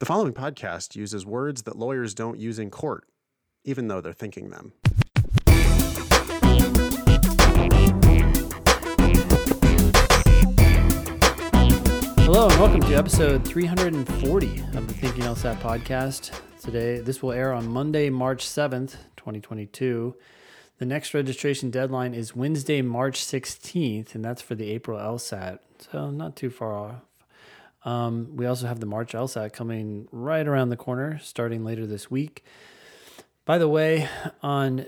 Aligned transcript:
The 0.00 0.06
following 0.06 0.32
podcast 0.32 0.94
uses 0.94 1.26
words 1.26 1.64
that 1.64 1.76
lawyers 1.76 2.14
don't 2.14 2.38
use 2.38 2.60
in 2.60 2.70
court, 2.70 3.08
even 3.64 3.88
though 3.88 4.00
they're 4.00 4.12
thinking 4.12 4.50
them. 4.50 4.72
Hello 12.20 12.48
and 12.48 12.60
welcome 12.60 12.80
to 12.82 12.94
episode 12.94 13.44
340 13.44 14.60
of 14.76 14.86
the 14.86 14.94
Thinking 14.94 15.24
LSAT 15.24 15.58
podcast. 15.58 16.30
Today, 16.60 17.00
this 17.00 17.20
will 17.20 17.32
air 17.32 17.52
on 17.52 17.66
Monday, 17.66 18.08
March 18.08 18.46
7th, 18.46 18.98
2022. 19.16 20.14
The 20.78 20.86
next 20.86 21.12
registration 21.12 21.70
deadline 21.70 22.14
is 22.14 22.36
Wednesday, 22.36 22.82
March 22.82 23.18
16th, 23.18 24.14
and 24.14 24.24
that's 24.24 24.42
for 24.42 24.54
the 24.54 24.70
April 24.70 24.96
LSAT. 24.96 25.58
So, 25.90 26.12
not 26.12 26.36
too 26.36 26.50
far 26.50 26.78
off. 26.78 27.07
Um, 27.84 28.36
we 28.36 28.46
also 28.46 28.66
have 28.66 28.80
the 28.80 28.86
March 28.86 29.12
LSAT 29.12 29.52
coming 29.52 30.08
right 30.10 30.46
around 30.46 30.68
the 30.68 30.76
corner, 30.76 31.18
starting 31.22 31.64
later 31.64 31.86
this 31.86 32.10
week. 32.10 32.44
By 33.44 33.58
the 33.58 33.68
way, 33.68 34.08
on 34.42 34.86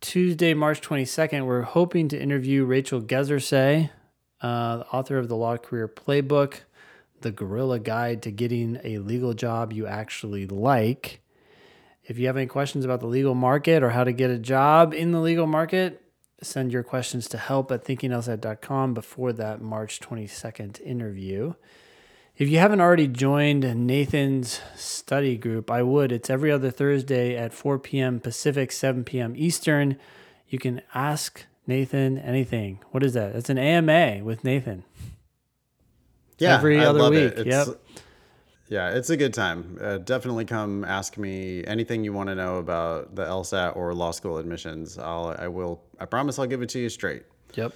Tuesday, 0.00 0.54
March 0.54 0.80
22nd, 0.80 1.44
we're 1.44 1.62
hoping 1.62 2.08
to 2.08 2.20
interview 2.20 2.64
Rachel 2.64 3.02
Gezersay, 3.02 3.90
uh, 4.40 4.76
the 4.78 4.86
author 4.86 5.18
of 5.18 5.28
the 5.28 5.36
Law 5.36 5.56
Career 5.56 5.88
Playbook, 5.88 6.60
The 7.20 7.32
Guerrilla 7.32 7.80
Guide 7.80 8.22
to 8.22 8.30
Getting 8.30 8.78
a 8.84 8.98
Legal 8.98 9.34
Job 9.34 9.72
You 9.72 9.86
Actually 9.86 10.46
Like. 10.46 11.20
If 12.04 12.18
you 12.18 12.26
have 12.28 12.36
any 12.36 12.46
questions 12.46 12.84
about 12.84 13.00
the 13.00 13.06
legal 13.06 13.34
market 13.34 13.82
or 13.82 13.90
how 13.90 14.04
to 14.04 14.12
get 14.12 14.30
a 14.30 14.38
job 14.38 14.94
in 14.94 15.12
the 15.12 15.20
legal 15.20 15.46
market, 15.46 16.00
send 16.40 16.72
your 16.72 16.82
questions 16.82 17.28
to 17.28 17.36
help 17.36 17.70
at 17.70 17.84
thinkinglsat.com 17.84 18.94
before 18.94 19.32
that 19.34 19.60
March 19.60 20.00
22nd 20.00 20.80
interview. 20.80 21.52
If 22.38 22.48
you 22.48 22.58
haven't 22.60 22.80
already 22.80 23.08
joined 23.08 23.64
Nathan's 23.84 24.60
study 24.76 25.36
group, 25.36 25.72
I 25.72 25.82
would. 25.82 26.12
It's 26.12 26.30
every 26.30 26.52
other 26.52 26.70
Thursday 26.70 27.36
at 27.36 27.52
4 27.52 27.80
p.m. 27.80 28.20
Pacific, 28.20 28.70
7 28.70 29.02
p.m. 29.02 29.34
Eastern. 29.36 29.96
You 30.48 30.60
can 30.60 30.80
ask 30.94 31.46
Nathan 31.66 32.16
anything. 32.16 32.78
What 32.92 33.02
is 33.02 33.14
that? 33.14 33.34
It's 33.34 33.50
an 33.50 33.58
AMA 33.58 34.22
with 34.22 34.44
Nathan. 34.44 34.84
Yeah, 36.38 36.54
Every 36.54 36.78
I 36.78 36.84
other 36.84 37.10
week, 37.10 37.18
It. 37.18 37.38
It's, 37.38 37.46
yep. 37.48 37.66
Yeah, 38.68 38.90
it's 38.90 39.10
a 39.10 39.16
good 39.16 39.34
time. 39.34 39.76
Uh, 39.80 39.98
definitely 39.98 40.44
come 40.44 40.84
ask 40.84 41.18
me 41.18 41.64
anything 41.64 42.04
you 42.04 42.12
want 42.12 42.28
to 42.28 42.36
know 42.36 42.58
about 42.58 43.16
the 43.16 43.24
LSAT 43.24 43.74
or 43.74 43.92
law 43.94 44.12
school 44.12 44.38
admissions. 44.38 44.96
I'll, 44.96 45.34
I 45.36 45.48
will. 45.48 45.82
I 45.98 46.04
promise 46.04 46.38
I'll 46.38 46.46
give 46.46 46.62
it 46.62 46.68
to 46.68 46.78
you 46.78 46.88
straight. 46.88 47.24
Yep. 47.54 47.72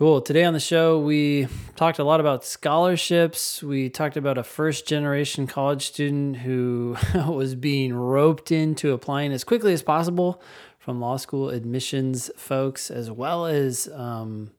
Cool. 0.00 0.22
Today 0.22 0.44
on 0.44 0.54
the 0.54 0.60
show, 0.60 0.98
we 0.98 1.46
talked 1.76 1.98
a 1.98 2.04
lot 2.04 2.20
about 2.20 2.42
scholarships. 2.42 3.62
We 3.62 3.90
talked 3.90 4.16
about 4.16 4.38
a 4.38 4.42
first 4.42 4.86
generation 4.86 5.46
college 5.46 5.88
student 5.88 6.38
who 6.38 6.96
was 7.28 7.54
being 7.54 7.92
roped 7.92 8.50
into 8.50 8.92
applying 8.92 9.30
as 9.30 9.44
quickly 9.44 9.74
as 9.74 9.82
possible 9.82 10.40
from 10.78 11.02
law 11.02 11.18
school 11.18 11.50
admissions 11.50 12.30
folks, 12.34 12.90
as 12.90 13.10
well 13.10 13.44
as 13.44 13.90
um, 13.92 14.52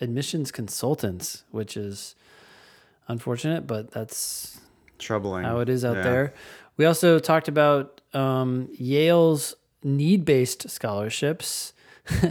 admissions 0.00 0.52
consultants, 0.52 1.42
which 1.50 1.76
is 1.76 2.14
unfortunate, 3.08 3.66
but 3.66 3.90
that's 3.90 4.60
Troubling. 5.00 5.42
how 5.42 5.58
it 5.58 5.68
is 5.68 5.84
out 5.84 5.96
Yeah. 5.96 6.02
there. 6.04 6.34
We 6.76 6.84
also 6.84 7.18
talked 7.18 7.48
about 7.48 8.00
um, 8.12 8.68
Yale's 8.78 9.56
need 9.82 10.24
based 10.24 10.70
scholarships. 10.70 11.72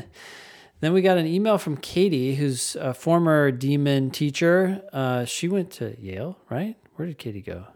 then 0.84 0.94
we 0.94 1.02
got 1.02 1.18
an 1.18 1.26
email 1.26 1.58
from 1.58 1.78
Katie, 1.78 2.36
who's 2.36 2.76
a 2.76 2.94
former 2.94 3.52
demon 3.52 4.12
teacher. 4.12 4.82
Uh, 4.92 5.26
she 5.26 5.48
went 5.48 5.72
to 5.72 5.96
Yale, 6.00 6.38
right? 6.50 6.76
Where 6.96 7.08
did 7.08 7.18
Katie 7.18 7.42
go? 7.42 7.68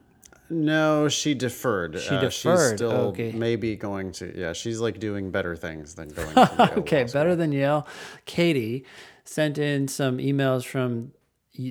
No, 0.50 1.10
she 1.10 1.34
deferred. 1.34 2.00
She 2.00 2.16
Uh, 2.16 2.22
deferred, 2.22 2.32
She's 2.72 2.78
still 2.78 2.92
okay. 3.10 3.32
maybe 3.34 3.76
going 3.76 4.12
to. 4.14 4.38
Yeah, 4.38 4.54
she's 4.54 4.80
like 4.80 5.00
doing 5.00 5.30
better 5.32 5.56
things 5.56 5.96
than 5.96 6.10
going. 6.10 6.34
to 6.34 6.56
Yale 6.60 6.80
okay, 6.80 7.04
better 7.04 7.36
than 7.36 7.52
Yale. 7.52 7.86
Katie 8.26 8.86
sent 9.26 9.58
in 9.58 9.88
some 9.90 10.20
emails 10.20 10.64
from 10.66 11.12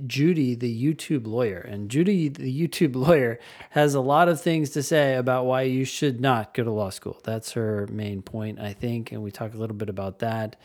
Judy, 0.07 0.55
the 0.55 0.85
YouTube 0.85 1.27
lawyer. 1.27 1.59
And 1.61 1.89
Judy, 1.91 2.29
the 2.29 2.53
YouTube 2.69 2.95
lawyer, 3.07 3.39
has 3.71 3.95
a 3.95 4.01
lot 4.01 4.29
of 4.29 4.41
things 4.41 4.71
to 4.71 4.83
say 4.83 5.15
about 5.15 5.47
why 5.47 5.63
you 5.63 5.85
should 5.87 6.21
not 6.21 6.53
go 6.53 6.65
to 6.65 6.71
law 6.71 6.91
school. 6.91 7.19
That's 7.25 7.53
her 7.53 7.87
main 7.91 8.21
point, 8.21 8.59
I 8.61 8.73
think. 8.75 9.11
And 9.13 9.23
we 9.23 9.31
talk 9.31 9.55
a 9.55 9.57
little 9.57 9.77
bit 9.77 9.89
about 9.89 10.19
that 10.19 10.57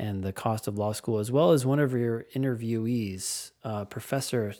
and 0.00 0.24
the 0.24 0.32
cost 0.32 0.66
of 0.66 0.78
law 0.78 0.92
school, 0.92 1.18
as 1.18 1.30
well 1.30 1.52
as 1.52 1.66
one 1.66 1.78
of 1.78 1.92
your 1.92 2.24
interviewees, 2.34 3.50
uh, 3.62 3.84
Professor 3.84 4.54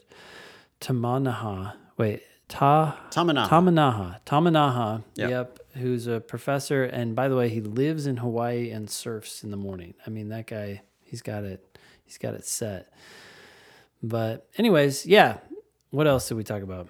Tamanaha. 0.80 1.74
Wait, 1.96 2.22
Ta 2.48 3.00
Tamanaha. 3.10 3.48
Tamanaha. 3.48 4.20
Tamanaha. 4.26 5.04
Yep. 5.14 5.30
Yep. 5.30 5.58
Who's 5.78 6.06
a 6.06 6.20
professor. 6.20 6.84
And 6.84 7.16
by 7.16 7.28
the 7.28 7.36
way, 7.36 7.48
he 7.48 7.60
lives 7.60 8.06
in 8.06 8.18
Hawaii 8.18 8.70
and 8.70 8.90
surfs 8.90 9.42
in 9.42 9.50
the 9.50 9.56
morning. 9.56 9.94
I 10.06 10.10
mean, 10.10 10.28
that 10.28 10.46
guy, 10.46 10.82
he's 11.00 11.22
got 11.22 11.44
it, 11.44 11.78
he's 12.04 12.18
got 12.18 12.34
it 12.34 12.44
set. 12.44 12.92
But, 14.02 14.46
anyways, 14.58 15.06
yeah. 15.06 15.38
What 15.90 16.06
else 16.06 16.28
did 16.28 16.36
we 16.36 16.44
talk 16.44 16.62
about? 16.62 16.88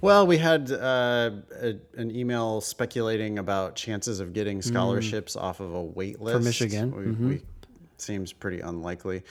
Well, 0.00 0.26
we 0.26 0.38
had 0.38 0.70
uh, 0.70 1.30
a, 1.60 1.74
an 1.96 2.14
email 2.14 2.60
speculating 2.60 3.38
about 3.38 3.76
chances 3.76 4.20
of 4.20 4.32
getting 4.32 4.62
scholarships 4.62 5.36
off 5.36 5.60
of 5.60 5.74
a 5.74 5.82
wait 5.82 6.20
list 6.20 6.40
Mm. 6.40 6.44
Michigan. 6.44 6.92
Mm-hmm. 6.92 7.28
We, 7.28 7.34
we, 7.36 7.42
seems 7.98 8.32
pretty 8.32 8.60
unlikely. 8.60 9.22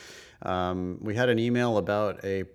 Um, 0.41 0.97
we 1.01 1.15
had 1.15 1.29
an 1.29 1.39
email 1.39 1.77
about 1.77 2.23
a 2.23 2.45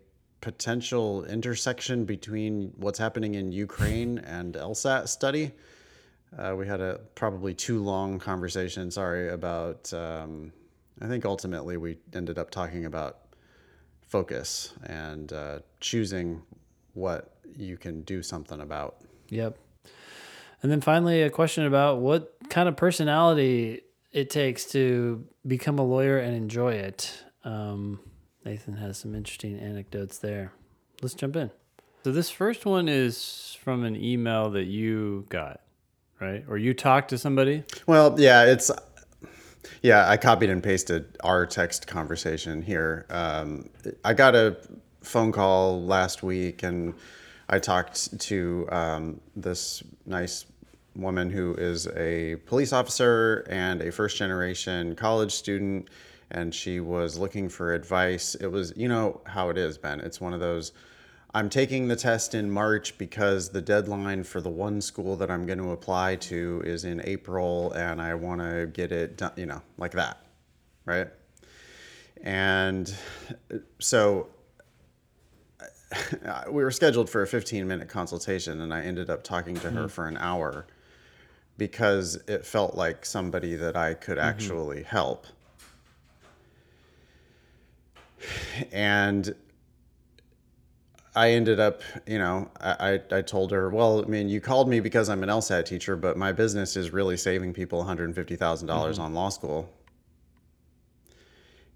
potential 0.41 1.25
intersection 1.25 2.05
between 2.05 2.73
what's 2.77 2.99
happening 2.99 3.35
in 3.35 3.53
Ukraine 3.53 4.19
and 4.27 4.55
LSAT 4.55 5.09
study. 5.09 5.53
Uh, 6.37 6.55
we 6.57 6.67
had 6.67 6.81
a 6.81 7.01
probably 7.15 7.55
too 7.55 7.83
long 7.83 8.19
conversation. 8.19 8.91
Sorry 8.91 9.31
about. 9.31 9.93
Um, 9.93 10.53
I 11.03 11.07
think 11.09 11.25
ultimately 11.25 11.77
we 11.77 11.97
ended 12.13 12.39
up 12.39 12.51
talking 12.51 12.85
about 12.85 13.19
focus 14.07 14.75
and 14.85 15.33
uh, 15.33 15.61
choosing 15.81 16.43
what 16.95 17.40
you 17.57 17.77
can 17.77 18.03
do 18.03 18.23
something 18.23 18.61
about. 18.61 18.97
Yep. 19.29 19.59
And 20.63 20.71
then 20.71 20.81
finally, 20.81 21.23
a 21.23 21.31
question 21.31 21.65
about 21.67 21.99
what 21.99 22.37
kind 22.51 22.69
of 22.69 22.77
personality 22.77 23.83
it 24.13 24.31
takes 24.31 24.65
to 24.73 25.25
become 25.47 25.79
a 25.79 25.85
lawyer 25.85 26.19
and 26.19 26.35
enjoy 26.37 26.75
it. 26.75 27.25
Um, 27.45 28.01
Nathan 28.45 28.77
has 28.77 28.99
some 28.99 29.15
interesting 29.15 29.59
anecdotes 29.59 30.19
there. 30.19 30.53
Let's 31.03 31.15
jump 31.15 31.37
in. 31.37 31.51
So, 32.05 32.13
this 32.13 32.31
first 32.31 32.67
one 32.67 32.89
is 32.89 33.57
from 33.63 33.85
an 33.85 33.97
email 33.97 34.51
that 34.51 34.65
you 34.65 35.27
got, 35.29 35.61
right? 36.19 36.45
Or 36.49 36.57
you 36.57 36.75
talked 36.75 37.11
to 37.11 37.19
somebody? 37.19 37.63
Well, 37.87 38.19
yeah, 38.19 38.45
it's 38.45 38.71
yeah. 39.83 40.09
I 40.09 40.17
copied 40.17 40.51
and 40.51 40.63
pasted 40.63 41.17
our 41.23 41.47
text 41.47 41.87
conversation 41.87 42.63
here. 42.63 43.07
Um, 43.11 43.69
I 44.05 44.15
got 44.15 44.35
a 44.35 44.57
phone 45.03 45.33
call 45.33 45.83
last 45.83 46.23
week, 46.23 46.63
and 46.63 46.95
I 47.51 47.59
talked 47.59 48.17
to 48.21 48.69
um, 48.71 49.21
this 49.35 49.83
nice 50.07 50.47
woman 50.95 51.31
who 51.31 51.55
is 51.55 51.89
a 51.97 52.37
police 52.47 52.73
officer 52.73 53.45
and 53.51 53.83
a 53.83 53.91
first 53.91 54.17
generation 54.17 54.95
college 54.95 55.33
student, 55.33 55.89
and 56.31 56.55
she 56.55 56.79
was 56.79 57.19
looking 57.19 57.49
for 57.49 57.75
advice. 57.75 58.37
It 58.37 58.47
was, 58.47 58.73
you 58.77 58.87
know, 58.87 59.21
how 59.25 59.51
it 59.51 59.59
is, 59.59 59.79
Ben. 59.79 59.99
It's 59.99 60.21
one 60.21 60.33
of 60.33 60.39
those. 60.39 60.71
I'm 61.35 61.51
taking 61.51 61.89
the 61.89 61.97
test 61.97 62.37
in 62.37 62.49
March 62.49 62.97
because 62.99 63.51
the 63.51 63.61
deadline 63.61 64.23
for 64.23 64.41
the 64.41 64.51
one 64.51 64.81
school 64.81 65.17
that 65.17 65.29
I'm 65.29 65.45
going 65.45 65.59
to 65.59 65.73
apply 65.73 66.17
to 66.17 66.63
is 66.65 66.85
in 66.85 67.01
April 67.05 67.73
and 67.73 68.01
I 68.01 68.15
want 68.15 68.41
to 68.41 68.69
get 68.73 68.93
it 68.93 69.17
done, 69.17 69.33
you 69.37 69.47
know, 69.47 69.63
like 69.77 69.93
that. 69.93 70.25
Right. 70.85 71.09
And 72.23 72.93
so 73.81 74.29
we 76.51 76.63
were 76.63 76.71
scheduled 76.71 77.11
for 77.11 77.23
a 77.23 77.27
15 77.27 77.67
minute 77.67 77.89
consultation 77.89 78.61
and 78.61 78.73
I 78.73 78.83
ended 78.83 79.11
up 79.11 79.23
talking 79.25 79.55
to 79.57 79.71
her 79.71 79.81
mm-hmm. 79.81 79.89
for 79.89 80.07
an 80.07 80.17
hour 80.17 80.67
because 81.59 82.17
it 82.27 82.47
felt 82.47 82.75
like 82.75 83.05
somebody 83.05 83.55
that 83.57 83.77
I 83.77 83.95
could 83.95 84.19
mm-hmm. 84.19 84.29
actually 84.29 84.83
help. 84.83 85.27
And 88.73 89.35
I 91.15 91.31
ended 91.33 91.59
up, 91.59 91.83
you 92.07 92.19
know, 92.19 92.51
I, 92.61 93.01
I 93.11 93.23
told 93.23 93.51
her, 93.51 93.69
well, 93.69 94.05
I 94.05 94.07
mean, 94.07 94.29
you 94.29 94.41
called 94.41 94.69
me 94.69 94.81
because 94.81 95.09
I'm 95.09 95.23
an 95.23 95.29
LSAT 95.29 95.65
teacher, 95.65 95.97
but 95.97 96.17
my 96.17 96.31
business 96.31 96.77
is 96.77 96.93
really 96.93 97.17
saving 97.17 97.53
people 97.53 97.83
$150,000 97.85 98.37
mm-hmm. 98.37 99.01
on 99.01 99.15
law 99.15 99.29
school. 99.29 99.69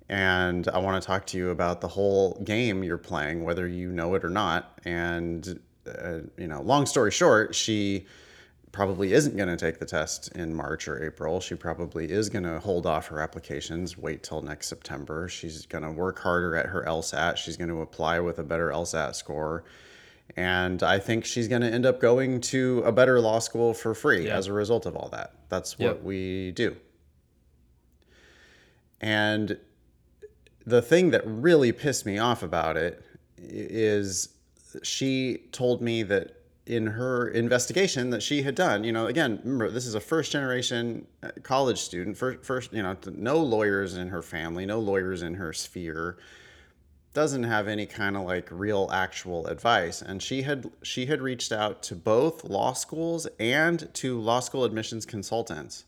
And 0.09 0.69
I 0.69 0.79
want 0.79 1.03
to 1.03 1.07
talk 1.07 1.27
to 1.29 1.39
you 1.39 1.51
about 1.51 1.81
the 1.81 1.89
whole 1.89 2.35
game 2.45 2.85
you're 2.85 2.99
playing, 2.99 3.43
whether 3.45 3.67
you 3.67 3.91
know 3.91 4.15
it 4.15 4.25
or 4.25 4.29
not. 4.31 4.79
And, 4.85 5.59
uh, 5.87 6.19
you 6.37 6.47
know, 6.47 6.61
long 6.61 6.85
story 6.87 7.11
short, 7.11 7.55
she 7.55 8.07
probably 8.71 9.13
isn't 9.15 9.37
going 9.37 9.49
to 9.49 9.57
take 9.57 9.79
the 9.79 9.87
test 9.87 10.31
in 10.33 10.55
March 10.55 10.89
or 10.89 11.03
April. 11.03 11.41
She 11.41 11.55
probably 11.55 12.11
is 12.11 12.29
going 12.29 12.43
to 12.43 12.59
hold 12.61 12.87
off 12.87 13.07
her 13.07 13.21
applications, 13.21 13.97
wait 13.97 14.23
till 14.23 14.43
next 14.43 14.67
September. 14.67 15.29
She's 15.29 15.65
going 15.65 15.85
to 15.85 15.91
work 15.93 16.19
harder 16.19 16.55
at 16.57 16.67
her 16.67 16.85
LSAT. 16.87 17.37
She's 17.37 17.57
going 17.57 17.71
to 17.71 17.81
apply 17.81 18.21
with 18.21 18.39
a 18.41 18.43
better 18.43 18.71
LSAT 18.71 19.15
score. 19.15 19.65
And 20.37 20.83
I 20.83 20.99
think 20.99 21.25
she's 21.25 21.49
going 21.49 21.63
to 21.63 21.69
end 21.71 21.87
up 21.87 22.01
going 22.01 22.41
to 22.43 22.83
a 22.85 22.93
better 22.93 23.21
law 23.21 23.39
school 23.39 23.73
for 23.75 23.95
free 23.95 24.27
Yeah. 24.27 24.37
as 24.37 24.49
a 24.49 24.53
result 24.53 24.85
of 24.87 24.97
all 24.97 25.09
that. 25.11 25.33
That's 25.49 25.79
what 25.79 25.87
Yep. 25.97 26.03
we 26.03 26.51
do. 26.53 26.77
And 29.01 29.59
the 30.67 30.83
thing 30.83 31.11
that 31.11 31.23
really 31.27 31.73
pissed 31.73 32.07
me 32.07 32.19
off 32.19 32.43
about 32.43 32.77
it 32.77 33.05
is 33.39 34.31
she 34.83 35.45
told 35.53 35.81
me 35.81 36.03
that 36.03 36.37
in 36.67 36.87
her 36.87 37.29
investigation 37.29 38.09
that 38.11 38.23
she 38.23 38.43
had 38.43 38.55
done, 38.55 38.85
you 38.85 38.93
know, 38.93 39.07
again, 39.07 39.39
remember 39.45 39.71
this 39.71 39.87
is 39.87 39.95
a 39.95 40.01
first 40.01 40.33
generation 40.33 41.07
uh, 41.23 41.29
college 41.43 41.79
student, 41.79 42.17
first, 42.17 42.43
first, 42.43 42.73
you 42.73 42.83
know, 42.83 42.97
no 43.13 43.39
lawyers 43.39 43.97
in 43.97 44.09
her 44.09 44.23
family, 44.23 44.65
no 44.65 44.81
lawyers 44.81 45.23
in 45.23 45.35
her 45.35 45.53
sphere, 45.53 46.17
doesn't 47.13 47.45
have 47.45 47.69
any 47.69 47.87
kind 47.87 48.17
of 48.17 48.23
like 48.23 48.49
real 48.51 48.89
actual 48.91 49.47
advice, 49.47 50.01
and 50.01 50.23
she 50.23 50.43
had 50.43 50.71
she 50.83 51.07
had 51.07 51.21
reached 51.21 51.53
out 51.53 51.83
to 51.83 51.95
both 51.95 52.45
law 52.45 52.73
schools 52.73 53.29
and 53.39 53.93
to 53.95 54.19
law 54.19 54.41
school 54.41 54.65
admissions 54.65 55.05
consultants, 55.05 55.85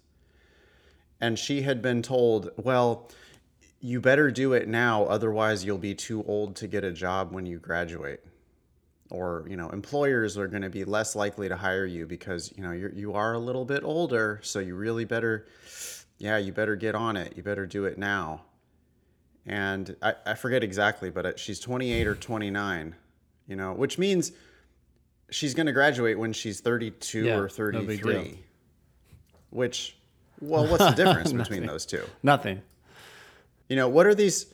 and 1.20 1.38
she 1.38 1.62
had 1.62 1.80
been 1.80 2.02
told, 2.02 2.50
well, 2.56 3.10
you 3.86 4.00
better 4.00 4.32
do 4.32 4.52
it 4.52 4.66
now, 4.66 5.04
otherwise 5.04 5.64
you'll 5.64 5.78
be 5.78 5.94
too 5.94 6.24
old 6.24 6.56
to 6.56 6.66
get 6.66 6.82
a 6.82 6.90
job 6.90 7.30
when 7.32 7.46
you 7.46 7.56
graduate. 7.60 8.20
Or 9.10 9.46
you 9.48 9.56
know 9.56 9.70
employers 9.70 10.36
are 10.36 10.48
going 10.48 10.62
to 10.62 10.68
be 10.70 10.84
less 10.84 11.14
likely 11.14 11.48
to 11.48 11.56
hire 11.56 11.86
you 11.86 12.04
because 12.04 12.52
you 12.56 12.64
know 12.64 12.72
you're, 12.72 12.90
you 12.92 13.12
are 13.12 13.34
a 13.34 13.38
little 13.38 13.64
bit 13.64 13.84
older 13.84 14.40
so 14.42 14.58
you 14.58 14.74
really 14.74 15.04
better 15.04 15.46
yeah 16.18 16.36
you 16.38 16.50
better 16.52 16.74
get 16.74 16.96
on 16.96 17.16
it. 17.16 17.34
You 17.36 17.44
better 17.44 17.64
do 17.66 17.84
it 17.84 17.96
now. 17.96 18.42
And 19.46 19.94
i, 20.02 20.14
I 20.26 20.34
forget 20.34 20.64
exactly 20.64 21.10
but 21.10 21.24
uh, 21.24 21.32
she's 21.36 21.60
28 21.60 22.08
or 22.08 22.16
29 22.16 22.96
you 23.46 23.54
know 23.54 23.72
which 23.72 23.96
means 23.98 24.32
she's 25.30 25.54
going 25.54 25.66
to 25.66 25.72
graduate 25.72 26.18
when 26.18 26.32
she's 26.32 26.58
32 26.60 27.24
Yeah, 27.24 27.36
or 27.36 27.70
no 27.70 27.82
big 27.82 28.02
deal. 28.02 28.14
33 28.14 28.38
which 29.50 29.96
well 30.40 30.66
what's 30.66 30.84
the 30.84 30.90
difference 31.04 31.32
between 31.32 31.64
those 31.64 31.86
two? 31.86 32.02
Nothing. 32.24 32.60
You 33.68 33.76
know, 33.76 33.88
what 33.88 34.06
are 34.06 34.14
these? 34.14 34.46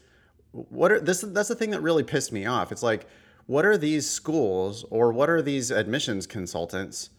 What 0.53 0.93
are 0.93 1.01
this? 1.01 1.21
That's 1.21 1.49
the 1.49 1.55
thing 1.55 1.71
that 1.71 1.81
really 1.81 2.03
pissed 2.03 2.33
me 2.33 2.47
off. 2.47 2.73
It's 2.73 2.83
like, 2.83 3.07
what 3.47 3.65
are 3.65 3.77
these 3.77 4.09
schools 4.09 4.85
or 4.91 5.13
what 5.13 5.29
are 5.31 5.43
these 5.43 5.71
admissions 5.71 6.27
consultants? 6.27 7.11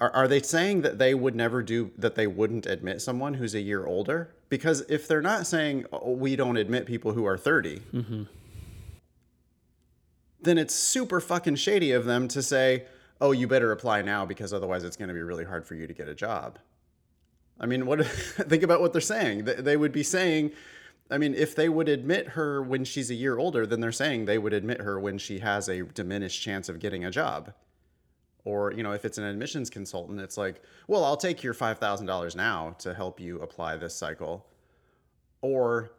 Are, 0.00 0.10
are 0.14 0.28
they 0.28 0.40
saying 0.40 0.82
that 0.82 0.98
they 0.98 1.14
would 1.14 1.34
never 1.34 1.62
do 1.62 1.90
that? 1.98 2.14
They 2.14 2.26
wouldn't 2.26 2.66
admit 2.66 3.00
someone 3.00 3.34
who's 3.34 3.54
a 3.54 3.60
year 3.60 3.86
older? 3.86 4.34
Because 4.48 4.82
if 4.88 5.08
they're 5.08 5.22
not 5.22 5.46
saying 5.46 5.86
oh, 5.92 6.12
we 6.12 6.36
don't 6.36 6.56
admit 6.56 6.86
people 6.86 7.12
who 7.12 7.24
are 7.24 7.36
30, 7.36 7.80
mm-hmm. 7.92 8.22
then 10.40 10.58
it's 10.58 10.74
super 10.74 11.20
fucking 11.20 11.56
shady 11.56 11.92
of 11.92 12.04
them 12.04 12.28
to 12.28 12.42
say, 12.42 12.84
oh, 13.20 13.32
you 13.32 13.48
better 13.48 13.72
apply 13.72 14.02
now 14.02 14.24
because 14.24 14.52
otherwise 14.52 14.84
it's 14.84 14.96
going 14.96 15.08
to 15.08 15.14
be 15.14 15.22
really 15.22 15.44
hard 15.44 15.66
for 15.66 15.74
you 15.74 15.86
to 15.86 15.92
get 15.92 16.08
a 16.08 16.14
job. 16.14 16.58
I 17.60 17.66
mean, 17.66 17.86
what? 17.86 18.06
think 18.06 18.62
about 18.62 18.80
what 18.80 18.92
they're 18.92 19.00
saying. 19.00 19.44
They 19.44 19.76
would 19.76 19.92
be 19.92 20.02
saying, 20.02 20.52
I 21.10 21.16
mean, 21.18 21.34
if 21.34 21.54
they 21.54 21.68
would 21.68 21.88
admit 21.88 22.28
her 22.30 22.62
when 22.62 22.84
she's 22.84 23.10
a 23.10 23.14
year 23.14 23.38
older, 23.38 23.66
then 23.66 23.80
they're 23.80 23.92
saying 23.92 24.26
they 24.26 24.36
would 24.38 24.52
admit 24.52 24.82
her 24.82 25.00
when 25.00 25.16
she 25.18 25.38
has 25.38 25.68
a 25.68 25.82
diminished 25.82 26.42
chance 26.42 26.68
of 26.68 26.78
getting 26.80 27.04
a 27.04 27.10
job. 27.10 27.52
Or, 28.44 28.72
you 28.72 28.82
know, 28.82 28.92
if 28.92 29.04
it's 29.04 29.18
an 29.18 29.24
admissions 29.24 29.70
consultant, 29.70 30.20
it's 30.20 30.36
like, 30.36 30.62
well, 30.86 31.04
I'll 31.04 31.16
take 31.16 31.42
your 31.42 31.54
$5,000 31.54 32.36
now 32.36 32.76
to 32.80 32.94
help 32.94 33.20
you 33.20 33.40
apply 33.40 33.76
this 33.76 33.94
cycle. 33.94 34.46
Or, 35.40 35.92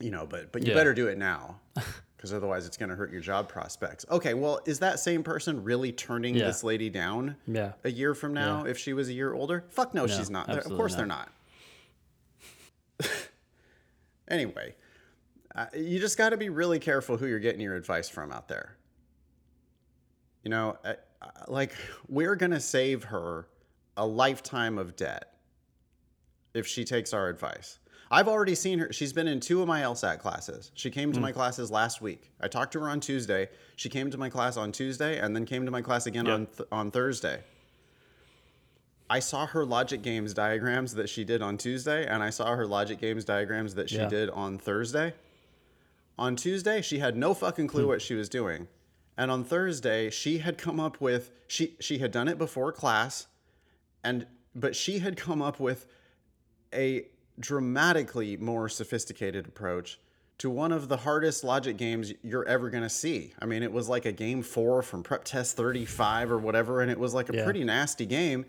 you 0.00 0.10
know, 0.10 0.26
but 0.26 0.52
but 0.52 0.62
you 0.62 0.68
Yeah. 0.72 0.74
better 0.74 0.94
do 0.94 1.08
it 1.08 1.16
now 1.18 1.60
because 2.16 2.32
otherwise 2.32 2.66
it's 2.66 2.76
going 2.76 2.88
to 2.90 2.96
hurt 2.96 3.10
your 3.12 3.20
job 3.20 3.48
prospects. 3.48 4.04
Okay, 4.10 4.34
well, 4.34 4.60
is 4.66 4.78
that 4.80 4.98
same 5.00 5.22
person 5.22 5.62
really 5.64 5.92
turning 5.92 6.36
Yeah. 6.36 6.46
this 6.46 6.62
lady 6.64 6.90
down 6.90 7.36
Yeah. 7.46 7.72
a 7.84 7.90
year 7.90 8.14
from 8.14 8.34
now 8.34 8.64
if 8.64 8.76
she 8.78 8.92
was 8.92 9.08
a 9.08 9.12
year 9.12 9.32
older? 9.34 9.64
Fuck 9.70 9.94
no, 9.94 10.06
she's 10.06 10.30
not. 10.30 10.48
Of 10.50 10.64
course 10.64 10.92
not. 10.92 10.98
they're 10.98 11.06
not. 11.06 11.28
anyway, 14.28 14.74
uh, 15.54 15.66
you 15.74 15.98
just 15.98 16.16
got 16.18 16.30
to 16.30 16.36
be 16.36 16.48
really 16.48 16.78
careful 16.78 17.16
who 17.16 17.26
you're 17.26 17.38
getting 17.38 17.60
your 17.60 17.74
advice 17.74 18.08
from 18.08 18.30
out 18.32 18.48
there. 18.48 18.76
You 20.44 20.50
know, 20.50 20.76
uh, 20.84 20.94
uh, 21.20 21.26
like 21.48 21.72
we're 22.08 22.36
going 22.36 22.52
to 22.52 22.60
save 22.60 23.04
her 23.04 23.48
a 23.96 24.06
lifetime 24.06 24.78
of 24.78 24.94
debt 24.96 25.34
if 26.54 26.66
she 26.66 26.84
takes 26.84 27.12
our 27.12 27.28
advice. 27.28 27.78
I've 28.10 28.28
already 28.28 28.54
seen 28.54 28.78
her. 28.78 28.90
She's 28.92 29.12
been 29.12 29.28
in 29.28 29.38
two 29.38 29.60
of 29.60 29.68
my 29.68 29.82
LSAT 29.82 30.18
classes. 30.20 30.70
She 30.74 30.90
came 30.90 31.12
to 31.12 31.20
my 31.20 31.30
classes 31.30 31.70
last 31.70 32.00
week. 32.00 32.30
I 32.40 32.48
talked 32.48 32.72
to 32.72 32.80
her 32.80 32.88
on 32.88 33.00
Tuesday. 33.00 33.48
She 33.76 33.90
came 33.90 34.10
to 34.10 34.16
my 34.16 34.30
class 34.30 34.56
on 34.56 34.72
Tuesday 34.72 35.18
and 35.18 35.36
then 35.36 35.44
came 35.44 35.66
to 35.66 35.70
my 35.70 35.82
class 35.82 36.06
again 36.06 36.24
Yep. 36.24 36.34
on 36.34 36.46
th- 36.46 36.68
on 36.72 36.90
Thursday. 36.90 37.42
I 39.10 39.20
saw 39.20 39.46
her 39.46 39.64
logic 39.64 40.02
games 40.02 40.34
diagrams 40.34 40.94
that 40.94 41.08
she 41.08 41.24
did 41.24 41.40
on 41.42 41.56
Tuesday, 41.56 42.06
and 42.06 42.22
I 42.22 42.30
saw 42.30 42.54
her 42.54 42.66
logic 42.66 43.00
games 43.00 43.24
diagrams 43.24 43.74
that 43.74 43.88
she 43.88 43.96
Yeah. 43.96 44.08
did 44.08 44.30
on 44.30 44.58
Thursday. 44.58 45.14
On 46.18 46.36
Tuesday, 46.36 46.82
she 46.82 46.98
had 46.98 47.16
no 47.16 47.32
fucking 47.32 47.68
clue 47.68 47.82
Hmm. 47.84 47.88
what 47.88 48.02
she 48.02 48.14
was 48.14 48.28
doing. 48.28 48.68
And 49.16 49.30
on 49.30 49.44
Thursday, 49.44 50.10
she 50.10 50.38
had 50.38 50.58
come 50.58 50.78
up 50.78 51.00
with 51.00 51.30
she 51.46 51.76
she 51.80 51.98
had 51.98 52.10
done 52.12 52.28
it 52.28 52.36
before 52.38 52.70
class 52.72 53.26
and 54.04 54.26
but 54.54 54.76
she 54.76 54.98
had 54.98 55.16
come 55.16 55.40
up 55.40 55.58
with 55.58 55.86
a 56.74 57.06
dramatically 57.40 58.36
more 58.36 58.68
sophisticated 58.68 59.46
approach 59.46 59.98
to 60.38 60.50
one 60.50 60.70
of 60.72 60.88
the 60.88 60.98
hardest 60.98 61.42
logic 61.42 61.76
games 61.76 62.12
you're 62.22 62.44
ever 62.46 62.68
going 62.70 62.82
to 62.82 62.88
see. 62.90 63.32
I 63.40 63.46
mean, 63.46 63.62
it 63.62 63.72
was 63.72 63.88
like 63.88 64.04
a 64.04 64.12
game 64.12 64.42
4 64.42 64.82
from 64.82 65.02
Prep 65.02 65.24
Test 65.24 65.56
35 65.56 66.30
or 66.30 66.38
whatever 66.38 66.80
and 66.82 66.90
it 66.90 66.98
was 66.98 67.14
like 67.14 67.28
a 67.30 67.34
Yeah. 67.36 67.44
pretty 67.44 67.64
nasty 67.64 68.06
game 68.06 68.44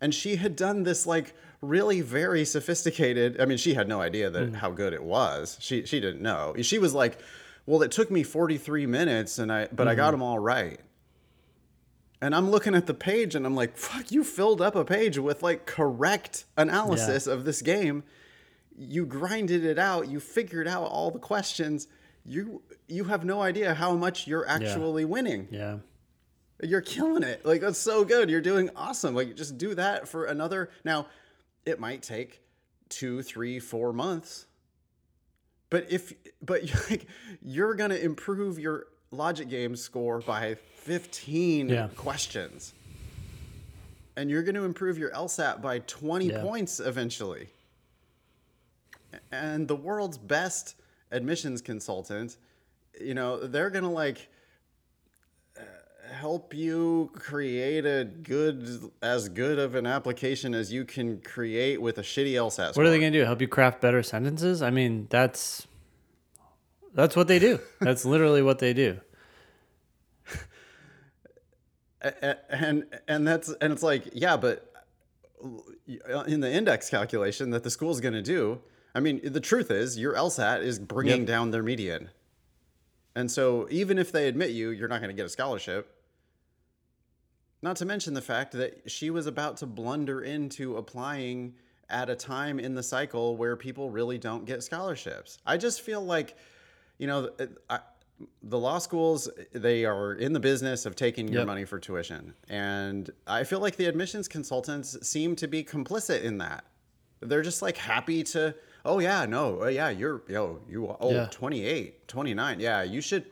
and 0.00 0.14
she 0.14 0.36
had 0.36 0.56
done 0.56 0.82
this 0.82 1.06
like 1.06 1.34
really 1.60 2.00
very 2.00 2.44
sophisticated 2.44 3.40
I 3.40 3.44
mean, 3.44 3.58
she 3.58 3.74
had 3.74 3.88
no 3.88 4.00
idea 4.00 4.30
that 4.30 4.52
mm. 4.52 4.56
how 4.56 4.70
good 4.70 4.92
it 4.92 5.02
was. 5.02 5.56
She 5.60 5.84
she 5.84 6.00
didn't 6.00 6.22
know. 6.22 6.54
She 6.62 6.78
was 6.78 6.94
like, 6.94 7.18
"Well, 7.66 7.82
it 7.82 7.90
took 7.90 8.10
me 8.10 8.22
43 8.22 8.86
minutes 8.86 9.38
and 9.38 9.52
I 9.52 9.68
but 9.72 9.88
I 9.88 9.94
got 9.94 10.06
mm-hmm. 10.06 10.20
them 10.20 10.22
all 10.22 10.38
right." 10.38 10.80
And 12.22 12.34
I'm 12.34 12.50
looking 12.50 12.74
at 12.74 12.86
the 12.86 12.94
page 12.94 13.34
and 13.34 13.46
I'm 13.46 13.54
like, 13.54 13.78
fuck, 13.78 14.12
you 14.12 14.24
filled 14.24 14.60
up 14.60 14.76
a 14.76 14.84
page 14.84 15.18
with 15.18 15.42
like 15.42 15.64
correct 15.64 16.44
analysis 16.56 17.26
of 17.26 17.44
this 17.44 17.62
game. 17.62 18.04
You 18.76 19.06
grinded 19.06 19.64
it 19.64 19.78
out, 19.78 20.08
you 20.08 20.20
figured 20.20 20.68
out 20.68 20.84
all 20.84 21.10
the 21.10 21.18
questions. 21.18 21.88
You 22.24 22.62
you 22.88 23.04
have 23.04 23.24
no 23.24 23.40
idea 23.40 23.74
how 23.74 23.94
much 23.94 24.26
you're 24.26 24.46
actually 24.46 25.04
winning. 25.06 25.48
Yeah. 25.50 25.78
You're 26.62 26.80
killing 26.82 27.22
it. 27.22 27.44
Like 27.44 27.60
that's 27.60 27.78
so 27.78 28.04
good. 28.04 28.28
You're 28.30 28.40
doing 28.40 28.70
awesome. 28.76 29.14
Like 29.14 29.34
just 29.36 29.56
do 29.58 29.74
that 29.74 30.06
for 30.08 30.26
another 30.26 30.70
now, 30.84 31.06
it 31.64 31.78
might 31.80 32.02
take 32.02 32.40
two, 32.88 33.22
three, 33.22 33.58
four 33.58 33.92
months. 33.92 34.46
But 35.70 35.90
if 35.90 36.12
but 36.42 36.64
you're 36.68 36.82
like 36.90 37.06
you're 37.42 37.74
gonna 37.74 37.94
improve 37.96 38.58
your 38.58 38.86
logic 39.10 39.48
game 39.48 39.74
score 39.76 40.20
by 40.20 40.54
15 40.76 41.68
Yeah. 41.68 41.88
questions. 41.96 42.74
And 44.16 44.28
you're 44.30 44.42
gonna 44.42 44.64
improve 44.64 44.98
your 44.98 45.10
LSAT 45.12 45.62
by 45.62 45.78
20 45.80 46.26
Yeah. 46.26 46.42
points 46.42 46.78
eventually. 46.80 47.48
And 49.32 49.66
the 49.66 49.76
world's 49.76 50.18
best 50.18 50.76
admissions 51.10 51.60
consultant, 51.62 52.36
you 53.00 53.14
know, 53.14 53.46
they're 53.46 53.70
gonna 53.70 53.90
like 53.90 54.28
help 56.20 56.52
you 56.54 57.10
create 57.14 57.86
a 57.86 58.04
good 58.04 58.90
as 59.02 59.28
good 59.28 59.58
of 59.58 59.74
an 59.74 59.86
application 59.86 60.54
as 60.54 60.70
you 60.72 60.84
can 60.84 61.20
create 61.22 61.80
with 61.80 61.96
a 61.98 62.02
shitty 62.02 62.32
LSAT. 62.34 62.76
What 62.76 62.84
are 62.86 62.90
they 62.90 62.98
going 63.00 63.12
to 63.12 63.18
do? 63.20 63.24
Help 63.24 63.40
you 63.40 63.48
craft 63.48 63.80
better 63.80 64.02
sentences? 64.02 64.60
I 64.62 64.70
mean, 64.70 65.06
that's 65.10 65.66
that's 66.92 67.16
what 67.16 67.26
they 67.28 67.38
do. 67.38 67.58
That's 67.80 68.04
literally 68.04 68.42
what 68.42 68.58
they 68.58 68.72
do. 68.72 69.00
And 72.02 72.86
and 73.08 73.28
that's 73.28 73.50
and 73.60 73.72
it's 73.74 73.82
like 73.82 74.04
yeah 74.14 74.36
but 74.38 74.72
in 76.26 76.40
the 76.40 76.50
index 76.50 76.88
calculation 76.88 77.50
that 77.50 77.62
the 77.62 77.68
school's 77.70 78.00
going 78.00 78.14
to 78.14 78.22
do 78.22 78.58
i 78.94 79.00
mean 79.00 79.20
the 79.22 79.40
truth 79.40 79.70
is 79.70 79.98
your 79.98 80.14
lsat 80.14 80.62
is 80.62 80.78
bringing 80.78 81.20
Yep. 81.20 81.26
down 81.26 81.50
their 81.50 81.62
median 81.62 82.08
and 83.14 83.30
so 83.30 83.66
even 83.70 83.98
if 83.98 84.12
they 84.12 84.28
admit 84.28 84.50
you 84.50 84.70
you're 84.70 84.88
not 84.88 85.00
going 85.02 85.10
to 85.10 85.14
get 85.16 85.26
a 85.26 85.28
scholarship 85.28 85.94
not 87.62 87.76
to 87.76 87.84
mention 87.84 88.14
the 88.14 88.22
fact 88.22 88.52
that 88.52 88.90
she 88.90 89.10
was 89.10 89.26
about 89.26 89.58
to 89.58 89.66
blunder 89.66 90.22
into 90.22 90.76
applying 90.76 91.54
at 91.88 92.08
a 92.08 92.14
time 92.14 92.58
in 92.60 92.74
the 92.74 92.82
cycle 92.82 93.36
where 93.36 93.56
people 93.56 93.90
really 93.90 94.18
don't 94.18 94.44
get 94.44 94.62
scholarships. 94.62 95.38
I 95.44 95.56
just 95.56 95.82
feel 95.82 96.00
like 96.00 96.36
you 96.98 97.06
know 97.06 97.30
I, 97.68 97.80
the 98.42 98.58
law 98.58 98.78
schools 98.78 99.28
they 99.52 99.84
are 99.84 100.14
in 100.14 100.32
the 100.32 100.40
business 100.40 100.86
of 100.86 100.94
taking 100.94 101.28
your 101.28 101.46
money 101.46 101.64
for 101.64 101.78
tuition. 101.78 102.34
And 102.48 103.10
i 103.26 103.44
feel 103.44 103.60
like 103.60 103.76
the 103.76 103.86
admissions 103.86 104.28
consultants 104.28 104.96
seem 105.06 105.36
to 105.36 105.48
be 105.48 105.64
complicit 105.64 106.22
in 106.22 106.38
that. 106.38 106.64
They're 107.20 107.42
just 107.42 107.62
like 107.62 107.76
happy 107.76 108.22
to 108.24 108.54
oh 108.84 108.98
yeah, 108.98 109.26
no, 109.26 109.62
uh, 109.62 109.66
yeah, 109.68 109.90
you're 109.90 110.22
yo, 110.28 110.60
you 110.68 110.88
are 110.88 110.96
oh 111.00 111.10
Yeah. 111.12 111.26
28, 111.30 112.08
29. 112.08 112.60
Yeah, 112.60 112.82
you 112.82 113.00
should 113.00 113.26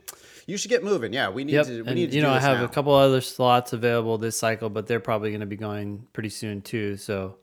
you 0.47 0.57
should 0.57 0.71
get 0.71 0.83
moving. 0.83 1.13
Yeah, 1.13 1.29
we 1.31 1.45
need 1.45 1.53
Yep. 1.53 1.67
to 1.67 1.73
we 1.83 1.87
and 1.89 1.95
need 1.95 2.11
to 2.11 2.17
you 2.17 2.23
know, 2.23 2.31
I 2.31 2.41
have 2.41 2.59
now. 2.59 2.65
a 2.65 2.69
couple 2.69 2.95
other 2.95 3.21
slots 3.21 3.73
available 3.73 4.17
this 4.19 4.39
cycle, 4.39 4.71
but 4.71 4.87
they're 4.87 5.01
probably 5.01 5.31
going 5.31 5.41
to 5.41 5.47
be 5.47 5.57
going 5.57 6.07
pretty 6.13 6.31
soon 6.31 6.63
too. 6.63 6.97
So 6.97 7.37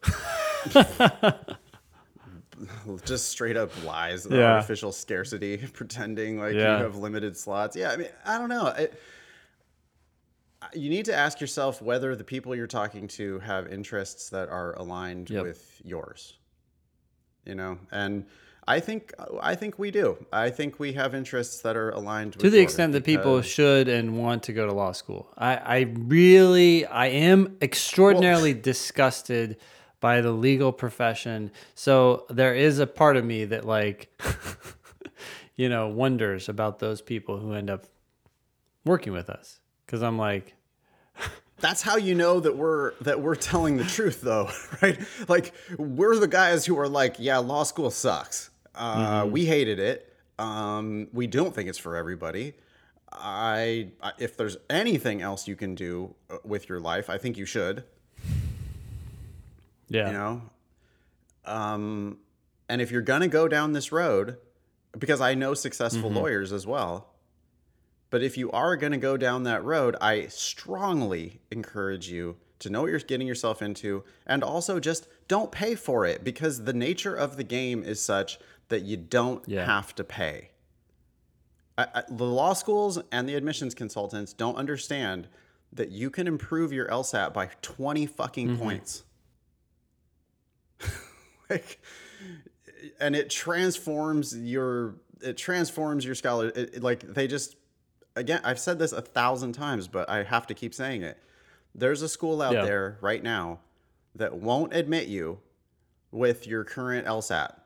just 3.05 3.29
straight 3.29 3.57
up 3.57 3.71
lies, 3.83 4.25
Yeah. 4.29 4.53
artificial 4.55 4.91
scarcity, 4.91 5.57
pretending 5.74 6.39
like 6.39 6.53
Yeah. 6.55 6.77
you 6.77 6.83
have 6.83 6.95
limited 6.95 7.38
slots. 7.38 7.75
Yeah, 7.75 7.91
I 7.91 7.97
mean, 7.97 8.07
I 8.25 8.38
don't 8.38 8.50
know. 8.50 8.67
It, 8.67 9.00
you 10.74 10.89
need 10.89 11.05
to 11.05 11.13
ask 11.15 11.39
yourself 11.39 11.81
whether 11.81 12.15
the 12.15 12.24
people 12.24 12.55
you're 12.55 12.65
talking 12.65 13.07
to 13.09 13.38
have 13.39 13.71
interests 13.71 14.29
that 14.29 14.50
are 14.50 14.74
aligned 14.77 15.29
Yep. 15.29 15.43
with 15.43 15.81
yours. 15.83 16.38
You 17.45 17.55
know, 17.55 17.77
and 17.91 18.25
I 18.67 18.79
think 18.79 19.13
I 19.41 19.53
think 19.53 19.77
we 19.77 19.91
do. 19.91 20.25
I 20.33 20.49
think 20.49 20.79
we 20.79 20.93
have 20.93 21.13
interests 21.13 21.61
that 21.61 21.77
are 21.77 21.91
aligned 21.91 22.33
to 22.33 22.49
the 22.49 22.59
extent 22.59 22.93
that 22.93 23.03
people 23.03 23.41
should 23.41 23.87
and 23.87 24.17
want 24.17 24.43
to 24.43 24.53
go 24.53 24.65
to 24.65 24.73
law 24.73 24.91
school. 24.91 25.29
I, 25.37 25.55
I 25.57 25.79
really, 25.93 26.85
I 26.85 27.07
am 27.07 27.57
extraordinarily 27.61 28.53
disgusted 28.71 29.57
by 29.99 30.21
the 30.21 30.31
legal 30.31 30.71
profession. 30.71 31.51
So 31.75 32.25
there 32.29 32.55
is 32.55 32.79
a 32.79 32.87
part 32.87 33.17
of 33.17 33.25
me 33.25 33.45
that, 33.45 33.65
like, 33.65 34.09
you 35.55 35.69
know, 35.69 35.87
wonders 35.87 36.49
about 36.49 36.79
those 36.79 37.01
people 37.01 37.37
who 37.37 37.53
end 37.53 37.69
up 37.69 37.85
working 38.83 39.13
with 39.13 39.29
us. 39.29 39.59
Because 39.85 40.01
I'm 40.01 40.17
like, 40.17 40.54
that's 41.59 41.81
how 41.81 41.95
you 41.97 42.15
know 42.15 42.39
that 42.39 42.55
we're 42.57 42.93
that 43.01 43.21
we're 43.21 43.35
telling 43.35 43.77
the 43.77 43.83
truth 43.85 44.21
though 44.21 44.50
right? 44.81 45.00
Like 45.27 45.53
we're 45.77 46.17
the 46.17 46.27
guys 46.27 46.65
who 46.65 46.77
are 46.79 46.88
like 46.89 47.15
yeah 47.19 47.38
law 47.38 47.63
school 47.63 47.91
sucks. 47.91 48.50
Uh, 48.74 49.21
Mm-hmm. 49.24 49.31
we 49.31 49.45
hated 49.45 49.79
it. 49.79 50.13
Um, 50.38 51.07
we 51.13 51.27
don't 51.27 51.55
think 51.55 51.69
it's 51.69 51.77
for 51.77 51.95
everybody. 51.95 52.53
I, 53.12 53.91
I 54.03 54.12
if 54.19 54.35
there's 54.35 54.57
anything 54.69 55.21
else 55.21 55.47
you 55.47 55.55
can 55.55 55.74
do 55.75 56.13
uh, 56.29 56.38
with 56.43 56.67
your 56.67 56.81
life 56.81 57.09
i 57.09 57.17
think 57.17 57.38
you 57.38 57.45
should. 57.45 57.85
Yeah, 59.88 60.07
you 60.07 60.13
know? 60.13 60.41
Um, 61.45 62.17
and 62.67 62.81
if 62.81 62.91
you're 62.91 63.01
gonna 63.01 63.27
go 63.27 63.47
down 63.47 63.71
this 63.74 63.91
road 63.91 64.38
because 64.97 65.21
i 65.21 65.33
know 65.33 65.53
successful 65.53 66.09
Mm-hmm. 66.09 66.17
lawyers 66.19 66.51
as 66.51 66.65
well 66.67 67.13
but 68.15 68.24
if 68.24 68.38
you 68.38 68.50
are 68.51 68.77
gonna 68.77 68.98
go 68.98 69.17
down 69.17 69.43
that 69.43 69.62
road 69.65 69.93
i 70.00 70.25
strongly 70.27 71.41
encourage 71.51 72.07
you 72.07 72.38
to 72.60 72.69
know 72.69 72.81
what 72.84 72.89
you're 72.89 73.00
getting 73.01 73.27
yourself 73.27 73.62
into 73.62 74.05
and 74.25 74.41
also 74.41 74.79
just 74.79 75.10
don't 75.27 75.51
pay 75.51 75.75
for 75.75 76.05
it 76.05 76.24
because 76.24 76.63
the 76.63 76.72
nature 76.72 77.13
of 77.13 77.36
the 77.36 77.43
game 77.43 77.84
is 77.84 78.01
such 78.01 78.39
that 78.69 78.84
you 78.84 78.95
don't 78.95 79.43
Yeah. 79.50 79.65
have 79.65 79.93
to 79.95 80.03
pay 80.05 80.51
I, 81.77 81.88
I, 81.93 82.03
the 82.10 82.24
law 82.24 82.53
schools 82.53 82.98
and 83.12 83.27
the 83.27 83.36
admissions 83.36 83.75
consultants 83.75 84.31
don't 84.31 84.55
understand 84.55 85.27
that 85.74 85.89
you 85.91 86.10
can 86.10 86.25
improve 86.25 86.72
your 86.72 86.88
LSAT 86.88 87.34
by 87.34 87.50
20 87.62 88.05
fucking 88.05 88.48
Mm-hmm. 88.51 88.63
points. 88.63 89.03
like, 91.50 91.81
and 93.01 93.13
it 93.13 93.29
transforms 93.29 94.38
your 94.38 94.95
it 95.22 95.38
transforms 95.38 96.05
your 96.05 96.15
scholar. 96.15 96.48
It, 96.48 96.75
it- 96.75 96.84
like 96.84 97.01
they 97.13 97.27
just 97.27 97.55
again, 98.15 98.41
I've 98.43 98.60
said 98.60 98.79
this 98.79 98.91
a 98.91 99.01
thousand 99.01 99.53
times, 99.53 99.88
but 99.88 100.10
I 100.10 100.24
have 100.24 100.48
to 100.48 100.53
keep 100.53 100.74
saying 100.74 101.03
it. 101.03 101.17
There's 101.74 102.01
a 102.01 102.10
school 102.10 102.41
out 102.41 102.53
Yeah. 102.53 102.65
there 102.65 102.98
right 103.01 103.22
now 103.22 103.60
that 104.15 104.36
won't 104.38 104.74
admit 104.74 105.07
you 105.07 105.39
with 106.12 106.48
your 106.48 106.63
current 106.63 107.05
LSAT. 107.05 107.60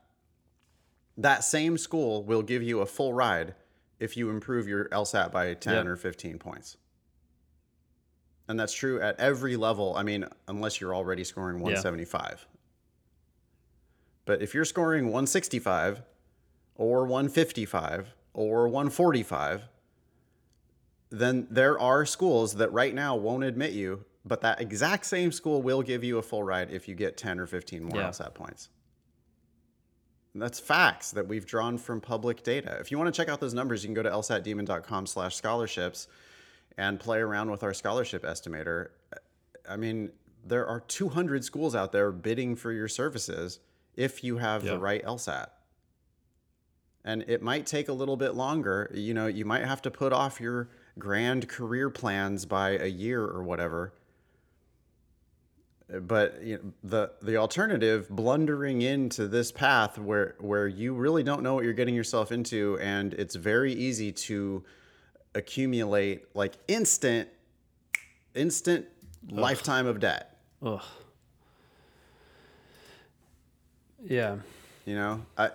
That 1.16 1.44
same 1.44 1.78
school 1.78 2.24
will 2.24 2.42
give 2.42 2.62
you 2.62 2.80
a 2.80 2.86
full 2.86 3.12
ride 3.12 3.54
if 3.98 4.16
you 4.16 4.30
improve 4.30 4.66
your 4.66 4.86
LSAT 4.88 5.30
by 5.30 5.54
10 5.54 5.74
Yep. 5.74 5.86
or 5.86 5.96
15 5.96 6.38
points. 6.38 6.76
And 8.48 8.58
that's 8.58 8.72
true 8.72 9.00
at 9.00 9.18
every 9.20 9.56
level. 9.56 9.94
I 9.94 10.02
mean, 10.02 10.24
unless 10.48 10.80
you're 10.80 10.94
already 10.94 11.22
scoring 11.22 11.60
175. 11.60 12.46
But 14.24 14.42
if 14.42 14.54
you're 14.54 14.64
scoring 14.64 15.04
165 15.06 16.02
or 16.74 17.04
155 17.04 18.14
or 18.34 18.66
145, 18.68 19.68
then 21.10 21.46
there 21.50 21.78
are 21.78 22.06
schools 22.06 22.54
that 22.54 22.72
right 22.72 22.94
now 22.94 23.16
won't 23.16 23.44
admit 23.44 23.72
you, 23.72 24.04
but 24.24 24.40
that 24.42 24.60
exact 24.60 25.06
same 25.06 25.32
school 25.32 25.62
will 25.62 25.82
give 25.82 26.04
you 26.04 26.18
a 26.18 26.22
full 26.22 26.42
ride 26.44 26.70
if 26.70 26.86
you 26.88 26.94
get 26.94 27.16
10 27.16 27.40
or 27.40 27.46
15 27.46 27.82
more 27.84 27.96
Yeah. 27.98 28.08
LSAT 28.10 28.34
points. 28.34 28.68
And 30.32 30.40
that's 30.40 30.60
facts 30.60 31.10
that 31.12 31.26
we've 31.26 31.44
drawn 31.46 31.76
from 31.78 32.00
public 32.00 32.44
data. 32.44 32.76
If 32.80 32.92
you 32.92 32.98
want 32.98 33.12
to 33.12 33.16
check 33.16 33.28
out 33.28 33.40
those 33.40 33.54
numbers, 33.54 33.82
you 33.82 33.88
can 33.88 33.94
go 33.94 34.02
to 34.04 34.10
lsatdemon.com 34.10 35.06
slash 35.06 35.34
scholarships 35.34 36.06
and 36.78 37.00
play 37.00 37.18
around 37.18 37.50
with 37.50 37.64
our 37.64 37.74
scholarship 37.74 38.22
estimator. 38.22 38.90
I 39.68 39.76
mean, 39.76 40.12
there 40.44 40.66
are 40.66 40.80
200 40.80 41.44
schools 41.44 41.74
out 41.74 41.90
there 41.90 42.12
bidding 42.12 42.54
for 42.54 42.70
your 42.70 42.86
services 42.88 43.58
if 43.96 44.22
you 44.22 44.38
have 44.38 44.62
Yeah. 44.64 44.72
the 44.72 44.78
right 44.78 45.02
LSAT. 45.04 45.48
And 47.04 47.22
it 47.26 47.42
might 47.42 47.66
take 47.66 47.88
a 47.88 47.92
little 47.92 48.16
bit 48.16 48.34
longer. 48.34 48.90
You 48.94 49.14
know, 49.14 49.26
you 49.26 49.44
might 49.44 49.64
have 49.64 49.82
to 49.82 49.90
put 49.90 50.12
off 50.12 50.40
your 50.40 50.68
grand 50.98 51.48
career 51.48 51.90
plans 51.90 52.44
by 52.44 52.70
a 52.70 52.86
year 52.86 53.22
or 53.22 53.42
whatever. 53.42 53.92
But 55.88 56.42
you 56.42 56.56
know, 56.56 56.72
the 56.84 57.12
the 57.20 57.36
alternative, 57.36 58.08
blundering 58.08 58.82
into 58.82 59.26
this 59.26 59.50
path 59.50 59.98
where 59.98 60.36
where 60.38 60.68
you 60.68 60.94
really 60.94 61.22
don't 61.22 61.42
know 61.42 61.54
what 61.54 61.64
you're 61.64 61.72
getting 61.72 61.96
yourself 61.96 62.30
into, 62.30 62.78
and 62.80 63.12
it's 63.14 63.34
very 63.34 63.72
easy 63.72 64.12
to 64.12 64.62
accumulate 65.34 66.24
like 66.34 66.54
instant, 66.68 67.28
instant 68.34 68.86
lifetime 69.28 69.86
of 69.86 70.00
debt. 70.00 70.38
ugh. 70.62 70.82
Yeah. 74.02 74.36
You 74.86 74.94
know, 74.94 75.22
I, 75.36 75.50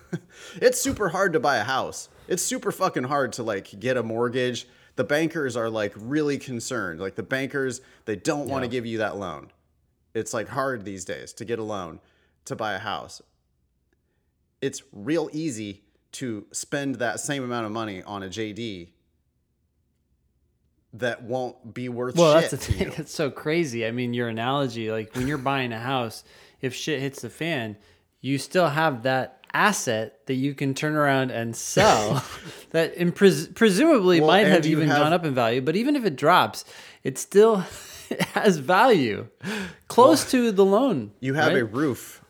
it's 0.56 0.80
super 0.80 1.08
hard 1.08 1.32
to 1.32 1.40
buy 1.40 1.56
a 1.56 1.64
house. 1.64 2.08
It's 2.28 2.42
super 2.42 2.70
fucking 2.70 3.04
hard 3.04 3.32
to 3.34 3.42
like 3.42 3.80
get 3.80 3.96
a 3.96 4.02
mortgage. 4.02 4.68
The 4.96 5.04
bankers 5.04 5.56
are 5.56 5.70
like 5.70 5.92
really 5.96 6.38
concerned. 6.38 7.00
Like 7.00 7.14
the 7.14 7.22
bankers, 7.22 7.80
they 8.04 8.16
don't 8.16 8.48
want 8.48 8.64
to 8.64 8.68
give 8.68 8.86
you 8.86 8.98
that 8.98 9.16
loan. 9.16 9.50
It's 10.14 10.34
like 10.34 10.48
hard 10.48 10.84
these 10.84 11.04
days 11.04 11.32
to 11.34 11.44
get 11.44 11.58
a 11.58 11.62
loan 11.62 12.00
to 12.44 12.54
buy 12.54 12.74
a 12.74 12.78
house. 12.78 13.22
It's 14.60 14.82
real 14.92 15.30
easy 15.32 15.82
to 16.12 16.46
spend 16.52 16.96
that 16.96 17.20
same 17.20 17.44
amount 17.44 17.66
of 17.66 17.72
money 17.72 18.02
on 18.02 18.22
a 18.22 18.28
JD 18.28 18.88
that 20.94 21.22
won't 21.22 21.74
be 21.74 21.88
worth 21.88 22.16
Well, 22.16 22.40
shit 22.40 22.50
that's 22.50 22.66
the 22.66 22.72
thing. 22.72 22.92
It's 22.96 23.14
so 23.14 23.30
crazy. 23.30 23.86
I 23.86 23.90
mean, 23.90 24.14
your 24.14 24.28
analogy, 24.28 24.90
like 24.90 25.14
when 25.14 25.26
you're 25.26 25.38
buying 25.38 25.72
a 25.72 25.78
house, 25.78 26.24
if 26.60 26.74
shit 26.74 27.00
hits 27.00 27.22
the 27.22 27.30
fan, 27.30 27.76
you 28.20 28.38
still 28.38 28.68
have 28.68 29.02
that 29.04 29.37
asset 29.52 30.26
that 30.26 30.34
you 30.34 30.54
can 30.54 30.74
turn 30.74 30.94
around 30.94 31.30
and 31.30 31.54
sell 31.56 32.24
that 32.70 32.94
pres- 33.14 33.48
presumably 33.48 34.20
Well, 34.20 34.28
might 34.28 34.46
have 34.46 34.66
even 34.66 34.88
have- 34.88 34.98
gone 34.98 35.12
up 35.12 35.24
in 35.24 35.34
value. 35.34 35.60
But 35.60 35.76
even 35.76 35.96
if 35.96 36.04
it 36.04 36.16
drops, 36.16 36.64
it 37.04 37.18
still 37.18 37.64
has 38.34 38.56
value 38.58 39.28
close 39.88 40.30
to 40.30 40.50
the 40.52 40.64
loan. 40.64 41.12
You 41.20 41.34
have 41.34 41.52
right? 41.52 41.62
a 41.62 41.64
roof. 41.64 42.24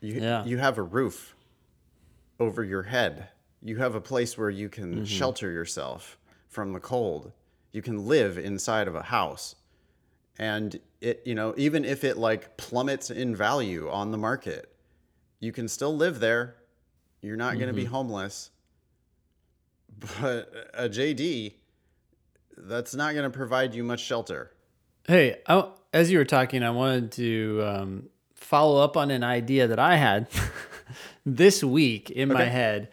You, 0.00 0.20
Yeah. 0.20 0.44
you 0.44 0.58
have 0.58 0.78
a 0.78 0.82
roof 0.82 1.34
over 2.38 2.62
your 2.62 2.82
head. 2.84 3.28
You 3.62 3.76
have 3.78 3.94
a 3.94 4.00
place 4.00 4.36
where 4.38 4.50
you 4.50 4.68
can 4.68 4.94
Mm-hmm. 4.96 5.04
shelter 5.04 5.50
yourself 5.50 6.18
from 6.48 6.72
the 6.72 6.80
cold. 6.80 7.32
You 7.72 7.82
can 7.82 8.06
live 8.06 8.38
inside 8.38 8.88
of 8.88 8.94
a 8.94 9.02
house. 9.02 9.56
And 10.38 10.78
it, 11.00 11.22
you 11.24 11.34
know, 11.34 11.54
even 11.56 11.84
if 11.84 12.04
it 12.04 12.16
like 12.18 12.56
plummets 12.58 13.10
in 13.10 13.34
value 13.34 13.88
on 13.90 14.10
the 14.12 14.18
market, 14.18 14.70
you 15.40 15.52
can 15.52 15.68
still 15.68 15.94
live 15.96 16.20
there. 16.20 16.56
You're 17.22 17.36
not 17.36 17.54
going 17.54 17.68
to 17.68 17.72
be 17.74 17.84
Mm-hmm. 17.84 17.92
homeless. 17.92 18.50
But 20.20 20.52
a 20.74 20.88
JD, 20.88 21.54
that's 22.56 22.94
not 22.94 23.14
going 23.14 23.30
to 23.30 23.36
provide 23.36 23.74
you 23.74 23.82
much 23.82 24.00
shelter. 24.00 24.52
Hey, 25.08 25.38
I, 25.46 25.68
as 25.92 26.10
you 26.10 26.18
were 26.18 26.24
talking, 26.24 26.62
I 26.62 26.70
wanted 26.70 27.12
to 27.12 27.62
um, 27.64 28.08
follow 28.34 28.82
up 28.82 28.96
on 28.96 29.10
an 29.10 29.22
idea 29.24 29.66
that 29.68 29.78
I 29.78 29.96
had 29.96 30.28
this 31.26 31.64
week 31.64 32.10
in 32.10 32.28
my 32.28 32.44
head 32.44 32.88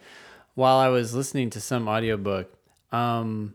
while 0.54 0.78
I 0.78 0.88
was 0.88 1.14
listening 1.14 1.50
to 1.50 1.60
some 1.60 1.88
audiobook. 1.88 2.52
Um, 2.92 3.54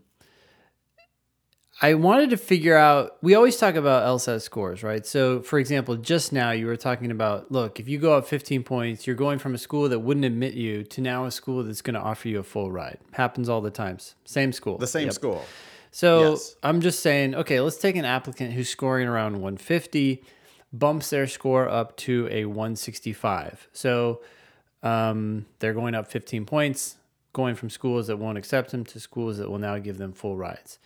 I 1.82 1.94
wanted 1.94 2.30
to 2.30 2.36
figure 2.36 2.76
out. 2.76 3.16
We 3.22 3.34
always 3.34 3.56
talk 3.56 3.74
about 3.74 4.06
LSAT 4.06 4.42
scores, 4.42 4.82
right? 4.82 5.06
So, 5.06 5.40
for 5.40 5.58
example, 5.58 5.96
just 5.96 6.30
now 6.30 6.50
you 6.50 6.66
were 6.66 6.76
talking 6.76 7.10
about 7.10 7.50
look, 7.50 7.80
if 7.80 7.88
you 7.88 7.98
go 7.98 8.14
up 8.18 8.26
15 8.26 8.62
points, 8.64 9.06
you're 9.06 9.16
going 9.16 9.38
from 9.38 9.54
a 9.54 9.58
school 9.58 9.88
that 9.88 10.00
wouldn't 10.00 10.26
admit 10.26 10.52
you 10.54 10.84
to 10.84 11.00
now 11.00 11.24
a 11.24 11.30
school 11.30 11.64
that's 11.64 11.80
going 11.80 11.94
to 11.94 12.00
offer 12.00 12.28
you 12.28 12.38
a 12.38 12.42
full 12.42 12.70
ride. 12.70 12.98
Happens 13.12 13.48
all 13.48 13.62
the 13.62 13.70
times. 13.70 14.14
Same 14.26 14.52
school. 14.52 14.76
The 14.76 14.86
same 14.86 15.06
Yep. 15.06 15.14
school. 15.14 15.44
So 15.90 16.30
Yes. 16.32 16.54
I'm 16.62 16.80
just 16.82 17.00
saying, 17.00 17.34
okay, 17.34 17.60
let's 17.60 17.78
take 17.78 17.96
an 17.96 18.04
applicant 18.04 18.52
who's 18.52 18.68
scoring 18.68 19.08
around 19.08 19.40
150, 19.40 20.22
bumps 20.72 21.10
their 21.10 21.26
score 21.26 21.66
up 21.68 21.96
to 21.98 22.28
a 22.30 22.44
165. 22.44 23.68
So 23.72 24.20
Um, 24.82 25.44
they're 25.58 25.74
going 25.74 25.94
up 25.94 26.06
15 26.10 26.46
points, 26.46 26.96
going 27.34 27.54
from 27.54 27.68
schools 27.68 28.06
that 28.06 28.16
won't 28.16 28.38
accept 28.38 28.70
them 28.70 28.82
to 28.86 28.98
schools 28.98 29.36
that 29.36 29.50
will 29.50 29.58
now 29.58 29.76
give 29.78 29.98
them 29.98 30.14
full 30.14 30.38
rides. 30.38 30.78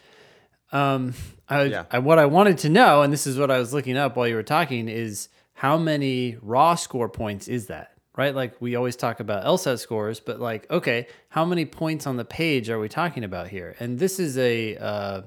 Um, 0.74 1.14
I, 1.48 1.64
Yeah. 1.64 1.84
I, 1.90 2.00
what 2.00 2.18
I 2.18 2.26
wanted 2.26 2.58
to 2.58 2.68
know, 2.68 3.02
and 3.02 3.12
this 3.12 3.26
is 3.26 3.38
what 3.38 3.50
I 3.50 3.58
was 3.58 3.72
looking 3.72 3.96
up 3.96 4.16
while 4.16 4.28
you 4.28 4.34
were 4.34 4.42
talking, 4.42 4.88
is 4.88 5.28
how 5.54 5.78
many 5.78 6.36
raw 6.42 6.74
score 6.74 7.08
points 7.08 7.48
is 7.48 7.66
that? 7.68 7.92
Right? 8.16 8.34
Like 8.34 8.60
we 8.60 8.76
always 8.76 8.94
talk 8.96 9.18
about 9.20 9.44
LSAT 9.44 9.78
scores, 9.80 10.20
but 10.20 10.38
like, 10.40 10.70
okay, 10.70 11.08
how 11.30 11.44
many 11.44 11.64
points 11.64 12.06
on 12.06 12.16
the 12.16 12.24
page 12.24 12.70
are 12.70 12.78
we 12.78 12.88
talking 12.88 13.24
about 13.24 13.48
here? 13.48 13.74
And 13.80 13.98
this 13.98 14.20
is 14.20 14.38
a 14.38 14.76
uh, 14.76 15.22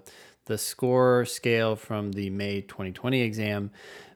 the 0.45 0.57
score 0.57 1.25
scale 1.25 1.75
from 1.75 2.13
the 2.13 2.29
May 2.29 2.61
2020 2.61 3.21
exam, 3.21 3.71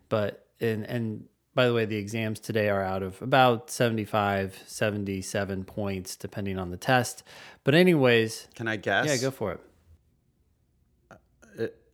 but 0.07 0.45
and 0.61 0.85
and 0.85 1.25
by 1.53 1.67
the 1.67 1.73
way, 1.73 1.83
the 1.83 1.97
exams 1.97 2.39
today 2.39 2.69
are 2.69 2.81
out 2.81 3.03
of 3.03 3.21
about 3.21 3.69
75, 3.69 4.63
77 4.65 5.65
points, 5.65 6.15
depending 6.15 6.57
on 6.57 6.71
the 6.71 6.77
test. 6.77 7.23
But 7.65 7.75
anyways, 7.75 8.47
Can 8.55 8.69
I 8.69 8.77
guess? 8.77 9.05
yeah, 9.05 9.17
go 9.17 9.31
for 9.31 9.51
it. 9.51 9.59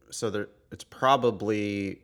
So 0.10 0.30
there, 0.30 0.50
it's 0.72 0.84
probably 0.84 2.02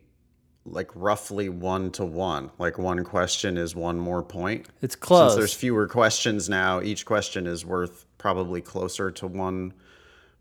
like 0.66 0.90
roughly 0.94 1.48
one 1.48 1.90
to 1.92 2.04
one. 2.04 2.50
Like 2.58 2.78
one 2.78 3.04
question 3.04 3.56
is 3.56 3.76
one 3.76 3.98
more 3.98 4.22
point. 4.22 4.66
It's 4.82 4.96
close. 4.96 5.32
Since 5.32 5.38
there's 5.38 5.54
fewer 5.54 5.86
questions 5.86 6.48
now, 6.48 6.80
each 6.80 7.04
question 7.04 7.46
is 7.46 7.64
worth 7.64 8.06
probably 8.18 8.60
closer 8.60 9.10
to 9.10 9.26
one 9.26 9.74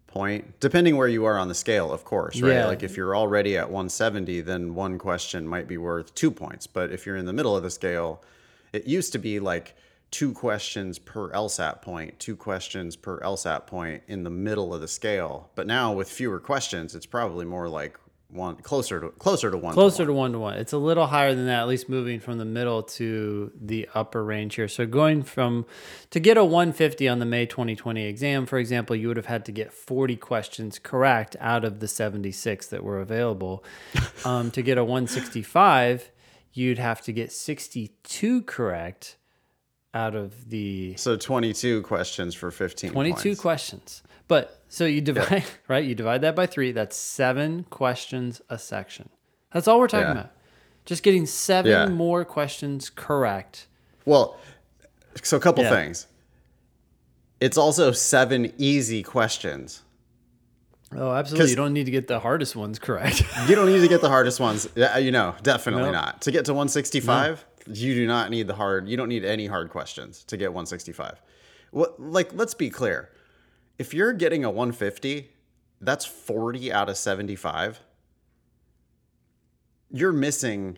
point, 0.08 0.60
depending 0.60 0.96
where 0.96 1.08
you 1.08 1.25
are 1.25 1.38
on 1.38 1.48
the 1.48 1.55
scale, 1.55 1.91
of 1.91 2.05
course, 2.05 2.39
right? 2.39 2.53
Yeah. 2.53 2.67
Like 2.67 2.84
if 2.84 2.96
you're 2.96 3.15
already 3.15 3.58
at 3.58 3.65
170, 3.65 4.41
then 4.41 4.75
one 4.75 4.98
question 4.98 5.48
might 5.48 5.67
be 5.67 5.77
worth 5.77 6.13
two 6.15 6.32
points. 6.32 6.67
But 6.67 6.91
if 6.91 7.05
you're 7.05 7.17
in 7.17 7.25
the 7.25 7.34
middle 7.34 7.58
of 7.58 7.63
the 7.63 7.72
scale, 7.72 8.24
it 8.72 8.86
used 8.86 9.12
to 9.13 9.20
be 9.20 9.39
like 9.39 9.75
two 10.13 10.32
questions 10.32 11.00
per 11.00 11.32
LSAT 11.32 11.82
point, 11.82 12.20
two 12.20 12.36
questions 12.36 12.96
per 12.96 13.20
LSAT 13.22 13.65
point 13.65 14.03
in 14.08 14.24
the 14.24 14.29
middle 14.29 14.72
of 14.72 14.79
the 14.79 14.88
scale. 14.88 15.50
But 15.55 15.65
now 15.65 15.91
with 15.91 16.08
fewer 16.08 16.39
questions, 16.39 16.93
it's 16.93 17.08
probably 17.08 17.46
more 17.46 17.67
like 17.67 17.98
one 18.29 18.58
closer 18.58 19.00
to 19.00 19.10
closer 19.10 19.50
to 19.50 19.58
one. 19.58 19.74
to 19.74 19.75
Closer 19.75 20.03
one. 20.03 20.08
to 20.08 20.13
one 20.13 20.32
to 20.34 20.39
one. 20.39 20.53
It's 20.58 20.72
a 20.72 20.77
little 20.77 21.08
higher 21.08 21.34
than 21.34 21.48
that, 21.48 21.62
at 21.62 21.67
least 21.67 21.89
moving 21.89 22.20
from 22.20 22.38
the 22.38 22.46
middle 22.46 22.84
to 22.84 23.51
the 23.60 23.89
upper 23.96 24.24
range 24.24 24.53
here. 24.53 24.67
So 24.67 24.86
going 24.86 25.24
from 25.24 25.65
to 26.12 26.20
get 26.20 26.38
a 26.38 26.46
150 26.46 27.08
on 27.08 27.17
the 27.17 27.25
May 27.25 27.48
2020 27.48 28.05
exam, 28.05 28.46
for 28.46 28.60
example, 28.60 28.96
you 28.96 29.08
would 29.08 29.17
have 29.17 29.25
had 29.25 29.46
to 29.46 29.51
get 29.51 29.74
40 29.74 30.15
questions 30.17 30.77
correct 30.77 31.36
out 31.39 31.65
of 31.65 31.79
the 31.79 31.88
76 31.88 32.67
that 32.67 32.84
were 32.84 33.00
available. 33.00 33.63
Um, 34.25 34.51
to 34.51 34.62
get 34.62 34.77
a 34.77 34.84
165, 34.84 36.12
you'd 36.53 36.77
have 36.77 37.01
to 37.01 37.12
get 37.12 37.32
62 37.32 38.43
correct 38.43 39.17
out 39.93 40.15
of 40.15 40.50
the 40.50 40.95
So 40.97 41.15
22 41.15 41.81
questions 41.83 42.33
for 42.33 42.50
15 42.51 42.91
22 42.91 43.13
points. 43.29 43.39
questions. 43.41 44.03
But 44.27 44.62
so 44.69 44.85
you 44.85 45.01
divide, 45.01 45.43
right? 45.67 45.83
You 45.83 45.93
divide 45.95 46.21
that 46.21 46.35
by 46.35 46.45
three. 46.47 46.71
That's 46.71 46.95
seven 46.95 47.65
questions 47.69 48.41
a 48.50 48.57
section. 48.57 49.09
That's 49.51 49.67
all 49.67 49.79
we're 49.79 49.88
talking 49.88 50.07
Yeah. 50.07 50.12
about. 50.12 50.31
Just 50.85 51.03
getting 51.03 51.25
seven 51.25 51.71
Yeah. 51.71 51.85
more 51.88 52.25
questions 52.25 52.89
correct. 52.89 53.67
Well, 54.05 54.38
so 55.21 55.38
a 55.38 55.39
couple 55.39 55.63
Yeah. 55.63 55.69
things. 55.69 56.07
It's 57.39 57.57
also 57.57 57.91
seven 57.91 58.51
easy 58.57 59.03
questions. 59.03 59.81
Oh, 60.95 61.12
absolutely. 61.13 61.50
You 61.50 61.55
don't 61.55 61.73
need 61.73 61.85
to 61.85 61.91
get 61.91 62.07
the 62.07 62.19
hardest 62.19 62.55
ones 62.55 62.77
correct. 62.79 63.23
You 63.47 63.55
don't 63.55 63.65
need 63.67 63.81
to 63.81 63.88
get 63.88 64.01
the 64.01 64.09
hardest 64.09 64.39
ones. 64.39 64.67
Yeah, 64.75 64.97
you 64.97 65.12
know, 65.12 65.35
definitely 65.43 65.85
No. 65.85 65.91
not. 65.91 66.21
To 66.21 66.31
get 66.31 66.45
to 66.45 66.53
165, 66.53 67.43
you 67.67 67.93
do 67.96 68.08
not 68.08 68.29
need 68.29 68.48
the 68.48 68.55
hard. 68.55 68.88
You 68.88 68.98
don't 68.98 69.10
need 69.10 69.25
any 69.25 69.48
hard 69.48 69.70
questions 69.70 70.24
to 70.25 70.38
get 70.38 70.50
165. 70.50 71.22
What? 71.72 72.00
Like, 72.00 72.34
let's 72.34 72.53
be 72.53 72.70
clear. 72.70 73.10
If 73.77 73.93
you're 73.93 74.13
getting 74.13 74.43
a 74.43 74.50
150, 74.50 75.29
that's 75.82 76.05
40 76.05 76.72
out 76.72 76.89
of 76.89 76.98
75. 76.98 77.82
You're 79.91 80.13
missing 80.13 80.77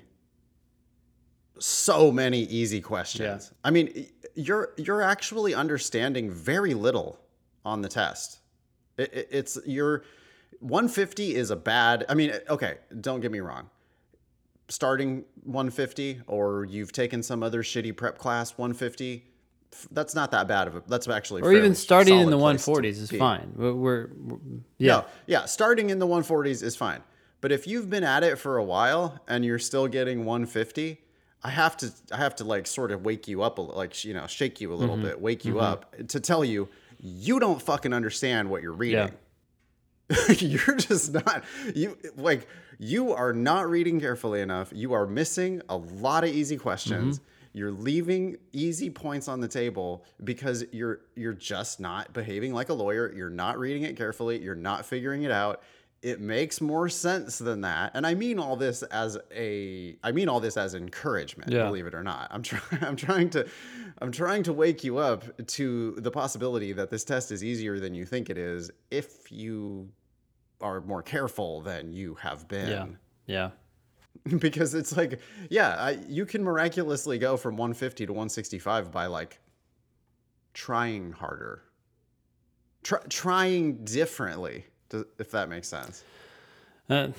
so 1.59 2.11
many 2.11 2.41
easy 2.41 2.81
questions. 2.81 3.51
I 3.63 3.71
mean, 3.71 4.07
you're 4.35 4.73
you're 4.77 5.01
actually 5.01 5.53
understanding 5.53 6.29
very 6.29 6.73
little 6.73 7.19
on 7.63 7.81
the 7.81 7.89
test. 7.89 8.39
It, 8.97 9.13
it, 9.13 9.27
it's 9.31 9.57
you're 9.65 10.03
150 10.59 11.35
is 11.35 11.51
a 11.51 11.55
bad. 11.55 12.05
I 12.09 12.13
mean, 12.13 12.33
okay, 12.49 12.77
don't 13.01 13.21
get 13.21 13.31
me 13.31 13.39
wrong. 13.39 13.69
Starting 14.67 15.23
150 15.43 16.21
or 16.27 16.65
you've 16.65 16.91
taken 16.91 17.21
some 17.21 17.43
other 17.43 17.61
shitty 17.61 17.95
prep 17.95 18.17
class 18.17 18.57
150, 18.57 19.23
that's 19.91 20.15
not 20.15 20.31
that 20.31 20.47
bad 20.47 20.67
of 20.67 20.75
a. 20.75 20.83
That's 20.87 21.07
actually 21.07 21.43
or 21.43 21.53
even 21.53 21.75
starting 21.75 22.17
in 22.19 22.29
the 22.31 22.37
140s 22.37 22.83
is 22.85 23.09
be. 23.11 23.19
fine. 23.19 23.51
We're, 23.55 23.73
we're, 23.73 24.07
we're- 24.17 24.41
yeah. 24.79 24.87
No, 24.93 25.05
yeah, 25.27 25.45
starting 25.45 25.89
in 25.91 25.99
the 25.99 26.07
140s 26.07 26.63
is 26.63 26.75
fine. 26.75 27.01
But 27.41 27.51
if 27.51 27.67
you've 27.67 27.89
been 27.91 28.03
at 28.03 28.23
it 28.23 28.39
for 28.39 28.57
a 28.57 28.63
while 28.63 29.19
and 29.27 29.45
you're 29.45 29.59
still 29.59 29.87
getting 29.87 30.25
150, 30.25 30.99
I 31.43 31.49
have 31.51 31.77
to 31.77 31.91
I 32.11 32.17
have 32.17 32.35
to 32.37 32.43
like 32.43 32.65
sort 32.65 32.91
of 32.91 33.05
wake 33.05 33.27
you 33.27 33.43
up 33.43 33.59
a 33.59 33.61
like 33.61 34.03
you 34.03 34.15
know, 34.15 34.25
shake 34.25 34.59
you 34.61 34.73
a 34.73 34.75
little 34.75 34.95
Mm-hmm. 34.95 35.05
bit, 35.05 35.21
wake 35.21 35.45
you 35.45 35.59
up 35.59 35.93
to 36.07 36.19
tell 36.19 36.43
you 36.43 36.69
you 36.99 37.39
don't 37.39 37.61
fucking 37.61 37.93
understand 37.93 38.49
what 38.49 38.63
you're 38.63 38.71
reading. 38.73 39.11
you're 40.37 40.75
just 40.75 41.13
not 41.13 41.43
you 41.73 41.97
like 42.15 42.47
you 42.77 43.13
are 43.13 43.33
not 43.33 43.69
reading 43.69 43.99
carefully 43.99 44.41
enough. 44.41 44.71
You 44.73 44.93
are 44.93 45.07
missing 45.07 45.61
a 45.69 45.77
lot 45.77 46.23
of 46.23 46.29
easy 46.29 46.57
questions. 46.57 47.19
Mm-hmm. 47.19 47.57
You're 47.57 47.71
leaving 47.71 48.37
easy 48.51 48.89
points 48.89 49.27
on 49.27 49.39
the 49.39 49.47
table 49.47 50.03
because 50.23 50.65
you're 50.71 50.99
you're 51.15 51.33
just 51.33 51.79
not 51.79 52.13
behaving 52.13 52.53
like 52.53 52.69
a 52.69 52.73
lawyer. 52.73 53.11
You're 53.15 53.29
not 53.29 53.57
reading 53.57 53.83
it 53.83 53.95
carefully. 53.95 54.41
You're 54.41 54.55
not 54.55 54.85
figuring 54.85 55.23
it 55.23 55.31
out. 55.31 55.63
It 56.05 56.21
makes 56.21 56.61
more 56.61 56.87
sense 56.87 57.39
than 57.39 57.61
that. 57.61 57.89
And 57.95 58.05
I 58.05 58.13
mean 58.13 58.37
all 58.37 58.55
this 58.55 58.83
as 58.83 59.17
a 59.35 59.97
I 60.03 60.11
mean 60.11 60.29
all 60.29 60.39
this 60.39 60.55
as 60.55 60.75
encouragement, 60.75 61.51
Yeah. 61.51 61.63
believe 61.65 61.87
it 61.87 61.95
or 61.95 62.03
not. 62.03 62.27
I'm 62.29 62.43
trying 62.43 62.61
I'm 62.83 62.95
trying 62.95 63.29
to 63.31 63.47
I'm 63.99 64.11
trying 64.11 64.43
to 64.43 64.53
wake 64.53 64.83
you 64.83 64.99
up 64.99 65.23
to 65.47 65.95
the 65.97 66.11
possibility 66.11 66.73
that 66.73 66.91
this 66.91 67.03
test 67.03 67.31
is 67.31 67.43
easier 67.43 67.79
than 67.79 67.95
you 67.95 68.05
think 68.05 68.29
it 68.29 68.37
is 68.37 68.69
if 68.91 69.31
you 69.31 69.89
are 70.61 70.79
more 70.81 71.01
careful 71.01 71.61
than 71.61 71.91
you 71.91 72.13
have 72.15 72.47
been 72.47 72.69
Yeah. 73.25 73.49
Yeah. 74.27 74.37
because 74.37 74.75
it's 74.75 74.95
like 74.95 75.19
yeah 75.49 75.69
I, 75.79 75.89
you 76.07 76.27
can 76.27 76.43
miraculously 76.43 77.17
go 77.17 77.35
from 77.35 77.57
150 77.57 78.05
to 78.05 78.13
165 78.13 78.91
by 78.91 79.07
like 79.07 79.39
trying 80.53 81.13
harder 81.13 81.63
Try, 82.83 82.99
trying 83.09 83.83
differently 83.83 84.65
if 85.19 85.31
that 85.31 85.49
makes 85.49 85.67
sense 85.67 86.03
Uh, 86.89 87.09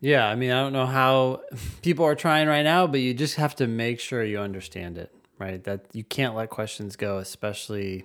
yeah, 0.00 0.28
I 0.28 0.34
mean, 0.34 0.50
I 0.50 0.60
don't 0.62 0.74
know 0.74 0.84
how 0.86 1.40
people 1.82 2.04
are 2.04 2.14
trying 2.14 2.46
right 2.46 2.62
now, 2.62 2.86
but 2.86 3.00
you 3.00 3.14
just 3.14 3.36
have 3.36 3.54
to 3.56 3.66
make 3.66 4.00
sure 4.00 4.22
you 4.22 4.38
understand 4.38 4.98
it, 4.98 5.10
right? 5.38 5.64
That 5.64 5.86
you 5.94 6.04
can't 6.04 6.34
let 6.34 6.50
questions 6.50 6.94
go, 6.96 7.16
especially 7.16 8.04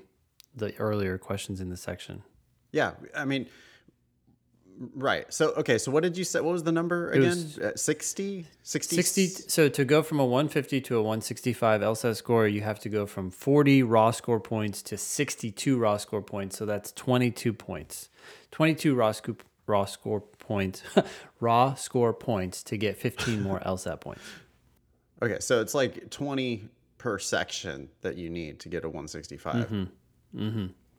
the 0.55 0.73
earlier 0.77 1.17
questions 1.17 1.59
in 1.59 1.69
the 1.69 1.77
section. 1.77 2.23
yeah 2.71 2.91
i 3.15 3.25
mean 3.25 3.47
right 4.95 5.25
so 5.33 5.51
okay 5.55 5.77
so 5.77 5.91
what 5.91 6.03
did 6.03 6.15
you 6.17 6.23
say 6.23 6.39
what 6.39 6.53
was 6.53 6.63
the 6.63 6.71
number 6.71 7.09
again 7.11 7.23
was- 7.29 7.59
Uh, 7.59 7.75
60 7.75 8.47
60 8.63 8.95
60 8.95 9.25
so 9.49 9.67
to 9.67 9.83
go 9.83 10.01
from 10.01 10.19
a 10.21 10.25
150 10.25 10.79
to 10.81 10.95
a 10.97 11.01
165 11.01 11.81
LSAT 11.81 12.15
score, 12.15 12.47
you 12.47 12.61
have 12.61 12.79
to 12.79 12.89
go 12.89 13.05
from 13.05 13.29
40 13.29 13.83
raw 13.83 14.11
score 14.11 14.39
points 14.39 14.81
to 14.83 14.97
62 14.97 15.77
raw 15.77 15.97
score 15.97 16.21
points. 16.21 16.57
So 16.57 16.65
that's 16.65 16.91
22 16.93 17.51
points. 17.51 18.09
22 18.51 18.95
raw 18.95 19.11
scoop 19.11 19.43
raw 19.67 19.83
score 19.85 20.21
points, 20.21 20.81
raw 21.41 21.73
score 21.75 22.13
points 22.13 22.63
to 22.63 22.77
get 22.77 22.95
15 22.97 23.41
more 23.43 23.59
LSAT 23.65 23.99
points. 23.99 24.21
okay 25.21 25.39
so 25.41 25.59
it's 25.61 25.73
like 25.75 26.09
20 26.09 26.69
per 26.97 27.19
section 27.19 27.89
that 28.01 28.15
you 28.17 28.29
need 28.29 28.59
to 28.61 28.69
get 28.69 28.83
a 28.85 28.87
165 28.89 29.89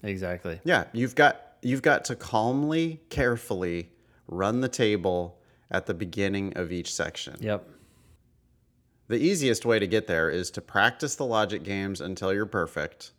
Exactly. 0.02 0.60
Yeah, 0.64 0.84
you've 0.92 1.14
got 1.14 1.49
you've 1.62 1.82
got 1.82 2.04
to 2.06 2.16
calmly, 2.16 3.00
carefully 3.08 3.90
run 4.26 4.60
the 4.60 4.68
table 4.68 5.38
at 5.70 5.86
the 5.86 5.94
beginning 5.94 6.52
of 6.56 6.72
each 6.72 6.92
section. 6.92 7.36
Yep. 7.40 7.68
The 9.08 9.18
easiest 9.18 9.64
way 9.66 9.78
to 9.78 9.86
get 9.86 10.06
there 10.06 10.30
is 10.30 10.50
to 10.52 10.60
practice 10.60 11.16
the 11.16 11.26
logic 11.26 11.64
games 11.64 12.00
until 12.00 12.32
you're 12.32 12.46
perfect. 12.46 13.12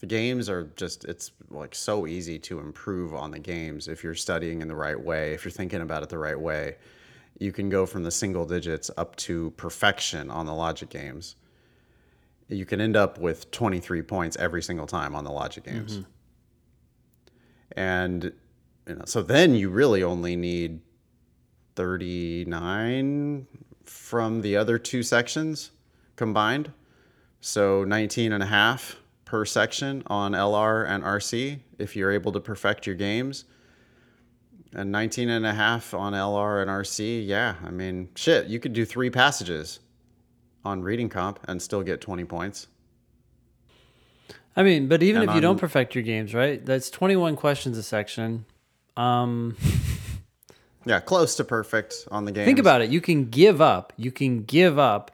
The 0.00 0.06
games 0.06 0.48
are 0.48 0.70
just 0.76 1.04
it's 1.04 1.32
like 1.50 1.74
so 1.74 2.06
easy 2.06 2.38
to 2.40 2.60
improve 2.60 3.12
on 3.14 3.30
the 3.30 3.38
games 3.38 3.88
if 3.88 4.02
you're 4.02 4.14
studying 4.14 4.62
in 4.62 4.68
the 4.68 4.76
right 4.76 4.98
way, 4.98 5.34
if 5.34 5.44
you're 5.44 5.52
thinking 5.52 5.82
about 5.82 6.02
it 6.02 6.08
the 6.08 6.18
right 6.18 6.38
way. 6.40 6.76
You 7.38 7.52
can 7.52 7.68
go 7.68 7.84
from 7.86 8.02
the 8.02 8.10
single 8.10 8.44
digits 8.46 8.90
up 8.96 9.14
to 9.16 9.50
perfection 9.52 10.30
on 10.30 10.46
the 10.46 10.54
logic 10.54 10.88
games. 10.88 11.36
You 12.48 12.64
can 12.64 12.80
end 12.80 12.96
up 12.96 13.18
with 13.18 13.50
23 13.50 14.02
points 14.02 14.36
every 14.38 14.62
single 14.62 14.86
time 14.86 15.14
on 15.14 15.24
the 15.24 15.30
logic 15.30 15.64
games. 15.64 15.98
Mm-hmm. 15.98 16.10
And 17.76 18.32
you 18.86 18.94
know, 18.94 19.04
so 19.04 19.22
then 19.22 19.54
you 19.54 19.68
really 19.68 20.02
only 20.02 20.36
need 20.36 20.80
39 21.76 23.46
from 23.84 24.42
the 24.42 24.56
other 24.56 24.78
two 24.78 25.02
sections 25.02 25.70
combined. 26.16 26.72
So 27.40 27.84
19 27.84 28.32
and 28.32 28.42
a 28.42 28.46
half 28.46 28.96
per 29.24 29.44
section 29.44 30.02
on 30.06 30.32
LR 30.32 30.88
and 30.88 31.04
RC 31.04 31.60
if 31.78 31.94
you're 31.94 32.10
able 32.10 32.32
to 32.32 32.40
perfect 32.40 32.86
your 32.86 32.96
games. 32.96 33.44
And 34.74 34.90
19 34.90 35.28
and 35.28 35.46
a 35.46 35.54
half 35.54 35.94
on 35.94 36.12
LR 36.12 36.60
and 36.60 36.70
RC, 36.70 37.26
yeah, 37.26 37.54
I 37.64 37.70
mean, 37.70 38.08
shit, 38.16 38.48
you 38.48 38.58
could 38.58 38.72
do 38.72 38.84
three 38.84 39.08
passages 39.08 39.80
on 40.64 40.82
reading 40.82 41.08
comp 41.08 41.40
and 41.48 41.60
still 41.62 41.82
get 41.82 42.00
20 42.00 42.24
points. 42.24 42.66
I 44.58 44.64
mean, 44.64 44.88
but 44.88 45.02
even 45.04 45.22
And 45.22 45.30
if 45.30 45.34
you 45.36 45.40
don't 45.40 45.58
perfect 45.58 45.94
your 45.94 46.02
games, 46.02 46.34
right? 46.34 46.64
That's 46.66 46.90
21 46.90 47.36
questions 47.36 47.78
a 47.78 47.82
section. 47.82 48.44
Um, 48.96 49.56
Yeah, 50.84 51.00
close 51.00 51.34
to 51.36 51.44
perfect 51.44 52.08
on 52.10 52.24
the 52.24 52.32
game. 52.32 52.46
think 52.46 52.58
about 52.58 52.80
it. 52.80 52.88
You 52.90 53.00
can 53.02 53.26
give 53.26 53.60
up. 53.60 53.92
You 53.96 54.10
can 54.10 54.44
give 54.44 54.78
up. 54.78 55.10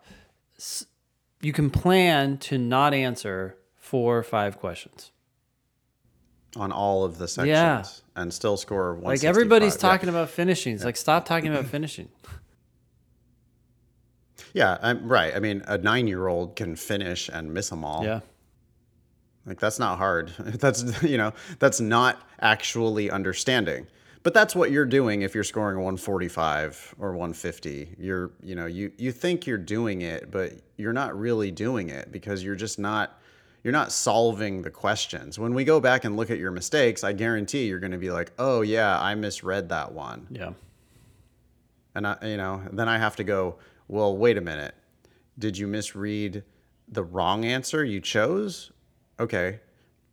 You 1.41 1.53
can 1.53 1.69
plan 1.69 2.39
to 2.39 2.59
not 2.59 2.95
answer 2.95 3.57
four 3.77 4.17
or 4.17 4.23
five 4.23 4.59
questions. 4.59 5.11
on 6.57 6.71
all 6.71 7.03
of 7.05 7.19
the 7.19 7.27
sections 7.27 7.49
Yeah. 7.49 7.85
and 8.15 8.33
still 8.33 8.57
score 8.57 8.95
one. 8.95 9.03
Like 9.05 9.25
everybody's 9.25 9.77
talking 9.77 10.09
about 10.09 10.31
finishing. 10.31 10.75
It's 10.75 10.85
like 10.85 10.97
stop 10.97 11.25
talking 11.27 11.51
about 11.53 11.67
finishing. 11.67 12.09
Yeah, 14.53 14.79
I'm 14.81 15.09
right. 15.09 15.35
I 15.35 15.41
mean, 15.41 15.65
a 15.67 15.79
nine-year-old 15.79 16.55
can 16.55 16.77
finish 16.77 17.29
and 17.29 17.53
miss 17.53 17.71
them 17.71 17.85
all. 17.85 18.05
Yeah. 18.05 18.21
Like 19.47 19.61
that's 19.61 19.79
not 19.79 19.99
hard. 19.99 20.33
That's 20.39 21.03
you 21.03 21.19
know 21.19 21.33
that's 21.59 21.81
not 21.81 22.23
actually 22.41 23.11
understanding. 23.11 23.87
But 24.23 24.33
that's 24.33 24.57
what 24.57 24.71
you're 24.71 24.87
doing 24.87 25.21
if 25.21 25.35
you're 25.35 25.45
scoring 25.45 25.77
145 25.77 26.95
or 26.99 27.11
150. 27.11 27.95
You're 27.99 28.31
you 28.43 28.55
know 28.55 28.65
you 28.65 28.91
you 28.97 29.13
think 29.13 29.47
you're 29.47 29.59
doing 29.59 30.01
it, 30.01 30.31
but 30.31 30.53
you're 30.79 30.95
not 30.95 31.19
really 31.19 31.51
doing 31.51 31.91
it 31.91 32.11
because 32.11 32.43
you're 32.43 32.55
just 32.55 32.79
not 32.79 33.21
you're 33.63 33.73
not 33.73 33.93
solving 33.93 34.63
the 34.63 34.71
questions. 34.71 35.39
When 35.39 35.53
we 35.53 35.65
go 35.65 35.79
back 35.79 36.05
and 36.05 36.17
look 36.17 36.31
at 36.31 36.39
your 36.39 36.51
mistakes, 36.51 37.05
I 37.05 37.13
guarantee 37.13 37.67
you're 37.67 37.81
going 37.81 37.93
to 37.93 37.99
be 37.99 38.11
like, 38.11 38.33
"Oh 38.39 38.63
yeah, 38.63 38.99
I 38.99 39.15
misread 39.15 39.69
that 39.69 39.93
one." 39.93 40.27
Yeah. 40.31 40.53
And 41.95 42.07
I, 42.07 42.17
you 42.23 42.37
know, 42.37 42.63
then 42.73 42.89
I 42.89 42.99
have 42.99 43.17
to 43.17 43.25
go, 43.25 43.57
well, 43.89 44.17
wait 44.17 44.37
a 44.37 44.41
minute. 44.41 44.75
Did 45.39 45.59
you 45.59 45.67
misread 45.67 46.43
the 46.89 47.05
wrong 47.05 47.45
answer 47.45 47.85
you 47.85 48.01
chose? 48.01 48.71
Okay. 49.21 49.61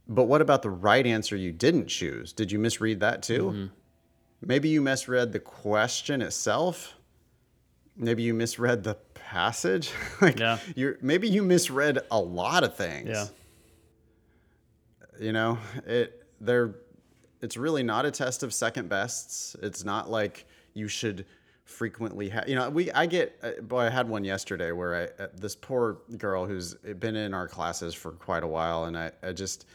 But 0.08 0.26
what 0.26 0.42
about 0.42 0.62
the 0.62 0.70
right 0.70 1.06
answer 1.06 1.36
you 1.36 1.52
didn't 1.52 1.88
choose? 1.88 2.34
Did 2.34 2.52
you 2.52 2.60
misread 2.60 3.00
that 3.00 3.24
too? 3.24 3.46
Mm-hmm. 3.46 3.66
Maybe 4.46 4.70
you 4.70 4.82
misread 4.82 5.32
the 5.32 5.40
question 5.40 6.22
itself. 6.22 6.96
Maybe 7.96 8.24
you 8.24 8.34
misread 8.34 8.84
the 8.84 8.96
passage. 9.14 9.92
like 10.22 10.40
Yeah. 10.40 10.58
you're 10.76 10.98
maybe 11.02 11.28
you 11.30 11.44
misread 11.44 12.00
a 12.12 12.20
lot 12.20 12.64
of 12.64 12.76
things 12.76 13.10
Yeah. 13.10 13.26
you 15.20 15.32
know 15.32 15.58
it 15.86 16.24
they're 16.40 16.76
it's 17.42 17.58
really 17.58 17.84
not 17.84 18.06
a 18.06 18.12
test 18.12 18.44
of 18.44 18.54
second 18.54 18.90
bests 18.90 19.56
it's 19.62 19.84
not 19.84 20.10
like 20.10 20.46
you 20.74 20.88
should 20.88 21.26
frequently 21.72 22.30
have 22.30 22.48
you 22.48 22.56
know 22.56 22.70
we 22.70 22.92
i 22.92 23.06
get 23.06 23.38
uh, 23.44 23.52
boy 23.62 23.80
i 23.82 23.90
had 23.90 24.08
one 24.08 24.24
yesterday 24.24 24.72
where 24.72 24.96
i 24.96 25.24
uh, 25.24 25.28
this 25.36 25.56
poor 25.56 26.00
girl 26.18 26.46
who's 26.46 26.76
been 26.76 27.16
in 27.16 27.34
our 27.34 27.48
classes 27.48 27.94
for 27.94 28.12
quite 28.12 28.44
a 28.44 28.48
while 28.48 28.86
and 28.86 28.98
i, 28.98 29.12
I 29.24 29.32
just 29.32 29.66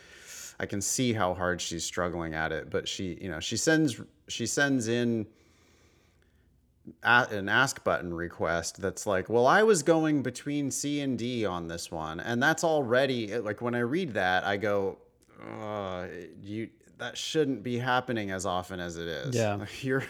i 0.61 0.67
can 0.67 0.81
see 0.81 1.13
how 1.13 1.35
hard 1.35 1.61
she's 1.61 1.85
struggling 1.85 2.35
at 2.35 2.53
it 2.53 2.71
but 2.71 2.87
she 2.87 3.19
you 3.21 3.29
know 3.31 3.41
she 3.41 3.57
sends 3.57 4.01
she 4.29 4.47
sends 4.47 4.89
in 4.89 5.27
a- 7.03 7.27
an 7.31 7.49
ask 7.49 7.83
button 7.83 8.15
request 8.15 8.81
that's 8.81 9.07
like, 9.07 9.29
well, 9.29 9.47
I 9.47 9.65
was 9.65 9.83
going 9.83 10.23
between 10.23 10.71
C 10.71 11.01
and 11.01 11.19
D 11.19 11.45
on 11.45 11.67
this 11.69 11.91
one, 11.91 12.21
and 12.21 12.41
that's 12.43 12.63
already 12.63 13.37
like 13.39 13.61
when 13.61 13.75
I 13.75 13.81
read 13.81 14.15
that, 14.15 14.45
I 14.45 14.57
go, 14.57 14.99
uh, 15.61 16.07
you 16.41 16.69
that 16.99 17.19
shouldn't 17.19 17.63
be 17.63 17.79
happening 17.79 18.31
as 18.31 18.47
often 18.47 18.81
as 18.81 18.97
it 18.97 19.09
is. 19.09 19.35
Yeah. 19.35 19.67
you're 19.81 20.05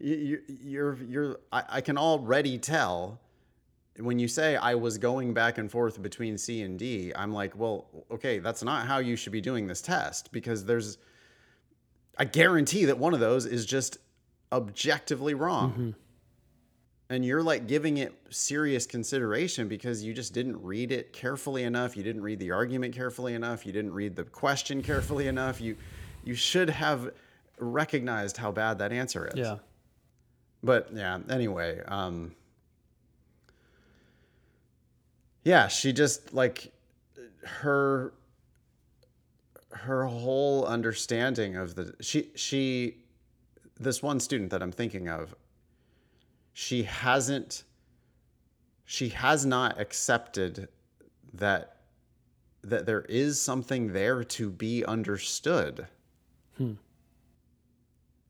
you, 0.00 0.40
you're 0.62 0.96
you're 1.04 1.40
I, 1.52 1.64
I 1.68 1.80
can 1.80 1.96
already 1.96 2.58
tell 2.58 3.20
when 3.98 4.18
you 4.18 4.26
say 4.26 4.56
I 4.56 4.74
was 4.74 4.98
going 4.98 5.34
back 5.34 5.58
and 5.58 5.70
forth 5.70 6.02
between 6.02 6.36
C 6.36 6.62
and 6.62 6.78
D. 6.78 7.12
I'm 7.14 7.32
like, 7.32 7.56
well, 7.56 7.86
okay, 8.10 8.38
that's 8.38 8.62
not 8.62 8.86
how 8.86 8.98
you 8.98 9.16
should 9.16 9.32
be 9.32 9.40
doing 9.40 9.66
this 9.66 9.80
test 9.80 10.32
because 10.32 10.64
there's 10.64 10.98
I 12.18 12.24
guarantee 12.24 12.84
that 12.86 12.98
one 12.98 13.14
of 13.14 13.20
those 13.20 13.46
is 13.46 13.66
just 13.66 13.98
objectively 14.52 15.34
wrong. 15.34 15.72
Mm-hmm. 15.72 15.90
And 17.10 17.24
you're 17.24 17.42
like 17.42 17.66
giving 17.66 17.98
it 17.98 18.14
serious 18.30 18.86
consideration 18.86 19.68
because 19.68 20.02
you 20.02 20.14
just 20.14 20.32
didn't 20.32 20.60
read 20.62 20.90
it 20.90 21.12
carefully 21.12 21.62
enough. 21.64 21.96
You 21.96 22.02
didn't 22.02 22.22
read 22.22 22.40
the 22.40 22.50
argument 22.50 22.94
carefully 22.94 23.34
enough. 23.34 23.66
You 23.66 23.72
didn't 23.72 23.92
read 23.92 24.16
the 24.16 24.24
question 24.24 24.82
carefully 24.82 25.28
enough. 25.28 25.60
You 25.60 25.76
you 26.24 26.34
should 26.34 26.70
have 26.70 27.12
recognized 27.58 28.38
how 28.38 28.50
bad 28.50 28.78
that 28.78 28.92
answer 28.92 29.26
is. 29.26 29.38
Yeah. 29.38 29.58
But 30.64 30.88
yeah, 30.92 31.18
anyway, 31.28 31.80
um 31.86 32.34
Yeah, 35.44 35.68
she 35.68 35.92
just 35.92 36.32
like 36.32 36.72
her 37.44 38.14
her 39.70 40.04
whole 40.06 40.64
understanding 40.64 41.56
of 41.56 41.74
the 41.74 41.94
she 42.00 42.30
she 42.34 42.96
this 43.78 44.02
one 44.02 44.20
student 44.20 44.50
that 44.50 44.62
I'm 44.62 44.72
thinking 44.72 45.08
of 45.08 45.34
she 46.54 46.84
hasn't 46.84 47.64
she 48.86 49.10
has 49.10 49.44
not 49.44 49.78
accepted 49.78 50.68
that 51.34 51.76
that 52.62 52.86
there 52.86 53.02
is 53.02 53.38
something 53.38 53.92
there 53.92 54.24
to 54.24 54.48
be 54.48 54.84
understood. 54.84 55.86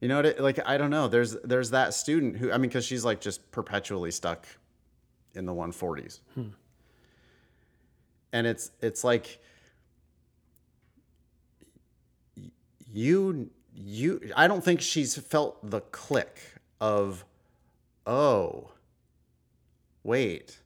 You 0.05 0.09
know 0.09 0.17
what? 0.17 0.27
It, 0.27 0.39
like 0.39 0.61
I 0.67 0.77
don't 0.77 0.91
know. 0.91 1.09
There's 1.09 1.33
there's 1.45 1.71
that 1.71 1.95
student 1.95 2.37
who 2.37 2.53
I 2.53 2.59
mean, 2.59 2.69
because 2.69 2.85
she's 2.85 3.07
like 3.07 3.23
just 3.23 3.51
perpetually 3.51 4.11
stuck 4.11 4.47
in 5.35 5.47
the 5.47 5.55
140s, 5.55 6.21
hmm. 6.35 6.49
and 8.31 8.47
it's 8.47 8.71
it's 8.83 9.03
like 9.03 9.41
you 12.93 13.49
you. 13.73 14.21
I 14.37 14.47
don't 14.47 14.63
think 14.63 14.83
she's 14.83 15.17
felt 15.17 15.71
the 15.71 15.81
click 15.81 16.39
of, 16.83 17.25
oh, 18.07 18.73
wait. 20.03 20.59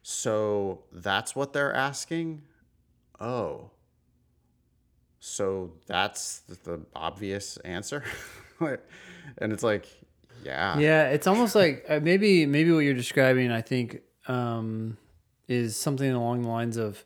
So 0.00 0.84
that's 0.90 1.36
what 1.36 1.52
they're 1.52 1.74
asking. 1.74 2.44
Oh. 3.20 3.72
So 5.26 5.72
that's 5.86 6.42
the 6.64 6.80
obvious 6.94 7.56
answer. 7.58 8.04
and 8.60 9.52
it's 9.52 9.64
like, 9.64 9.86
yeah. 10.44 10.78
Yeah, 10.78 11.08
it's 11.08 11.26
almost 11.26 11.56
like 11.56 11.84
uh, 11.88 11.98
maybe 12.00 12.46
maybe 12.46 12.70
what 12.70 12.80
you're 12.80 12.94
describing, 12.94 13.50
I 13.50 13.60
think, 13.60 14.02
um, 14.28 14.96
is 15.48 15.76
something 15.76 16.08
along 16.12 16.42
the 16.42 16.48
lines 16.48 16.76
of 16.76 17.04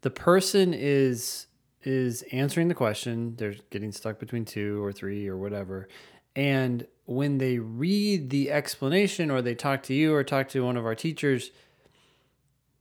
the 0.00 0.10
person 0.10 0.74
is 0.74 1.46
is 1.84 2.22
answering 2.32 2.66
the 2.66 2.74
question. 2.74 3.36
They're 3.36 3.54
getting 3.70 3.92
stuck 3.92 4.18
between 4.18 4.44
two 4.44 4.82
or 4.84 4.90
three 4.90 5.28
or 5.28 5.36
whatever, 5.36 5.88
and 6.34 6.84
when 7.04 7.38
they 7.38 7.58
read 7.60 8.30
the 8.30 8.50
explanation 8.50 9.30
or 9.30 9.40
they 9.40 9.54
talk 9.54 9.84
to 9.84 9.94
you 9.94 10.12
or 10.12 10.24
talk 10.24 10.48
to 10.48 10.64
one 10.64 10.76
of 10.76 10.84
our 10.84 10.96
teachers, 10.96 11.52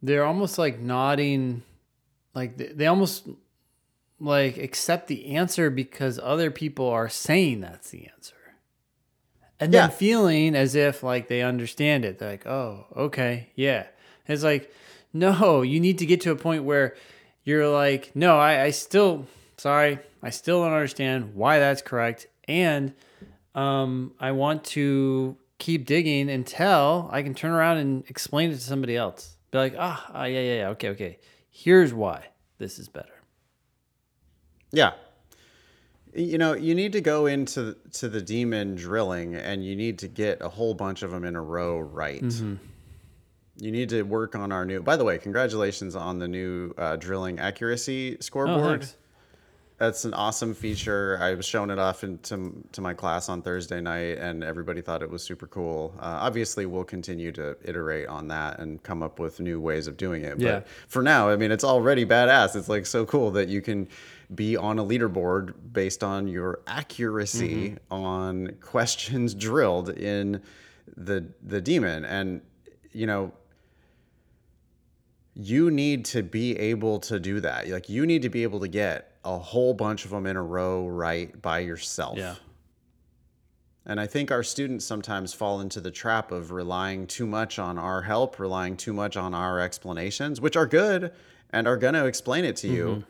they're 0.02 0.26
almost 0.26 0.58
like 0.58 0.80
nodding, 0.80 1.62
like 2.34 2.58
they, 2.58 2.68
they 2.68 2.88
almost 2.88 3.28
like 4.22 4.58
accept 4.58 5.08
the 5.08 5.36
answer 5.36 5.70
because 5.70 6.20
other 6.22 6.52
people 6.52 6.88
are 6.88 7.10
saying 7.10 7.62
that's 7.62 7.90
the 7.90 8.08
answer 8.08 8.36
and 9.62 9.72
then 9.72 9.92
feeling 9.92 10.56
as 10.56 10.74
if 10.74 11.04
like 11.04 11.28
they 11.28 11.44
understand 11.44 12.04
it. 12.04 12.18
They're 12.18 12.32
like, 12.32 12.48
oh, 12.48 12.88
okay, 12.98 13.50
yeah. 13.56 13.86
And 14.28 14.34
it's 14.34 14.44
like, 14.44 14.74
no, 15.14 15.62
you 15.62 15.80
need 15.80 16.00
to 16.00 16.06
get 16.06 16.22
to 16.22 16.32
a 16.32 16.36
point 16.36 16.64
where 16.64 16.96
you're 17.44 17.70
like, 17.70 18.12
no, 18.16 18.40
I, 18.40 18.64
I 18.64 18.70
still, 18.72 19.28
sorry, 19.58 20.00
I 20.24 20.32
still 20.32 20.64
don't 20.64 20.74
understand 20.74 21.36
why 21.36 21.60
that's 21.60 21.82
correct, 21.82 22.28
and 22.48 22.94
um, 23.54 24.14
I 24.20 24.32
want 24.32 24.64
to 24.66 25.38
keep 25.60 25.86
digging 25.86 26.30
until 26.30 27.08
I 27.12 27.22
can 27.22 27.36
turn 27.36 27.52
around 27.52 27.78
and 27.78 28.04
explain 28.10 28.50
it 28.50 28.56
to 28.56 28.62
somebody 28.62 28.98
else. 28.98 29.38
Be 29.52 29.60
like, 29.60 29.76
ah, 29.78 30.10
ah 30.12 30.26
yeah, 30.26 30.40
yeah, 30.40 30.56
yeah, 30.56 30.68
okay, 30.70 30.90
okay. 30.90 31.20
Here's 31.52 31.94
why 31.94 32.26
this 32.58 32.80
is 32.80 32.88
better. 32.88 33.21
Yeah. 34.72 34.92
You 36.14 36.38
know, 36.38 36.54
you 36.54 36.76
need 36.76 36.92
to 36.94 37.02
go 37.02 37.26
into 37.26 37.78
to 37.94 38.10
the 38.10 38.22
demon 38.22 38.76
drilling 38.76 39.36
and 39.36 39.64
you 39.66 39.76
need 39.78 40.00
to 40.00 40.08
get 40.10 40.42
a 40.42 40.50
whole 40.50 40.74
bunch 40.74 41.04
of 41.04 41.12
them 41.12 41.24
in 41.24 41.36
a 41.38 41.42
row 41.42 41.80
right. 41.80 42.22
You 43.58 43.72
need 43.72 43.90
to 43.90 44.02
work 44.04 44.36
on 44.36 44.52
our 44.52 44.66
new. 44.66 44.82
By 44.82 44.96
the 44.98 45.04
way, 45.06 45.18
congratulations 45.18 45.96
on 45.96 46.20
the 46.20 46.28
new 46.28 46.74
uh, 46.78 46.96
drilling 46.98 47.40
accuracy 47.40 48.16
Oh, 48.16 48.22
scoreboard. 48.22 48.82
thanks. 48.82 48.98
That's 49.78 50.06
an 50.06 50.14
awesome 50.14 50.54
feature. 50.54 51.18
I 51.20 51.34
was 51.34 51.46
showing 51.46 51.72
it 51.72 51.80
off 51.80 52.04
into 52.04 52.54
to 52.74 52.82
my 52.82 52.94
class 52.94 53.30
on 53.30 53.42
Thursday 53.42 53.82
night, 53.82 54.20
and 54.20 54.44
everybody 54.44 54.80
thought 54.80 55.02
it 55.02 55.10
was 55.10 55.24
super 55.24 55.48
cool. 55.48 55.92
Uh, 55.98 56.20
obviously, 56.22 56.68
we'll 56.68 56.84
continue 56.84 57.32
to 57.32 57.58
iterate 57.64 58.08
on 58.08 58.28
that 58.28 58.60
and 58.60 58.82
come 58.84 59.02
up 59.02 59.18
with 59.18 59.40
new 59.40 59.60
ways 59.60 59.88
of 59.88 59.98
doing 59.98 60.24
it. 60.24 60.38
Yeah. 60.40 60.60
But 60.60 60.68
for 60.88 61.02
now, 61.02 61.30
I 61.30 61.36
mean, 61.36 61.52
it's 61.52 61.64
already 61.64 62.06
badass. 62.06 62.56
It's 62.56 62.70
like 62.70 62.86
so 62.86 63.06
cool 63.08 63.32
that 63.32 63.50
you 63.50 63.60
can 63.64 63.88
be 64.34 64.56
on 64.56 64.80
a 64.80 64.84
leaderboard 64.84 65.54
based 65.74 66.04
on 66.04 66.28
your 66.28 66.62
accuracy 66.68 67.72
mm-hmm. 67.72 67.94
on 67.94 68.56
questions 68.62 69.34
drilled 69.34 69.90
in 69.90 70.42
the 70.98 71.26
the 71.44 71.62
demon, 71.62 72.06
and 72.06 72.42
you 72.92 73.08
know 73.08 73.32
you 75.34 75.72
need 75.72 76.06
to 76.06 76.24
be 76.24 76.58
able 76.58 77.00
to 77.00 77.20
do 77.20 77.40
that. 77.40 77.68
Like 77.68 77.90
you 77.90 78.06
need 78.06 78.22
to 78.24 78.30
be 78.30 78.44
able 78.44 78.60
to 78.60 78.68
get 78.68 79.18
a 79.24 79.38
whole 79.38 79.74
bunch 79.74 80.06
of 80.06 80.12
them 80.12 80.26
in 80.26 80.36
a 80.36 80.44
row 80.44 80.88
right 80.88 81.42
by 81.42 81.60
yourself. 81.60 82.18
Yeah. 82.18 82.36
And 83.86 84.00
I 84.00 84.06
think 84.06 84.30
our 84.30 84.44
students 84.44 84.86
sometimes 84.86 85.34
fall 85.34 85.60
into 85.60 85.82
the 85.82 85.90
trap 85.90 86.32
of 86.32 86.52
relying 86.52 87.08
too 87.08 87.26
much 87.26 87.58
on 87.58 87.80
our 87.80 88.04
help, 88.04 88.40
relying 88.40 88.78
too 88.78 88.94
much 88.94 89.18
on 89.18 89.34
our 89.34 89.60
explanations, 89.60 90.40
which 90.40 90.56
are 90.56 90.68
good 90.68 91.12
and 91.50 91.68
are 91.68 91.78
going 91.78 91.96
to 91.96 92.06
explain 92.06 92.46
it 92.46 92.56
to 92.58 92.68
you. 92.68 92.86
Mm-hmm. 92.86 93.02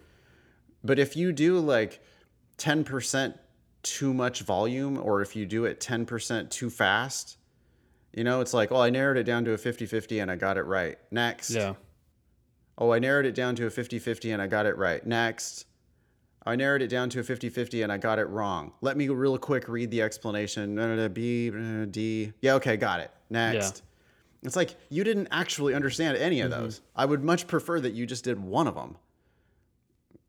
But 0.83 0.99
if 0.99 1.15
you 1.15 1.31
do 1.31 1.59
like 1.59 2.01
10% 2.57 3.37
too 3.83 4.13
much 4.13 4.41
volume, 4.41 4.99
or 5.01 5.21
if 5.21 5.35
you 5.35 5.45
do 5.45 5.65
it 5.65 5.79
10% 5.79 6.49
too 6.49 6.69
fast, 6.69 7.37
you 8.13 8.23
know, 8.23 8.41
it's 8.41 8.53
like, 8.53 8.71
oh, 8.71 8.81
I 8.81 8.89
narrowed 8.89 9.17
it 9.17 9.23
down 9.23 9.45
to 9.45 9.53
a 9.53 9.57
50 9.57 9.85
50 9.85 10.19
and 10.19 10.29
I 10.29 10.35
got 10.35 10.57
it 10.57 10.63
right. 10.63 10.97
Next. 11.11 11.51
Yeah. 11.51 11.73
Oh, 12.77 12.91
I 12.91 12.99
narrowed 12.99 13.25
it 13.25 13.35
down 13.35 13.55
to 13.57 13.67
a 13.67 13.69
50 13.69 13.99
50 13.99 14.31
and 14.31 14.41
I 14.41 14.47
got 14.47 14.65
it 14.65 14.77
right. 14.77 15.05
Next. 15.05 15.65
I 16.43 16.55
narrowed 16.55 16.81
it 16.81 16.87
down 16.87 17.09
to 17.11 17.19
a 17.19 17.23
50 17.23 17.49
50 17.49 17.83
and 17.83 17.91
I 17.91 17.97
got 17.97 18.17
it 18.17 18.25
wrong. 18.25 18.73
Let 18.81 18.97
me 18.97 19.07
real 19.09 19.37
quick 19.37 19.67
read 19.67 19.91
the 19.91 20.01
explanation. 20.01 20.77
Uh, 20.79 21.07
D. 21.91 22.33
Yeah, 22.41 22.55
okay, 22.55 22.77
got 22.77 22.99
it. 22.99 23.11
Next. 23.29 23.83
Yeah. 23.83 24.47
It's 24.47 24.55
like 24.55 24.75
you 24.89 25.03
didn't 25.03 25.27
actually 25.31 25.75
understand 25.75 26.17
any 26.17 26.41
of 26.41 26.49
those. 26.49 26.81
I 26.95 27.05
would 27.05 27.23
much 27.23 27.45
prefer 27.45 27.79
that 27.79 27.93
you 27.93 28.07
just 28.07 28.23
did 28.23 28.39
one 28.39 28.67
of 28.67 28.73
them. 28.73 28.97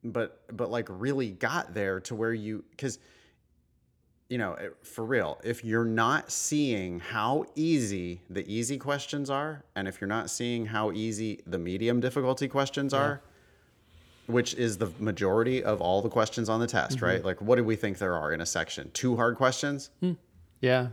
But 0.05 0.43
but 0.57 0.71
like 0.71 0.87
really 0.89 1.31
got 1.31 1.75
there 1.75 2.01
to 2.01 2.15
where 2.15 2.35
you 2.35 2.65
cuz 2.77 2.99
you 4.29 4.39
know, 4.39 4.57
for 4.83 5.05
real, 5.05 5.39
if 5.45 5.63
you're 5.63 5.85
not 5.85 6.33
seeing 6.33 7.01
how 7.01 7.45
easy 7.55 8.23
the 8.31 8.51
easy 8.51 8.79
questions 8.79 9.29
are, 9.29 9.63
and 9.77 9.87
if 9.87 10.01
you're 10.01 10.09
not 10.09 10.31
seeing 10.31 10.65
how 10.65 10.91
easy 10.93 11.41
the 11.47 11.59
medium 11.59 12.01
difficulty 12.01 12.49
questions 12.49 12.95
are, 12.95 13.21
which 14.29 14.55
is 14.55 14.79
the 14.79 14.91
majority 14.99 15.63
of 15.63 15.83
all 15.83 16.01
the 16.01 16.09
questions 16.09 16.49
on 16.49 16.61
the 16.61 16.67
test, 16.67 16.97
mm-hmm. 16.97 17.05
right? 17.05 17.25
Like, 17.25 17.43
what 17.43 17.57
do 17.57 17.65
we 17.65 17.77
think 17.77 17.99
there 17.99 18.17
are 18.17 18.33
in 18.33 18.41
a 18.41 18.47
section? 18.47 18.91
Two 18.95 19.17
hard 19.17 19.37
questions, 19.37 19.91
hmm. 20.01 20.13
Yeah. 20.63 20.89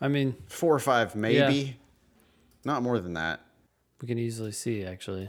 I 0.00 0.06
mean, 0.06 0.36
four 0.46 0.72
or 0.72 0.78
five, 0.78 1.16
maybe, 1.16 1.78
not 2.64 2.84
more 2.84 3.00
than 3.00 3.14
that. 3.14 3.40
we 4.00 4.06
can 4.06 4.18
easily 4.18 4.52
see 4.52 4.84
actually. 4.84 5.28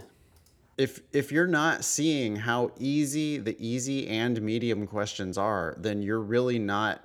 If 0.80 1.02
if 1.12 1.30
you're 1.30 1.46
not 1.46 1.84
seeing 1.84 2.38
how 2.38 2.72
easy 2.80 3.38
the 3.38 3.56
easy 3.60 4.08
and 4.08 4.42
medium 4.42 4.88
questions 4.88 5.38
are, 5.38 5.76
then 5.78 6.02
you're 6.02 6.22
really 6.22 6.58
not 6.58 7.04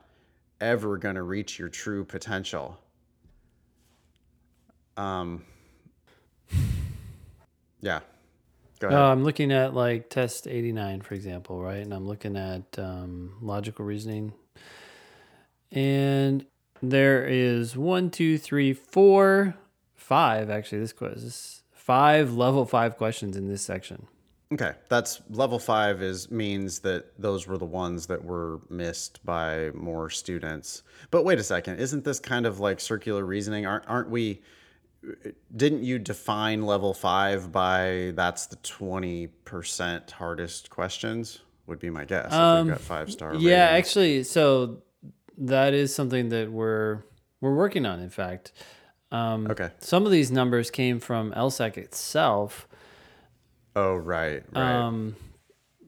ever 0.60 0.96
going 0.96 1.16
to 1.16 1.24
reach 1.24 1.58
your 1.58 1.68
true 1.68 2.04
potential. 2.04 2.78
Um 4.96 5.44
Yeah. 7.80 8.00
Go 8.78 8.88
ahead. 8.88 8.98
Uh, 8.98 9.10
I'm 9.10 9.24
looking 9.24 9.50
at 9.50 9.74
like 9.74 10.08
test 10.08 10.46
89, 10.46 11.00
for 11.00 11.14
example, 11.14 11.60
right? 11.60 11.78
And 11.82 11.92
I'm 11.92 12.06
looking 12.06 12.36
at 12.36 12.78
um, 12.78 13.36
logical 13.40 13.84
reasoning. 13.84 14.32
And 15.70 16.46
there 16.82 17.26
is 17.26 17.76
one, 17.76 18.10
two, 18.10 18.38
three, 18.38 18.72
four, 18.72 19.54
five. 19.94 20.50
Actually, 20.50 20.78
this 20.78 20.92
quiz 20.92 21.63
five 21.84 22.32
level 22.32 22.64
five 22.64 22.96
questions 22.96 23.36
in 23.36 23.46
this 23.46 23.62
section. 23.62 24.06
Okay, 24.52 24.72
that's 24.88 25.20
level 25.30 25.58
five 25.58 26.02
is 26.02 26.30
means 26.30 26.78
that 26.80 27.18
those 27.20 27.46
were 27.46 27.58
the 27.58 27.66
ones 27.66 28.06
that 28.06 28.24
were 28.24 28.60
missed 28.70 29.24
by 29.24 29.70
more 29.74 30.08
students. 30.08 30.82
But 31.10 31.24
wait 31.24 31.38
a 31.38 31.42
second, 31.42 31.78
isn't 31.78 32.04
this 32.04 32.20
kind 32.20 32.46
of 32.46 32.58
like 32.58 32.80
circular 32.80 33.24
reasoning? 33.24 33.66
Aren't 33.66 33.86
aren't 33.86 34.08
we? 34.08 34.42
Didn't 35.54 35.82
you 35.82 35.98
define 35.98 36.62
level 36.62 36.94
five 36.94 37.52
by 37.52 38.12
that's 38.14 38.46
the 38.46 38.56
twenty 38.56 39.26
percent 39.44 40.10
hardest 40.10 40.70
questions? 40.70 41.40
Would 41.66 41.80
be 41.80 41.90
my 41.90 42.04
guess. 42.04 42.26
if 42.26 42.32
we've 42.32 42.40
um, 42.40 42.68
got 42.68 42.80
five 42.80 43.10
star. 43.10 43.34
Yeah, 43.34 43.72
ratings. 43.72 43.88
actually, 43.88 44.22
so 44.24 44.82
that 45.36 45.74
is 45.74 45.94
something 45.94 46.30
that 46.30 46.50
we're 46.50 47.02
we're 47.40 47.54
working 47.54 47.84
on. 47.84 48.00
In 48.00 48.10
fact, 48.10 48.52
um, 49.14 49.46
Okay. 49.50 49.70
some 49.78 50.04
of 50.06 50.12
these 50.12 50.30
numbers 50.30 50.70
came 50.70 50.98
from 51.00 51.32
LSAC 51.32 51.76
itself. 51.76 52.66
Oh 53.76 53.94
right, 53.96 54.42
right. 54.52 54.62
Um, 54.86 55.16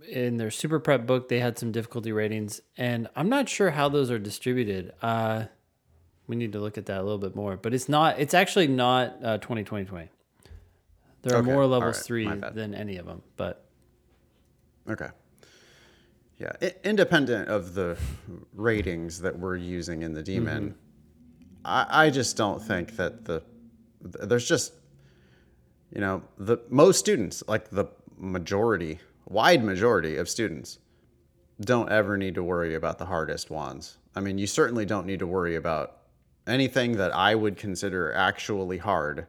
in 0.08 0.36
their 0.36 0.50
super 0.50 0.78
prep 0.78 1.06
book, 1.06 1.28
they 1.28 1.40
had 1.40 1.58
some 1.58 1.72
difficulty 1.72 2.12
ratings, 2.12 2.60
and 2.76 3.08
I'm 3.16 3.28
not 3.28 3.48
sure 3.48 3.70
how 3.70 3.88
those 3.88 4.10
are 4.10 4.18
distributed. 4.18 4.92
Uh, 5.02 5.46
we 6.28 6.36
need 6.36 6.52
to 6.52 6.60
look 6.60 6.78
at 6.78 6.86
that 6.86 6.98
a 7.00 7.02
little 7.02 7.18
bit 7.18 7.34
more, 7.36 7.56
but 7.56 7.74
it's 7.74 7.88
not. 7.88 8.18
It's 8.18 8.34
actually 8.34 8.68
not 8.68 9.16
uh, 9.22 9.38
20, 9.38 9.64
20, 9.64 9.84
20. 9.84 10.08
There 11.22 11.34
are 11.34 11.38
Okay, 11.38 11.52
more 11.52 11.66
levels 11.66 11.96
right, 11.96 12.04
three 12.04 12.28
than 12.52 12.74
any 12.74 12.96
of 12.98 13.06
them, 13.06 13.22
but 13.36 13.64
Okay. 14.88 15.08
Yeah, 16.38 16.52
I- 16.62 16.74
independent 16.84 17.48
of 17.48 17.74
the 17.74 17.96
ratings 18.52 19.20
that 19.22 19.36
we're 19.38 19.56
using 19.56 20.02
in 20.02 20.12
the 20.12 20.22
demon, 20.22 20.76
I, 21.66 22.06
I 22.06 22.10
just 22.10 22.36
don't 22.36 22.62
think 22.62 22.96
that 22.96 23.24
the 23.24 23.42
there's 24.00 24.48
just 24.48 24.72
you 25.92 26.00
know 26.00 26.22
the 26.38 26.58
most 26.70 26.98
students 26.98 27.42
like 27.48 27.70
the 27.70 27.86
majority, 28.16 29.00
wide 29.28 29.62
majority 29.64 30.16
of 30.16 30.28
students 30.28 30.78
don't 31.60 31.90
ever 31.90 32.16
need 32.16 32.34
to 32.34 32.42
worry 32.42 32.74
about 32.74 32.98
the 32.98 33.06
hardest 33.06 33.50
ones. 33.50 33.98
I 34.14 34.20
mean, 34.20 34.38
you 34.38 34.46
certainly 34.46 34.86
don't 34.86 35.06
need 35.06 35.18
to 35.18 35.26
worry 35.26 35.56
about 35.56 35.98
anything 36.46 36.96
that 36.98 37.14
I 37.14 37.34
would 37.34 37.56
consider 37.56 38.12
actually 38.14 38.78
hard. 38.78 39.26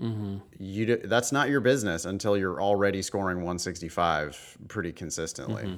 Mm-hmm. 0.00 0.38
You 0.58 0.86
do, 0.86 0.96
that's 0.96 1.32
not 1.32 1.48
your 1.48 1.60
business 1.60 2.04
until 2.04 2.36
you're 2.36 2.60
already 2.60 3.00
scoring 3.00 3.38
165 3.38 4.58
pretty 4.68 4.92
consistently. 4.92 5.62
Mm-hmm. 5.62 5.76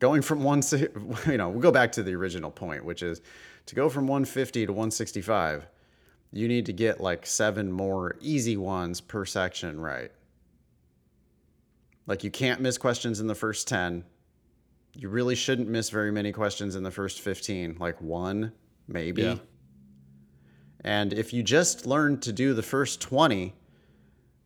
Going 0.00 0.22
from 0.22 0.42
one, 0.42 0.62
you 1.26 1.36
know, 1.36 1.48
we'll 1.48 1.60
go 1.60 1.70
back 1.70 1.92
to 1.92 2.02
the 2.02 2.14
original 2.14 2.50
point, 2.50 2.84
which 2.84 3.02
is 3.02 3.20
to 3.66 3.74
go 3.74 3.88
from 3.88 4.06
150 4.06 4.66
to 4.66 4.72
165. 4.72 5.66
You 6.32 6.48
need 6.48 6.66
to 6.66 6.72
get 6.72 7.00
like 7.00 7.26
seven 7.26 7.70
more 7.70 8.16
easy 8.20 8.56
ones 8.56 9.00
per 9.00 9.24
section 9.24 9.80
right. 9.80 10.10
Like 12.06 12.24
you 12.24 12.30
can't 12.30 12.60
miss 12.60 12.78
questions 12.78 13.20
in 13.20 13.26
the 13.26 13.34
first 13.34 13.68
10. 13.68 14.04
You 14.94 15.08
really 15.08 15.34
shouldn't 15.34 15.68
miss 15.68 15.90
very 15.90 16.10
many 16.10 16.32
questions 16.32 16.74
in 16.74 16.82
the 16.82 16.90
first 16.90 17.20
15, 17.20 17.76
like 17.78 18.00
one, 18.00 18.52
maybe. 18.88 19.22
Yeah. 19.22 19.36
And 20.84 21.12
if 21.12 21.32
you 21.32 21.42
just 21.42 21.86
learned 21.86 22.22
to 22.22 22.32
do 22.32 22.54
the 22.54 22.62
first 22.62 23.00
20 23.00 23.54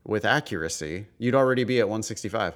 with 0.05 0.25
accuracy, 0.25 1.07
you'd 1.19 1.35
already 1.35 1.65
be 1.65 1.81
at 1.81 1.87
165. 1.87 2.55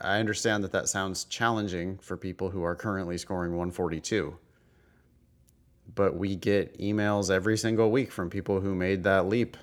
I 0.00 0.18
understand 0.20 0.64
that 0.64 0.72
that 0.72 0.88
sounds 0.88 1.24
challenging 1.24 1.98
for 1.98 2.16
people 2.16 2.50
who 2.50 2.62
are 2.62 2.74
currently 2.74 3.18
scoring 3.18 3.52
142. 3.52 4.36
But 5.94 6.16
we 6.16 6.36
get 6.36 6.78
emails 6.78 7.30
every 7.30 7.56
single 7.56 7.90
week 7.90 8.12
from 8.12 8.28
people 8.30 8.60
who 8.60 8.74
made 8.74 9.04
that 9.04 9.26
leap, 9.28 9.56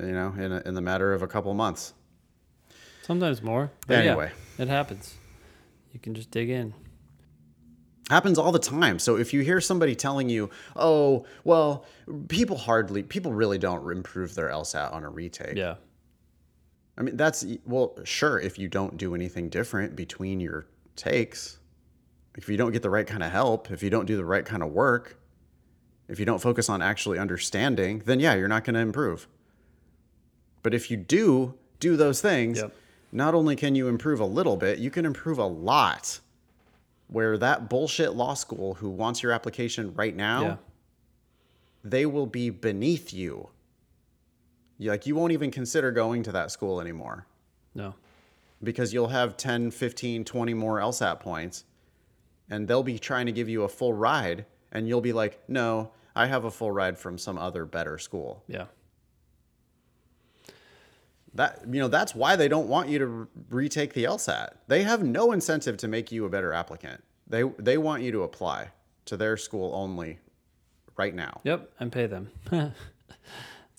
you 0.00 0.12
know, 0.12 0.34
in, 0.36 0.52
a, 0.52 0.62
in 0.66 0.74
the 0.74 0.80
matter 0.80 1.12
of 1.12 1.22
a 1.22 1.26
couple 1.28 1.52
months. 1.54 1.94
sometimes 3.02 3.42
more. 3.42 3.70
But 3.86 4.04
yeah, 4.04 4.10
Anyway. 4.10 4.32
it 4.58 4.68
happens. 4.68 5.14
You 5.92 6.00
can 6.00 6.14
just 6.14 6.30
dig 6.32 6.50
in. 6.50 6.74
happens 8.10 8.36
all 8.38 8.50
the 8.52 8.58
time 8.58 8.98
so 8.98 9.16
if 9.16 9.32
you 9.32 9.40
hear 9.42 9.60
somebody 9.60 9.94
telling 9.94 10.28
you 10.28 10.50
oh 10.76 11.24
well 11.44 11.86
people 12.28 12.56
hardly 12.58 13.02
people 13.02 13.32
really 13.32 13.56
don't 13.58 13.88
improve 13.90 14.34
their 14.34 14.48
lsat 14.50 14.92
on 14.92 15.04
a 15.04 15.08
retake 15.08 15.56
Yeah. 15.56 15.76
I 16.98 17.02
mean 17.02 17.16
that's 17.16 17.44
well 17.64 17.94
sure 18.04 18.38
if 18.38 18.58
you 18.58 18.68
don't 18.68 18.96
do 18.96 19.14
anything 19.14 19.48
different 19.48 19.94
between 19.96 20.40
your 20.40 20.66
takes 20.96 21.58
if 22.36 22.48
you 22.48 22.56
don't 22.56 22.72
get 22.72 22.82
the 22.82 22.90
right 22.90 23.06
kind 23.06 23.22
of 23.22 23.30
help 23.32 23.70
if 23.70 23.82
you 23.82 23.90
don't 23.90 24.06
do 24.06 24.16
the 24.16 24.24
right 24.24 24.44
kind 24.44 24.62
of 24.62 24.70
work 24.70 25.18
if 26.08 26.18
you 26.18 26.24
don't 26.24 26.40
focus 26.42 26.68
on 26.68 26.80
actually 26.82 27.18
understanding 27.18 28.02
then 28.06 28.20
yeah 28.20 28.34
you're 28.34 28.48
not 28.48 28.64
going 28.64 28.74
to 28.74 28.80
improve 28.80 29.26
but 30.62 30.72
if 30.74 30.90
you 30.90 30.96
do 30.96 31.54
do 31.80 31.96
those 31.96 32.20
things 32.20 32.58
Yep. 32.58 32.72
not 33.12 33.34
only 33.34 33.56
can 33.56 33.74
you 33.74 33.88
improve 33.88 34.20
a 34.20 34.26
little 34.26 34.56
bit 34.56 34.78
you 34.78 34.90
can 34.90 35.04
improve 35.04 35.38
a 35.38 35.46
lot 35.46 36.20
where 37.08 37.36
that 37.38 37.68
bullshit 37.68 38.14
law 38.14 38.34
school 38.34 38.74
who 38.74 38.88
wants 38.88 39.22
your 39.22 39.32
application 39.32 39.92
right 39.94 40.14
now 40.16 40.42
Yeah. 40.42 40.56
they 41.84 42.06
will 42.06 42.26
be 42.26 42.48
beneath 42.50 43.12
you. 43.12 43.50
You- 44.78 44.90
Like 44.90 45.06
you 45.06 45.14
won't 45.14 45.32
even 45.32 45.50
consider 45.50 45.90
going 45.92 46.22
to 46.24 46.32
that 46.32 46.50
school 46.50 46.80
anymore. 46.80 47.26
No. 47.74 47.94
because 48.62 48.94
you'll 48.94 49.08
have 49.08 49.36
10, 49.36 49.70
15, 49.72 50.24
20 50.24 50.54
more 50.54 50.78
LSAT 50.78 51.20
points 51.20 51.64
and 52.48 52.66
they'll 52.68 52.82
be 52.84 52.98
trying 52.98 53.26
to 53.26 53.32
give 53.32 53.48
you 53.48 53.62
a 53.64 53.68
full 53.68 53.92
ride 53.92 54.46
and 54.72 54.88
you'll 54.88 55.00
be 55.00 55.12
like, 55.12 55.42
"No, 55.48 55.90
I 56.16 56.26
have 56.26 56.44
a 56.44 56.50
full 56.50 56.70
ride 56.70 56.96
from 56.98 57.18
some 57.18 57.36
other 57.36 57.64
better 57.66 57.98
school." 57.98 58.42
Yeah. 58.48 58.66
That 61.34 61.62
you 61.68 61.80
know, 61.80 61.88
that's 61.88 62.14
why 62.14 62.36
they 62.36 62.48
don't 62.48 62.68
want 62.68 62.88
you 62.88 62.98
to 63.00 63.06
re- 63.06 63.26
retake 63.50 63.92
the 63.92 64.04
LSAT. 64.04 64.50
They 64.68 64.82
have 64.84 65.02
no 65.02 65.32
incentive 65.32 65.76
to 65.78 65.88
make 65.88 66.12
you 66.12 66.24
a 66.24 66.28
better 66.30 66.52
applicant. 66.52 67.02
They 67.26 67.42
they 67.58 67.76
want 67.76 68.02
you 68.02 68.12
to 68.12 68.22
apply 68.22 68.70
to 69.06 69.16
their 69.16 69.36
school 69.36 69.74
only 69.74 70.20
right 70.96 71.14
now. 71.14 71.40
Yep. 71.44 71.70
And 71.80 71.90
pay 71.90 72.06
them. 72.06 72.30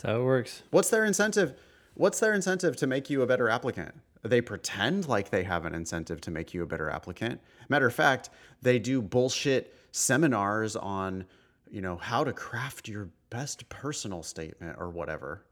That's 0.06 0.13
how 0.13 0.22
it 0.22 0.26
works. 0.26 0.62
What's 0.70 0.91
their 0.91 1.04
incentive? 1.04 1.56
What's 1.96 2.20
their 2.20 2.34
incentive 2.34 2.76
to 2.78 2.86
make 2.86 3.10
you 3.10 3.24
a 3.24 3.26
better 3.26 3.50
applicant? 3.50 3.96
They 4.22 4.39
pretend 4.39 5.08
like 5.08 5.32
they 5.32 5.44
have 5.44 5.65
an 5.65 5.74
incentive 5.74 6.22
to 6.22 6.32
make 6.32 6.54
you 6.54 6.62
a 6.62 6.65
better 6.68 6.91
applicant. 6.91 7.41
Matter 7.70 7.88
of 7.88 7.94
fact, 7.94 8.30
they 8.62 8.78
do 8.78 9.02
bullshit 9.02 9.76
seminars 9.91 10.76
on, 10.76 11.26
you 11.72 11.82
know, 11.82 11.96
how 11.98 12.24
to 12.24 12.34
craft 12.34 12.88
your 12.88 13.10
best 13.32 13.68
personal 13.70 14.22
statement 14.22 14.78
or 14.80 14.89
whatever. 14.89 15.44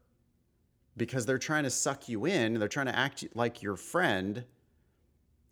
Because 0.96 1.26
they're 1.26 1.38
trying 1.38 1.64
to 1.64 1.70
suck 1.70 2.08
you 2.08 2.24
in, 2.24 2.54
they're 2.54 2.68
trying 2.68 2.86
to 2.86 2.96
act 2.96 3.24
like 3.34 3.60
your 3.60 3.74
friend, 3.74 4.44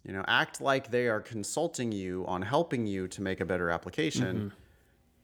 you 0.05 0.13
know, 0.13 0.25
act 0.29 0.61
like 0.61 0.93
they 0.93 1.09
are 1.09 1.21
consulting 1.21 1.91
you 1.91 2.25
on 2.29 2.43
helping 2.43 2.87
you 2.87 3.09
to 3.09 3.21
make 3.21 3.41
a 3.41 3.45
better 3.45 3.69
application. 3.69 4.37
Mm-hmm. 4.37 4.49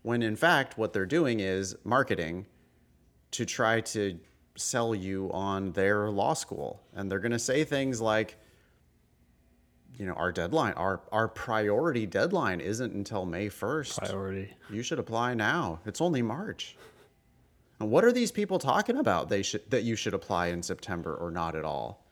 When 0.03 0.23
in 0.23 0.35
fact, 0.35 0.79
what 0.79 0.93
they're 0.93 1.07
doing 1.07 1.39
is 1.39 1.77
marketing 1.85 2.47
to 3.33 3.45
try 3.45 3.81
to 3.81 4.19
sell 4.57 4.95
you 4.95 5.31
on 5.33 5.73
their 5.73 6.11
law 6.11 6.35
school. 6.35 6.83
And 6.95 7.11
they're 7.11 7.19
going 7.19 7.33
to 7.33 7.39
say 7.39 7.65
things 7.65 8.01
like, 8.01 8.37
you 9.97 10.07
know, 10.07 10.15
our 10.15 10.33
deadline, 10.33 10.75
our, 10.75 11.01
our 11.11 11.29
priority 11.29 12.07
deadline 12.07 12.61
isn't 12.61 12.93
until 12.93 13.25
May 13.25 13.49
1st. 13.49 13.99
Priority. 13.99 14.55
You 14.71 14.83
should 14.83 14.99
apply 14.99 15.35
now. 15.35 15.81
It's 15.87 16.01
only 16.01 16.23
March. 16.23 16.77
And 17.81 17.91
what 17.91 18.05
are 18.05 18.13
these 18.13 18.33
people 18.33 18.59
talking 18.59 18.97
about? 18.97 19.29
They 19.29 19.43
should 19.43 19.69
that 19.71 19.85
you 19.85 19.95
should 19.95 20.15
apply 20.15 20.49
in 20.49 20.63
September 20.63 21.15
or 21.15 21.31
not 21.31 21.55
at 21.55 21.65
all. 21.65 22.05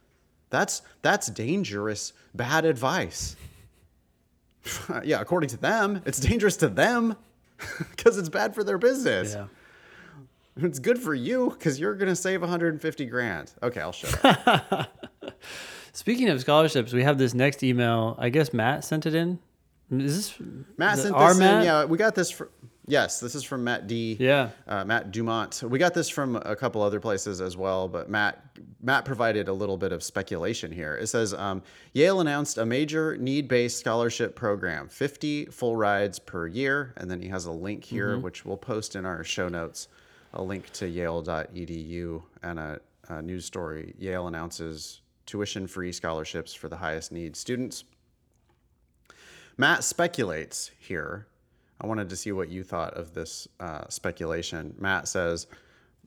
That's 0.50 0.82
that's 1.02 1.28
dangerous, 1.28 2.12
bad 2.34 2.64
advice. 2.64 3.34
yeah, 5.04 5.20
according 5.20 5.48
to 5.50 5.56
them, 5.56 6.02
it's 6.06 6.20
dangerous 6.20 6.56
to 6.58 6.68
them 6.68 7.16
because 7.90 8.16
it's 8.16 8.28
bad 8.28 8.54
for 8.54 8.62
their 8.62 8.78
business. 8.78 9.34
Yeah. 9.34 9.46
It's 10.58 10.78
good 10.78 10.98
for 10.98 11.14
you 11.14 11.50
because 11.50 11.78
you're 11.78 11.94
gonna 11.94 12.16
save 12.16 12.40
150 12.40 13.06
grand. 13.06 13.52
Okay, 13.62 13.80
I'll 13.80 13.92
shut 13.92 14.18
up. 14.24 15.12
Speaking 15.92 16.28
of 16.28 16.40
scholarships, 16.40 16.92
we 16.92 17.02
have 17.02 17.18
this 17.18 17.34
next 17.34 17.62
email. 17.62 18.16
I 18.18 18.28
guess 18.28 18.52
Matt 18.52 18.84
sent 18.84 19.06
it 19.06 19.14
in. 19.14 19.38
Is 19.90 20.16
this 20.38 20.46
Matt 20.76 20.98
is 20.98 21.04
sent 21.04 21.16
this 21.16 21.38
Matt? 21.38 21.60
in. 21.60 21.66
Yeah, 21.66 21.84
we 21.84 21.96
got 21.98 22.14
this. 22.14 22.40
Yes, 22.88 23.18
this 23.18 23.34
is 23.34 23.42
from 23.42 23.64
Matt 23.64 23.88
D. 23.88 24.16
Yeah. 24.20 24.50
uh, 24.68 24.84
Matt 24.84 25.10
Dumont. 25.10 25.62
We 25.66 25.78
got 25.78 25.92
this 25.92 26.08
from 26.08 26.36
a 26.36 26.54
couple 26.54 26.82
other 26.82 27.00
places 27.00 27.40
as 27.40 27.56
well, 27.56 27.88
but 27.88 28.08
Matt 28.08 28.42
Matt 28.80 29.04
provided 29.04 29.48
a 29.48 29.52
little 29.52 29.76
bit 29.76 29.90
of 29.92 30.02
speculation 30.02 30.70
here. 30.70 30.94
It 30.96 31.08
says 31.08 31.34
um, 31.34 31.62
Yale 31.94 32.20
announced 32.20 32.58
a 32.58 32.64
major 32.66 33.16
need-based 33.16 33.78
scholarship 33.78 34.36
program, 34.36 34.88
50 34.88 35.46
full 35.46 35.76
rides 35.76 36.18
per 36.18 36.46
year, 36.46 36.94
and 36.96 37.10
then 37.10 37.20
he 37.20 37.28
has 37.28 37.46
a 37.46 37.52
link 37.52 37.84
here, 37.84 38.12
Mm-hmm. 38.14 38.22
which 38.22 38.44
we'll 38.44 38.56
post 38.56 38.94
in 38.94 39.04
our 39.04 39.24
show 39.24 39.48
notes, 39.48 39.88
a 40.36 40.42
link 40.42 40.70
to 40.74 40.88
Yale.edu 40.88 42.22
and 42.42 42.58
a, 42.58 42.80
a 43.08 43.22
news 43.22 43.44
story. 43.44 43.94
Yale 43.98 44.28
announces 44.28 45.00
tuition-free 45.24 45.92
scholarships 45.92 46.54
for 46.54 46.68
the 46.68 46.76
highest 46.76 47.10
need 47.10 47.34
students. 47.34 47.84
Matt 49.56 49.82
speculates 49.82 50.70
here. 50.78 51.26
I 51.80 51.86
wanted 51.86 52.08
to 52.10 52.16
see 52.16 52.32
what 52.32 52.50
you 52.50 52.62
thought 52.62 52.94
of 52.94 53.14
this 53.14 53.48
uh, 53.58 53.88
speculation. 53.88 54.74
Matt 54.78 55.08
says, 55.08 55.46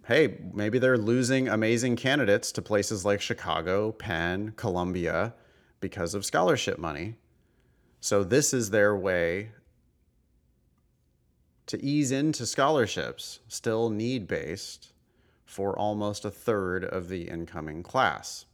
hey, 0.05 0.37
maybe 0.53 0.79
they're 0.79 0.97
losing 0.97 1.47
amazing 1.47 1.95
candidates 1.95 2.51
to 2.53 2.61
places 2.61 3.05
like 3.05 3.21
Chicago, 3.21 3.91
Penn, 3.91 4.53
Columbia 4.55 5.33
because 5.79 6.13
of 6.13 6.25
scholarship 6.25 6.77
money. 6.77 7.15
So 8.01 8.23
this 8.23 8.53
is 8.53 8.69
their 8.69 8.95
way 8.95 9.51
to 11.69 11.83
ease 11.83 12.11
into 12.11 12.45
scholarships, 12.45 13.39
still 13.47 13.89
need 13.89 14.27
based, 14.27 14.91
for 15.45 15.77
almost 15.77 16.25
a 16.25 16.31
third 16.31 16.83
of 16.83 17.09
the 17.09 17.29
incoming 17.29 17.83
class. 17.83 18.45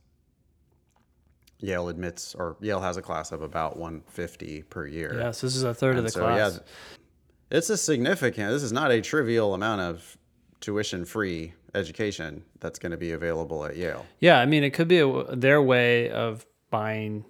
Yale 1.60 1.88
admits, 1.88 2.36
or 2.36 2.58
Yale 2.60 2.82
has 2.82 2.97
a 2.97 3.01
class 3.01 3.32
of 3.32 3.41
about 3.41 3.78
150 3.78 4.63
per 4.63 4.86
year. 4.86 5.17
Yes, 5.17 5.39
this 5.41 5.56
is 5.56 5.63
a 5.63 5.73
third 5.73 5.91
of 5.91 5.99
And 5.99 6.08
the 6.08 6.12
so, 6.12 6.19
class. 6.21 6.56
yeah, 6.56 7.58
it's 7.58 7.69
a 7.69 7.78
significant, 7.78 8.51
this 8.51 8.63
is 8.63 8.73
not 8.73 8.91
a 8.91 8.99
trivial 9.01 9.54
amount 9.54 9.80
of 9.80 10.17
tuition 10.60 11.06
free 11.06 11.54
education 11.73 12.43
that's 12.60 12.80
going 12.80 12.91
to 12.91 12.97
be 12.97 13.12
available 13.13 13.63
at 13.63 13.78
Yale. 13.78 14.06
Yeah, 14.19 14.39
I 14.39 14.45
mean, 14.45 14.63
it 14.63 14.71
could 14.71 14.89
be 14.89 14.99
a, 14.99 15.36
their 15.36 15.62
way 15.62 16.10
of 16.10 16.45
buying 16.69 17.23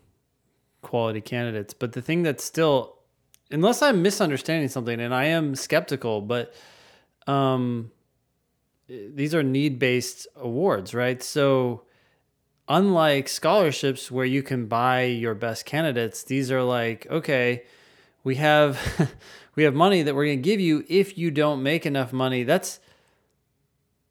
quality 0.82 1.21
candidates. 1.21 1.74
But 1.76 1.93
the 1.93 2.02
thing 2.02 2.24
that's 2.24 2.43
still, 2.43 2.98
unless 3.51 3.81
I'm 3.81 4.01
misunderstanding 4.01 4.69
something, 4.69 4.99
and 4.99 5.13
I 5.13 5.25
am 5.25 5.55
skeptical, 5.55 6.21
but 6.21 6.53
um, 7.27 7.91
these 8.88 9.34
are 9.34 9.43
need 9.43 9.79
based 9.79 10.27
awards, 10.36 10.93
right? 10.93 11.21
So, 11.21 11.84
unlike 12.67 13.27
scholarships 13.27 14.10
where 14.10 14.25
you 14.25 14.43
can 14.43 14.67
buy 14.67 15.03
your 15.03 15.34
best 15.36 15.65
candidates, 15.65 16.23
these 16.23 16.51
are 16.51 16.63
like, 16.63 17.08
okay, 17.10 17.63
we 18.23 18.36
have 18.36 19.12
we 19.55 19.63
have 19.63 19.73
money 19.73 20.01
that 20.03 20.15
we're 20.15 20.25
going 20.25 20.41
to 20.41 20.49
give 20.49 20.60
you 20.60 20.84
if 20.88 21.17
you 21.17 21.31
don't 21.31 21.63
make 21.63 21.86
enough 21.86 22.12
money. 22.13 22.43
That's 22.43 22.79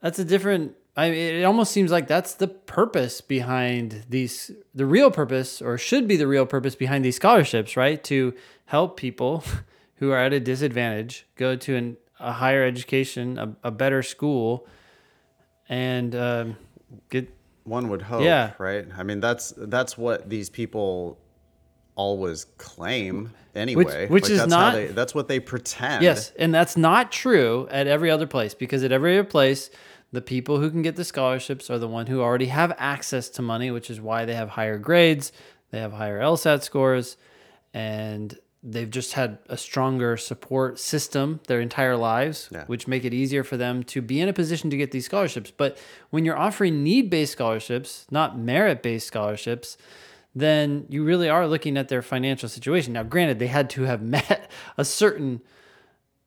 that's 0.01 0.19
a 0.19 0.25
different 0.25 0.75
I 0.97 1.11
mean, 1.11 1.35
it 1.37 1.43
almost 1.43 1.73
seems 1.73 1.91
like 1.91 2.07
that's 2.07 2.35
the 2.35 2.47
purpose 2.47 3.21
behind 3.21 4.05
these 4.09 4.51
the 4.75 4.87
real 4.87 5.11
purpose 5.11 5.61
or 5.61 5.77
should 5.77 6.07
be 6.07 6.17
the 6.17 6.27
real 6.29 6.47
purpose 6.47 6.77
behind 6.77 7.05
these 7.05 7.17
scholarships, 7.17 7.77
right? 7.77 8.03
To 8.05 8.33
help 8.67 8.97
people 8.97 9.43
who 9.97 10.11
are 10.13 10.19
at 10.19 10.33
a 10.33 10.39
disadvantage 10.41 11.27
go 11.37 11.57
to 11.57 11.75
an, 11.77 11.97
a 12.21 12.33
higher 12.33 12.65
education, 12.65 13.39
a, 13.39 13.57
a 13.65 13.71
better 13.71 14.03
school 14.03 14.67
and 15.69 16.15
um, 16.15 16.57
get 17.11 17.29
One 17.65 17.89
would 17.89 18.03
hope, 18.03 18.23
Yeah. 18.23 18.53
right? 18.59 18.87
I 18.97 19.03
mean, 19.03 19.21
that's 19.21 19.53
that's 19.57 19.97
what 19.99 20.29
these 20.29 20.49
people 20.51 21.19
always 21.97 22.45
claim 22.59 23.31
anyway. 23.55 24.07
which 24.09 24.25
Like, 24.25 24.33
is 24.33 24.39
that's 24.39 24.51
not- 24.51 24.75
they, 24.75 24.87
that's 24.89 25.15
what 25.15 25.29
they 25.29 25.41
pretend. 25.41 26.03
Yes, 26.03 26.33
and 26.39 26.53
that's 26.55 26.77
not 26.77 27.11
true 27.13 27.67
at 27.71 27.87
every 27.87 28.11
other 28.11 28.27
place 28.27 28.53
because 28.55 28.83
at 28.85 28.93
every 28.93 29.19
other 29.19 29.29
place, 29.29 29.71
the 30.15 30.23
people 30.23 30.59
who 30.61 30.71
can 30.71 30.83
get 30.83 30.97
the 30.97 31.05
scholarships 31.05 31.69
are 31.71 31.79
the 31.79 31.89
one 31.89 32.07
who 32.07 32.21
already 32.21 32.47
have 32.47 32.73
access 32.79 33.29
to 33.31 33.43
money, 33.43 33.71
which 33.71 33.91
is 33.91 34.01
why 34.01 34.25
they 34.25 34.35
have 34.35 34.51
higher 34.51 34.79
grades, 34.79 35.33
they 35.71 35.81
have 35.81 35.93
higher 35.93 36.21
LSAT 36.21 36.63
scores, 36.63 37.17
and 37.73 38.39
they've 38.63 38.91
just 38.91 39.13
had 39.13 39.39
a 39.49 39.57
stronger 39.57 40.17
support 40.17 40.79
system 40.79 41.41
their 41.49 41.61
entire 41.61 41.97
lives, 41.97 42.49
Yeah. 42.53 42.65
which 42.67 42.87
make 42.89 43.05
it 43.05 43.13
easier 43.13 43.45
for 43.45 43.57
them 43.57 43.83
to 43.85 44.01
be 44.01 44.21
in 44.21 44.29
a 44.29 44.33
position 44.33 44.71
to 44.71 44.77
get 44.77 44.91
these 44.91 45.05
scholarships. 45.05 45.51
But 45.51 45.77
when 46.11 46.25
you're 46.25 46.39
offering 46.39 46.83
need-based 46.83 47.33
scholarships, 47.33 48.07
not 48.11 48.39
merit-based 48.39 49.07
scholarships, 49.07 49.77
then 50.35 50.87
you 50.89 51.05
really 51.05 51.29
are 51.29 51.47
looking 51.47 51.77
at 51.77 51.89
their 51.89 52.03
financial 52.03 52.49
situation. 52.49 52.93
Now, 52.95 53.03
granted, 53.03 53.39
they 53.39 53.49
had 53.49 53.69
to 53.71 53.83
have 53.83 54.01
met 54.17 54.51
a 54.79 54.85
certain 54.85 55.41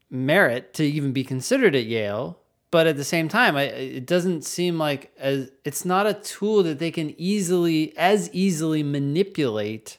merit 0.10 0.74
to 0.76 0.84
even 0.84 1.12
be 1.12 1.24
considered 1.24 1.76
at 1.76 1.86
Yale, 1.86 2.38
but 2.70 2.88
at 2.88 2.98
the 2.98 3.04
same 3.04 3.30
time, 3.30 3.56
I, 3.56 3.64
it 3.64 4.06
doesn't 4.06 4.44
seem 4.44 4.78
like 4.78 5.12
as 5.18 5.52
it's 5.64 5.86
not 5.86 6.06
a 6.06 6.14
tool 6.14 6.64
that 6.64 6.80
they 6.80 6.92
can 6.92 7.20
easily 7.20 7.98
as 7.98 8.30
easily 8.34 8.84
manipulate 8.84 9.98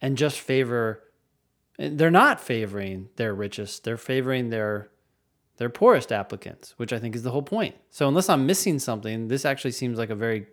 and 0.00 0.16
just 0.16 0.40
favor. 0.40 1.02
Eh, 1.78 1.90
they're 1.92 2.10
not 2.10 2.40
favoring 2.40 3.08
their 3.16 3.34
richest; 3.34 3.84
they're 3.84 3.96
favoring 3.96 4.50
their 4.50 4.90
their 5.56 5.70
poorest 5.70 6.12
applicants, 6.12 6.74
which 6.76 6.92
I 6.92 6.98
think 6.98 7.14
is 7.14 7.22
the 7.22 7.30
whole 7.30 7.42
point. 7.42 7.76
So, 7.90 8.08
unless 8.08 8.28
I'm 8.28 8.46
missing 8.46 8.78
something, 8.78 9.28
this 9.28 9.44
actually 9.44 9.72
seems 9.72 9.98
like 9.98 10.10
a 10.10 10.14
very 10.14 10.46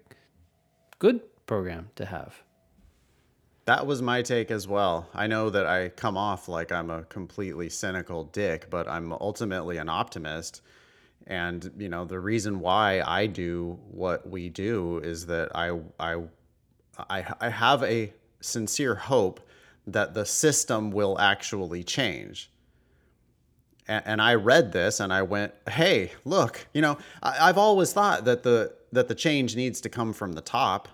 good 1.00 1.21
program 1.46 1.90
to 1.96 2.06
have. 2.06 2.44
That 3.65 3.86
was 3.86 4.02
my 4.02 4.21
take 4.21 4.52
as 4.52 4.67
well. 4.67 5.08
I 5.13 5.28
know 5.28 5.50
that 5.50 5.65
I 5.65 5.90
come 5.90 6.17
off 6.17 6.48
like 6.48 6.71
I'm 6.71 6.90
a 6.90 7.04
completely 7.04 7.69
cynical 7.69 8.23
dick, 8.25 8.69
but 8.69 8.88
I'm 8.88 9.13
ultimately 9.13 9.78
an 9.78 9.90
optimist. 9.90 10.62
And 11.28 11.72
you 11.78 11.90
know, 11.90 12.06
the 12.06 12.19
reason 12.19 12.60
why 12.60 13.02
I 13.02 13.28
do 13.28 13.80
what 13.90 14.30
we 14.30 14.50
do 14.50 15.00
is 15.00 15.26
that 15.28 15.50
I 15.56 15.80
I 16.00 16.24
I, 17.10 17.26
I 17.40 17.50
have 17.50 17.84
a 17.84 18.13
sincere 18.42 18.96
hope 18.96 19.40
that 19.88 20.13
the 20.13 20.26
system 20.26 20.92
will 20.92 21.19
actually 21.19 21.84
change. 21.84 22.52
And, 23.88 24.04
and 24.06 24.22
I 24.22 24.36
read 24.36 24.72
this 24.72 25.00
and 25.00 25.13
I 25.13 25.22
went, 25.22 25.54
"Hey, 25.69 26.12
look! 26.26 26.67
You 26.74 26.82
know, 26.82 26.98
I, 27.24 27.50
I've 27.50 27.58
always 27.58 27.94
thought 27.94 28.26
that 28.26 28.44
the 28.44 28.74
that 28.92 29.08
the 29.08 29.15
change 29.15 29.56
needs 29.56 29.82
to 29.82 29.90
come 29.90 30.13
from 30.13 30.34
the 30.34 30.42
top, 30.42 30.90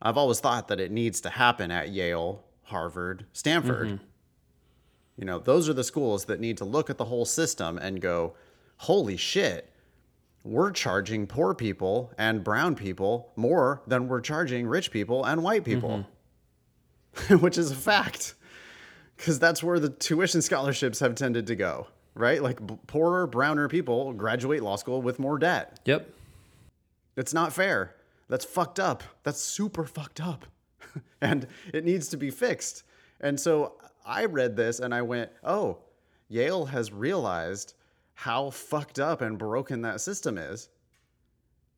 I've 0.00 0.16
always 0.16 0.40
thought 0.40 0.68
that 0.68 0.80
it 0.80 0.90
needs 0.90 1.20
to 1.22 1.30
happen 1.30 1.70
at 1.70 1.90
Yale, 1.90 2.44
Harvard, 2.64 3.26
Stanford. 3.32 3.88
Mm-hmm. 3.88 4.04
You 5.16 5.24
know, 5.24 5.38
those 5.38 5.68
are 5.68 5.72
the 5.72 5.82
schools 5.84 6.26
that 6.26 6.38
need 6.38 6.58
to 6.58 6.64
look 6.64 6.90
at 6.90 6.98
the 6.98 7.06
whole 7.06 7.24
system 7.24 7.76
and 7.78 8.00
go, 8.00 8.34
holy 8.78 9.16
shit, 9.16 9.70
we're 10.44 10.70
charging 10.70 11.26
poor 11.26 11.54
people 11.54 12.12
and 12.16 12.42
brown 12.42 12.74
people 12.74 13.32
more 13.36 13.82
than 13.86 14.08
we're 14.08 14.20
charging 14.20 14.66
rich 14.66 14.90
people 14.90 15.24
and 15.24 15.42
white 15.42 15.64
people, 15.64 16.06
mm-hmm. 17.14 17.34
which 17.40 17.58
is 17.58 17.70
a 17.70 17.76
fact. 17.76 18.34
Because 19.16 19.38
that's 19.38 19.62
where 19.62 19.78
the 19.78 19.90
tuition 19.90 20.40
scholarships 20.42 21.00
have 21.00 21.14
tended 21.14 21.46
to 21.48 21.56
go, 21.56 21.88
right? 22.14 22.42
Like 22.42 22.64
b- 22.64 22.78
poorer, 22.86 23.26
browner 23.26 23.68
people 23.68 24.12
graduate 24.12 24.62
law 24.62 24.76
school 24.76 25.02
with 25.02 25.18
more 25.18 25.38
debt. 25.38 25.80
Yep. 25.84 26.08
It's 27.16 27.34
not 27.34 27.52
fair. 27.52 27.96
That's 28.28 28.44
fucked 28.44 28.78
up. 28.78 29.02
That's 29.24 29.40
super 29.40 29.84
fucked 29.84 30.20
up. 30.20 30.46
and 31.20 31.46
it 31.74 31.84
needs 31.84 32.08
to 32.08 32.16
be 32.16 32.30
fixed. 32.30 32.84
And 33.20 33.38
so 33.38 33.74
I 34.06 34.26
read 34.26 34.56
this 34.56 34.78
and 34.78 34.94
I 34.94 35.02
went, 35.02 35.30
oh, 35.42 35.78
Yale 36.28 36.66
has 36.66 36.92
realized 36.92 37.74
how 38.18 38.50
fucked 38.50 38.98
up 38.98 39.20
and 39.20 39.38
broken 39.38 39.82
that 39.82 40.00
system 40.00 40.38
is. 40.38 40.70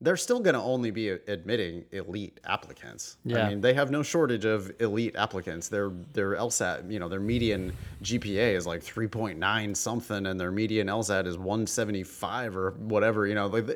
They're 0.01 0.17
still 0.17 0.41
going 0.41 0.55
to 0.55 0.61
only 0.63 0.91
be 0.91 1.11
admitting 1.11 1.85
elite 1.93 2.41
applicants. 2.47 3.19
Yeah. 3.27 3.45
I 3.45 3.49
mean, 3.51 3.61
they 3.61 3.75
have 3.75 3.91
no 3.91 4.03
shortage 4.03 4.47
of 4.47 4.73
elite 4.81 5.15
applicants. 5.17 5.69
Their 5.69 5.91
their 6.15 6.37
LSAT, 6.37 6.91
you 6.91 6.99
know, 6.99 7.11
their 7.11 7.21
median 7.21 7.75
GPA 8.03 8.55
is 8.57 8.67
like 8.67 8.83
3.9 8.83 9.77
something 9.77 10.25
and 10.25 10.41
their 10.41 10.51
median 10.51 10.87
LSAT 10.87 11.27
is 11.27 11.37
175 11.37 12.57
or 12.57 12.71
whatever, 12.79 13.27
you 13.27 13.35
know. 13.35 13.49
Like 13.49 13.67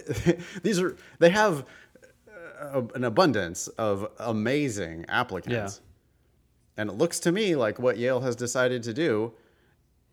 these 0.63 0.81
are 0.81 0.97
they 1.19 1.29
have 1.29 1.67
uh, 2.63 2.81
an 2.95 3.05
abundance 3.05 3.69
of 3.69 4.11
amazing 4.21 5.05
applicants. 5.11 5.83
Yeah. 5.85 6.81
And 6.81 6.89
it 6.89 6.95
looks 6.95 7.21
to 7.21 7.31
me 7.31 7.57
like 7.57 7.79
what 7.79 7.99
Yale 7.99 8.21
has 8.21 8.35
decided 8.35 8.83
to 8.85 8.95
do 8.95 9.35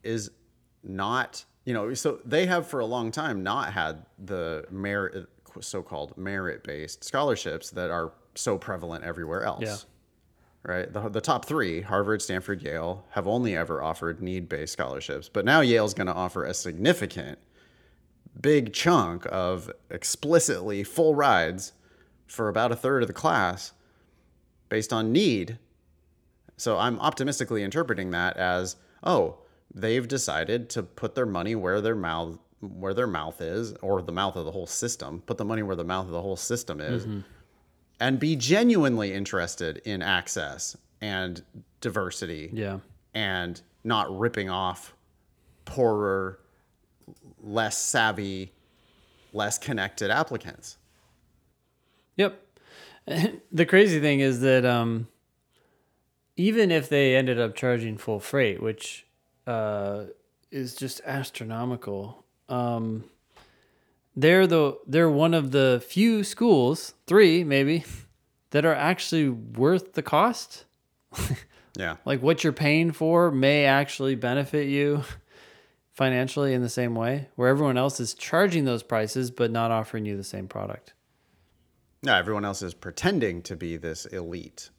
is 0.03 0.31
not, 0.83 1.45
you 1.65 1.73
know, 1.73 1.93
so 1.93 2.19
they 2.25 2.45
have 2.45 2.67
for 2.67 2.79
a 2.79 2.85
long 2.85 3.11
time 3.11 3.43
not 3.43 3.73
had 3.73 4.05
the 4.17 4.65
merit, 4.71 5.27
so-called 5.59 6.17
merit-based 6.17 7.03
scholarships 7.03 7.69
that 7.71 7.91
are 7.91 8.13
so 8.35 8.57
prevalent 8.57 9.03
everywhere 9.03 9.43
else. 9.43 9.63
Yeah. 9.63 9.77
Right. 10.63 10.93
The, 10.93 11.09
the 11.09 11.21
top 11.21 11.45
three, 11.45 11.81
Harvard, 11.81 12.21
Stanford, 12.21 12.61
Yale, 12.61 13.03
have 13.11 13.27
only 13.27 13.55
ever 13.57 13.81
offered 13.81 14.21
need-based 14.21 14.71
scholarships. 14.71 15.27
But 15.27 15.43
now 15.43 15.61
Yale's 15.61 15.95
going 15.95 16.07
to 16.07 16.13
offer 16.13 16.45
a 16.45 16.53
significant, 16.53 17.39
big 18.39 18.71
chunk 18.71 19.25
of 19.31 19.71
explicitly 19.89 20.83
full 20.83 21.15
rides 21.15 21.73
for 22.27 22.47
about 22.47 22.71
a 22.71 22.75
third 22.75 23.01
of 23.01 23.07
the 23.07 23.13
class 23.13 23.73
based 24.69 24.93
on 24.93 25.11
need 25.11 25.57
so 26.61 26.77
I'm 26.77 26.99
optimistically 26.99 27.63
interpreting 27.63 28.11
that 28.11 28.37
as, 28.37 28.75
oh, 29.03 29.39
they've 29.73 30.07
decided 30.07 30.69
to 30.71 30.83
put 30.83 31.15
their 31.15 31.25
money 31.25 31.55
where 31.55 31.81
their 31.81 31.95
mouth 31.95 32.37
where 32.59 32.93
their 32.93 33.07
mouth 33.07 33.41
is, 33.41 33.73
or 33.81 34.03
the 34.03 34.11
mouth 34.11 34.35
of 34.35 34.45
the 34.45 34.51
whole 34.51 34.67
system. 34.67 35.23
Put 35.25 35.39
the 35.39 35.45
money 35.45 35.63
where 35.63 35.75
the 35.75 35.83
mouth 35.83 36.05
of 36.05 36.11
the 36.11 36.21
whole 36.21 36.35
system 36.35 36.79
is, 36.79 37.07
and 37.99 38.19
be 38.19 38.35
genuinely 38.35 39.11
interested 39.13 39.77
in 39.83 40.03
access 40.03 40.77
and 41.01 41.43
diversity, 41.79 42.51
Yeah. 42.53 42.77
and 43.15 43.59
not 43.83 44.15
ripping 44.15 44.47
off 44.51 44.93
poorer, 45.65 46.37
less 47.41 47.79
savvy, 47.79 48.51
less 49.33 49.57
connected 49.57 50.11
applicants. 50.11 50.77
Yep. 52.17 52.39
the 53.51 53.65
crazy 53.65 53.99
thing 53.99 54.19
is 54.19 54.41
that 54.41 54.65
um, 54.65 55.07
even 56.37 56.69
if 56.69 56.89
they 56.89 57.15
ended 57.15 57.39
up 57.39 57.55
charging 57.55 57.97
full 57.97 58.19
freight, 58.19 58.61
which 58.61 59.07
uh, 59.51 60.05
is 60.51 60.75
just 60.75 61.01
astronomical, 61.05 62.23
um, 62.49 63.03
they're 64.15 64.47
the 64.47 64.77
they're 64.87 65.09
one 65.09 65.33
of 65.33 65.51
the 65.51 65.83
few 65.87 66.23
schools, 66.23 66.93
three 67.07 67.43
maybe, 67.43 67.83
that 68.51 68.65
are 68.65 68.75
actually 68.75 69.29
worth 69.29 69.93
the 69.93 70.03
cost. 70.03 70.65
Yeah. 71.77 71.95
Like 72.05 72.21
what 72.21 72.43
you're 72.43 72.53
paying 72.53 72.91
for 72.91 73.31
may 73.31 73.65
actually 73.65 74.15
benefit 74.15 74.67
you 74.67 75.03
financially 75.93 76.53
in 76.53 76.61
the 76.61 76.69
same 76.69 76.95
way, 76.95 77.29
where 77.35 77.47
everyone 77.47 77.77
else 77.77 77.99
is 77.99 78.13
charging 78.13 78.65
those 78.65 78.83
prices 78.83 79.31
but 79.31 79.51
not 79.51 79.71
offering 79.71 80.05
you 80.05 80.17
the 80.17 80.23
same 80.23 80.47
product. 80.47 80.93
Yeah, 82.01 82.17
everyone 82.17 82.45
else 82.45 82.61
is 82.61 82.73
pretending 82.73 83.41
to 83.43 83.55
be 83.55 83.77
this 83.77 84.05
elite. 84.05 84.69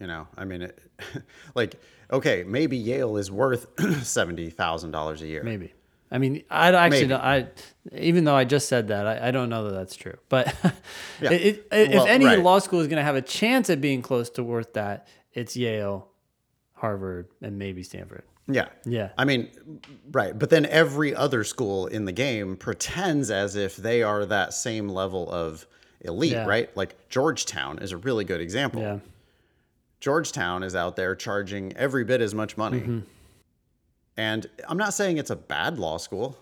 You 0.00 0.06
know, 0.06 0.26
I 0.36 0.44
mean, 0.44 0.62
it, 0.62 0.78
like, 1.54 1.76
okay, 2.10 2.44
maybe 2.46 2.76
Yale 2.76 3.16
is 3.16 3.30
worth 3.30 3.66
seventy 4.06 4.50
thousand 4.50 4.90
dollars 4.90 5.22
a 5.22 5.26
year. 5.26 5.42
Maybe. 5.42 5.72
I 6.10 6.18
mean, 6.18 6.44
I 6.50 6.68
actually 6.72 7.08
don't, 7.08 7.20
I 7.20 7.48
even 7.92 8.24
though 8.24 8.36
I 8.36 8.44
just 8.44 8.68
said 8.68 8.88
that, 8.88 9.06
I, 9.08 9.28
I 9.28 9.30
don't 9.32 9.48
know 9.48 9.64
that 9.64 9.72
that's 9.74 9.96
true. 9.96 10.16
But 10.28 10.54
Yeah. 11.20 11.32
it, 11.32 11.66
it, 11.72 11.90
Well, 11.90 12.04
if 12.04 12.08
any 12.10 12.26
right. 12.26 12.38
law 12.40 12.60
school 12.60 12.78
is 12.80 12.86
going 12.86 12.98
to 12.98 13.02
have 13.04 13.16
a 13.16 13.22
chance 13.22 13.70
at 13.70 13.80
being 13.80 14.02
close 14.02 14.30
to 14.30 14.44
worth 14.44 14.74
that, 14.74 15.08
it's 15.32 15.56
Yale, 15.56 16.06
Harvard, 16.74 17.26
and 17.42 17.58
maybe 17.58 17.82
Stanford. 17.82 18.22
Yeah, 18.48 18.68
Yeah. 18.84 19.08
I 19.18 19.24
mean, 19.24 19.50
right, 20.12 20.38
but 20.38 20.48
then 20.50 20.64
every 20.66 21.12
other 21.12 21.42
school 21.42 21.88
in 21.88 22.04
the 22.04 22.12
game 22.12 22.56
pretends 22.56 23.28
as 23.32 23.56
if 23.56 23.74
they 23.76 24.04
are 24.04 24.24
that 24.26 24.54
same 24.54 24.88
level 24.88 25.28
of 25.28 25.66
elite, 26.02 26.30
Yeah. 26.32 26.46
right? 26.46 26.74
Like 26.76 27.08
Georgetown 27.08 27.80
is 27.80 27.90
a 27.90 27.96
really 27.96 28.24
good 28.24 28.40
example. 28.40 28.80
Yeah. 28.80 28.98
Georgetown 30.00 30.62
is 30.62 30.74
out 30.74 30.96
there 30.96 31.14
charging 31.14 31.72
every 31.76 32.04
bit 32.04 32.20
as 32.20 32.34
much 32.34 32.56
money. 32.56 32.80
Mm-hmm. 32.80 32.98
And 34.16 34.46
I'm 34.68 34.78
not 34.78 34.94
saying 34.94 35.18
it's 35.18 35.30
a 35.30 35.36
bad 35.36 35.78
law 35.78 35.98
school, 35.98 36.38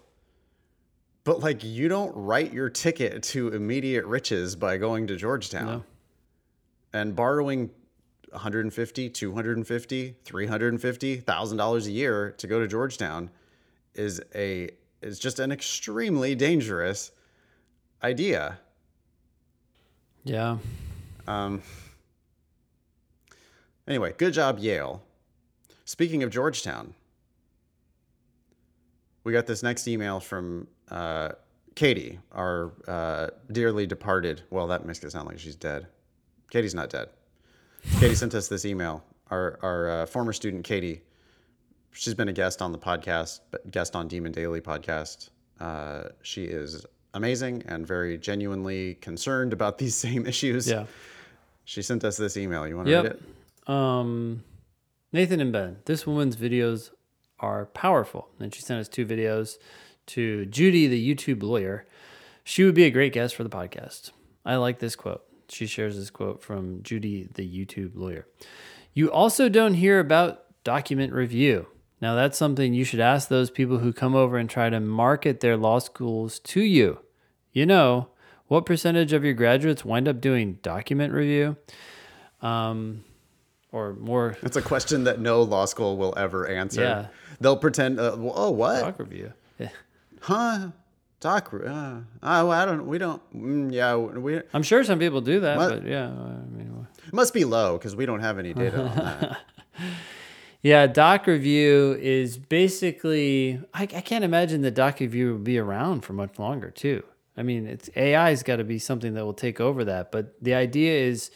but 1.24 1.40
like 1.40 1.64
you 1.64 1.88
don't 1.88 2.14
write 2.14 2.52
your 2.52 2.68
ticket 2.68 3.22
to 3.24 3.48
immediate 3.48 4.05
riches 4.07 4.55
by 4.55 4.76
going 4.76 5.07
to 5.09 5.16
Georgetown 5.16 5.66
No. 5.66 5.84
and 6.92 7.16
borrowing 7.16 7.70
150, 8.30 9.11
250, 9.11 10.16
350 10.24 11.16
thousand 11.18 11.57
dollars 11.59 11.86
a 11.86 11.90
year 11.92 12.34
to 12.38 12.46
go 12.46 12.61
to 12.61 12.66
Georgetown 12.66 13.30
is 13.94 14.20
a 14.34 14.70
is 15.02 15.18
just 15.18 15.38
an 15.38 15.52
extremely 15.52 16.34
dangerous 16.34 17.12
idea. 18.02 18.59
Yeah. 20.24 20.59
Um, 21.26 21.62
anyway, 23.89 24.14
good 24.16 24.32
job, 24.32 24.59
Yale. 24.59 25.03
Speaking 25.85 26.22
of 26.22 26.30
Georgetown, 26.30 26.95
we 29.24 29.32
got 29.32 29.47
this 29.47 29.62
next 29.62 29.89
email 29.89 30.20
from 30.20 30.68
uh, 30.91 31.30
Katie, 31.74 32.18
our 32.32 32.72
uh, 32.87 33.28
dearly 33.51 33.87
departed. 33.87 34.43
Well, 34.51 34.66
that 34.68 34.85
makes 34.85 35.03
it 35.03 35.11
sound 35.11 35.28
like 35.28 35.39
she's 35.39 35.57
dead. 35.57 35.87
Katie's 36.51 36.74
not 36.74 36.91
dead. 36.91 37.09
Katie 37.99 38.14
sent 38.14 38.35
us 38.35 38.49
this 38.49 38.64
email. 38.64 39.05
Our, 39.30 39.59
our 39.62 39.91
uh, 39.91 40.07
former 40.07 40.32
student, 40.32 40.64
Katie, 40.64 41.03
she's 41.93 42.14
been 42.14 42.28
a 42.28 42.32
guest 42.32 42.62
on 42.62 42.72
the 42.72 42.78
podcast, 42.78 43.41
guest 43.70 43.97
on 43.97 44.09
Demon 44.09 44.32
Daily 44.32 44.61
podcast. 44.61 45.30
Uh, 45.61 46.05
she 46.22 46.45
is 46.45 46.85
amazing 47.14 47.62
and 47.66 47.87
very 47.87 48.18
genuinely 48.18 48.95
concerned 48.97 49.53
about 49.53 49.78
these 49.78 49.95
same 49.95 50.26
issues. 50.26 50.68
Yeah. 50.68 50.87
She 51.64 51.82
sent 51.82 52.05
us 52.05 52.16
this 52.16 52.37
email. 52.37 52.66
You 52.68 52.76
want 52.76 52.89
to 52.89 52.97
read 52.97 53.07
it? 53.07 53.22
Um, 53.66 54.44
Nathan 55.12 55.40
and 55.40 55.52
Ben, 55.52 55.78
this 55.84 56.06
woman's 56.06 56.36
videos 56.36 56.90
are 57.40 57.66
powerful. 57.66 58.28
And 58.40 58.54
she 58.54 58.62
sent 58.62 58.80
us 58.80 58.88
two 58.88 59.06
videos 59.06 59.58
to 60.06 60.46
Judy, 60.46 60.86
the 60.86 61.14
YouTube 61.14 61.42
lawyer. 61.42 61.86
She 62.42 62.64
would 62.64 62.74
be 62.74 62.84
a 62.84 62.90
great 62.90 63.12
guest 63.12 63.34
for 63.34 63.44
the 63.44 63.50
podcast. 63.50 64.10
I 64.44 64.56
like 64.56 64.78
this 64.78 64.96
quote. 64.96 65.22
She 65.48 65.66
shares 65.66 65.96
this 65.96 66.10
quote 66.10 66.42
from 66.42 66.82
Judy, 66.82 67.28
the 67.34 67.48
YouTube 67.48 67.92
lawyer. 67.94 68.26
You 68.92 69.10
also 69.10 69.48
don't 69.48 69.74
hear 69.74 70.00
about 70.00 70.44
document 70.64 71.12
review. 71.12 71.66
Now, 72.00 72.14
that's 72.14 72.36
something 72.36 72.74
you 72.74 72.84
should 72.84 73.00
ask 73.00 73.28
those 73.28 73.50
people 73.50 73.78
who 73.78 73.92
come 73.92 74.14
over 74.14 74.36
and 74.36 74.48
try 74.48 74.68
to 74.68 74.80
market 74.80 75.40
their 75.40 75.56
law 75.56 75.78
schools 75.78 76.38
to 76.40 76.60
you. 76.60 76.98
You 77.52 77.66
know, 77.66 78.08
what 78.46 78.66
percentage 78.66 79.12
of 79.12 79.24
your 79.24 79.32
graduates 79.32 79.84
wind 79.84 80.08
up 80.08 80.20
doing 80.20 80.58
document 80.62 81.12
review? 81.12 81.56
Um, 82.42 83.04
or 83.75 83.95
more 83.95 84.37
It's 84.43 84.57
a 84.57 84.62
question 84.62 85.05
that 85.05 85.18
no 85.20 85.43
law 85.43 85.64
school 85.64 85.97
will 85.97 86.14
ever 86.16 86.47
answer. 86.47 86.83
Yeah. 86.83 87.07
They'll 87.41 87.57
pretend, 87.57 87.99
uh, 87.99 88.16
oh, 88.16 88.51
what? 88.51 88.81
doc 88.81 88.99
review. 88.99 89.33
Yeah. 89.59 89.68
Huh? 90.20 90.68
Doc, 91.20 91.53
uh, 91.55 92.01
oh, 92.22 92.51
I 92.51 92.64
don't, 92.66 92.87
we 92.87 92.99
don't, 92.99 93.20
mm, 93.35 93.72
yeah, 93.72 93.97
we, 93.97 94.41
I'm 94.53 94.62
sure 94.62 94.85
some 94.85 94.99
people 94.99 95.22
do 95.22 95.41
that, 95.41 95.57
but 95.57 95.87
yeah, 95.87 96.09
I 96.09 96.45
mean, 96.55 96.87
must 97.12 97.33
be 97.33 97.45
low 97.45 97.79
because 97.79 97.97
we 97.97 98.05
don't 98.05 98.20
have 98.20 98.39
any 98.39 98.53
data 98.53 98.83
on 98.83 98.97
that. 98.97 99.41
yeah, 100.62 100.87
doc 100.87 101.27
review 101.27 101.97
is 102.01 102.37
basically. 102.37 103.61
I, 103.72 103.83
I 103.83 103.87
can't 103.87 104.25
imagine 104.25 104.61
the 104.62 104.70
doc 104.70 105.01
review 105.01 105.33
will 105.33 105.39
be 105.39 105.59
around 105.59 106.03
for 106.03 106.12
much 106.12 106.39
longer 106.39 106.70
too. 106.70 107.05
I 107.37 107.43
mean, 107.43 107.66
it's 107.66 107.89
AI's 107.97 108.43
got 108.43 108.57
to 108.57 108.64
be 108.64 108.79
something 108.79 109.14
that 109.14 109.25
will 109.25 109.33
take 109.33 109.61
over 109.61 109.85
that. 109.85 110.12
But 110.12 110.35
the 110.43 110.55
idea 110.55 110.93
is, 110.93 111.31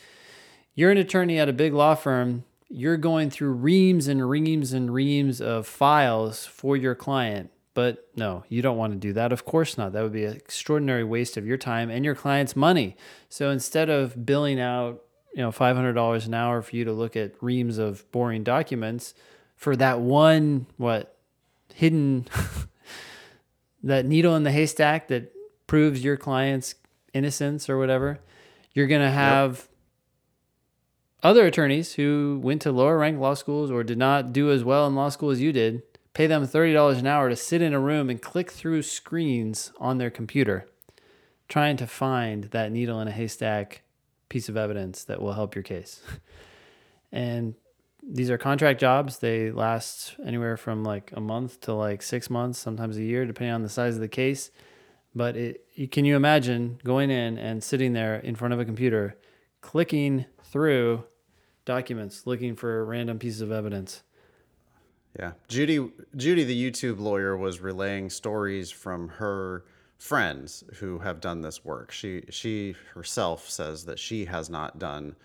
you're 0.78 0.92
an 0.92 0.96
attorney 0.96 1.40
at 1.40 1.48
a 1.48 1.52
big 1.52 1.74
law 1.74 1.96
firm. 1.96 2.44
You're 2.68 2.98
going 2.98 3.30
through 3.30 3.50
reams 3.54 4.06
and 4.06 4.30
reams 4.30 4.72
and 4.72 4.94
reams 4.94 5.40
of 5.40 5.66
files 5.66 6.46
for 6.46 6.76
your 6.76 6.94
client. 6.94 7.50
But 7.74 8.06
no, 8.14 8.44
you 8.48 8.62
don't 8.62 8.76
want 8.76 8.92
to 8.92 8.98
do 9.00 9.12
that. 9.14 9.32
Of 9.32 9.44
course 9.44 9.76
not. 9.76 9.92
That 9.92 10.04
would 10.04 10.12
be 10.12 10.24
an 10.24 10.36
extraordinary 10.36 11.02
waste 11.02 11.36
of 11.36 11.44
your 11.44 11.56
time 11.56 11.90
and 11.90 12.04
your 12.04 12.14
client's 12.14 12.54
money. 12.54 12.96
So 13.28 13.50
instead 13.50 13.90
of 13.90 14.24
billing 14.24 14.60
out, 14.60 15.02
you 15.34 15.42
know, 15.42 15.50
$500 15.50 16.26
an 16.26 16.34
hour 16.34 16.62
for 16.62 16.76
you 16.76 16.84
to 16.84 16.92
look 16.92 17.16
at 17.16 17.32
reams 17.42 17.78
of 17.78 18.08
boring 18.12 18.44
documents 18.44 19.14
for 19.56 19.74
that 19.74 19.98
one, 19.98 20.66
what, 20.76 21.16
hidden, 21.74 22.28
that 23.82 24.06
needle 24.06 24.36
in 24.36 24.44
the 24.44 24.52
haystack 24.52 25.08
that 25.08 25.32
proves 25.66 26.04
your 26.04 26.16
client's 26.16 26.76
innocence 27.12 27.68
or 27.68 27.78
whatever, 27.78 28.20
you're 28.74 28.86
going 28.86 29.02
to 29.02 29.10
have. 29.10 29.67
Other 31.22 31.46
attorneys 31.46 31.94
who 31.94 32.40
went 32.42 32.62
to 32.62 32.72
lower 32.72 32.98
ranked 32.98 33.20
law 33.20 33.34
schools 33.34 33.70
or 33.70 33.82
did 33.82 33.98
not 33.98 34.32
do 34.32 34.50
as 34.50 34.64
well 34.64 34.86
in 34.86 34.94
law 34.94 35.08
school 35.08 35.30
as 35.30 35.40
you 35.40 35.52
did 35.52 35.82
pay 36.14 36.26
them 36.26 36.46
$30 36.46 36.98
an 36.98 37.06
hour 37.06 37.28
to 37.28 37.36
sit 37.36 37.62
in 37.62 37.72
a 37.72 37.78
room 37.78 38.10
and 38.10 38.20
click 38.20 38.50
through 38.50 38.82
screens 38.82 39.72
on 39.78 39.98
their 39.98 40.10
computer 40.10 40.66
trying 41.48 41.76
to 41.76 41.86
find 41.86 42.44
that 42.44 42.70
needle 42.70 43.00
in 43.00 43.08
a 43.08 43.12
haystack 43.12 43.82
piece 44.28 44.48
of 44.48 44.56
evidence 44.56 45.04
that 45.04 45.22
will 45.22 45.32
help 45.32 45.54
your 45.54 45.62
case. 45.62 46.02
and 47.12 47.54
these 48.02 48.30
are 48.30 48.38
contract 48.38 48.80
jobs. 48.80 49.18
They 49.18 49.50
last 49.50 50.16
anywhere 50.24 50.56
from 50.56 50.84
like 50.84 51.10
a 51.14 51.20
month 51.20 51.60
to 51.62 51.72
like 51.72 52.02
six 52.02 52.28
months, 52.28 52.58
sometimes 52.58 52.96
a 52.96 53.02
year, 53.02 53.24
depending 53.24 53.54
on 53.54 53.62
the 53.62 53.68
size 53.68 53.94
of 53.94 54.00
the 54.00 54.08
case. 54.08 54.50
But 55.14 55.36
it, 55.36 55.90
can 55.90 56.04
you 56.04 56.16
imagine 56.16 56.80
going 56.84 57.10
in 57.10 57.38
and 57.38 57.64
sitting 57.64 57.92
there 57.92 58.16
in 58.16 58.34
front 58.34 58.54
of 58.54 58.60
a 58.60 58.64
computer, 58.64 59.16
clicking 59.60 60.26
through 60.50 61.04
documents, 61.64 62.26
looking 62.26 62.56
for 62.56 62.84
random 62.84 63.18
pieces 63.18 63.40
of 63.40 63.52
evidence? 63.52 64.02
Yeah, 65.18 65.32
Judy, 65.48 65.90
Judy, 66.16 66.44
the 66.44 66.70
YouTube 66.70 67.00
lawyer, 67.00 67.36
was 67.36 67.60
relaying 67.60 68.10
stories 68.10 68.70
from 68.70 69.08
her 69.08 69.64
friends 69.98 70.62
who 70.74 70.98
have 71.00 71.20
done 71.20 71.40
this 71.40 71.64
work. 71.64 71.90
She 71.90 72.22
she 72.30 72.76
herself 72.94 73.48
says 73.48 73.84
that 73.86 73.98
she 73.98 74.26
has 74.26 74.48
not 74.48 74.78
done 74.78 75.16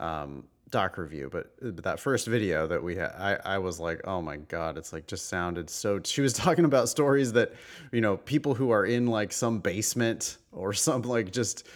um, 0.00 0.44
doc 0.70 0.98
review, 0.98 1.28
but, 1.30 1.52
but 1.60 1.84
that 1.84 2.00
first 2.00 2.26
video 2.26 2.66
that 2.66 2.82
we 2.82 2.96
had, 2.96 3.10
I, 3.12 3.38
I 3.44 3.58
was 3.58 3.78
like, 3.78 4.00
oh 4.06 4.20
my 4.20 4.36
god, 4.36 4.76
it's 4.76 4.92
like 4.92 5.06
just 5.06 5.28
sounded 5.28 5.70
so. 5.70 6.00
She 6.02 6.20
was 6.20 6.32
talking 6.44 6.64
about 6.64 6.88
stories 6.88 7.32
that 7.32 7.52
you 7.92 8.00
know 8.00 8.16
people 8.16 8.54
who 8.54 8.70
are 8.70 8.86
in 8.86 9.06
like 9.06 9.32
some 9.32 9.58
basement 9.58 10.38
or 10.52 10.72
some 10.72 11.02
like 11.02 11.30
just 11.30 11.66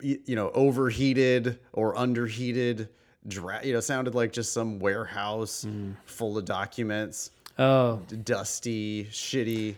you 0.00 0.36
know 0.36 0.50
overheated 0.50 1.58
or 1.72 1.96
underheated 1.96 2.88
dra- 3.26 3.64
you 3.64 3.72
know, 3.72 3.80
sounded 3.80 4.14
like 4.14 4.32
just 4.32 4.52
some 4.52 4.78
warehouse 4.78 5.64
mm. 5.68 5.94
full 6.04 6.38
of 6.38 6.44
documents. 6.44 7.30
Oh, 7.58 8.00
dusty, 8.24 9.04
shitty. 9.10 9.74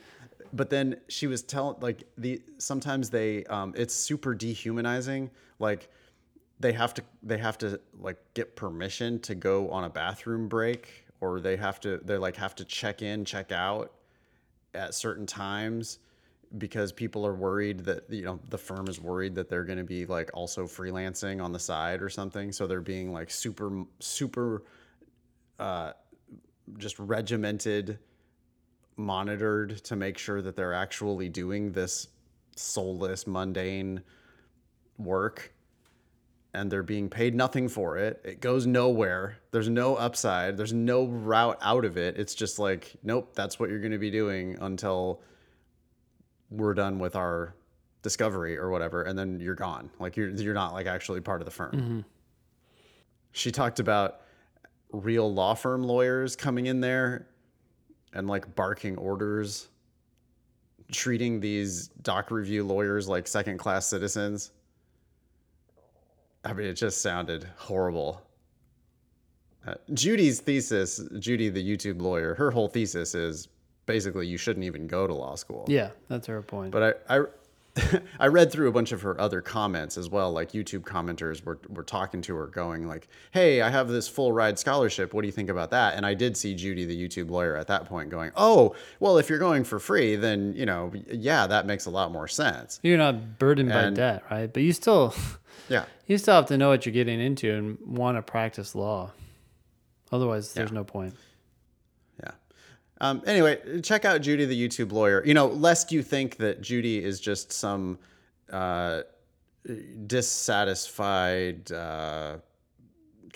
But 0.52 0.70
then 0.70 0.96
she 1.08 1.26
was 1.26 1.42
telling 1.42 1.76
like 1.80 2.04
the 2.18 2.42
sometimes 2.58 3.10
they 3.10 3.44
um, 3.44 3.74
it's 3.76 3.94
super 3.94 4.34
dehumanizing. 4.34 5.30
Like 5.58 5.88
they 6.60 6.72
have 6.72 6.94
to 6.94 7.02
they 7.22 7.38
have 7.38 7.58
to 7.58 7.80
like 7.98 8.18
get 8.34 8.54
permission 8.54 9.18
to 9.20 9.34
go 9.34 9.70
on 9.70 9.84
a 9.84 9.90
bathroom 9.90 10.48
break 10.48 11.06
or 11.20 11.40
they 11.40 11.56
have 11.56 11.80
to 11.80 11.98
they 12.04 12.16
like 12.16 12.36
have 12.36 12.54
to 12.54 12.64
check 12.64 13.02
in 13.02 13.24
check 13.24 13.50
out 13.50 13.92
at 14.74 14.94
certain 14.94 15.26
times 15.26 15.98
because 16.58 16.92
people 16.92 17.26
are 17.26 17.34
worried 17.34 17.80
that 17.80 18.04
you 18.10 18.24
know 18.24 18.38
the 18.50 18.58
firm 18.58 18.86
is 18.88 19.00
worried 19.00 19.34
that 19.34 19.48
they're 19.48 19.64
going 19.64 19.78
to 19.78 19.84
be 19.84 20.04
like 20.06 20.30
also 20.34 20.64
freelancing 20.64 21.42
on 21.42 21.52
the 21.52 21.58
side 21.58 22.02
or 22.02 22.08
something. 22.08 22.52
So 22.52 22.66
they're 22.66 22.80
being 22.80 23.12
like 23.12 23.30
super 23.30 23.84
super 24.00 24.62
uh, 25.58 25.92
just 26.78 26.98
regimented 26.98 27.98
monitored 28.96 29.82
to 29.84 29.96
make 29.96 30.18
sure 30.18 30.42
that 30.42 30.56
they're 30.56 30.74
actually 30.74 31.28
doing 31.28 31.72
this 31.72 32.08
soulless 32.56 33.26
mundane 33.26 34.02
work. 34.98 35.52
And 36.54 36.70
they're 36.70 36.82
being 36.82 37.08
paid 37.08 37.34
nothing 37.34 37.66
for 37.66 37.96
it. 37.96 38.20
It 38.24 38.40
goes 38.42 38.66
nowhere. 38.66 39.38
There's 39.52 39.70
no 39.70 39.96
upside. 39.96 40.58
There's 40.58 40.74
no 40.74 41.06
route 41.06 41.58
out 41.62 41.86
of 41.86 41.96
it. 41.96 42.18
It's 42.18 42.34
just 42.34 42.58
like 42.58 42.94
nope 43.02 43.34
that's 43.34 43.58
what 43.58 43.70
you're 43.70 43.80
going 43.80 43.92
to 43.92 43.98
be 43.98 44.10
doing 44.10 44.58
until 44.60 45.22
we're 46.52 46.74
done 46.74 46.98
with 46.98 47.16
our 47.16 47.54
discovery 48.02 48.58
or 48.58 48.70
whatever 48.70 49.02
and 49.02 49.18
then 49.18 49.40
you're 49.40 49.54
gone. 49.54 49.90
Like 49.98 50.16
you're 50.16 50.30
you're 50.30 50.54
not 50.54 50.72
like 50.72 50.86
actually 50.86 51.20
part 51.20 51.40
of 51.40 51.44
the 51.44 51.50
firm. 51.50 51.72
Mm-hmm. 51.72 52.00
she 53.32 53.50
talked 53.50 53.80
about 53.80 54.20
real 54.92 55.32
law 55.32 55.54
firm 55.54 55.82
lawyers 55.82 56.36
coming 56.36 56.66
in 56.66 56.80
there 56.80 57.26
and 58.12 58.26
like 58.26 58.54
barking 58.54 58.96
orders 58.98 59.68
treating 60.90 61.40
these 61.40 61.88
doc 62.02 62.30
review 62.30 62.62
lawyers 62.64 63.08
like 63.08 63.26
second 63.26 63.58
class 63.58 63.86
citizens. 63.86 64.50
I 66.44 66.52
mean 66.52 66.66
it 66.66 66.74
just 66.74 67.00
sounded 67.00 67.48
horrible. 67.56 68.22
Uh, 69.64 69.74
judy's 69.94 70.40
thesis 70.40 71.00
judy 71.20 71.48
the 71.48 71.62
youtube 71.62 72.02
lawyer 72.02 72.34
her 72.34 72.50
whole 72.50 72.66
thesis 72.66 73.14
is 73.14 73.46
basically 73.86 74.26
you 74.26 74.36
shouldn't 74.36 74.64
even 74.64 74.86
go 74.86 75.06
to 75.06 75.14
law 75.14 75.34
school. 75.34 75.64
Yeah, 75.68 75.90
that's 76.08 76.26
her 76.26 76.42
point. 76.42 76.70
But 76.72 77.02
I, 77.08 77.18
I 77.18 77.24
I 78.20 78.26
read 78.26 78.52
through 78.52 78.68
a 78.68 78.72
bunch 78.72 78.92
of 78.92 79.00
her 79.02 79.18
other 79.18 79.40
comments 79.40 79.96
as 79.96 80.08
well. 80.10 80.30
Like 80.30 80.52
YouTube 80.52 80.80
commenters 80.80 81.42
were, 81.44 81.58
were 81.68 81.82
talking 81.82 82.20
to 82.22 82.36
her, 82.36 82.46
going 82.46 82.86
like, 82.86 83.08
"Hey, 83.30 83.62
I 83.62 83.70
have 83.70 83.88
this 83.88 84.08
full 84.08 84.32
ride 84.32 84.58
scholarship. 84.58 85.14
What 85.14 85.22
do 85.22 85.28
you 85.28 85.32
think 85.32 85.48
about 85.48 85.70
that?" 85.70 85.94
And 85.94 86.04
I 86.04 86.14
did 86.14 86.36
see 86.36 86.54
Judy, 86.54 86.84
the 86.84 86.96
YouTube 86.96 87.30
lawyer, 87.30 87.56
at 87.56 87.68
that 87.68 87.86
point 87.86 88.10
going, 88.10 88.30
"Oh, 88.36 88.74
well, 89.00 89.16
if 89.16 89.30
you're 89.30 89.38
going 89.38 89.64
for 89.64 89.78
free, 89.78 90.16
then 90.16 90.52
you 90.54 90.66
know, 90.66 90.92
yeah, 91.10 91.46
that 91.46 91.66
makes 91.66 91.86
a 91.86 91.90
lot 91.90 92.12
more 92.12 92.28
sense. 92.28 92.78
You're 92.82 92.98
not 92.98 93.38
burdened 93.38 93.72
and, 93.72 93.96
by 93.96 94.00
debt, 94.00 94.24
right? 94.30 94.52
But 94.52 94.62
you 94.62 94.72
still, 94.72 95.14
yeah, 95.68 95.86
you 96.06 96.18
still 96.18 96.34
have 96.34 96.46
to 96.46 96.58
know 96.58 96.68
what 96.68 96.84
you're 96.84 96.92
getting 96.92 97.20
into 97.20 97.52
and 97.54 97.78
want 97.86 98.18
to 98.18 98.22
practice 98.22 98.74
law. 98.74 99.12
Otherwise, 100.10 100.52
there's 100.52 100.70
yeah. 100.70 100.74
no 100.74 100.84
point." 100.84 101.14
Um, 103.02 103.20
anyway, 103.26 103.80
check 103.82 104.04
out 104.04 104.20
Judy, 104.20 104.44
the 104.44 104.68
YouTube 104.68 104.92
lawyer. 104.92 105.24
You 105.26 105.34
know, 105.34 105.48
lest 105.48 105.90
you 105.90 106.04
think 106.04 106.36
that 106.36 106.62
Judy 106.62 107.02
is 107.04 107.20
just 107.20 107.52
some 107.52 107.98
uh, 108.52 109.02
dissatisfied, 110.06 111.64
because 111.64 112.40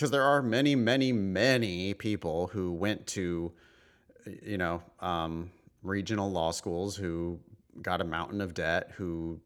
uh, 0.05 0.09
there 0.09 0.23
are 0.23 0.41
many, 0.41 0.77
many, 0.77 1.11
many 1.13 1.95
people 1.95 2.47
who 2.47 2.73
went 2.73 3.09
to, 3.09 3.53
you 4.41 4.57
know, 4.57 4.81
um, 5.01 5.51
regional 5.83 6.31
law 6.31 6.53
schools 6.53 6.95
who 6.95 7.41
got 7.83 8.01
a 8.01 8.05
mountain 8.05 8.41
of 8.41 8.55
debt, 8.55 8.93
who 8.95 9.41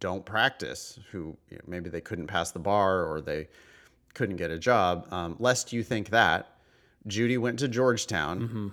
don't 0.00 0.26
practice, 0.26 0.98
who 1.10 1.34
you 1.48 1.56
know, 1.56 1.64
maybe 1.66 1.88
they 1.88 2.02
couldn't 2.02 2.26
pass 2.26 2.50
the 2.50 2.58
bar 2.58 3.06
or 3.06 3.22
they 3.22 3.48
couldn't 4.12 4.36
get 4.36 4.50
a 4.50 4.58
job. 4.58 5.10
Um, 5.10 5.36
lest 5.38 5.72
you 5.72 5.82
think 5.82 6.10
that, 6.10 6.58
Judy 7.06 7.38
went 7.38 7.58
to 7.60 7.68
Georgetown. 7.68 8.40
Mm-hmm 8.40 8.68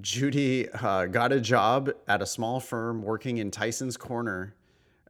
Judy 0.00 0.68
uh, 0.70 1.06
got 1.06 1.32
a 1.32 1.40
job 1.40 1.90
at 2.06 2.22
a 2.22 2.26
small 2.26 2.60
firm 2.60 3.02
working 3.02 3.38
in 3.38 3.50
Tyson's 3.50 3.96
Corner 3.96 4.54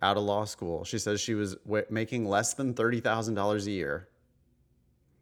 out 0.00 0.16
of 0.16 0.22
law 0.22 0.44
school. 0.44 0.84
She 0.84 0.98
says 0.98 1.20
she 1.20 1.34
was 1.34 1.56
w- 1.66 1.84
making 1.90 2.26
less 2.26 2.54
than 2.54 2.74
$30,000 2.74 3.66
a 3.66 3.70
year. 3.70 4.08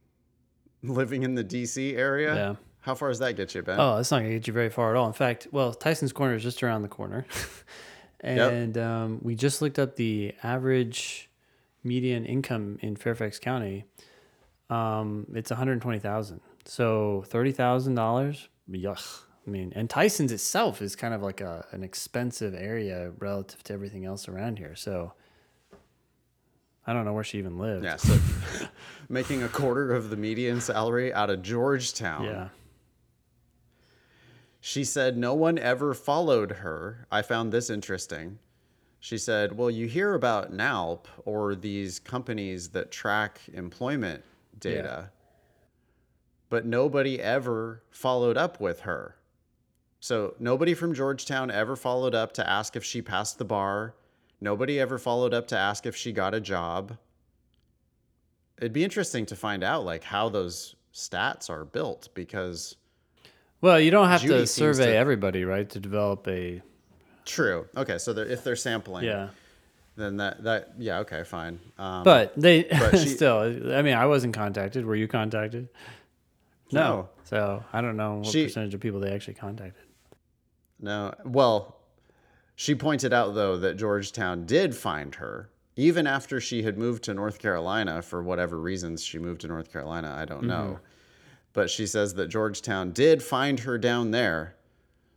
Living 0.82 1.22
in 1.22 1.34
the 1.34 1.44
DC 1.44 1.96
area? 1.96 2.34
Yeah. 2.34 2.54
How 2.80 2.94
far 2.94 3.09
does 3.09 3.18
that 3.18 3.34
get 3.34 3.54
you, 3.54 3.62
Ben? 3.62 3.80
Oh, 3.80 3.96
that's 3.96 4.11
not 4.11 4.18
going 4.18 4.30
to 4.30 4.36
get 4.36 4.46
you 4.46 4.52
very 4.52 4.70
far 4.70 4.90
at 4.90 4.96
all. 4.96 5.09
In 5.09 5.12
fact, 5.12 5.48
well, 5.50 5.74
Tyson's 5.74 6.12
Corner 6.12 6.34
is 6.34 6.42
just 6.42 6.62
around 6.62 6.82
the 6.82 6.88
corner. 6.88 7.26
and 8.20 8.76
yep. 8.76 8.86
um, 8.86 9.18
we 9.22 9.34
just 9.34 9.61
looked 9.61 9.78
up 9.78 9.96
the 9.96 10.34
average 10.42 11.28
median 11.82 12.24
income 12.24 12.78
in 12.82 12.94
Fairfax 12.94 13.40
County. 13.40 13.84
Um, 14.70 15.26
it's 15.34 15.50
120,000. 15.50 16.40
So 16.64 17.24
$30,000, 17.28 18.48
yuck. 18.70 19.26
I 19.47 19.51
mean, 19.51 19.72
and 19.76 19.88
Tyson's 19.88 20.32
itself 20.32 20.82
is 20.82 20.97
kind 20.97 21.14
of 21.14 21.22
like 21.22 21.40
a 21.40 21.66
an 21.70 21.84
expensive 21.84 22.55
area 22.55 23.12
relative 23.18 23.62
to 23.64 23.72
everything 23.72 24.05
else 24.05 24.28
around 24.28 24.59
here. 24.59 24.74
So 24.74 25.12
I 26.86 26.92
don't 26.92 27.05
know 27.05 27.12
where 27.12 27.24
she 27.24 27.38
even 27.38 27.59
lives. 27.59 27.84
Yeah, 27.84 27.97
so 27.97 28.18
making 29.09 29.44
a 29.44 29.49
quarter 29.49 29.94
of 29.94 30.11
the 30.11 30.16
median 30.16 30.61
salary 30.61 31.12
out 31.12 31.30
of 31.30 31.42
Georgetown. 31.42 32.24
Yeah. 32.24 32.49
She 34.61 34.82
said 34.82 35.16
no 35.16 35.32
one 35.32 35.59
ever 35.59 35.94
followed 35.94 36.53
her. 36.53 37.07
I 37.11 37.22
found 37.22 37.53
this 37.53 37.70
interesting. 37.70 38.40
She 38.99 39.18
said, 39.18 39.57
"Well, 39.57 39.70
you 39.70 39.86
hear 39.86 40.14
about 40.14 40.53
NALP 40.53 41.07
or 41.24 41.55
these 41.55 42.01
companies 42.01 42.70
that 42.70 42.90
track 42.90 43.42
employment 43.53 44.24
data." 44.59 45.11
Yeah. 45.12 45.20
But 46.49 46.66
nobody 46.66 47.20
ever 47.20 47.82
followed 47.90 48.36
up 48.36 48.61
with 48.61 48.80
her. 48.80 49.16
So 50.07 50.34
nobody 50.38 50.72
from 50.74 50.94
Georgetown 50.94 51.50
ever 51.50 51.74
followed 51.74 52.14
up 52.14 52.30
to 52.34 52.48
ask 52.48 52.76
if 52.76 52.84
she 52.84 53.02
passed 53.02 53.38
the 53.38 53.44
bar. 53.44 53.92
Nobody 54.40 54.78
ever 54.78 54.98
followed 54.98 55.34
up 55.34 55.48
to 55.48 55.59
ask 55.59 55.84
if 55.84 55.96
she 55.96 56.12
got 56.12 56.32
a 56.32 56.38
job. 56.40 56.96
it'd 58.59 58.72
be 58.72 58.84
interesting 58.84 59.26
to 59.26 59.34
find 59.34 59.64
out 59.64 59.84
like 59.84 60.04
how 60.04 60.28
those 60.28 60.76
stats 60.94 61.50
are 61.50 61.64
built 61.64 62.09
because 62.14 62.76
Well, 63.61 63.80
you 63.80 63.90
don't 63.90 64.07
have 64.09 64.20
Judy 64.20 64.34
to 64.34 64.46
survey 64.46 64.86
to- 64.92 64.94
everybody, 64.96 65.44
right, 65.44 65.68
to 65.70 65.80
develop 65.80 66.28
a 66.28 66.62
true. 67.24 67.66
Okay, 67.76 67.98
so 67.98 68.12
they're, 68.12 68.26
if 68.26 68.44
they're 68.44 68.54
sampling, 68.54 69.04
yeah. 69.07 69.30
then 69.96 70.18
that 70.18 70.44
that 70.44 70.74
yeah, 70.78 71.00
okay, 71.00 71.24
fine. 71.24 71.59
Um, 71.78 72.04
But 72.04 72.32
they 72.40 72.62
but 72.62 72.96
she- 73.00 73.09
still. 73.09 73.38
I 73.74 73.82
mean, 73.82 73.94
I 73.94 74.07
wasn't 74.07 74.34
contacted. 74.34 74.86
Were 74.86 74.94
you 74.94 75.09
contacted? 75.09 75.68
No. 76.70 76.80
No. 76.80 77.09
So 77.24 77.64
I 77.72 77.80
don't 77.80 77.96
know 77.96 78.18
what 78.18 78.26
She- 78.26 78.44
percentage 78.44 78.72
of 78.74 78.80
people 78.80 79.00
they 79.00 79.11
actually 79.12 79.34
contacted. 79.34 79.82
No. 80.81 81.14
Well, 81.24 81.77
she 82.55 82.74
pointed 82.74 83.12
out 83.12 83.35
though 83.35 83.57
that 83.59 83.77
Georgetown 83.77 84.47
did 84.47 84.74
find 84.74 85.14
her 85.16 85.51
even 85.79 86.07
after 86.07 86.41
she 86.41 86.62
had 86.62 86.79
moved 86.79 87.05
to 87.05 87.12
North 87.12 87.39
Carolina 87.39 88.01
for 88.01 88.22
whatever 88.22 88.59
reasons 88.59 89.03
she 89.05 89.18
moved 89.18 89.43
to 89.43 89.47
North 89.47 89.70
Carolina, 89.70 90.16
I 90.18 90.24
don't 90.24 90.45
know. 90.45 90.79
Mm-hmm. 90.79 90.85
But 91.53 91.68
she 91.70 91.87
says 91.87 92.14
that 92.14 92.29
Georgetown 92.29 92.93
did 92.93 93.22
find 93.22 93.61
her 93.61 93.77
down 93.77 94.11
there. 94.11 94.55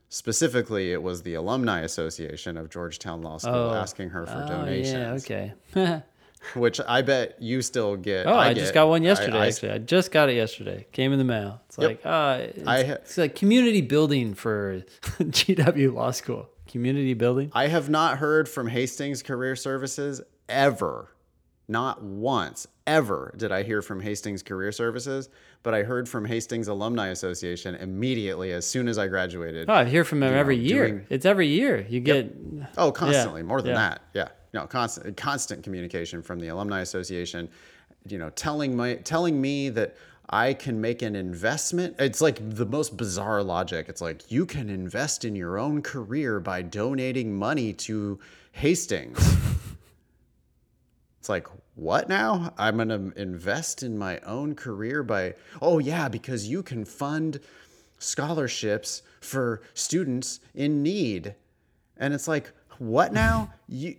Specifically, 0.09 0.91
it 0.91 1.01
was 1.01 1.21
the 1.21 1.35
Alumni 1.35 1.81
Association 1.81 2.57
of 2.57 2.69
Georgetown 2.69 3.21
Law 3.21 3.37
School 3.37 3.53
Oh. 3.53 3.73
asking 3.73 4.09
her 4.09 4.25
for 4.25 4.43
Oh 4.43 4.47
donations, 4.47 5.29
yeah. 5.29 5.53
Okay. 5.75 6.03
which 6.55 6.79
I 6.87 7.01
bet 7.01 7.35
you 7.41 7.61
still 7.61 7.95
get. 7.95 8.25
Oh, 8.27 8.33
I, 8.35 8.53
just 8.53 8.67
get. 8.67 8.75
got 8.75 8.87
one 8.89 9.03
yesterday. 9.03 9.37
I- 9.37 9.47
actually, 9.47 9.71
I 9.71 9.77
just 9.79 10.11
got 10.11 10.29
it 10.29 10.35
yesterday. 10.35 10.87
Came 10.91 11.11
in 11.13 11.19
the 11.19 11.25
mail. 11.25 11.61
It's 11.67 11.77
Yep. 11.77 11.87
like, 11.89 12.01
uh, 12.05 12.37
it's, 12.55 12.67
I 12.67 12.83
ha- 12.85 12.93
it's 12.93 13.17
like 13.17 13.35
community 13.35 13.81
building 13.81 14.33
for 14.33 14.83
GW 15.19 15.93
Law 15.93 16.11
School. 16.11 16.49
Community 16.67 17.13
building. 17.13 17.51
I 17.53 17.67
have 17.67 17.89
not 17.89 18.19
heard 18.19 18.47
from 18.47 18.67
Hastings 18.67 19.23
Career 19.23 19.55
Services 19.55 20.21
ever. 20.47 21.09
Not 21.67 22.01
once 22.03 22.67
ever 22.87 23.33
did 23.37 23.51
I 23.51 23.61
hear 23.63 23.81
from 23.83 23.99
Hastings 24.01 24.41
Career 24.41 24.71
Services, 24.71 25.29
but 25.61 25.75
I 25.75 25.83
heard 25.83 26.09
from 26.09 26.25
Hastings 26.25 26.67
Alumni 26.67 27.09
Association 27.09 27.75
immediately 27.75 28.51
as 28.53 28.65
soon 28.65 28.87
as 28.87 28.97
I 28.97 29.07
graduated. 29.07 29.69
Oh, 29.69 29.73
I 29.73 29.85
hear 29.85 30.03
from 30.03 30.19
them 30.19 30.33
every 30.33 30.57
know, 30.57 30.63
year. 30.63 30.87
doing- 30.87 31.05
it's 31.09 31.25
every 31.25 31.47
year. 31.47 31.85
You 31.87 31.99
get. 31.99 32.33
Oh, 32.77 32.91
constantly, 32.91 33.43
more 33.43 33.61
than 33.61 33.71
yeah. 33.71 33.77
that. 33.89 34.01
Yeah. 34.15 34.27
No, 34.53 34.65
constant 34.65 35.15
constant 35.15 35.63
communication 35.63 36.21
from 36.21 36.39
the 36.39 36.47
Alumni 36.47 36.81
Association, 36.81 37.49
you 38.07 38.17
know, 38.17 38.29
telling 38.31 38.75
my 38.75 38.95
telling 38.95 39.39
me 39.39 39.69
that 39.69 39.95
I 40.29 40.53
can 40.53 40.79
make 40.79 41.01
an 41.01 41.15
investment. 41.15 41.95
It's 41.97 42.21
like 42.21 42.37
the 42.55 42.65
most 42.65 42.97
bizarre 42.97 43.41
logic. 43.41 43.87
It's 43.89 44.01
like 44.01 44.31
you 44.31 44.45
can 44.45 44.69
invest 44.69 45.25
in 45.25 45.35
your 45.35 45.57
own 45.57 45.81
career 45.81 46.39
by 46.39 46.61
donating 46.61 47.35
money 47.35 47.73
to 47.73 48.19
Hastings. 48.51 49.17
It's 51.19 51.29
like, 51.29 51.47
what 51.75 52.09
now? 52.09 52.53
I'm 52.57 52.77
going 52.77 52.89
to 52.89 53.19
invest 53.19 53.83
in 53.83 53.97
my 53.97 54.19
own 54.19 54.55
career 54.55 55.01
by, 55.03 55.33
oh, 55.61 55.79
yeah, 55.79 56.09
because 56.09 56.47
you 56.47 56.61
can 56.61 56.85
fund 56.85 57.39
scholarships 57.97 59.01
for 59.21 59.61
students 59.73 60.39
in 60.53 60.83
need. 60.83 61.35
And 61.97 62.13
it's 62.13 62.27
like, 62.27 62.51
what 62.77 63.13
now? 63.13 63.53
You, 63.67 63.95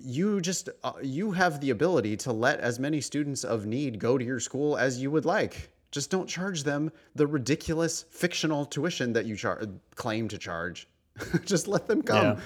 you 0.00 0.40
just, 0.40 0.68
uh, 0.84 0.92
you 1.02 1.32
have 1.32 1.60
the 1.60 1.70
ability 1.70 2.16
to 2.18 2.32
let 2.32 2.60
as 2.60 2.78
many 2.78 3.00
students 3.00 3.44
of 3.44 3.66
need 3.66 3.98
go 3.98 4.18
to 4.18 4.24
your 4.24 4.40
school 4.40 4.76
as 4.76 5.00
you 5.00 5.10
would 5.10 5.24
like. 5.24 5.70
Just 5.90 6.10
don't 6.10 6.28
charge 6.28 6.62
them 6.62 6.92
the 7.14 7.26
ridiculous 7.26 8.04
fictional 8.10 8.64
tuition 8.64 9.12
that 9.14 9.26
you 9.26 9.36
char- 9.36 9.62
claim 9.96 10.28
to 10.28 10.38
charge. 10.38 10.86
just 11.44 11.66
let 11.66 11.86
them 11.86 12.02
come. 12.02 12.24
Yeah. 12.24 12.40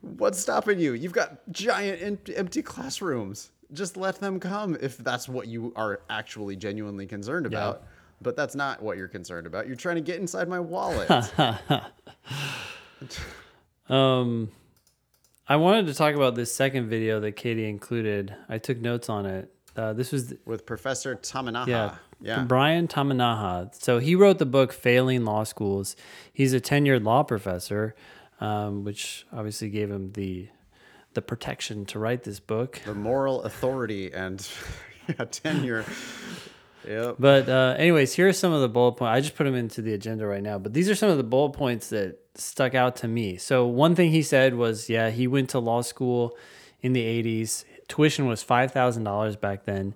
What's 0.00 0.38
stopping 0.38 0.78
you? 0.78 0.94
You've 0.94 1.12
got 1.12 1.40
giant 1.52 2.02
em- 2.02 2.34
empty 2.34 2.62
classrooms. 2.62 3.50
Just 3.72 3.96
let 3.96 4.20
them 4.20 4.38
come 4.40 4.76
if 4.80 4.96
that's 4.98 5.28
what 5.28 5.48
you 5.48 5.72
are 5.76 6.00
actually 6.08 6.56
genuinely 6.56 7.06
concerned 7.06 7.46
about. 7.46 7.82
But 8.22 8.36
that's 8.36 8.54
not 8.54 8.80
what 8.80 8.96
you're 8.96 9.08
concerned 9.08 9.46
about. 9.46 9.66
You're 9.66 9.76
trying 9.76 9.96
to 9.96 10.00
get 10.00 10.20
inside 10.20 10.48
my 10.48 10.60
wallet. 10.60 11.10
Um, 13.88 14.50
I 15.48 15.56
wanted 15.56 15.86
to 15.86 15.94
talk 15.94 16.14
about 16.14 16.34
this 16.34 16.52
second 16.52 16.88
video 16.88 17.20
that 17.20 17.32
Katie 17.32 17.68
included. 17.68 18.34
I 18.48 18.58
took 18.58 18.78
notes 18.78 19.08
on 19.08 19.26
it. 19.26 19.52
Uh, 19.76 19.92
this 19.92 20.10
was 20.10 20.34
with 20.44 20.66
Professor 20.66 21.14
Tamanaha. 21.14 21.66
Yeah. 21.66 21.94
Yeah. 22.20 22.44
Brian 22.44 22.88
Tamanaha. 22.88 23.74
So 23.74 23.98
he 23.98 24.14
wrote 24.14 24.38
the 24.38 24.46
book 24.46 24.72
Failing 24.72 25.24
Law 25.24 25.44
Schools. 25.44 25.94
He's 26.32 26.54
a 26.54 26.60
tenured 26.60 27.04
law 27.04 27.22
professor, 27.22 27.94
um, 28.40 28.84
which 28.84 29.26
obviously 29.32 29.68
gave 29.68 29.90
him 29.90 30.12
the 30.12 30.48
the 31.14 31.22
protection 31.22 31.86
to 31.86 31.98
write 31.98 32.24
this 32.24 32.40
book. 32.40 32.80
The 32.84 32.94
moral 32.94 33.42
authority 33.42 34.12
and 34.12 34.46
yeah, 35.08 35.24
tenure. 35.26 35.84
But 37.18 37.48
uh, 37.48 37.74
anyways, 37.78 38.14
here 38.14 38.28
are 38.28 38.32
some 38.32 38.52
of 38.52 38.60
the 38.60 38.68
bullet 38.68 38.92
points. 38.92 39.10
I 39.10 39.20
just 39.20 39.34
put 39.34 39.44
them 39.44 39.54
into 39.54 39.82
the 39.82 39.94
agenda 39.94 40.26
right 40.26 40.42
now. 40.42 40.58
But 40.58 40.72
these 40.72 40.88
are 40.88 40.94
some 40.94 41.10
of 41.10 41.16
the 41.16 41.24
bullet 41.24 41.52
points 41.52 41.88
that 41.90 42.18
stuck 42.34 42.74
out 42.74 42.96
to 42.96 43.08
me. 43.08 43.36
So 43.36 43.66
one 43.66 43.94
thing 43.94 44.10
he 44.10 44.22
said 44.22 44.54
was, 44.54 44.88
yeah, 44.88 45.10
he 45.10 45.26
went 45.26 45.50
to 45.50 45.58
law 45.58 45.82
school 45.82 46.36
in 46.80 46.92
the 46.92 47.02
'80s. 47.02 47.64
Tuition 47.88 48.26
was 48.26 48.42
five 48.42 48.72
thousand 48.72 49.04
dollars 49.04 49.36
back 49.36 49.64
then, 49.64 49.94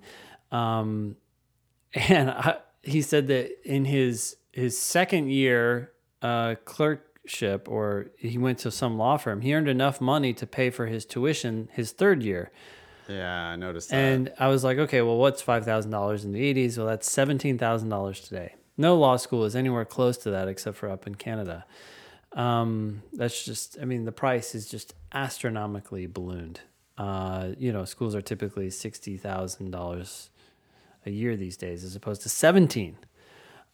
um, 0.51 1.15
and 1.93 2.29
I, 2.29 2.57
he 2.83 3.01
said 3.01 3.27
that 3.27 3.51
in 3.63 3.85
his 3.85 4.37
his 4.51 4.77
second 4.77 5.29
year 5.29 5.91
uh, 6.21 6.55
clerkship, 6.65 7.67
or 7.69 8.07
he 8.17 8.37
went 8.37 8.59
to 8.59 8.71
some 8.71 8.97
law 8.97 9.17
firm, 9.17 9.41
he 9.41 9.53
earned 9.53 9.69
enough 9.69 10.01
money 10.01 10.33
to 10.33 10.47
pay 10.47 10.69
for 10.69 10.87
his 10.87 11.05
tuition 11.05 11.69
his 11.71 11.91
third 11.91 12.23
year. 12.23 12.51
Yeah, 13.11 13.49
I 13.49 13.55
noticed 13.55 13.89
that. 13.89 13.95
And 13.95 14.33
I 14.39 14.47
was 14.47 14.63
like, 14.63 14.77
okay, 14.77 15.01
well, 15.01 15.17
what's 15.17 15.41
five 15.41 15.65
thousand 15.65 15.91
dollars 15.91 16.23
in 16.23 16.31
the 16.31 16.43
eighties? 16.43 16.77
Well, 16.77 16.87
that's 16.87 17.11
seventeen 17.11 17.57
thousand 17.57 17.89
dollars 17.89 18.21
today. 18.21 18.55
No 18.77 18.97
law 18.97 19.17
school 19.17 19.43
is 19.43 19.55
anywhere 19.55 19.85
close 19.85 20.17
to 20.19 20.31
that 20.31 20.47
except 20.47 20.77
for 20.77 20.89
up 20.89 21.05
in 21.05 21.15
Canada. 21.15 21.65
Um, 22.33 23.03
that's 23.11 23.43
just, 23.43 23.77
I 23.81 23.85
mean, 23.85 24.05
the 24.05 24.13
price 24.13 24.55
is 24.55 24.69
just 24.69 24.93
astronomically 25.13 26.07
ballooned. 26.07 26.61
Uh, 26.97 27.49
you 27.57 27.73
know, 27.73 27.83
schools 27.83 28.15
are 28.15 28.21
typically 28.21 28.69
sixty 28.69 29.17
thousand 29.17 29.71
dollars 29.71 30.29
a 31.05 31.09
year 31.11 31.35
these 31.35 31.57
days, 31.57 31.83
as 31.83 31.95
opposed 31.95 32.21
to 32.21 32.29
seventeen. 32.29 32.95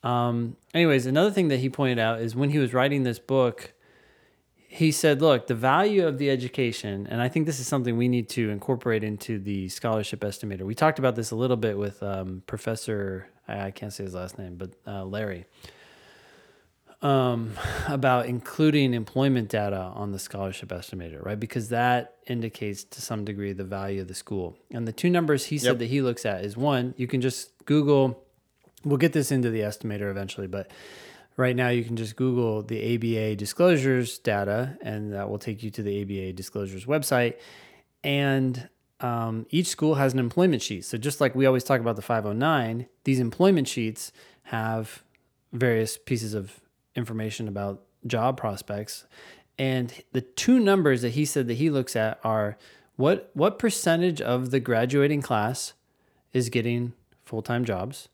Um, 0.03 0.55
anyways, 0.73 1.05
another 1.05 1.31
thing 1.31 1.49
that 1.49 1.59
he 1.59 1.69
pointed 1.69 1.99
out 1.99 2.21
is 2.21 2.35
when 2.35 2.49
he 2.49 2.59
was 2.59 2.73
writing 2.73 3.03
this 3.03 3.19
book, 3.19 3.73
he 4.77 4.91
said, 4.91 5.23
look, 5.23 5.47
the 5.47 5.55
value 5.55 6.05
of 6.05 6.19
the 6.19 6.29
education, 6.29 7.07
and 7.09 7.19
I 7.19 7.29
think 7.29 7.47
this 7.47 7.59
is 7.59 7.67
something 7.67 7.97
we 7.97 8.07
need 8.07 8.29
to 8.29 8.51
incorporate 8.51 9.03
into 9.03 9.39
the 9.39 9.69
scholarship 9.69 10.19
estimator. 10.19 10.61
We 10.61 10.75
talked 10.75 10.99
about 10.99 11.15
this 11.15 11.31
a 11.31 11.35
little 11.35 11.57
bit 11.57 11.79
with 11.79 12.03
um, 12.03 12.43
Professor, 12.45 13.27
I 13.47 13.71
can't 13.71 13.91
say 13.91 14.03
his 14.03 14.13
last 14.13 14.37
name, 14.37 14.55
but 14.55 14.73
uh, 14.85 15.03
Larry, 15.03 15.45
um, 17.01 17.53
about 17.87 18.27
including 18.27 18.93
employment 18.93 19.49
data 19.49 19.79
on 19.95 20.11
the 20.11 20.19
scholarship 20.19 20.69
estimator, 20.69 21.25
right? 21.25 21.39
Because 21.39 21.69
that 21.69 22.17
indicates 22.27 22.83
to 22.83 23.01
some 23.01 23.25
degree 23.25 23.53
the 23.53 23.63
value 23.63 24.01
of 24.01 24.07
the 24.07 24.13
school. 24.13 24.59
And 24.69 24.87
the 24.87 24.93
two 24.93 25.09
numbers 25.09 25.45
he 25.45 25.57
said 25.57 25.69
Yep. 25.69 25.79
that 25.79 25.85
he 25.85 26.01
looks 26.03 26.23
at 26.23 26.45
is 26.45 26.55
one, 26.55 26.93
you 26.97 27.07
can 27.07 27.21
just 27.21 27.65
Google, 27.65 28.23
we'll 28.83 28.97
get 28.97 29.13
this 29.13 29.31
into 29.31 29.49
the 29.49 29.61
estimator 29.61 30.11
eventually, 30.11 30.45
but 30.45 30.69
right 31.37 31.55
now 31.55 31.69
you 31.69 31.83
can 31.83 31.95
just 31.95 32.15
Google 32.15 32.63
the 32.63 32.95
ABA 32.95 33.35
disclosures 33.35 34.17
data, 34.17 34.77
and 34.81 35.13
that 35.13 35.29
will 35.29 35.39
take 35.39 35.63
you 35.63 35.69
to 35.71 35.83
the 35.83 36.01
ABA 36.01 36.33
disclosures 36.33 36.85
website. 36.85 37.35
And 38.03 38.67
um, 38.99 39.45
each 39.51 39.67
school 39.67 39.95
has 39.95 40.13
an 40.13 40.19
employment 40.19 40.63
sheet. 40.63 40.83
So 40.83 40.97
just 40.97 41.21
like 41.21 41.35
we 41.35 41.45
always 41.45 41.63
talk 41.63 41.79
about 41.79 41.95
the 41.95 42.01
509, 42.01 42.87
these 43.03 43.19
employment 43.19 43.67
sheets 43.67 44.11
have 44.43 45.03
various 45.53 45.97
pieces 45.97 46.33
of 46.33 46.59
information 46.95 47.47
about 47.47 47.83
job 48.07 48.37
prospects. 48.37 49.05
And 49.59 49.93
the 50.11 50.21
two 50.21 50.59
numbers 50.59 51.03
that 51.03 51.09
he 51.09 51.25
said 51.25 51.47
that 51.47 51.55
he 51.55 51.69
looks 51.69 51.95
at 51.95 52.19
are 52.23 52.57
what 52.95 53.29
what 53.33 53.59
percentage 53.59 54.21
of 54.21 54.49
the 54.49 54.59
graduating 54.59 55.21
class 55.21 55.73
is 56.33 56.49
getting 56.49 56.93
full-time 57.25 57.65
jobs 57.65 58.09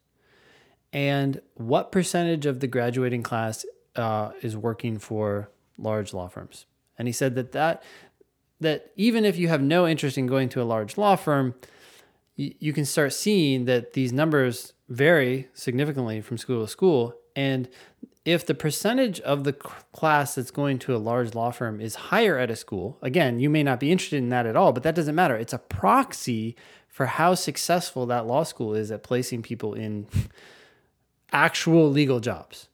and 0.93 1.41
what 1.55 1.91
percentage 1.91 2.45
of 2.45 2.59
the 2.59 2.67
graduating 2.67 3.23
class 3.23 3.65
uh, 3.95 4.31
is 4.41 4.55
working 4.55 4.99
for 4.99 5.49
large 5.77 6.13
law 6.13 6.27
firms? 6.27 6.67
And 6.97 7.07
he 7.07 7.11
said 7.11 7.35
that 7.35 7.51
that 7.51 7.83
that 8.59 8.91
even 8.95 9.25
if 9.25 9.37
you 9.37 9.49
have 9.49 9.61
no 9.61 9.87
interest 9.87 10.17
in 10.17 10.27
going 10.27 10.47
to 10.49 10.61
a 10.61 10.63
large 10.63 10.97
law 10.97 11.17
firm 11.17 11.55
you, 12.35 12.53
you 12.59 12.71
can 12.71 12.85
start 12.85 13.11
seeing 13.11 13.65
that 13.65 13.93
these 13.93 14.13
numbers 14.13 14.73
vary 14.87 15.49
significantly 15.53 16.21
from 16.21 16.37
school 16.37 16.63
to 16.63 16.71
school. 16.71 17.15
And 17.35 17.67
if 18.23 18.45
the 18.45 18.53
percentage 18.53 19.19
of 19.21 19.43
the 19.43 19.53
class 19.53 20.35
that's 20.35 20.51
going 20.51 20.79
to 20.79 20.95
a 20.95 20.97
large 20.97 21.35
law 21.35 21.51
firm 21.51 21.81
is 21.81 21.95
higher 21.95 22.37
at 22.37 22.49
a 22.49 22.55
school 22.55 22.97
again 23.01 23.39
you 23.39 23.49
may 23.49 23.63
not 23.63 23.79
be 23.81 23.91
interested 23.91 24.17
in 24.17 24.29
that 24.29 24.45
at 24.45 24.55
all 24.55 24.71
but 24.71 24.83
that 24.83 24.95
doesn't 24.95 25.15
matter. 25.15 25.35
It's 25.35 25.53
a 25.53 25.57
proxy 25.57 26.55
for 26.87 27.07
how 27.07 27.33
successful 27.33 28.05
that 28.05 28.27
law 28.27 28.43
school 28.43 28.75
is 28.75 28.91
at 28.91 29.01
placing 29.03 29.41
people 29.41 29.73
in 29.73 30.07
actual 31.33 31.89
legal 31.89 32.19
jobs 32.19 32.67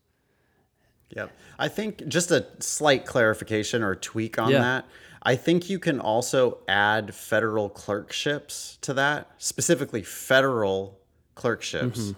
Yep. 1.15 1.31
I 1.57 1.67
think 1.69 2.07
just 2.07 2.29
a 2.29 2.45
slight 2.59 3.03
clarification 3.05 3.81
or 3.81 3.95
tweak 3.95 4.37
on 4.37 4.51
Yeah. 4.51 4.59
that. 4.61 4.85
I 5.23 5.35
think 5.35 5.67
you 5.69 5.79
can 5.79 5.99
also 5.99 6.59
add 6.67 7.15
federal 7.15 7.67
clerkships 7.67 8.77
to 8.81 8.93
that, 8.93 9.27
specifically 9.39 10.03
federal 10.03 10.99
clerkships. 11.33 12.13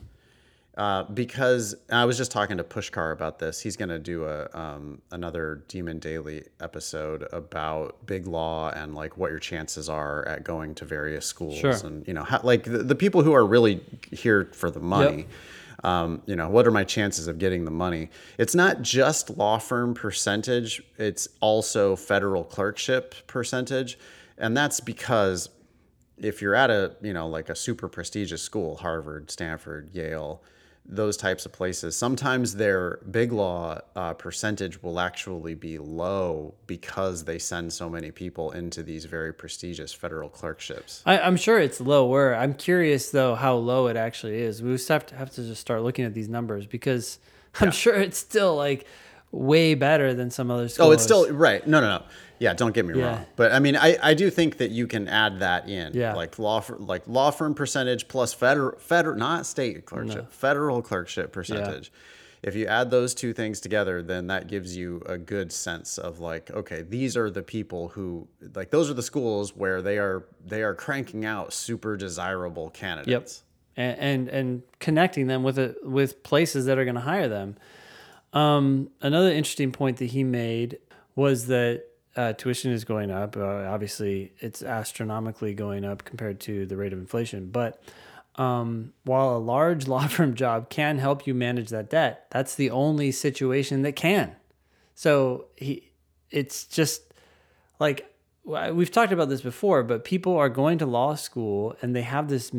Uh, 0.78 1.04
because 1.04 1.76
I 1.90 2.06
was 2.06 2.18
just 2.18 2.32
talking 2.32 2.58
to 2.58 2.64
Pushkar 2.64 3.12
about 3.12 3.40
this. 3.40 3.60
He's 3.62 3.76
going 3.78 3.90
to 3.90 4.00
do 4.00 4.26
a 4.26 4.48
um, 4.54 5.02
another 5.12 5.64
Demon 5.68 6.00
Daily 6.00 6.44
episode 6.62 7.28
about 7.34 8.06
big 8.06 8.26
law 8.26 8.72
and 8.72 8.96
like 8.96 9.18
what 9.18 9.32
your 9.32 9.40
chances 9.40 9.90
are 9.90 10.26
at 10.28 10.44
going 10.44 10.76
to 10.76 10.86
various 10.86 11.26
schools 11.26 11.58
Sure. 11.58 11.72
and 11.84 12.08
you 12.08 12.14
know 12.14 12.24
how, 12.24 12.40
like 12.44 12.64
the, 12.64 12.80
the 12.80 12.96
people 12.96 13.22
who 13.22 13.34
are 13.34 13.46
really 13.46 13.82
here 14.12 14.50
for 14.54 14.72
the 14.72 14.80
money. 14.80 15.28
Um, 15.84 16.22
you 16.26 16.36
know, 16.36 16.50
what 16.50 16.68
are 16.68 16.72
my 16.72 16.84
chances 16.84 17.28
of 17.28 17.40
getting 17.40 17.66
the 17.66 17.72
money? 17.72 18.10
It's 18.38 18.54
not 18.54 18.82
just 18.82 19.30
law 19.32 19.58
firm 19.58 19.94
percentage; 19.94 20.84
it's 20.98 21.28
also 21.40 21.96
federal 21.96 22.44
clerkship 22.44 23.16
percentage, 23.28 23.98
and 24.38 24.56
that's 24.56 24.80
because 24.80 25.50
if 26.22 26.42
you're 26.42 26.56
at 26.56 26.70
a 26.70 26.96
you 27.02 27.14
know 27.14 27.28
like 27.28 27.50
a 27.50 27.56
super 27.56 27.88
prestigious 27.88 28.42
school 28.42 28.78
harvard 28.78 29.32
stanford 29.32 29.90
yale 29.94 30.44
those 30.86 31.16
types 31.16 31.46
of 31.46 31.52
places 31.52 31.96
sometimes 31.96 32.56
their 32.56 33.00
big 33.12 33.32
law 33.32 33.80
uh, 33.96 34.14
percentage 34.14 34.82
will 34.84 35.00
actually 35.00 35.56
be 35.56 35.78
low 35.78 36.54
because 36.68 37.24
they 37.24 37.40
send 37.40 37.72
so 37.72 37.90
many 37.90 38.12
people 38.12 38.52
into 38.52 38.84
these 38.84 39.06
very 39.06 39.34
prestigious 39.34 39.94
federal 39.94 40.28
clerkships 40.30 41.02
I, 41.06 41.20
I'm 41.20 41.38
sure 41.38 41.60
it's 41.60 41.80
lower. 41.82 42.36
I'm 42.36 42.54
curious 42.54 43.12
though 43.12 43.36
how 43.36 43.56
low 43.56 43.88
it 43.88 43.98
actually 43.98 44.40
is. 44.42 44.62
We 44.62 44.72
just 44.74 44.88
have 44.90 45.06
to 45.08 45.16
have 45.16 45.30
to 45.32 45.44
just 45.44 45.62
start 45.62 45.82
looking 45.84 46.06
at 46.06 46.14
these 46.14 46.30
numbers 46.30 46.66
because 46.66 47.20
I'm 47.60 47.72
sure 47.72 47.96
it's 47.96 48.18
still 48.18 48.56
like 48.56 48.86
way 49.32 49.76
better 49.76 50.14
than 50.14 50.30
some 50.30 50.52
other 50.52 50.68
schools. 50.68 50.90
oh 50.90 50.92
it's 50.92 51.04
still 51.04 51.32
right 51.32 51.66
no 51.66 51.80
no 51.80 51.88
no 52.00 52.04
yeah 52.42 52.54
don't 52.54 52.74
get 52.74 52.86
me 52.86 52.94
Yeah. 52.98 53.06
wrong. 53.06 53.26
But 53.36 53.52
i 53.54 53.60
mean 53.60 53.76
I, 53.78 53.98
I 54.12 54.14
do 54.14 54.30
think 54.30 54.58
that 54.58 54.72
you 54.72 54.86
can 54.88 55.08
add 55.08 55.40
that 55.40 55.70
in. 55.70 55.94
Yeah. 55.94 56.14
like 56.16 56.38
law 56.40 56.62
like 56.94 57.04
law 57.08 57.30
firm 57.32 57.54
percentage 57.54 58.08
plus 58.08 58.34
federal 58.34 58.78
federal 58.80 59.18
not 59.18 59.46
state 59.46 59.86
clerkship 59.86 60.32
federal 60.34 60.82
clerkship 60.82 61.32
percentage. 61.32 61.92
If 62.44 62.56
you 62.56 62.66
add 62.66 62.90
those 62.90 63.14
two 63.14 63.34
things 63.34 63.60
together 63.62 64.02
then 64.02 64.28
that 64.28 64.48
gives 64.48 64.76
you 64.76 65.04
a 65.06 65.18
good 65.18 65.52
sense 65.52 65.98
of 66.00 66.20
like 66.20 66.50
okay 66.52 66.82
these 66.82 67.16
are 67.16 67.30
the 67.30 67.44
people 67.44 67.90
who 67.90 68.28
like 68.56 68.72
those 68.72 68.90
are 68.90 68.96
the 68.96 69.04
schools 69.14 69.56
where 69.56 69.80
they 69.84 69.98
are 70.00 70.26
they 70.54 70.64
are 70.64 70.74
cranking 70.74 71.24
out 71.24 71.54
super 71.54 71.96
desirable 71.96 72.70
candidates. 72.72 73.44
And 73.78 73.98
and, 74.00 74.30
and 74.30 74.64
connecting 74.80 75.28
them 75.28 75.44
with 75.44 75.58
a, 75.58 75.76
with 75.84 76.24
places 76.24 76.66
that 76.66 76.78
are 76.80 76.84
going 76.84 76.96
to 77.04 77.08
hire 77.14 77.30
them. 77.30 77.56
Um, 78.34 78.90
another 79.02 79.32
interesting 79.32 79.72
point 79.72 79.98
that 79.98 80.08
he 80.12 80.24
made 80.24 80.78
was 81.16 81.48
that 81.48 81.84
uh, 82.16 82.34
tuition 82.34 82.72
is 82.72 82.84
going 82.84 83.12
up. 83.12 83.38
Uh, 83.38 83.66
obviously, 83.68 84.34
it's 84.40 84.64
astronomically 84.64 85.54
going 85.54 85.86
up 85.86 86.04
compared 86.04 86.40
to 86.42 86.66
the 86.66 86.76
rate 86.78 86.94
of 86.94 87.00
inflation. 87.00 87.50
But 87.50 87.82
um, 88.36 88.94
while 89.04 89.36
a 89.36 89.40
large 89.40 89.88
law 89.90 90.08
firm 90.08 90.36
job 90.36 90.70
can 90.70 90.98
help 90.98 91.26
you 91.26 91.34
manage 91.34 91.70
that 91.70 91.90
debt, 91.90 92.28
that's 92.32 92.56
the 92.56 92.70
only 92.70 93.12
situation 93.12 93.82
that 93.84 93.96
can. 93.96 94.36
So 94.96 95.46
he, 95.56 95.92
it's 96.30 96.66
just 96.66 97.14
like 97.80 98.08
we've 98.44 98.92
talked 98.92 99.12
about 99.12 99.30
this 99.30 99.42
before, 99.42 99.84
but 99.84 100.04
people 100.04 100.36
are 100.38 100.50
going 100.50 100.78
to 100.80 100.86
law 100.86 101.16
school 101.16 101.76
and 101.82 101.96
they 101.96 102.02
have 102.02 102.28
this 102.28 102.52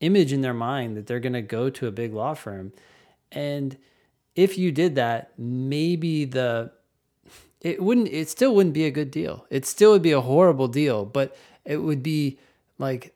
image 0.00 0.32
in 0.32 0.40
their 0.40 0.54
mind 0.54 0.96
that 0.96 1.06
they're 1.06 1.20
going 1.20 1.32
to 1.32 1.42
go 1.42 1.70
to 1.70 1.86
a 1.86 1.90
big 1.90 2.12
law 2.12 2.34
firm. 2.34 2.72
And 3.32 3.76
if 4.34 4.58
you 4.58 4.70
did 4.70 4.94
that, 4.96 5.32
maybe 5.38 6.24
the 6.24 6.72
it 7.60 7.82
wouldn't 7.82 8.08
it 8.08 8.28
still 8.28 8.54
wouldn't 8.54 8.74
be 8.74 8.84
a 8.84 8.90
good 8.90 9.10
deal. 9.10 9.46
It 9.50 9.66
still 9.66 9.92
would 9.92 10.02
be 10.02 10.12
a 10.12 10.20
horrible 10.20 10.68
deal, 10.68 11.04
but 11.04 11.36
it 11.64 11.78
would 11.78 12.02
be 12.02 12.38
like 12.78 13.14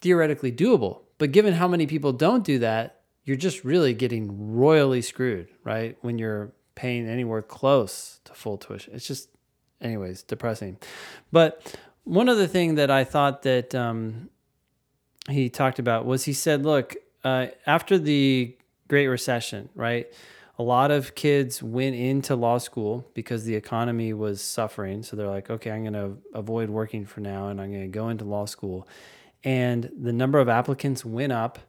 theoretically 0.00 0.52
doable. 0.52 1.02
But 1.18 1.32
given 1.32 1.54
how 1.54 1.68
many 1.68 1.86
people 1.86 2.12
don't 2.12 2.44
do 2.44 2.58
that, 2.60 3.02
you're 3.24 3.36
just 3.36 3.64
really 3.64 3.94
getting 3.94 4.54
royally 4.54 5.02
screwed, 5.02 5.48
right? 5.64 5.96
When 6.00 6.18
you're 6.18 6.52
paying 6.74 7.06
anywhere 7.06 7.42
close 7.42 8.20
to 8.24 8.32
full 8.32 8.56
tuition. 8.56 8.94
It's 8.94 9.06
just 9.06 9.28
anyways, 9.80 10.22
depressing. 10.22 10.78
But 11.30 11.76
one 12.04 12.28
other 12.28 12.46
thing 12.46 12.76
that 12.76 12.90
I 12.90 13.04
thought 13.04 13.42
that 13.42 13.74
um, 13.74 14.30
he 15.28 15.48
talked 15.48 15.78
about 15.78 16.06
was 16.06 16.24
he 16.24 16.32
said, 16.32 16.64
look, 16.64 16.96
uh, 17.22 17.48
after 17.66 17.98
the 17.98 18.56
Great 18.88 19.08
Recession, 19.08 19.68
right? 19.74 20.12
A 20.60 20.62
lot 20.62 20.90
of 20.90 21.14
kids 21.14 21.62
went 21.62 21.96
into 21.96 22.36
law 22.36 22.58
school 22.58 23.08
because 23.14 23.44
the 23.44 23.54
economy 23.54 24.12
was 24.12 24.42
suffering. 24.42 25.02
So 25.02 25.16
they're 25.16 25.26
like, 25.26 25.48
okay, 25.48 25.70
I'm 25.70 25.84
going 25.84 25.94
to 25.94 26.18
avoid 26.34 26.68
working 26.68 27.06
for 27.06 27.20
now 27.20 27.48
and 27.48 27.58
I'm 27.58 27.70
going 27.70 27.80
to 27.80 27.88
go 27.88 28.10
into 28.10 28.26
law 28.26 28.44
school. 28.44 28.86
And 29.42 29.90
the 29.98 30.12
number 30.12 30.38
of 30.38 30.50
applicants 30.50 31.02
went 31.02 31.32
up. 31.32 31.60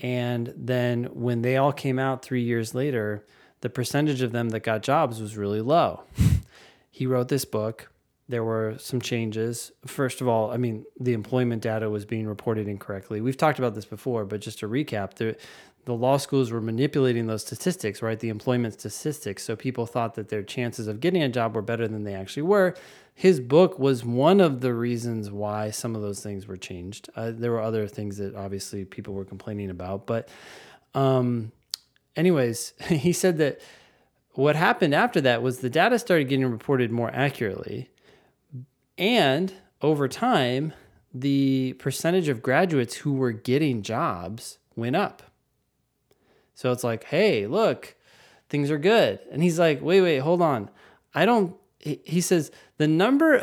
And 0.00 0.52
then 0.56 1.04
when 1.12 1.42
they 1.42 1.58
all 1.58 1.72
came 1.72 2.00
out 2.00 2.24
three 2.24 2.42
years 2.42 2.74
later, 2.74 3.24
the 3.60 3.70
percentage 3.70 4.20
of 4.20 4.32
them 4.32 4.48
that 4.48 4.64
got 4.64 4.82
jobs 4.82 5.20
was 5.20 5.36
really 5.36 5.60
low. 5.60 6.02
he 6.90 7.06
wrote 7.06 7.28
this 7.28 7.44
book. 7.44 7.88
There 8.28 8.42
were 8.42 8.74
some 8.78 9.00
changes. 9.00 9.70
First 9.86 10.20
of 10.20 10.26
all, 10.26 10.50
I 10.50 10.56
mean, 10.56 10.84
the 10.98 11.12
employment 11.12 11.62
data 11.62 11.88
was 11.88 12.04
being 12.04 12.26
reported 12.26 12.66
incorrectly. 12.66 13.20
We've 13.20 13.36
talked 13.36 13.60
about 13.60 13.76
this 13.76 13.86
before, 13.86 14.24
but 14.24 14.40
just 14.40 14.58
to 14.58 14.68
recap, 14.68 15.14
the, 15.14 15.36
the 15.88 15.94
law 15.94 16.18
schools 16.18 16.52
were 16.52 16.60
manipulating 16.60 17.28
those 17.28 17.40
statistics, 17.40 18.02
right? 18.02 18.20
The 18.20 18.28
employment 18.28 18.74
statistics. 18.74 19.42
So 19.42 19.56
people 19.56 19.86
thought 19.86 20.16
that 20.16 20.28
their 20.28 20.42
chances 20.42 20.86
of 20.86 21.00
getting 21.00 21.22
a 21.22 21.30
job 21.30 21.56
were 21.56 21.62
better 21.62 21.88
than 21.88 22.04
they 22.04 22.12
actually 22.12 22.42
were. 22.42 22.74
His 23.14 23.40
book 23.40 23.78
was 23.78 24.04
one 24.04 24.38
of 24.38 24.60
the 24.60 24.74
reasons 24.74 25.30
why 25.30 25.70
some 25.70 25.96
of 25.96 26.02
those 26.02 26.22
things 26.22 26.46
were 26.46 26.58
changed. 26.58 27.08
Uh, 27.16 27.32
there 27.34 27.52
were 27.52 27.62
other 27.62 27.88
things 27.88 28.18
that 28.18 28.34
obviously 28.34 28.84
people 28.84 29.14
were 29.14 29.24
complaining 29.24 29.70
about, 29.70 30.06
but 30.06 30.28
um, 30.92 31.52
anyways, 32.16 32.74
he 32.88 33.14
said 33.14 33.38
that 33.38 33.58
what 34.32 34.56
happened 34.56 34.94
after 34.94 35.22
that 35.22 35.40
was 35.40 35.60
the 35.60 35.70
data 35.70 35.98
started 35.98 36.28
getting 36.28 36.44
reported 36.44 36.90
more 36.90 37.10
accurately. 37.14 37.88
And 38.98 39.54
over 39.80 40.06
time, 40.06 40.74
the 41.14 41.72
percentage 41.78 42.28
of 42.28 42.42
graduates 42.42 42.96
who 42.96 43.14
were 43.14 43.32
getting 43.32 43.80
jobs 43.80 44.58
went 44.76 44.94
up. 44.94 45.22
So 46.58 46.72
it's 46.72 46.82
like, 46.82 47.04
hey, 47.04 47.46
look, 47.46 47.94
things 48.48 48.68
are 48.68 48.78
good. 48.78 49.20
And 49.30 49.44
he's 49.44 49.60
like, 49.60 49.80
wait, 49.80 50.00
wait, 50.00 50.18
hold 50.18 50.42
on. 50.42 50.70
I 51.14 51.24
don't. 51.24 51.54
He 51.78 52.20
says 52.20 52.50
the 52.78 52.88
number, 52.88 53.40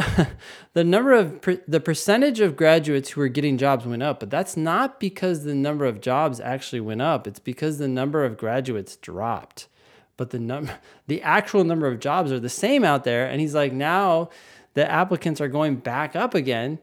the 0.73 0.83
number 0.83 1.13
of 1.13 1.39
per, 1.39 1.61
the 1.65 1.79
percentage 1.79 2.41
of 2.41 2.57
graduates 2.57 3.11
who 3.11 3.21
are 3.21 3.29
getting 3.29 3.57
jobs 3.57 3.85
went 3.85 4.03
up, 4.03 4.19
but 4.19 4.29
that's 4.29 4.57
not 4.57 4.99
because 4.99 5.45
the 5.45 5.55
number 5.55 5.85
of 5.85 6.01
jobs 6.01 6.41
actually 6.41 6.81
went 6.81 7.01
up. 7.01 7.25
It's 7.25 7.39
because 7.39 7.77
the 7.77 7.87
number 7.87 8.25
of 8.25 8.35
graduates 8.37 8.97
dropped. 8.97 9.69
But 10.17 10.31
the 10.31 10.39
number, 10.39 10.77
the 11.07 11.21
actual 11.21 11.63
number 11.63 11.87
of 11.87 12.01
jobs 12.01 12.33
are 12.33 12.39
the 12.41 12.49
same 12.49 12.83
out 12.83 13.05
there. 13.05 13.25
And 13.27 13.39
he's 13.39 13.55
like, 13.55 13.71
now 13.71 14.27
the 14.73 14.91
applicants 14.91 15.39
are 15.39 15.47
going 15.47 15.77
back 15.77 16.17
up 16.17 16.33
again 16.33 16.79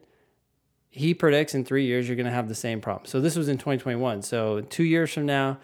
he 0.95 1.15
predicts 1.15 1.55
in 1.55 1.65
three 1.65 1.87
years 1.87 2.07
you're 2.07 2.17
going 2.17 2.27
to 2.27 2.33
have 2.33 2.49
the 2.49 2.55
same 2.55 2.79
problem. 2.79 3.07
So 3.07 3.19
this 3.19 3.35
was 3.35 3.49
in 3.49 3.57
2021. 3.57 4.21
So 4.21 4.61
two 4.61 4.85
years 4.85 5.11
from 5.11 5.25
now, 5.25 5.57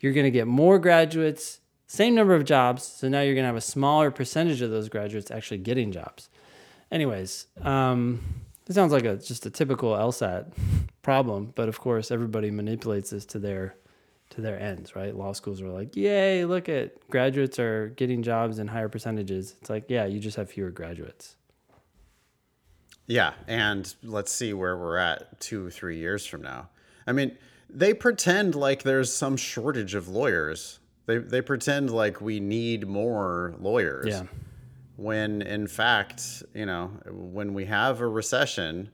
you're 0.00 0.12
going 0.12 0.24
to 0.24 0.30
get 0.30 0.46
more 0.46 0.78
graduates, 0.78 1.60
same 1.86 2.14
number 2.14 2.34
of 2.34 2.44
jobs. 2.44 2.82
So 2.82 3.08
now 3.08 3.20
you're 3.20 3.34
going 3.34 3.44
to 3.44 3.48
have 3.48 3.56
a 3.56 3.60
smaller 3.60 4.10
percentage 4.10 4.60
of 4.62 4.70
those 4.70 4.88
graduates 4.88 5.30
actually 5.30 5.58
getting 5.58 5.92
jobs. 5.92 6.28
Anyways, 6.90 7.46
um, 7.62 8.20
it 8.68 8.74
sounds 8.74 8.92
like 8.92 9.04
a 9.04 9.16
just 9.16 9.46
a 9.46 9.50
typical 9.50 9.92
LSAT 9.92 10.52
problem, 11.02 11.52
but 11.54 11.68
of 11.68 11.80
course 11.80 12.10
everybody 12.10 12.50
manipulates 12.50 13.10
this 13.10 13.24
to 13.26 13.38
their 13.38 13.76
to 14.30 14.40
their 14.40 14.58
ends, 14.58 14.96
right? 14.96 15.14
Law 15.14 15.32
schools 15.32 15.62
are 15.62 15.68
like, 15.68 15.94
"Yay, 15.96 16.44
look 16.44 16.68
at 16.68 17.08
graduates 17.08 17.58
are 17.58 17.88
getting 17.90 18.22
jobs 18.22 18.58
in 18.58 18.68
higher 18.68 18.88
percentages." 18.88 19.54
It's 19.60 19.70
like, 19.70 19.84
"Yeah, 19.88 20.06
you 20.06 20.18
just 20.18 20.36
have 20.36 20.50
fewer 20.50 20.70
graduates." 20.70 21.36
Yeah, 23.06 23.34
and 23.46 23.94
let's 24.02 24.32
see 24.32 24.52
where 24.52 24.76
we're 24.76 24.96
at 24.96 25.40
two, 25.40 25.70
three 25.70 25.98
years 25.98 26.26
from 26.26 26.42
now. 26.42 26.70
I 27.06 27.12
mean, 27.12 27.38
they 27.68 27.94
pretend 27.94 28.54
like 28.54 28.82
there's 28.82 29.12
some 29.12 29.36
shortage 29.36 29.94
of 29.94 30.08
lawyers. 30.08 30.80
They 31.06 31.18
they 31.18 31.42
pretend 31.42 31.90
like 31.90 32.20
we 32.20 32.40
need 32.40 32.86
more 32.86 33.54
lawyers. 33.58 34.08
Yeah. 34.08 34.24
When 34.96 35.42
in 35.42 35.66
fact, 35.66 36.42
you 36.54 36.66
know, 36.66 36.86
when 37.06 37.54
we 37.54 37.66
have 37.66 38.00
a 38.00 38.08
recession, 38.08 38.90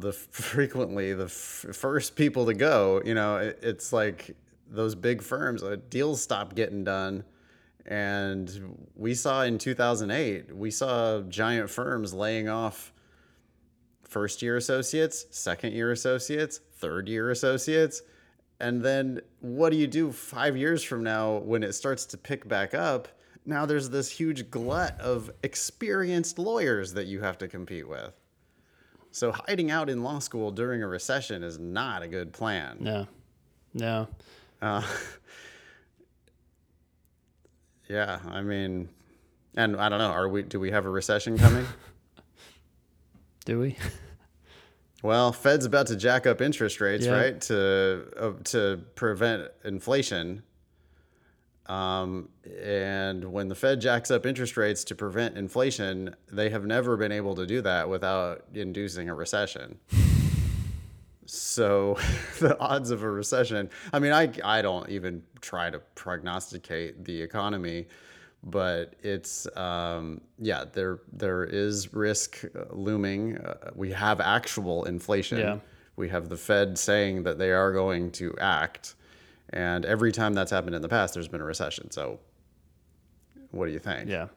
the 0.00 0.12
frequently 0.30 1.14
the 1.14 1.24
f- 1.24 1.66
first 1.72 2.16
people 2.16 2.46
to 2.46 2.54
go, 2.54 3.02
you 3.04 3.14
know, 3.14 3.36
it, 3.36 3.58
it's 3.62 3.92
like 3.92 4.34
those 4.68 4.94
big 4.94 5.22
firms, 5.22 5.62
uh, 5.62 5.76
deals 5.90 6.22
stop 6.22 6.54
getting 6.54 6.84
done. 6.84 7.24
And 7.86 8.88
we 8.96 9.14
saw 9.14 9.42
in 9.42 9.58
2008, 9.58 10.56
we 10.56 10.70
saw 10.70 11.20
giant 11.20 11.68
firms 11.68 12.14
laying 12.14 12.48
off 12.48 12.93
first 14.14 14.40
year 14.40 14.56
associates, 14.56 15.26
second 15.30 15.72
year 15.72 15.92
associates, 15.92 16.60
third 16.76 17.08
year 17.08 17.30
associates. 17.30 18.02
And 18.60 18.82
then 18.82 19.20
what 19.40 19.70
do 19.70 19.76
you 19.76 19.86
do 19.86 20.12
five 20.12 20.56
years 20.56 20.82
from 20.82 21.02
now 21.02 21.38
when 21.38 21.62
it 21.62 21.74
starts 21.74 22.06
to 22.06 22.16
pick 22.16 22.48
back 22.48 22.74
up? 22.74 23.08
now 23.46 23.66
there's 23.66 23.90
this 23.90 24.10
huge 24.10 24.50
glut 24.50 24.98
of 25.00 25.30
experienced 25.42 26.38
lawyers 26.38 26.94
that 26.94 27.06
you 27.06 27.20
have 27.20 27.38
to 27.38 27.48
compete 27.48 27.88
with. 27.88 28.12
So 29.10 29.32
hiding 29.32 29.70
out 29.70 29.90
in 29.90 30.02
law 30.02 30.18
school 30.18 30.50
during 30.50 30.82
a 30.82 30.88
recession 30.88 31.42
is 31.42 31.58
not 31.58 32.02
a 32.02 32.08
good 32.08 32.32
plan. 32.32 32.78
No, 32.80 33.06
no. 33.72 34.08
Uh, 34.60 34.82
yeah, 37.88 38.18
I 38.28 38.42
mean, 38.42 38.88
and 39.56 39.76
I 39.76 39.88
don't 39.88 39.98
know. 39.98 40.10
Are 40.10 40.28
we? 40.28 40.42
Do 40.42 40.58
we 40.58 40.72
have 40.72 40.84
a 40.84 40.90
recession 40.90 41.38
coming? 41.38 41.66
Do 43.44 43.60
we? 43.60 43.76
well, 45.04 45.32
Fed's 45.32 45.66
about 45.66 45.86
to 45.88 45.96
jack 45.96 46.26
up 46.26 46.40
interest 46.40 46.80
rates, 46.80 47.04
Yeah. 47.04 47.12
right, 47.12 47.40
to 47.42 48.06
uh, 48.18 48.32
to 48.44 48.80
prevent 48.94 49.50
inflation. 49.62 50.42
Um, 51.66 52.30
and 52.62 53.24
when 53.32 53.48
the 53.48 53.54
Fed 53.54 53.80
jacks 53.82 54.10
up 54.10 54.24
interest 54.24 54.56
rates 54.56 54.82
to 54.84 54.94
prevent 54.94 55.36
inflation, 55.36 56.16
they 56.32 56.48
have 56.48 56.64
never 56.64 56.96
been 56.96 57.12
able 57.12 57.34
to 57.36 57.46
do 57.46 57.60
that 57.62 57.88
without 57.88 58.44
inducing 58.54 59.08
a 59.10 59.14
recession. 59.14 59.78
So 61.26 61.98
the 62.40 62.58
odds 62.58 62.90
of 62.90 63.02
a 63.02 63.10
recession, 63.10 63.70
I 63.92 63.98
mean, 63.98 64.12
I, 64.12 64.30
I 64.42 64.62
don't 64.62 64.88
even 64.88 65.22
try 65.40 65.68
to 65.70 65.78
prognosticate 65.94 67.04
the 67.04 67.20
economy, 67.20 67.88
but 68.44 68.94
it's, 69.02 69.46
um, 69.56 70.20
yeah, 70.38 70.64
there, 70.70 71.00
there 71.12 71.44
is 71.44 71.94
risk 71.94 72.44
uh, 72.44 72.64
looming. 72.72 73.38
Uh, 73.38 73.70
we 73.74 73.90
have 73.92 74.20
actual 74.20 74.84
inflation. 74.84 75.38
Yeah. 75.38 75.58
We 75.96 76.10
have 76.10 76.28
the 76.28 76.36
Fed 76.36 76.78
saying 76.78 77.22
that 77.22 77.38
they 77.38 77.52
are 77.52 77.72
going 77.72 78.10
to 78.12 78.34
act. 78.38 78.96
And 79.50 79.86
every 79.86 80.12
time 80.12 80.34
that's 80.34 80.50
happened 80.50 80.74
in 80.74 80.82
the 80.82 80.88
past, 80.88 81.14
there's 81.14 81.28
been 81.28 81.40
a 81.40 81.44
recession. 81.44 81.90
So 81.90 82.20
what 83.50 83.66
do 83.66 83.72
you 83.72 83.78
think? 83.78 84.10
Yeah. 84.10 84.28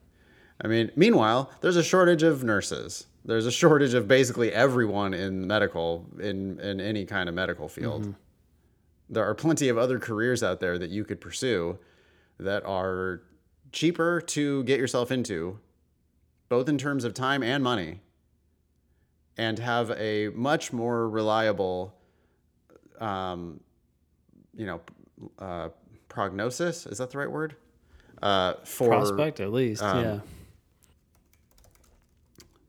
I 0.61 0.67
mean, 0.67 0.91
meanwhile, 0.95 1.51
there's 1.61 1.75
a 1.75 1.83
shortage 1.83 2.23
of 2.23 2.43
nurses. 2.43 3.07
There's 3.25 3.45
a 3.45 3.51
shortage 3.51 3.93
of 3.93 4.07
basically 4.07 4.53
everyone 4.53 5.13
in 5.13 5.45
medical, 5.45 6.05
in, 6.19 6.59
in 6.59 6.79
any 6.79 7.05
kind 7.05 7.27
of 7.27 7.35
medical 7.35 7.67
field. 7.67 8.15
There 9.09 9.25
are 9.25 9.35
plenty 9.35 9.69
of 9.69 9.77
other 9.77 9.99
careers 9.99 10.43
out 10.43 10.59
there 10.59 10.77
that 10.77 10.89
you 10.89 11.03
could 11.03 11.19
pursue 11.19 11.77
that 12.39 12.63
are 12.65 13.21
cheaper 13.71 14.21
to 14.21 14.63
get 14.63 14.79
yourself 14.79 15.11
into, 15.11 15.59
both 16.49 16.69
in 16.69 16.77
terms 16.77 17.03
of 17.03 17.13
time 17.13 17.43
and 17.43 17.63
money, 17.63 18.01
and 19.37 19.59
have 19.59 19.91
a 19.91 20.29
much 20.29 20.73
more 20.73 21.09
reliable, 21.09 21.93
um, 22.99 23.59
you 24.55 24.65
know, 24.65 24.81
uh, 25.39 25.69
prognosis. 26.09 26.85
Is 26.87 26.97
that 26.97 27.11
the 27.11 27.17
right 27.17 27.31
word? 27.31 27.55
Uh, 28.21 28.53
for 28.63 28.89
Prospect, 28.89 29.39
at 29.39 29.51
least. 29.51 29.83
um, 29.83 30.03
yeah. 30.03 30.19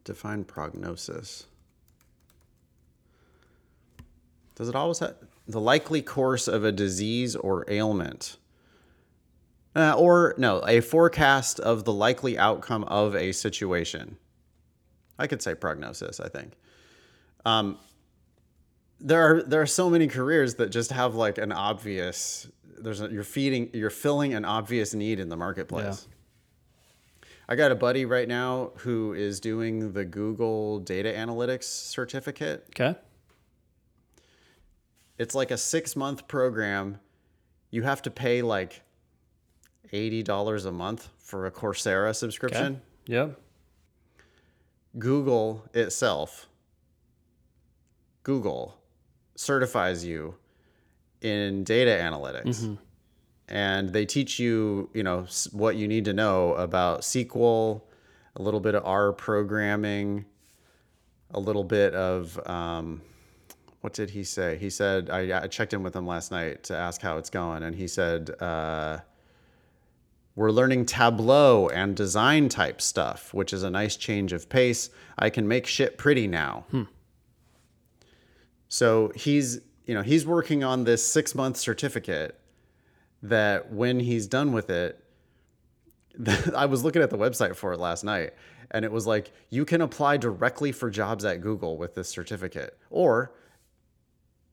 Define 0.04 0.44
prognosis. 0.44 1.46
Does 4.54 4.68
it 4.68 4.74
always 4.74 4.98
have 4.98 5.14
the 5.46 5.60
likely 5.60 6.02
course 6.02 6.48
of 6.48 6.64
a 6.64 6.72
disease 6.72 7.36
or 7.36 7.64
ailment? 7.68 8.36
Uh, 9.78 9.94
or 9.96 10.34
no, 10.38 10.58
a 10.66 10.80
forecast 10.80 11.60
of 11.60 11.84
the 11.84 11.92
likely 11.92 12.36
outcome 12.36 12.82
of 12.84 13.14
a 13.14 13.30
situation. 13.30 14.16
I 15.20 15.28
could 15.28 15.40
say 15.40 15.54
prognosis. 15.54 16.18
I 16.18 16.28
think. 16.28 16.54
Um, 17.46 17.78
there 18.98 19.22
are 19.22 19.42
there 19.44 19.60
are 19.60 19.66
so 19.66 19.88
many 19.88 20.08
careers 20.08 20.56
that 20.56 20.70
just 20.70 20.90
have 20.90 21.14
like 21.14 21.38
an 21.38 21.52
obvious. 21.52 22.48
There's 22.76 23.00
a, 23.00 23.08
you're 23.08 23.22
feeding 23.22 23.70
you're 23.72 23.88
filling 23.88 24.34
an 24.34 24.44
obvious 24.44 24.94
need 24.94 25.20
in 25.20 25.28
the 25.28 25.36
marketplace. 25.36 26.08
I 27.48 27.54
got 27.54 27.70
a 27.70 27.76
buddy 27.76 28.04
right 28.04 28.26
now 28.26 28.72
who 28.78 29.14
is 29.14 29.38
doing 29.38 29.92
the 29.92 30.04
Google 30.04 30.80
Data 30.80 31.10
Analytics 31.10 31.64
certificate. 31.64 32.66
Okay. 32.70 32.98
It's 35.18 35.36
like 35.36 35.52
a 35.52 35.56
six 35.56 35.94
month 35.94 36.26
program. 36.26 36.98
You 37.70 37.84
have 37.84 38.02
to 38.02 38.10
pay 38.10 38.42
like 38.42 38.82
$80 39.92 40.66
a 40.66 40.72
month 40.72 41.08
for 41.18 41.46
a 41.46 41.50
Coursera 41.50 42.14
subscription. 42.14 42.80
Okay. 43.06 43.14
Yep. 43.14 43.40
Google 44.98 45.64
itself, 45.74 46.48
Google 48.22 48.76
certifies 49.36 50.04
you 50.04 50.34
in 51.20 51.64
data 51.64 51.90
analytics. 51.90 52.76
And 53.48 53.90
they 53.90 54.04
teach 54.04 54.38
you, 54.38 54.90
you 54.92 55.02
know, 55.02 55.26
what 55.52 55.76
you 55.76 55.88
need 55.88 56.04
to 56.06 56.12
know 56.12 56.52
about 56.54 57.00
SQL, 57.00 57.80
a 58.36 58.42
little 58.42 58.60
bit 58.60 58.74
of 58.74 58.84
R 58.84 59.12
programming, 59.12 60.26
a 61.30 61.40
little 61.40 61.64
bit 61.64 61.94
of, 61.94 62.38
um, 62.46 63.00
what 63.80 63.92
did 63.94 64.10
he 64.10 64.24
say? 64.24 64.58
He 64.58 64.68
said, 64.68 65.08
I, 65.08 65.44
I 65.44 65.46
checked 65.46 65.72
in 65.72 65.82
with 65.82 65.96
him 65.96 66.06
last 66.06 66.30
night 66.30 66.64
to 66.64 66.76
ask 66.76 67.00
how 67.00 67.16
it's 67.16 67.30
going. 67.30 67.62
And 67.62 67.74
he 67.74 67.88
said, 67.88 68.30
uh, 68.42 68.98
we're 70.38 70.52
learning 70.52 70.86
Tableau 70.86 71.66
and 71.66 71.96
design 71.96 72.48
type 72.48 72.80
stuff, 72.80 73.34
which 73.34 73.52
is 73.52 73.64
a 73.64 73.70
nice 73.70 73.96
change 73.96 74.32
of 74.32 74.48
pace. 74.48 74.88
I 75.18 75.30
can 75.30 75.48
make 75.48 75.66
shit 75.66 75.98
pretty 75.98 76.28
now. 76.28 76.64
Hmm. 76.70 76.84
So 78.68 79.10
he's, 79.16 79.60
you 79.84 79.94
know, 79.94 80.02
he's 80.02 80.24
working 80.24 80.62
on 80.62 80.84
this 80.84 81.04
six 81.04 81.34
month 81.34 81.56
certificate 81.56 82.38
that 83.20 83.72
when 83.72 83.98
he's 83.98 84.28
done 84.28 84.52
with 84.52 84.70
it, 84.70 85.04
I 86.54 86.66
was 86.66 86.84
looking 86.84 87.02
at 87.02 87.10
the 87.10 87.18
website 87.18 87.56
for 87.56 87.72
it 87.72 87.80
last 87.80 88.04
night 88.04 88.32
and 88.70 88.84
it 88.84 88.92
was 88.92 89.08
like, 89.08 89.32
you 89.50 89.64
can 89.64 89.80
apply 89.80 90.18
directly 90.18 90.70
for 90.70 90.88
jobs 90.88 91.24
at 91.24 91.40
Google 91.40 91.76
with 91.76 91.96
this 91.96 92.08
certificate 92.08 92.78
or 92.90 93.32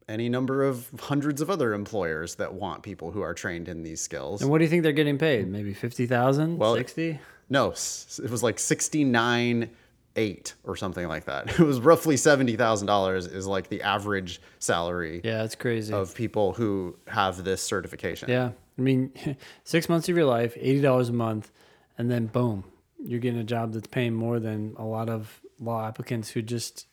any 0.07 0.29
number 0.29 0.63
of 0.63 0.89
hundreds 0.99 1.41
of 1.41 1.49
other 1.49 1.73
employers 1.73 2.35
that 2.35 2.53
want 2.53 2.83
people 2.83 3.11
who 3.11 3.21
are 3.21 3.33
trained 3.33 3.67
in 3.67 3.83
these 3.83 4.01
skills. 4.01 4.41
And 4.41 4.49
what 4.51 4.59
do 4.59 4.63
you 4.63 4.69
think 4.69 4.83
they're 4.83 4.91
getting 4.91 5.17
paid? 5.17 5.47
Maybe 5.47 5.73
50,000? 5.73 6.57
Well, 6.57 6.75
60? 6.75 7.19
No, 7.49 7.69
it 7.71 8.29
was 8.31 8.41
like 8.41 8.57
sixty 8.57 9.03
nine 9.03 9.69
eight 10.15 10.55
or 10.63 10.75
something 10.75 11.07
like 11.07 11.25
that. 11.25 11.47
It 11.59 11.63
was 11.63 11.79
roughly 11.79 12.17
seventy 12.17 12.55
thousand 12.55 12.87
dollars 12.87 13.27
is 13.27 13.45
like 13.45 13.69
the 13.69 13.81
average 13.83 14.41
salary 14.59 15.21
Yeah, 15.23 15.39
that's 15.39 15.55
crazy. 15.55 15.93
of 15.93 16.15
people 16.15 16.53
who 16.53 16.97
have 17.07 17.43
this 17.43 17.61
certification. 17.61 18.29
Yeah. 18.29 18.51
I 18.77 18.81
mean, 18.81 19.11
six 19.63 19.87
months 19.89 20.09
of 20.09 20.15
your 20.17 20.25
life, 20.25 20.55
$80 20.55 21.09
a 21.09 21.13
month, 21.13 21.51
and 21.97 22.09
then 22.09 22.25
boom, 22.27 22.63
you're 23.03 23.19
getting 23.19 23.39
a 23.39 23.43
job 23.43 23.73
that's 23.73 23.87
paying 23.87 24.13
more 24.15 24.39
than 24.39 24.73
a 24.77 24.83
lot 24.83 25.07
of 25.09 25.39
law 25.59 25.87
applicants 25.87 26.29
who 26.29 26.41
just 26.41 26.87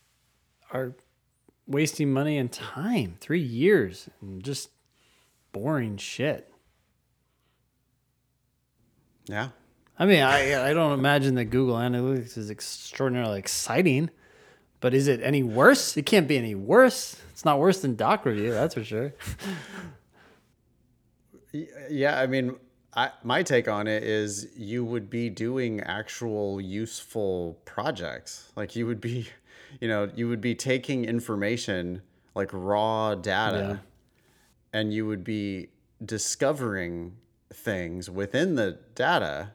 are 0.72 0.94
wasting 1.66 2.12
money 2.12 2.38
and 2.38 2.50
time. 2.52 3.16
Three 3.20 3.40
years 3.40 4.08
and 4.20 4.42
just 4.42 4.70
boring 5.52 5.96
shit. 5.96 6.52
Yeah. 9.26 9.48
I 9.98 10.06
mean, 10.06 10.22
I, 10.22 10.70
I 10.70 10.74
don't 10.74 10.98
imagine 10.98 11.34
that 11.36 11.46
Google 11.46 11.76
Analytics 11.76 12.36
is 12.36 12.50
extraordinarily 12.50 13.38
exciting, 13.38 14.10
but 14.80 14.94
is 14.94 15.06
it 15.06 15.20
any 15.22 15.42
worse? 15.42 15.96
It 15.96 16.06
can't 16.06 16.26
be 16.26 16.36
any 16.36 16.54
worse. 16.54 17.20
It's 17.30 17.44
not 17.44 17.58
worse 17.58 17.82
than 17.82 17.94
Doc 17.94 18.24
Review, 18.24 18.52
that's 18.52 18.74
for 18.74 18.82
sure. 18.82 19.14
Yeah, 21.90 22.18
I 22.18 22.26
mean, 22.26 22.56
I, 22.94 23.10
my 23.22 23.42
take 23.42 23.68
on 23.68 23.86
it 23.86 24.02
is 24.02 24.48
you 24.56 24.84
would 24.84 25.08
be 25.08 25.30
doing 25.30 25.80
actual 25.82 26.60
useful 26.60 27.58
projects. 27.64 28.50
Like 28.56 28.74
you 28.74 28.86
would 28.86 29.00
be, 29.00 29.28
you 29.80 29.88
know, 29.88 30.10
you 30.14 30.28
would 30.28 30.40
be 30.40 30.54
taking 30.54 31.04
information 31.04 32.02
like 32.34 32.50
raw 32.52 33.14
data 33.14 33.80
and 34.72 34.92
you 34.92 35.06
would 35.06 35.24
be 35.24 35.68
discovering 36.04 37.16
things 37.52 38.08
within 38.08 38.54
the 38.54 38.78
data 38.94 39.52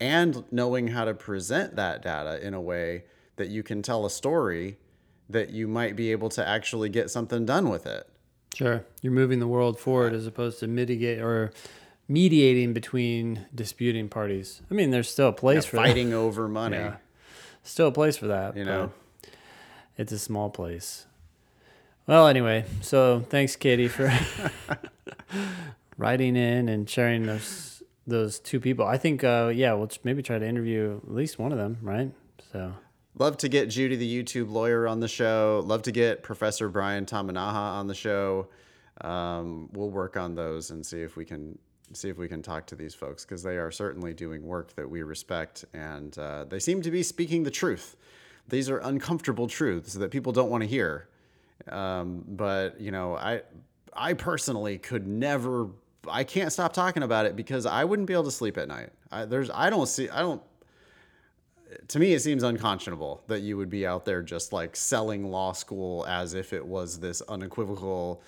and 0.00 0.44
knowing 0.50 0.88
how 0.88 1.04
to 1.04 1.14
present 1.14 1.76
that 1.76 2.02
data 2.02 2.44
in 2.44 2.54
a 2.54 2.60
way 2.60 3.04
that 3.36 3.48
you 3.48 3.62
can 3.62 3.82
tell 3.82 4.04
a 4.04 4.10
story 4.10 4.78
that 5.28 5.50
you 5.50 5.68
might 5.68 5.96
be 5.96 6.10
able 6.10 6.28
to 6.28 6.46
actually 6.46 6.88
get 6.88 7.10
something 7.10 7.46
done 7.46 7.68
with 7.68 7.86
it. 7.86 8.08
Sure. 8.54 8.84
You're 9.00 9.12
moving 9.12 9.38
the 9.38 9.46
world 9.46 9.78
forward 9.78 10.12
as 10.12 10.26
opposed 10.26 10.58
to 10.60 10.66
mitigate 10.66 11.20
or 11.20 11.52
mediating 12.08 12.72
between 12.72 13.46
disputing 13.54 14.08
parties. 14.08 14.60
I 14.70 14.74
mean, 14.74 14.90
there's 14.90 15.10
still 15.10 15.28
a 15.28 15.32
place 15.32 15.64
for 15.64 15.76
that. 15.76 15.86
Fighting 15.86 16.12
over 16.12 16.48
money. 16.48 16.76
Yeah. 16.76 16.96
Still 17.62 17.88
a 17.88 17.92
place 17.92 18.16
for 18.16 18.26
that. 18.26 18.56
You 18.56 18.64
know? 18.64 18.92
It's 20.02 20.12
a 20.12 20.18
small 20.18 20.50
place. 20.50 21.06
Well, 22.06 22.26
anyway, 22.26 22.64
so 22.80 23.24
thanks, 23.30 23.56
Katie, 23.56 23.88
for 23.88 24.12
writing 25.96 26.36
in 26.36 26.68
and 26.68 26.90
sharing 26.90 27.24
those 27.24 27.82
those 28.04 28.40
two 28.40 28.58
people. 28.58 28.84
I 28.84 28.98
think, 28.98 29.22
uh, 29.22 29.52
yeah, 29.54 29.72
we'll 29.74 29.90
maybe 30.02 30.22
try 30.22 30.36
to 30.36 30.46
interview 30.46 31.00
at 31.04 31.14
least 31.14 31.38
one 31.38 31.52
of 31.52 31.58
them, 31.58 31.78
right? 31.82 32.10
So 32.52 32.74
Love 33.18 33.36
to 33.38 33.48
get 33.48 33.68
Judy, 33.68 33.94
the 33.94 34.22
YouTube 34.22 34.50
lawyer, 34.50 34.88
on 34.88 34.98
the 34.98 35.08
show. 35.08 35.62
Love 35.64 35.82
to 35.82 35.92
get 35.92 36.22
Professor 36.22 36.68
Brian 36.68 37.04
Tamanaha 37.04 37.54
on 37.54 37.86
the 37.86 37.94
show. 37.94 38.48
Um, 39.02 39.68
we'll 39.72 39.90
work 39.90 40.16
on 40.16 40.34
those 40.34 40.70
and 40.70 40.84
see 40.84 41.02
if 41.02 41.16
we 41.16 41.24
can 41.24 41.58
see 41.92 42.08
if 42.08 42.16
we 42.16 42.26
can 42.26 42.42
talk 42.42 42.66
to 42.66 42.74
these 42.74 42.94
folks 42.94 43.24
because 43.24 43.42
they 43.42 43.58
are 43.58 43.70
certainly 43.70 44.14
doing 44.14 44.42
work 44.42 44.74
that 44.76 44.88
we 44.88 45.02
respect 45.02 45.66
and 45.74 46.18
uh, 46.18 46.44
they 46.44 46.58
seem 46.58 46.80
to 46.80 46.90
be 46.90 47.02
speaking 47.02 47.42
the 47.42 47.50
truth. 47.50 47.96
These 48.48 48.68
are 48.70 48.78
uncomfortable 48.78 49.46
truths 49.46 49.94
that 49.94 50.10
people 50.10 50.32
don't 50.32 50.50
want 50.50 50.62
to 50.62 50.68
hear. 50.68 51.08
Um, 51.68 52.24
but 52.26 52.80
you 52.80 52.90
know, 52.90 53.16
I 53.16 53.42
I 53.92 54.14
personally 54.14 54.78
could 54.78 55.06
never. 55.06 55.68
I 56.08 56.24
can't 56.24 56.52
stop 56.52 56.72
talking 56.72 57.04
about 57.04 57.26
it 57.26 57.36
because 57.36 57.64
I 57.64 57.84
wouldn't 57.84 58.08
be 58.08 58.12
able 58.12 58.24
to 58.24 58.30
sleep 58.32 58.58
at 58.58 58.66
night. 58.66 58.90
I, 59.12 59.24
there's 59.24 59.50
I 59.50 59.70
don't 59.70 59.86
see 59.86 60.08
I 60.08 60.20
don't. 60.20 60.42
To 61.88 61.98
me, 61.98 62.12
it 62.12 62.20
seems 62.20 62.42
unconscionable 62.42 63.22
that 63.28 63.40
you 63.40 63.56
would 63.56 63.70
be 63.70 63.86
out 63.86 64.04
there 64.04 64.22
just 64.22 64.52
like 64.52 64.76
selling 64.76 65.30
law 65.30 65.52
school 65.52 66.04
as 66.06 66.34
if 66.34 66.52
it 66.52 66.66
was 66.66 67.00
this 67.00 67.22
unequivocal 67.22 68.22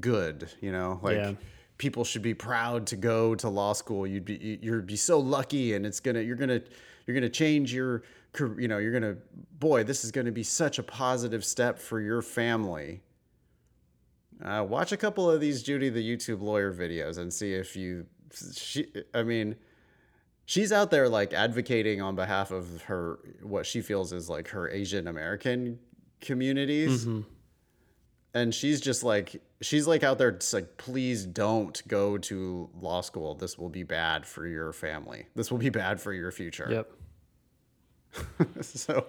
good. 0.00 0.50
You 0.60 0.72
know, 0.72 1.00
like. 1.02 1.16
Yeah 1.16 1.32
people 1.80 2.04
should 2.04 2.20
be 2.20 2.34
proud 2.34 2.86
to 2.86 2.94
go 2.94 3.34
to 3.34 3.48
law 3.48 3.72
school. 3.72 4.06
You'd 4.06 4.26
be 4.26 4.58
you'd 4.60 4.86
be 4.86 4.96
so 4.96 5.18
lucky, 5.18 5.72
and 5.72 5.86
it's 5.86 5.98
gonna 5.98 6.20
you're 6.20 6.36
gonna 6.36 6.60
you're 7.06 7.14
gonna 7.14 7.30
change 7.30 7.72
your 7.72 8.02
you 8.38 8.68
know 8.68 8.78
you're 8.78 8.92
gonna 8.92 9.16
boy 9.58 9.84
this 9.84 10.04
is 10.04 10.10
gonna 10.10 10.32
be 10.32 10.42
such 10.42 10.78
a 10.78 10.82
positive 10.82 11.44
step 11.44 11.78
for 11.78 12.00
your 12.00 12.22
family. 12.22 13.02
Uh, 14.42 14.64
watch 14.66 14.92
a 14.92 14.96
couple 14.96 15.30
of 15.30 15.40
these 15.40 15.62
Judy 15.62 15.88
the 15.90 16.02
YouTube 16.02 16.40
lawyer 16.40 16.72
videos 16.72 17.18
and 17.18 17.32
see 17.32 17.52
if 17.52 17.76
you 17.76 18.06
she 18.56 18.86
I 19.12 19.22
mean 19.22 19.56
she's 20.46 20.72
out 20.72 20.90
there 20.90 21.08
like 21.08 21.32
advocating 21.32 22.00
on 22.00 22.14
behalf 22.14 22.50
of 22.50 22.82
her 22.82 23.18
what 23.42 23.66
she 23.66 23.80
feels 23.80 24.12
is 24.12 24.30
like 24.30 24.48
her 24.48 24.68
Asian 24.70 25.08
American 25.08 25.78
communities. 26.20 27.04
Mm-hmm. 27.04 27.20
And 28.32 28.54
she's 28.54 28.80
just 28.80 29.02
like 29.02 29.42
she's 29.60 29.88
like 29.88 30.04
out 30.04 30.18
there 30.18 30.30
just 30.30 30.54
like 30.54 30.76
please 30.76 31.26
don't 31.26 31.82
go 31.88 32.16
to 32.16 32.70
law 32.80 33.00
school. 33.00 33.34
This 33.34 33.58
will 33.58 33.68
be 33.68 33.82
bad 33.82 34.24
for 34.24 34.46
your 34.46 34.72
family. 34.72 35.26
This 35.34 35.50
will 35.50 35.58
be 35.58 35.70
bad 35.70 36.00
for 36.00 36.12
your 36.12 36.30
future. 36.30 36.68
Yep 36.70 36.92
so 38.60 39.06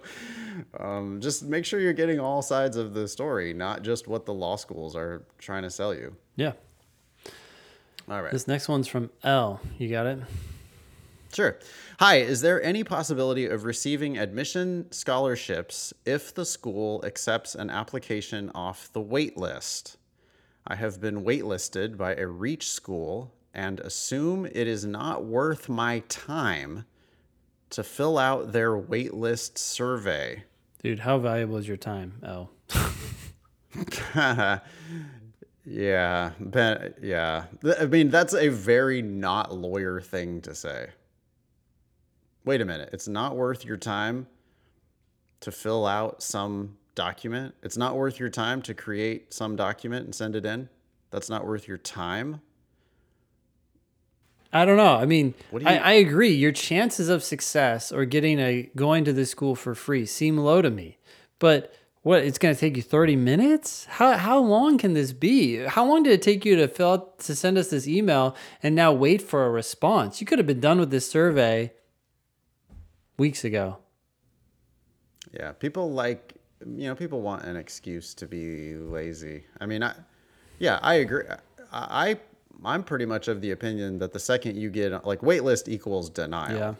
um, 0.78 1.20
just 1.20 1.44
make 1.44 1.64
sure 1.64 1.80
you're 1.80 1.92
getting 1.92 2.20
all 2.20 2.42
sides 2.42 2.76
of 2.76 2.94
the 2.94 3.08
story 3.08 3.52
not 3.52 3.82
just 3.82 4.06
what 4.06 4.26
the 4.26 4.34
law 4.34 4.56
schools 4.56 4.94
are 4.94 5.24
trying 5.38 5.62
to 5.62 5.70
sell 5.70 5.94
you. 5.94 6.16
Yeah. 6.36 6.52
All 8.08 8.22
right. 8.22 8.32
This 8.32 8.48
next 8.48 8.68
one's 8.68 8.88
from 8.88 9.10
l. 9.22 9.60
You 9.78 9.88
got 9.88 10.06
it? 10.06 10.18
Sure. 11.32 11.58
Hi, 11.98 12.16
is 12.16 12.42
there 12.42 12.62
any 12.62 12.84
possibility 12.84 13.46
of 13.46 13.64
receiving 13.64 14.18
admission 14.18 14.90
scholarships 14.92 15.94
if 16.04 16.34
the 16.34 16.44
school 16.44 17.02
accepts 17.06 17.54
an 17.54 17.70
application 17.70 18.50
off 18.54 18.92
the 18.92 19.00
wait 19.00 19.38
list? 19.38 19.96
I 20.66 20.74
have 20.76 21.00
been 21.00 21.24
waitlisted 21.24 21.96
by 21.96 22.14
a 22.16 22.26
reach 22.26 22.70
school 22.70 23.32
and 23.54 23.80
assume 23.80 24.44
it 24.46 24.68
is 24.68 24.84
not 24.84 25.24
worth 25.24 25.70
my 25.70 26.00
time 26.08 26.84
to 27.72 27.82
fill 27.82 28.18
out 28.18 28.52
their 28.52 28.76
waitlist 28.76 29.58
survey. 29.58 30.44
Dude, 30.82 31.00
how 31.00 31.18
valuable 31.18 31.56
is 31.56 31.68
your 31.68 31.76
time, 31.76 32.14
L? 32.24 32.50
yeah, 35.64 36.30
ben, 36.40 36.94
yeah. 37.02 37.44
I 37.78 37.86
mean, 37.86 38.08
that's 38.08 38.34
a 38.34 38.48
very 38.48 39.02
not 39.02 39.54
lawyer 39.54 40.00
thing 40.00 40.40
to 40.42 40.54
say 40.54 40.90
wait 42.44 42.60
a 42.60 42.64
minute, 42.64 42.90
it's 42.92 43.08
not 43.08 43.36
worth 43.36 43.64
your 43.64 43.76
time 43.76 44.26
to 45.40 45.52
fill 45.52 45.86
out 45.86 46.22
some 46.22 46.76
document. 46.94 47.54
It's 47.62 47.76
not 47.76 47.96
worth 47.96 48.20
your 48.20 48.28
time 48.28 48.62
to 48.62 48.74
create 48.74 49.32
some 49.32 49.56
document 49.56 50.04
and 50.04 50.14
send 50.14 50.36
it 50.36 50.44
in. 50.44 50.68
That's 51.10 51.30
not 51.30 51.46
worth 51.46 51.68
your 51.68 51.78
time. 51.78 52.40
I 54.52 54.64
don't 54.64 54.76
know. 54.76 54.96
I 54.96 55.06
mean, 55.06 55.34
you, 55.52 55.66
I, 55.66 55.76
I 55.76 55.92
agree. 55.92 56.32
Your 56.32 56.52
chances 56.52 57.08
of 57.08 57.22
success 57.22 57.90
or 57.90 58.04
getting 58.04 58.38
a 58.38 58.70
going 58.76 59.04
to 59.04 59.12
this 59.12 59.30
school 59.30 59.54
for 59.54 59.74
free 59.74 60.04
seem 60.06 60.36
low 60.36 60.60
to 60.60 60.70
me. 60.70 60.98
But 61.38 61.74
what 62.02 62.22
it's 62.24 62.38
going 62.38 62.54
to 62.54 62.60
take 62.60 62.76
you 62.76 62.82
30 62.82 63.14
minutes 63.14 63.84
how, 63.84 64.16
how 64.16 64.36
long 64.40 64.76
can 64.76 64.92
this 64.92 65.12
be 65.12 65.58
how 65.58 65.86
long 65.86 66.02
did 66.02 66.12
it 66.12 66.20
take 66.20 66.44
you 66.44 66.56
to 66.56 66.66
fill 66.66 66.92
out 66.94 67.20
to 67.20 67.32
send 67.32 67.56
us 67.56 67.70
this 67.70 67.86
email 67.86 68.34
and 68.60 68.74
now 68.74 68.92
wait 68.92 69.22
for 69.22 69.46
a 69.46 69.50
response 69.50 70.20
you 70.20 70.26
could 70.26 70.36
have 70.36 70.46
been 70.46 70.58
done 70.58 70.80
with 70.80 70.90
this 70.90 71.08
survey 71.08 71.70
weeks 73.22 73.44
ago. 73.44 73.78
Yeah, 75.32 75.52
people 75.52 75.92
like 75.92 76.34
you 76.66 76.88
know 76.88 76.94
people 76.94 77.20
want 77.22 77.44
an 77.44 77.56
excuse 77.56 78.14
to 78.14 78.26
be 78.26 78.74
lazy. 78.74 79.44
I 79.60 79.66
mean, 79.66 79.82
I 79.82 79.94
yeah, 80.58 80.78
I 80.82 80.94
agree. 80.94 81.24
I 81.72 82.18
I'm 82.64 82.82
pretty 82.84 83.06
much 83.06 83.28
of 83.28 83.40
the 83.40 83.50
opinion 83.50 83.98
that 83.98 84.12
the 84.12 84.18
second 84.18 84.56
you 84.56 84.70
get 84.70 85.06
like 85.06 85.20
waitlist 85.20 85.68
equals 85.68 86.10
denial. 86.10 86.58
Yeah. 86.58 86.74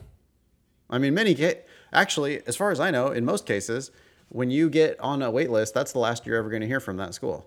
I 0.91 0.99
mean, 0.99 1.15
many 1.15 1.35
get 1.35 1.67
actually, 1.93 2.47
as 2.47 2.57
far 2.57 2.71
as 2.71 2.81
I 2.81 2.91
know, 2.91 3.09
in 3.09 3.25
most 3.25 3.47
cases, 3.47 3.91
when 4.29 4.51
you 4.51 4.71
get 4.71 4.99
on 5.01 5.23
a 5.23 5.31
waitlist, 5.31 5.73
that's 5.73 5.93
the 5.93 5.99
last 5.99 6.27
you're 6.27 6.37
ever 6.37 6.51
going 6.51 6.63
to 6.63 6.67
hear 6.67 6.81
from 6.81 6.97
that 6.99 7.15
school. 7.15 7.47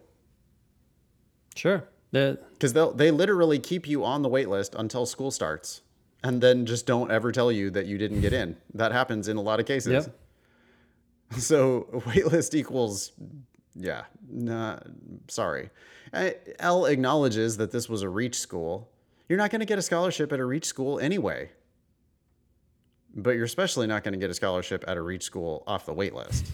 Sure. 1.56 1.88
Because 2.12 2.74
they 2.74 2.88
they 2.96 3.12
literally 3.12 3.60
keep 3.60 3.88
you 3.88 4.04
on 4.04 4.22
the 4.22 4.30
waitlist 4.30 4.78
until 4.78 5.06
school 5.06 5.32
starts 5.32 5.82
and 6.26 6.42
then 6.42 6.66
just 6.66 6.88
don't 6.88 7.12
ever 7.12 7.32
tell 7.32 7.52
you 7.52 7.70
that 7.70 7.86
you 7.86 8.00
didn't 8.00 8.22
get 8.22 8.34
in. 8.34 8.58
That 8.74 8.92
happens 8.92 9.28
in 9.28 9.38
a 9.38 9.42
lot 9.42 9.60
of 9.60 9.66
cases. 9.66 10.06
Yep. 10.06 10.16
So 11.40 11.88
waitlist 11.92 12.54
equals, 12.54 13.12
yeah, 13.76 14.04
nah, 14.30 14.80
sorry. 15.28 15.70
L 16.60 16.86
acknowledges 16.86 17.58
that 17.58 17.72
this 17.72 17.90
was 17.90 18.02
a 18.02 18.10
reach 18.10 18.40
school. 18.40 18.90
You're 19.28 19.38
not 19.38 19.52
going 19.52 19.60
to 19.60 19.66
get 19.66 19.78
a 19.78 19.82
scholarship 19.82 20.32
at 20.32 20.40
a 20.40 20.46
reach 20.46 20.66
school 20.66 21.00
anyway. 21.00 21.52
But 23.16 23.32
you're 23.32 23.46
especially 23.46 23.88
not 23.88 24.04
going 24.04 24.14
to 24.14 24.20
get 24.20 24.30
a 24.30 24.34
scholarship 24.34 24.84
at 24.88 24.98
a 24.98 25.02
reach 25.02 25.24
school 25.24 25.64
off 25.68 25.86
the 25.86 25.94
waitlist. 25.94 26.46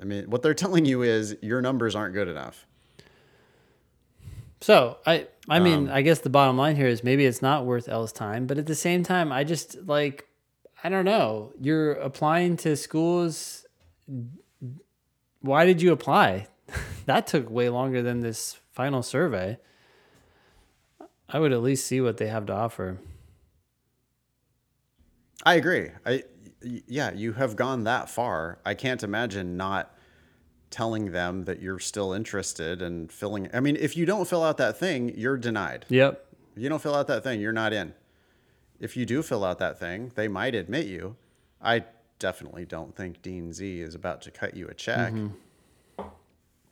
I 0.00 0.04
mean, 0.04 0.30
what 0.30 0.42
they're 0.42 0.54
telling 0.54 0.84
you 0.84 1.02
is 1.02 1.36
your 1.42 1.60
numbers 1.60 1.94
aren't 1.94 2.14
good 2.14 2.28
enough. 2.28 2.66
So 4.60 4.98
I 5.06 5.28
I 5.48 5.60
mean 5.60 5.88
um, 5.88 5.94
I 5.94 6.02
guess 6.02 6.20
the 6.20 6.30
bottom 6.30 6.56
line 6.56 6.76
here 6.76 6.88
is 6.88 7.04
maybe 7.04 7.24
it's 7.24 7.42
not 7.42 7.64
worth 7.64 7.88
L's 7.88 8.12
time, 8.12 8.46
but 8.46 8.58
at 8.58 8.66
the 8.66 8.74
same 8.74 9.02
time 9.02 9.30
I 9.30 9.44
just 9.44 9.86
like 9.86 10.26
I 10.82 10.88
don't 10.88 11.04
know. 11.04 11.52
You're 11.60 11.92
applying 11.92 12.56
to 12.58 12.76
schools. 12.76 13.66
Why 15.40 15.64
did 15.64 15.80
you 15.80 15.92
apply? 15.92 16.48
that 17.06 17.26
took 17.26 17.50
way 17.50 17.68
longer 17.68 18.02
than 18.02 18.20
this 18.20 18.58
final 18.72 19.02
survey. 19.02 19.58
I 21.28 21.38
would 21.38 21.52
at 21.52 21.62
least 21.62 21.86
see 21.86 22.00
what 22.00 22.16
they 22.16 22.28
have 22.28 22.46
to 22.46 22.54
offer. 22.54 22.98
I 25.44 25.54
agree. 25.54 25.90
I 26.04 26.24
yeah, 26.60 27.12
you 27.12 27.34
have 27.34 27.54
gone 27.54 27.84
that 27.84 28.10
far. 28.10 28.58
I 28.64 28.74
can't 28.74 29.02
imagine 29.02 29.56
not 29.56 29.94
telling 30.70 31.12
them 31.12 31.44
that 31.44 31.62
you're 31.62 31.78
still 31.78 32.12
interested 32.12 32.82
and 32.82 33.10
filling 33.10 33.48
I 33.54 33.60
mean, 33.60 33.76
if 33.76 33.96
you 33.96 34.06
don't 34.06 34.26
fill 34.26 34.42
out 34.42 34.56
that 34.58 34.78
thing, 34.78 35.12
you're 35.16 35.36
denied. 35.36 35.86
Yep. 35.88 36.24
If 36.56 36.62
you 36.62 36.68
don't 36.68 36.82
fill 36.82 36.94
out 36.94 37.06
that 37.06 37.22
thing, 37.22 37.40
you're 37.40 37.52
not 37.52 37.72
in. 37.72 37.94
If 38.80 38.96
you 38.96 39.06
do 39.06 39.22
fill 39.22 39.44
out 39.44 39.58
that 39.58 39.78
thing, 39.78 40.12
they 40.14 40.28
might 40.28 40.54
admit 40.54 40.86
you. 40.86 41.16
I 41.60 41.84
definitely 42.18 42.64
don't 42.64 42.94
think 42.94 43.22
Dean 43.22 43.52
Z 43.52 43.80
is 43.80 43.94
about 43.94 44.22
to 44.22 44.30
cut 44.30 44.56
you 44.56 44.68
a 44.68 44.74
check. 44.74 45.12
Mm-hmm. 45.12 45.28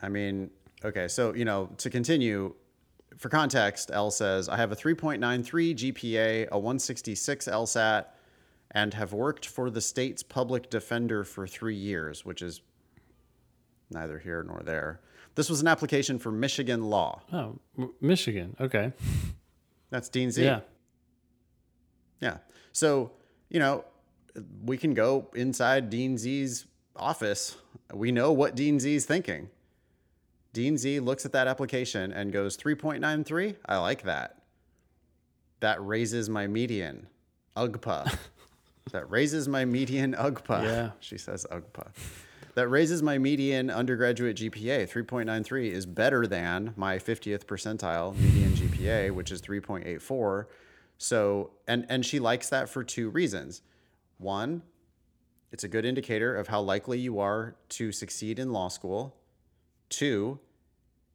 I 0.02 0.08
mean, 0.08 0.50
okay, 0.84 1.08
so, 1.08 1.34
you 1.34 1.44
know, 1.44 1.70
to 1.78 1.90
continue, 1.90 2.54
for 3.16 3.28
context, 3.28 3.90
L 3.92 4.10
says, 4.10 4.48
I 4.48 4.56
have 4.56 4.72
a 4.72 4.76
3.93 4.76 5.74
GPA, 5.74 6.48
a 6.50 6.58
166 6.58 7.46
LSAT, 7.48 8.06
and 8.72 8.92
have 8.94 9.12
worked 9.12 9.46
for 9.46 9.70
the 9.70 9.80
state's 9.80 10.22
public 10.22 10.68
defender 10.70 11.24
for 11.24 11.46
three 11.46 11.76
years, 11.76 12.24
which 12.24 12.42
is 12.42 12.60
neither 13.90 14.18
here 14.18 14.42
nor 14.42 14.60
there. 14.64 15.00
This 15.34 15.48
was 15.48 15.60
an 15.60 15.68
application 15.68 16.18
for 16.18 16.30
Michigan 16.32 16.82
law. 16.82 17.22
Oh, 17.32 17.58
M- 17.78 17.92
Michigan. 18.00 18.56
Okay. 18.60 18.92
That's 19.90 20.08
Dean 20.08 20.30
Z. 20.30 20.42
Yeah. 20.44 20.60
Yeah. 22.20 22.38
So, 22.72 23.12
you 23.48 23.60
know, 23.60 23.84
we 24.64 24.76
can 24.76 24.94
go 24.94 25.30
inside 25.34 25.88
Dean 25.90 26.18
Z's 26.18 26.66
office. 26.96 27.56
We 27.94 28.12
know 28.12 28.32
what 28.32 28.54
Dean 28.56 28.80
Z's 28.80 29.04
thinking. 29.04 29.48
Dean 30.56 30.78
Z 30.78 31.00
looks 31.00 31.26
at 31.26 31.32
that 31.32 31.46
application 31.46 32.12
and 32.12 32.32
goes 32.32 32.56
3.93. 32.56 33.56
I 33.66 33.76
like 33.76 34.04
that. 34.04 34.38
That 35.60 35.84
raises 35.86 36.30
my 36.30 36.46
median. 36.46 37.08
UGPA. 37.58 38.16
that 38.90 39.10
raises 39.10 39.48
my 39.48 39.66
median 39.66 40.14
UGPA. 40.14 40.62
Yeah. 40.62 40.90
She 41.00 41.18
says 41.18 41.46
UGPA 41.52 41.88
that 42.54 42.68
raises 42.68 43.02
my 43.02 43.18
median 43.18 43.68
undergraduate 43.68 44.38
GPA. 44.38 44.90
3.93 44.90 45.70
is 45.70 45.84
better 45.84 46.26
than 46.26 46.72
my 46.74 46.96
50th 46.96 47.44
percentile 47.44 48.16
median 48.16 48.52
GPA, 48.52 49.10
which 49.10 49.30
is 49.30 49.42
3.84. 49.42 50.46
So, 50.96 51.50
and 51.68 51.84
and 51.90 52.06
she 52.06 52.18
likes 52.18 52.48
that 52.48 52.70
for 52.70 52.82
two 52.82 53.10
reasons. 53.10 53.60
One, 54.16 54.62
it's 55.52 55.64
a 55.64 55.68
good 55.68 55.84
indicator 55.84 56.34
of 56.34 56.48
how 56.48 56.62
likely 56.62 56.98
you 56.98 57.20
are 57.20 57.56
to 57.68 57.92
succeed 57.92 58.38
in 58.38 58.54
law 58.54 58.68
school. 58.68 59.14
Two, 59.90 60.40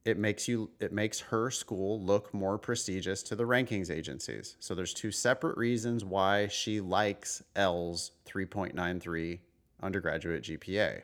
it 0.04 0.18
makes 0.18 0.48
you 0.48 0.70
it 0.80 0.92
makes 0.92 1.20
her 1.20 1.50
school 1.50 2.00
look 2.00 2.32
more 2.34 2.58
prestigious 2.58 3.22
to 3.24 3.36
the 3.36 3.44
rankings 3.44 3.90
agencies. 3.90 4.56
So 4.58 4.74
there's 4.74 4.94
two 4.94 5.12
separate 5.12 5.56
reasons 5.56 6.04
why 6.04 6.48
she 6.48 6.80
likes 6.80 7.42
L's 7.54 8.12
3.93 8.26 9.40
undergraduate 9.82 10.42
GPA. 10.44 11.02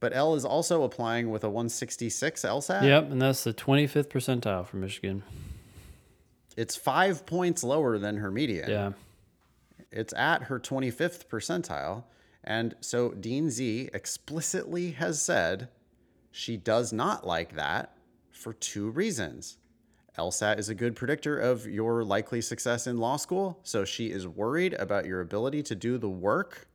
But 0.00 0.14
L 0.14 0.34
is 0.34 0.44
also 0.44 0.84
applying 0.84 1.30
with 1.30 1.42
a 1.42 1.48
166 1.48 2.42
LSAT. 2.42 2.82
Yep, 2.84 3.10
and 3.10 3.20
that's 3.20 3.42
the 3.42 3.52
25th 3.52 4.06
percentile 4.06 4.64
for 4.64 4.76
Michigan. 4.76 5.24
It's 6.56 6.76
five 6.76 7.26
points 7.26 7.64
lower 7.64 7.98
than 7.98 8.16
her 8.18 8.30
median. 8.30 8.70
Yeah. 8.70 8.92
It's 9.90 10.12
at 10.14 10.44
her 10.44 10.60
25th 10.60 11.26
percentile. 11.26 12.04
And 12.44 12.76
so 12.80 13.10
Dean 13.10 13.50
Z 13.50 13.90
explicitly 13.92 14.92
has 14.92 15.20
said 15.20 15.68
she 16.30 16.56
does 16.56 16.92
not 16.92 17.26
like 17.26 17.54
that 17.56 17.96
for 18.30 18.52
two 18.52 18.90
reasons. 18.90 19.58
LSAT 20.18 20.58
is 20.58 20.68
a 20.68 20.74
good 20.74 20.96
predictor 20.96 21.38
of 21.38 21.66
your 21.66 22.02
likely 22.02 22.40
success 22.40 22.86
in 22.86 22.98
law 22.98 23.16
school, 23.16 23.60
so 23.62 23.84
she 23.84 24.10
is 24.10 24.26
worried 24.26 24.74
about 24.74 25.06
your 25.06 25.20
ability 25.20 25.62
to 25.62 25.74
do 25.74 25.96
the 25.96 26.08
work. 26.08 26.66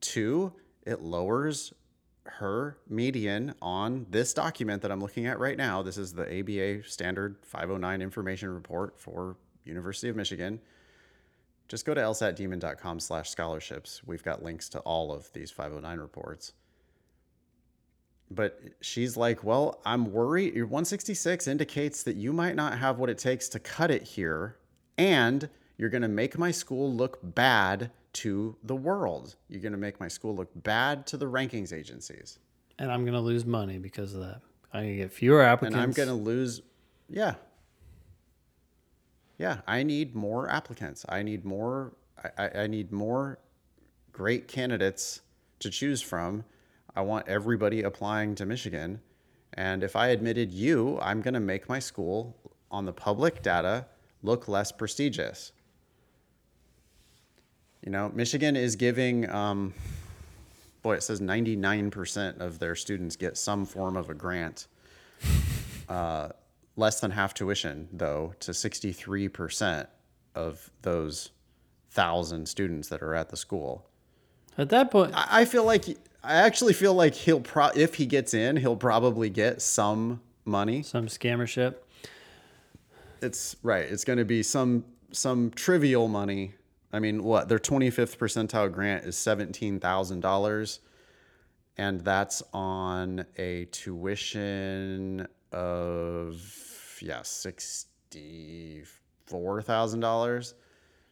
Two, 0.00 0.52
it 0.84 1.00
lowers 1.00 1.72
her 2.26 2.78
median 2.88 3.54
on 3.62 4.06
this 4.10 4.34
document 4.34 4.82
that 4.82 4.90
I'm 4.90 5.00
looking 5.00 5.26
at 5.26 5.38
right 5.38 5.56
now. 5.56 5.82
This 5.82 5.96
is 5.96 6.12
the 6.12 6.40
ABA 6.40 6.88
Standard 6.88 7.36
509 7.42 8.02
Information 8.02 8.52
Report 8.52 8.98
for 8.98 9.36
University 9.64 10.08
of 10.08 10.16
Michigan. 10.16 10.60
Just 11.68 11.86
go 11.86 11.94
to 11.94 12.00
lsatdemon.com 12.00 13.00
slash 13.00 13.30
scholarships. 13.30 14.02
We've 14.04 14.22
got 14.22 14.42
links 14.42 14.68
to 14.70 14.80
all 14.80 15.12
of 15.12 15.32
these 15.32 15.50
509 15.50 15.98
reports. 15.98 16.52
But 18.30 18.60
she's 18.80 19.16
like, 19.16 19.44
well, 19.44 19.80
I'm 19.84 20.10
worried. 20.10 20.54
Your 20.54 20.66
166 20.66 21.46
indicates 21.46 22.02
that 22.04 22.16
you 22.16 22.32
might 22.32 22.56
not 22.56 22.78
have 22.78 22.98
what 22.98 23.10
it 23.10 23.18
takes 23.18 23.48
to 23.50 23.58
cut 23.58 23.90
it 23.90 24.02
here. 24.02 24.56
And 24.96 25.48
you're 25.76 25.90
going 25.90 26.02
to 26.02 26.08
make 26.08 26.38
my 26.38 26.50
school 26.50 26.92
look 26.92 27.18
bad 27.22 27.90
to 28.14 28.56
the 28.62 28.76
world. 28.76 29.36
You're 29.48 29.60
going 29.60 29.72
to 29.72 29.78
make 29.78 30.00
my 30.00 30.08
school 30.08 30.34
look 30.34 30.50
bad 30.54 31.06
to 31.08 31.16
the 31.16 31.26
rankings 31.26 31.72
agencies. 31.72 32.38
And 32.78 32.90
I'm 32.90 33.02
going 33.02 33.14
to 33.14 33.20
lose 33.20 33.44
money 33.44 33.78
because 33.78 34.14
of 34.14 34.20
that. 34.20 34.40
I'm 34.72 34.84
going 34.84 34.96
to 34.96 35.02
get 35.02 35.12
fewer 35.12 35.42
applicants. 35.42 35.74
And 35.74 35.82
I'm 35.82 35.92
going 35.92 36.08
to 36.08 36.14
lose, 36.14 36.62
yeah. 37.08 37.34
Yeah, 39.38 39.60
I 39.66 39.82
need 39.82 40.14
more 40.14 40.48
applicants. 40.48 41.04
I 41.08 41.22
need 41.22 41.44
more. 41.44 41.92
I, 42.38 42.50
I 42.54 42.66
need 42.68 42.92
more 42.92 43.38
great 44.12 44.48
candidates 44.48 45.20
to 45.58 45.70
choose 45.70 46.00
from. 46.00 46.44
I 46.96 47.02
want 47.02 47.28
everybody 47.28 47.82
applying 47.82 48.34
to 48.36 48.46
Michigan. 48.46 49.00
And 49.54 49.82
if 49.82 49.96
I 49.96 50.08
admitted 50.08 50.52
you, 50.52 50.98
I'm 51.00 51.20
going 51.20 51.34
to 51.34 51.40
make 51.40 51.68
my 51.68 51.78
school 51.78 52.36
on 52.70 52.84
the 52.84 52.92
public 52.92 53.42
data 53.42 53.86
look 54.22 54.48
less 54.48 54.72
prestigious. 54.72 55.52
You 57.84 57.90
know, 57.90 58.10
Michigan 58.14 58.56
is 58.56 58.76
giving, 58.76 59.28
um, 59.30 59.74
boy, 60.82 60.94
it 60.94 61.02
says 61.02 61.20
99% 61.20 62.40
of 62.40 62.58
their 62.58 62.74
students 62.74 63.16
get 63.16 63.36
some 63.36 63.66
form 63.66 63.96
of 63.96 64.08
a 64.08 64.14
grant. 64.14 64.66
Uh, 65.88 66.30
less 66.76 67.00
than 67.00 67.10
half 67.10 67.34
tuition, 67.34 67.88
though, 67.92 68.34
to 68.40 68.52
63% 68.52 69.86
of 70.34 70.70
those 70.82 71.30
thousand 71.90 72.48
students 72.48 72.88
that 72.88 73.02
are 73.02 73.14
at 73.14 73.28
the 73.28 73.36
school. 73.36 73.86
At 74.56 74.70
that 74.70 74.90
point, 74.90 75.12
I, 75.14 75.40
I 75.40 75.44
feel 75.44 75.64
like 75.64 75.84
I 76.24 76.34
actually 76.34 76.72
feel 76.72 76.94
like 76.94 77.14
he'll 77.14 77.40
pro 77.40 77.68
if 77.74 77.96
he 77.96 78.06
gets 78.06 78.34
in, 78.34 78.56
he'll 78.56 78.76
probably 78.76 79.28
get 79.28 79.60
some 79.60 80.20
money. 80.44 80.82
some 80.82 81.06
scammership. 81.06 81.76
It's 83.20 83.56
right. 83.62 83.84
It's 83.84 84.04
going 84.04 84.18
to 84.18 84.24
be 84.24 84.42
some 84.42 84.84
some 85.12 85.50
trivial 85.50 86.08
money. 86.08 86.54
I 86.92 86.98
mean, 86.98 87.24
what 87.24 87.48
their 87.48 87.58
25th 87.58 88.16
percentile 88.16 88.72
grant 88.72 89.04
is 89.04 89.16
seventeen 89.16 89.80
thousand 89.80 90.20
dollars, 90.20 90.80
and 91.76 92.00
that's 92.00 92.42
on 92.52 93.26
a 93.36 93.66
tuition 93.66 95.26
of 95.52 96.98
yeah 97.02 97.22
sixty 97.22 98.84
four 99.26 99.60
thousand 99.62 100.00
dollars. 100.00 100.54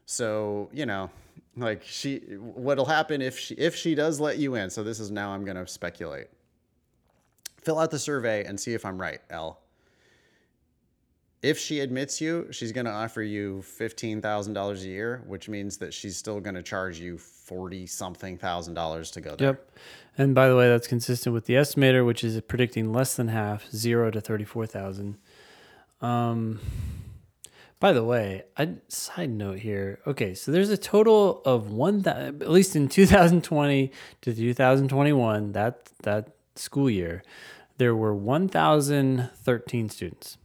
So 0.06 0.70
you 0.72 0.86
know, 0.86 1.10
like 1.56 1.82
she, 1.84 2.18
what'll 2.38 2.86
happen 2.86 3.20
if 3.20 3.38
she 3.38 3.54
if 3.54 3.74
she 3.76 3.94
does 3.94 4.20
let 4.20 4.38
you 4.38 4.54
in? 4.54 4.70
So 4.70 4.82
this 4.82 5.00
is 5.00 5.10
now 5.10 5.32
I'm 5.32 5.44
going 5.44 5.56
to 5.56 5.66
speculate. 5.66 6.28
Fill 7.60 7.78
out 7.78 7.90
the 7.90 7.98
survey 7.98 8.44
and 8.44 8.58
see 8.58 8.74
if 8.74 8.84
I'm 8.84 9.00
right, 9.00 9.20
L. 9.30 9.60
If 11.42 11.58
she 11.58 11.80
admits 11.80 12.20
you, 12.20 12.46
she's 12.52 12.70
going 12.70 12.86
to 12.86 12.92
offer 12.92 13.20
you 13.20 13.64
$15,000 13.66 14.82
a 14.82 14.86
year, 14.86 15.24
which 15.26 15.48
means 15.48 15.76
that 15.78 15.92
she's 15.92 16.16
still 16.16 16.38
going 16.38 16.54
to 16.54 16.62
charge 16.62 17.00
you 17.00 17.18
40 17.18 17.86
something 17.86 18.38
thousand 18.38 18.74
dollars 18.74 19.10
to 19.12 19.20
go 19.20 19.34
there. 19.34 19.48
Yep. 19.48 19.70
And 20.18 20.34
by 20.36 20.48
the 20.48 20.56
way, 20.56 20.68
that's 20.68 20.86
consistent 20.86 21.34
with 21.34 21.46
the 21.46 21.54
estimator, 21.54 22.06
which 22.06 22.22
is 22.22 22.40
predicting 22.42 22.92
less 22.92 23.16
than 23.16 23.28
half, 23.28 23.68
zero 23.72 24.10
to 24.12 24.20
34,000. 24.20 25.18
Um, 26.00 26.60
by 27.82 27.92
the 27.92 28.04
way, 28.04 28.44
I 28.56 28.74
side 28.86 29.30
note 29.30 29.58
here. 29.58 29.98
Okay, 30.06 30.34
so 30.34 30.52
there's 30.52 30.70
a 30.70 30.76
total 30.76 31.42
of 31.44 31.72
one 31.72 32.06
at 32.06 32.48
least 32.48 32.76
in 32.76 32.88
2020 32.88 33.90
to 34.20 34.34
2021, 34.34 35.50
that 35.50 35.90
that 36.04 36.28
school 36.54 36.88
year, 36.88 37.24
there 37.78 37.96
were 37.96 38.14
1,013 38.14 39.88
students. 39.88 40.38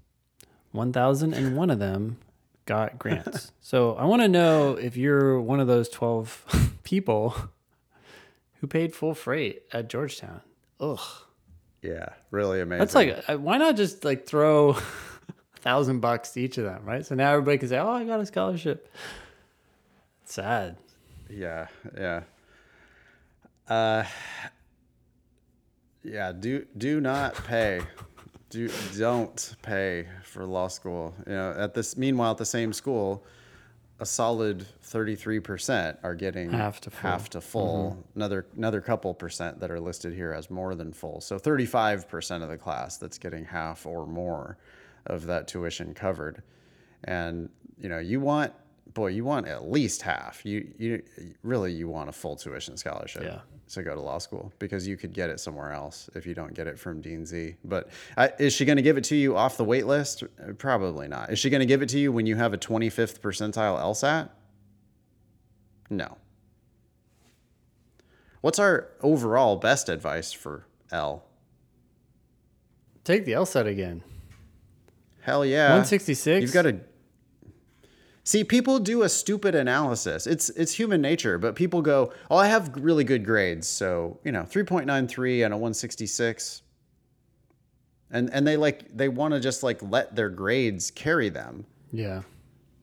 1,001 0.72 1.70
of 1.70 1.78
them 1.78 2.18
got 2.66 2.98
grants. 2.98 3.52
so 3.62 3.94
I 3.94 4.06
want 4.06 4.24
to 4.24 4.28
know 4.28 4.72
if 4.72 4.98
you're 4.98 5.40
one 5.40 5.60
of 5.60 5.68
those 5.68 5.90
12 5.90 6.74
people 6.84 7.36
who 8.62 8.66
paid 8.66 8.96
full 8.96 9.14
freight 9.14 9.62
at 9.72 9.90
Georgetown. 9.90 10.42
Ugh. 10.80 11.00
Yeah, 11.84 12.10
really 12.32 12.62
amazing. 12.62 12.80
That's 12.80 12.96
like, 12.96 13.24
uh, 13.30 13.38
why 13.38 13.60
not 13.60 13.76
just 13.76 14.04
like 14.04 14.26
throw 14.26 14.72
a 14.72 14.82
thousand 15.58 16.00
bucks 16.00 16.32
to 16.32 16.42
each 16.42 16.58
of 16.58 16.64
them, 16.66 16.84
right? 16.86 17.06
So 17.06 17.16
now 17.16 17.32
everybody 17.32 17.58
can 17.58 17.70
say, 17.70 17.78
"Oh, 17.78 17.90
I 17.90 18.04
got 18.04 18.20
a 18.20 18.26
scholarship." 18.26 18.92
It's 20.24 20.34
sad. 20.34 20.78
Yeah, 21.30 21.68
yeah. 21.98 22.22
Uh, 23.68 24.04
yeah. 26.04 26.32
Do 26.32 26.66
do 26.78 27.02
not 27.02 27.36
pay. 27.46 27.82
do 28.50 28.70
don't 28.98 29.56
pay 29.62 30.08
for 30.24 30.46
law 30.46 30.68
school. 30.68 31.14
You 31.26 31.34
know, 31.34 31.56
at 31.58 31.74
this 31.74 31.98
meanwhile 31.98 32.32
at 32.32 32.38
the 32.38 32.46
same 32.46 32.72
school, 32.72 33.26
a 34.00 34.06
solid 34.06 34.66
thirty 34.82 35.16
three 35.16 35.40
percent 35.40 35.98
are 36.04 36.16
getting 36.16 36.52
Half 36.52 36.82
to 36.82 36.90
full. 36.90 36.98
Mm-hmm. 36.98 37.08
half 37.08 37.30
to 37.32 37.42
full. 37.42 38.04
Another 38.16 38.46
another 38.56 38.80
couple 38.82 39.14
percent 39.14 39.60
that 39.60 39.70
are 39.72 39.80
listed 39.80 40.14
here 40.14 40.32
as 40.32 40.50
more 40.50 40.76
than 40.76 40.94
full. 40.94 41.20
So 41.20 41.38
thirty 41.38 41.66
five 41.66 42.08
percent 42.08 42.44
of 42.44 42.50
the 42.50 42.58
class 42.58 42.98
that's 42.98 43.18
getting 43.18 43.46
half 43.46 43.86
or 43.86 44.06
more 44.06 44.58
of 45.08 45.26
that 45.28 45.48
tuition 45.48 45.94
covered. 45.94 46.44
And 47.04 47.50
you 47.80 47.90
know, 47.90 48.00
you 48.00 48.20
want 48.20 48.54
boy, 48.94 49.08
you 49.08 49.24
want 49.24 49.48
at 49.48 49.70
least 49.70 50.02
half. 50.02 50.46
You 50.46 50.68
you 50.78 51.04
really 51.44 51.72
you 51.74 51.88
want 51.88 52.10
a 52.10 52.12
full 52.12 52.36
tuition 52.36 52.78
scholarship 52.78 53.24
Yeah. 53.24 53.40
to 53.70 53.84
go 53.84 53.94
to 53.94 54.02
law 54.02 54.18
school 54.18 54.52
because 54.60 54.88
you 54.88 54.98
could 54.98 55.14
get 55.14 55.30
it 55.30 55.40
somewhere 55.40 55.72
else 55.72 56.10
if 56.16 56.26
you 56.26 56.34
don't 56.34 56.54
get 56.56 56.66
it 56.68 56.80
from 56.80 57.02
Dean 57.02 57.26
Z. 57.26 57.56
But 57.64 57.90
uh, 58.16 58.30
is 58.40 58.54
she 58.54 58.66
going 58.66 58.78
to 58.78 58.82
give 58.82 58.98
it 58.98 59.04
to 59.06 59.16
you 59.16 59.38
off 59.38 59.58
the 59.58 59.64
wait 59.66 59.86
list? 59.86 60.24
Probably 60.58 61.08
not. 61.08 61.32
Is 61.32 61.38
she 61.40 61.50
going 61.52 61.60
to 61.60 61.66
give 61.68 61.82
it 61.84 61.90
to 61.90 62.00
you 62.00 62.12
when 62.12 62.26
you 62.26 62.36
have 62.38 62.54
a 62.54 62.58
25th 62.58 63.20
percentile 63.20 63.80
LSAT? 63.80 64.30
No. 65.92 66.18
What's 68.42 68.60
our 68.60 68.90
overall 69.02 69.58
best 69.58 69.90
advice 69.90 70.32
for 70.32 70.66
L? 70.92 71.24
Take 73.04 73.26
the 73.26 73.34
LSAT 73.34 73.68
again. 73.68 74.04
Hell 75.28 75.46
yeah. 75.46 75.66
166? 75.66 76.42
You've 76.42 76.54
got 76.54 76.64
to 76.64 76.80
See, 78.24 78.44
people 78.44 78.80
do 78.80 79.04
a 79.04 79.10
stupid 79.10 79.56
analysis. 79.56 80.28
It's 80.28 80.50
it's 80.50 80.74
human 80.74 81.00
nature, 81.02 81.38
but 81.38 81.56
people 81.56 81.82
go, 81.82 82.12
"Oh, 82.30 82.36
I 82.36 82.48
have 82.48 82.72
really 82.76 83.06
good 83.06 83.24
grades." 83.24 83.70
So, 83.70 84.20
you 84.26 84.34
know, 84.34 84.42
3.93 84.42 85.46
and 85.46 85.54
a 85.54 85.58
166. 85.58 86.62
And 88.12 88.30
and 88.34 88.46
they 88.46 88.58
like 88.58 88.96
they 88.96 89.08
want 89.08 89.34
to 89.34 89.40
just 89.40 89.64
like 89.64 89.82
let 89.82 90.14
their 90.14 90.30
grades 90.30 90.92
carry 90.92 91.30
them. 91.30 91.66
Yeah. 91.94 92.24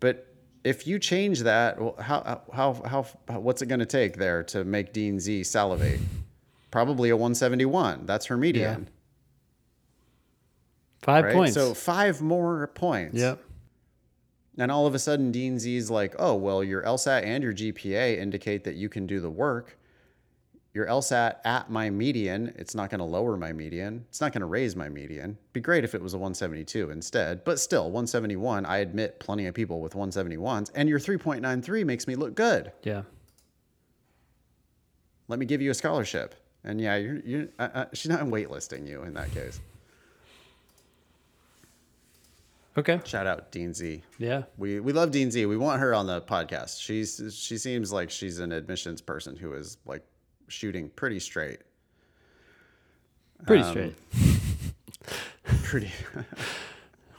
But 0.01 0.35
if 0.65 0.87
you 0.87 0.99
change 0.99 1.41
that, 1.41 1.79
well, 1.79 1.95
how 2.01 2.43
how 2.51 2.83
how, 2.87 3.07
how 3.29 3.41
what's 3.41 3.61
it 3.61 3.67
going 3.67 3.81
to 3.81 3.87
take 3.87 4.17
there 4.17 4.43
to 4.45 4.65
make 4.65 4.95
Dean 4.95 5.21
Z 5.21 5.45
salivate? 5.45 6.01
Probably 6.71 7.11
a 7.11 7.17
171. 7.17 8.07
That's 8.07 8.25
her 8.27 8.39
median. 8.39 8.89
Five 11.05 11.25
Right? 11.27 11.35
points. 11.35 11.55
So 11.55 11.75
five 11.75 12.21
more 12.23 12.67
points. 12.69 13.17
yep. 13.19 13.39
And 14.57 14.71
all 14.71 14.87
of 14.87 14.95
a 14.95 14.99
sudden, 14.99 15.33
Dean 15.33 15.59
Z's 15.59 15.91
like, 15.91 16.15
oh, 16.19 16.35
well, 16.35 16.63
your 16.65 16.83
LSAT 16.83 17.25
and 17.25 17.43
your 17.43 17.53
GPA 17.53 18.19
indicate 18.19 18.65
that 18.65 18.75
you 18.77 18.89
can 18.89 19.07
do 19.07 19.21
the 19.21 19.31
work. 19.31 19.77
your 20.73 20.87
LSAT 20.87 21.37
at 21.45 21.71
my 21.71 21.89
median. 21.89 22.53
It's 22.57 22.75
not 22.75 22.91
going 22.91 22.99
to 22.99 23.05
lower 23.05 23.37
my 23.37 23.53
median. 23.53 24.05
It's 24.09 24.21
not 24.21 24.33
going 24.33 24.41
to 24.41 24.47
raise 24.47 24.75
my 24.75 24.89
median. 24.89 25.39
Be 25.53 25.61
great 25.61 25.85
if 25.85 25.95
it 25.95 26.03
was 26.03 26.15
a 26.15 26.19
172 26.19 26.91
instead, 26.91 27.45
but 27.45 27.61
still 27.61 27.85
171. 27.85 28.67
I 28.67 28.79
admit 28.79 29.21
plenty 29.21 29.47
of 29.47 29.55
people 29.55 29.81
with 29.81 29.93
171s, 29.95 30.71
and 30.75 30.89
your 30.89 30.99
3.93 30.99 31.85
makes 31.85 32.09
me 32.09 32.17
look 32.17 32.35
good. 32.35 32.73
Yeah. 32.83 33.03
Let 35.29 35.39
me 35.39 35.47
give 35.47 35.63
you 35.63 35.71
a 35.71 35.75
scholarship. 35.75 36.35
And 36.65 36.81
yeah, 36.81 36.97
you're, 36.97 37.21
you're 37.21 37.49
uh, 37.59 37.69
uh, 37.75 37.85
she's 37.93 38.09
not 38.11 38.21
waitlisting 38.23 38.87
you 38.89 39.03
in 39.03 39.15
that 39.15 39.31
case. 39.33 39.61
Okay. 42.77 43.01
Shout 43.05 43.27
out 43.27 43.53
Dean 43.53 43.73
Z. 43.73 44.03
Yeah. 44.19 44.43
We 44.57 44.81
we 44.81 44.93
love 44.93 45.11
Dean 45.13 45.31
Z. 45.31 45.47
We 45.47 45.57
want 45.57 45.81
her 45.81 45.95
on 45.95 46.07
the 46.09 46.21
podcast. 46.21 46.81
She's 46.81 47.21
she 47.39 47.57
seems 47.57 47.93
like 47.93 48.11
she's 48.11 48.41
an 48.41 48.51
admissions 48.53 49.01
person 49.01 49.37
who 49.37 49.53
is 49.55 49.77
like 49.87 50.03
shooting 50.49 50.89
pretty 50.91 51.21
straight. 51.21 51.61
Pretty 53.47 53.63
Um, 53.63 53.71
straight. 53.71 53.95
Pretty. 55.63 55.91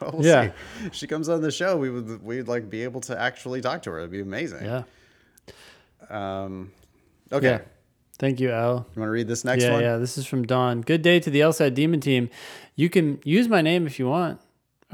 well, 0.02 0.12
we'll 0.14 0.26
Yeah. 0.26 0.52
see. 0.82 0.90
She 0.92 1.08
comes 1.08 1.30
on 1.30 1.42
the 1.42 1.52
show. 1.52 1.78
We 1.78 1.90
would 1.90 2.24
we'd 2.24 2.48
like 2.48 2.70
be 2.70 2.84
able 2.84 3.02
to 3.02 3.20
actually 3.20 3.62
talk 3.62 3.82
to 3.84 3.92
her. 3.92 4.00
It'd 4.00 4.12
be 4.12 4.22
amazing. 4.22 4.66
Yeah. 4.66 4.84
Um. 6.10 6.72
Okay. 7.32 7.48
Yeah. 7.48 7.60
Thank 8.18 8.40
you, 8.40 8.52
Al. 8.52 8.88
You 8.96 9.00
want 9.02 9.08
to 9.08 9.12
read 9.12 9.28
this 9.28 9.44
next 9.46 9.64
yeah, 9.64 9.72
one? 9.74 9.82
yeah. 9.82 9.98
This 9.98 10.18
is 10.18 10.26
from 10.26 10.44
Don. 10.46 10.82
Good 10.82 11.02
day 11.02 11.20
to 11.20 11.30
the 11.30 11.42
LSAT 11.42 11.74
Demon 11.74 12.00
Team. 12.00 12.30
You 12.76 12.90
can 12.90 13.20
use 13.26 13.48
my 13.50 13.62
name 13.62 13.86
if 13.88 14.00
you 14.00 14.08
want. 14.08 14.40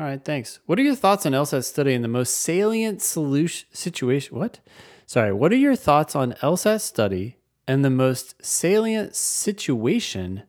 All 0.02 0.08
right, 0.08 0.26
thanks. 0.26 0.60
What 0.66 0.80
are 0.80 0.82
your 0.82 0.96
thoughts 0.96 1.28
on 1.28 1.34
LSAT 1.34 1.64
study 1.64 1.94
and 1.94 2.04
the 2.04 2.08
most 2.08 2.36
salient 2.36 3.04
solution 3.04 3.68
situation? 3.72 4.36
What? 4.36 4.60
Sorry. 5.06 5.32
What 5.32 5.52
are 5.52 5.58
your 5.58 5.76
thoughts 5.76 6.16
on 6.16 6.34
LSAT 6.42 6.82
study 6.82 7.38
and 7.68 7.86
the 7.86 7.92
most 7.92 8.44
salient 8.44 9.16
situation 9.16 10.42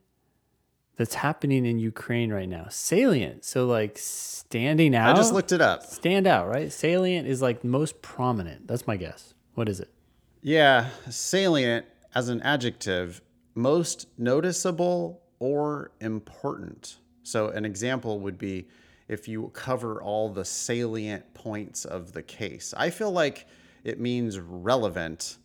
that's 0.96 1.16
happening 1.16 1.66
in 1.66 1.78
Ukraine 1.78 2.32
right 2.32 2.48
now? 2.48 2.68
Salient. 2.70 3.44
So 3.44 3.66
like 3.66 3.98
standing 3.98 4.94
out. 4.96 5.14
I 5.14 5.18
just 5.18 5.34
looked 5.34 5.52
it 5.52 5.60
up. 5.60 5.84
stand 5.84 6.26
out, 6.26 6.48
right? 6.48 6.72
Salient 6.72 7.28
is 7.28 7.42
like 7.42 7.62
most 7.62 8.00
prominent. 8.00 8.66
That's 8.66 8.86
my 8.86 8.96
guess. 8.96 9.34
What 9.52 9.68
is 9.68 9.80
it? 9.80 9.90
Yeah, 10.40 10.88
salient 11.10 11.84
as 12.14 12.30
an 12.30 12.40
adjective, 12.40 13.20
most 13.54 14.06
noticeable 14.16 15.20
or 15.40 15.90
important. 16.00 16.96
So, 17.22 17.48
an 17.50 17.66
example 17.66 18.18
would 18.20 18.38
be 18.38 18.66
if 19.12 19.28
you 19.28 19.50
cover 19.52 20.02
all 20.02 20.28
the 20.28 20.44
salient 20.44 21.34
points 21.34 21.84
of 21.84 22.12
the 22.12 22.22
case. 22.22 22.74
I 22.76 22.90
feel 22.90 23.10
like 23.10 23.46
it 23.84 24.00
means 24.00 24.38
relevant, 24.38 25.38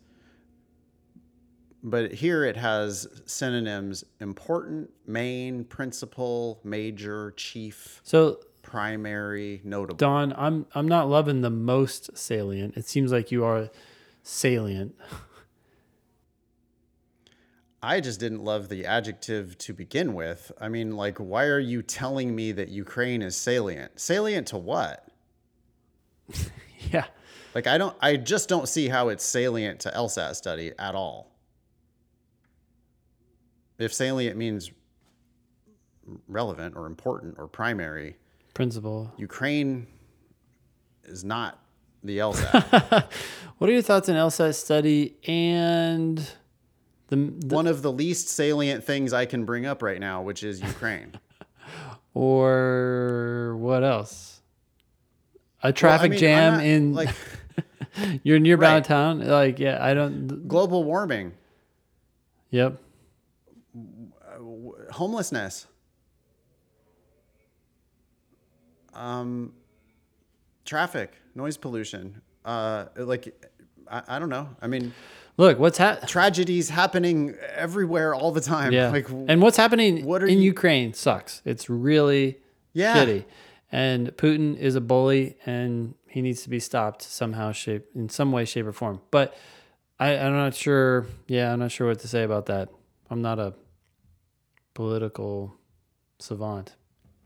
but 1.82 2.12
here 2.12 2.44
it 2.44 2.56
has 2.56 3.06
synonyms 3.26 4.04
important, 4.20 4.90
main, 5.06 5.64
principal, 5.64 6.60
major, 6.64 7.32
chief, 7.36 8.00
So 8.04 8.40
primary, 8.62 9.60
notable. 9.64 9.96
Don, 9.96 10.34
I'm 10.36 10.66
I'm 10.74 10.88
not 10.88 11.08
loving 11.08 11.40
the 11.40 11.50
most 11.50 12.16
salient. 12.16 12.76
It 12.76 12.86
seems 12.86 13.10
like 13.10 13.32
you 13.32 13.44
are 13.44 13.70
salient. 14.22 14.94
I 17.82 18.00
just 18.00 18.18
didn't 18.18 18.42
love 18.42 18.68
the 18.68 18.86
adjective 18.86 19.56
to 19.58 19.72
begin 19.72 20.14
with. 20.14 20.50
I 20.60 20.68
mean, 20.68 20.96
like, 20.96 21.18
why 21.18 21.44
are 21.44 21.60
you 21.60 21.82
telling 21.82 22.34
me 22.34 22.50
that 22.52 22.68
Ukraine 22.70 23.22
is 23.22 23.36
salient? 23.36 24.00
Salient 24.00 24.48
to 24.48 24.58
what? 24.58 25.06
Yeah. 26.92 27.06
Like, 27.56 27.66
I 27.66 27.76
don't, 27.76 27.96
I 28.00 28.16
just 28.16 28.48
don't 28.48 28.68
see 28.68 28.86
how 28.88 29.08
it's 29.08 29.24
salient 29.24 29.80
to 29.80 29.90
LSAT 29.90 30.36
study 30.36 30.72
at 30.78 30.94
all. 30.94 31.34
If 33.78 33.92
salient 33.92 34.36
means 34.36 34.70
relevant 36.28 36.76
or 36.76 36.86
important 36.86 37.34
or 37.36 37.48
primary, 37.48 38.16
principle, 38.54 39.12
Ukraine 39.16 39.88
is 41.02 41.24
not 41.24 41.60
the 42.04 42.18
LSAT. 42.18 43.08
What 43.58 43.68
are 43.68 43.72
your 43.72 43.82
thoughts 43.82 44.08
on 44.08 44.14
LSAT 44.14 44.54
study 44.54 45.16
and 45.26 46.24
the, 47.08 47.16
the 47.16 47.54
One 47.54 47.66
of 47.66 47.82
the 47.82 47.90
least 47.92 48.28
salient 48.28 48.84
things 48.84 49.12
I 49.12 49.26
can 49.26 49.44
bring 49.44 49.66
up 49.66 49.82
right 49.82 50.00
now, 50.00 50.22
which 50.22 50.42
is 50.42 50.60
Ukraine. 50.60 51.12
or 52.14 53.56
what 53.58 53.82
else? 53.84 54.40
A 55.62 55.66
Well, 55.66 55.68
I 55.68 55.72
traffic 55.72 56.10
mean, 56.12 56.20
jam 56.20 56.54
not- 56.54 56.64
in 56.64 56.94
like 56.94 57.08
you're 58.22 58.38
near 58.38 58.56
Right. 58.56 58.74
downtown. 58.84 59.20
Like 59.26 59.58
yeah, 59.58 59.78
I 59.84 59.92
don't. 59.94 60.46
global 60.48 60.84
warming. 60.84 61.32
Yep. 62.50 62.78
homelessness 64.92 65.66
um 68.94 69.52
traffic 70.64 71.12
noise 71.34 71.56
pollution 71.56 72.20
uh 72.44 72.86
like 72.96 73.34
I, 73.90 74.02
I 74.08 74.18
don't 74.18 74.28
know 74.30 74.48
i 74.62 74.66
mean 74.66 74.92
Look, 75.38 75.58
what's 75.58 75.78
happening? 75.78 76.08
tragedies 76.08 76.68
happening 76.68 77.34
everywhere 77.54 78.14
all 78.14 78.32
the 78.32 78.40
time 78.40 78.72
Yeah. 78.72 78.90
like 78.90 79.08
and 79.08 79.40
what's 79.40 79.56
happening 79.56 80.04
what 80.04 80.22
in 80.24 80.38
you- 80.38 80.50
Ukraine 80.52 80.92
sucks. 80.94 81.40
It's 81.46 81.70
really 81.70 82.38
Yeah. 82.74 82.96
shitty. 82.96 83.24
And 83.72 84.08
Putin 84.16 84.56
is 84.58 84.74
a 84.74 84.80
bully 84.80 85.36
and 85.46 85.94
he 86.08 86.22
needs 86.22 86.42
to 86.42 86.48
be 86.50 86.58
stopped 86.58 87.02
somehow, 87.02 87.52
shape 87.52 87.86
in 87.94 88.08
some 88.08 88.32
way, 88.32 88.44
shape, 88.44 88.66
or 88.66 88.72
form. 88.72 89.00
But 89.10 89.34
I, 90.00 90.16
I'm 90.16 90.32
not 90.32 90.54
sure. 90.54 91.06
Yeah, 91.28 91.52
I'm 91.52 91.58
not 91.60 91.70
sure 91.70 91.86
what 91.86 91.98
to 92.00 92.08
say 92.08 92.24
about 92.24 92.46
that. 92.46 92.68
I'm 93.10 93.22
not 93.22 93.38
a 93.38 93.54
political 94.74 95.54
savant. 96.18 96.74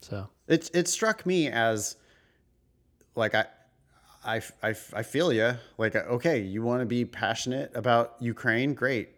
So 0.01 0.29
it, 0.49 0.71
it 0.75 0.89
struck 0.89 1.25
me 1.25 1.49
as 1.49 1.97
like 3.15 3.35
I, 3.35 3.47
I, 4.25 4.37
I, 4.63 4.69
I 4.95 5.03
feel 5.03 5.33
you 5.33 5.55
like 5.79 5.97
uh, 5.97 6.01
okay 6.11 6.41
you 6.41 6.63
want 6.63 6.81
to 6.81 6.87
be 6.87 7.05
passionate 7.05 7.73
about 7.75 8.15
ukraine 8.21 8.75
great 8.75 9.09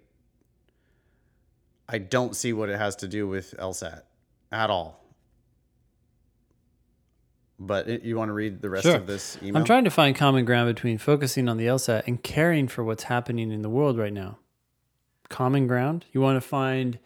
i 1.89 1.99
don't 1.99 2.35
see 2.35 2.53
what 2.53 2.69
it 2.71 2.79
has 2.79 2.97
to 2.97 3.09
do 3.09 3.29
with 3.29 3.55
lsat 3.59 4.03
at 4.51 4.71
all 4.71 5.05
but 7.59 7.89
it, 7.89 8.03
you 8.03 8.17
want 8.17 8.29
to 8.31 8.33
read 8.33 8.63
the 8.63 8.71
rest 8.71 8.85
Sure. 8.85 8.97
of 8.97 9.07
this 9.07 9.39
email 9.43 9.59
I'm 9.59 9.65
trying 9.65 9.85
to 9.85 9.91
find 9.91 10.15
common 10.17 10.45
ground 10.45 10.75
between 10.75 10.99
focusing 10.99 11.49
on 11.49 11.57
the 11.57 11.67
LSAT 11.67 12.03
and 12.07 12.21
caring 12.23 12.67
for 12.67 12.83
what's 12.83 13.05
happening 13.05 13.53
in 13.53 13.63
the 13.63 13.71
world 13.71 13.97
right 13.97 14.13
now. 14.13 14.39
Common 15.29 15.69
ground? 15.69 16.05
You 16.13 16.21
want 16.21 16.37
to 16.37 16.41
find 16.47 16.99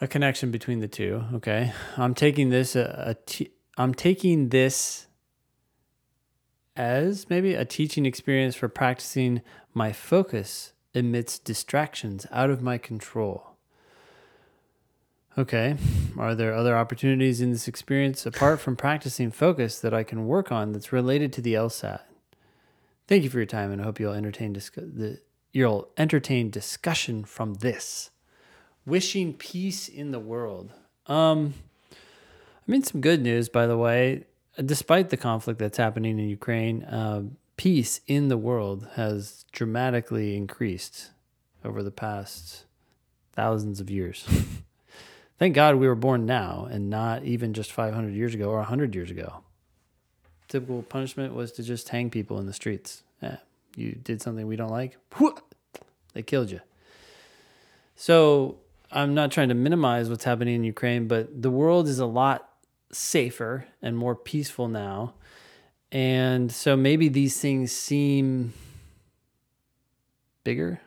a 0.00 0.08
connection 0.08 0.50
between 0.50 0.80
the 0.80 0.88
two. 0.88 1.22
Okay. 1.34 1.72
I'm 1.98 2.14
taking 2.14 2.48
this 2.48 2.74
a, 2.74 3.04
a 3.08 3.14
t- 3.26 3.50
I'm 3.76 3.92
taking 3.94 4.48
this 4.48 5.06
as 6.76 7.28
maybe 7.28 7.54
a 7.54 7.64
teaching 7.64 8.06
experience 8.06 8.54
for 8.54 8.68
practicing 8.68 9.42
my 9.74 9.92
focus 9.92 10.72
amidst 10.94 11.44
distractions 11.44 12.26
out 12.30 12.50
of 12.50 12.62
my 12.62 12.78
control. 12.78 13.50
Okay. 15.38 15.76
Are 16.18 16.34
there 16.34 16.54
other 16.54 16.76
opportunities 16.76 17.40
in 17.40 17.52
this 17.52 17.68
experience 17.68 18.26
apart 18.26 18.60
from 18.60 18.76
practicing 18.76 19.30
focus 19.30 19.78
that 19.80 19.94
I 19.94 20.02
can 20.02 20.26
work 20.26 20.50
on 20.50 20.72
that's 20.72 20.92
related 20.92 21.32
to 21.34 21.40
the 21.40 21.54
LSAT? 21.54 22.00
Thank 23.06 23.24
you 23.24 23.30
for 23.30 23.38
your 23.38 23.46
time, 23.46 23.72
and 23.72 23.80
I 23.80 23.84
hope 23.84 23.98
you'll 23.98 24.12
entertain 24.12 24.52
the 24.52 25.20
you'll 25.52 25.88
entertain 25.96 26.50
discussion 26.50 27.24
from 27.24 27.54
this. 27.54 28.10
Wishing 28.86 29.34
peace 29.34 29.88
in 29.88 30.10
the 30.10 30.20
world. 30.20 30.72
Um, 31.06 31.54
I 31.92 32.70
mean, 32.70 32.82
some 32.82 33.00
good 33.00 33.20
news, 33.20 33.48
by 33.48 33.66
the 33.66 33.76
way. 33.76 34.26
Despite 34.64 35.10
the 35.10 35.16
conflict 35.16 35.58
that's 35.58 35.78
happening 35.78 36.18
in 36.18 36.28
Ukraine, 36.28 36.82
uh, 36.84 37.22
peace 37.56 38.00
in 38.06 38.28
the 38.28 38.36
world 38.36 38.88
has 38.94 39.44
dramatically 39.52 40.36
increased 40.36 41.10
over 41.64 41.82
the 41.82 41.90
past 41.90 42.64
thousands 43.32 43.80
of 43.80 43.90
years. 43.90 44.26
Thank 45.38 45.54
God 45.54 45.76
we 45.76 45.88
were 45.88 45.94
born 45.94 46.26
now 46.26 46.68
and 46.70 46.90
not 46.90 47.24
even 47.24 47.54
just 47.54 47.72
500 47.72 48.12
years 48.12 48.34
ago 48.34 48.50
or 48.50 48.58
100 48.58 48.94
years 48.94 49.10
ago. 49.10 49.42
Typical 50.48 50.82
punishment 50.82 51.34
was 51.34 51.52
to 51.52 51.62
just 51.62 51.88
hang 51.88 52.10
people 52.10 52.38
in 52.38 52.46
the 52.46 52.52
streets. 52.52 53.02
Yeah, 53.22 53.36
you 53.76 53.92
did 53.92 54.20
something 54.20 54.46
we 54.46 54.56
don't 54.56 54.70
like, 54.70 54.98
they 56.12 56.22
killed 56.22 56.50
you. 56.50 56.60
So 57.96 58.58
I'm 58.92 59.14
not 59.14 59.30
trying 59.30 59.48
to 59.48 59.54
minimize 59.54 60.10
what's 60.10 60.24
happening 60.24 60.56
in 60.56 60.64
Ukraine, 60.64 61.08
but 61.08 61.40
the 61.40 61.50
world 61.50 61.88
is 61.88 61.98
a 61.98 62.06
lot 62.06 62.49
safer 62.92 63.66
and 63.82 63.96
more 63.96 64.14
peaceful 64.14 64.68
now. 64.68 65.14
And 65.92 66.52
so 66.52 66.76
maybe 66.76 67.08
these 67.08 67.40
things 67.40 67.72
seem 67.72 68.52
bigger 70.44 70.80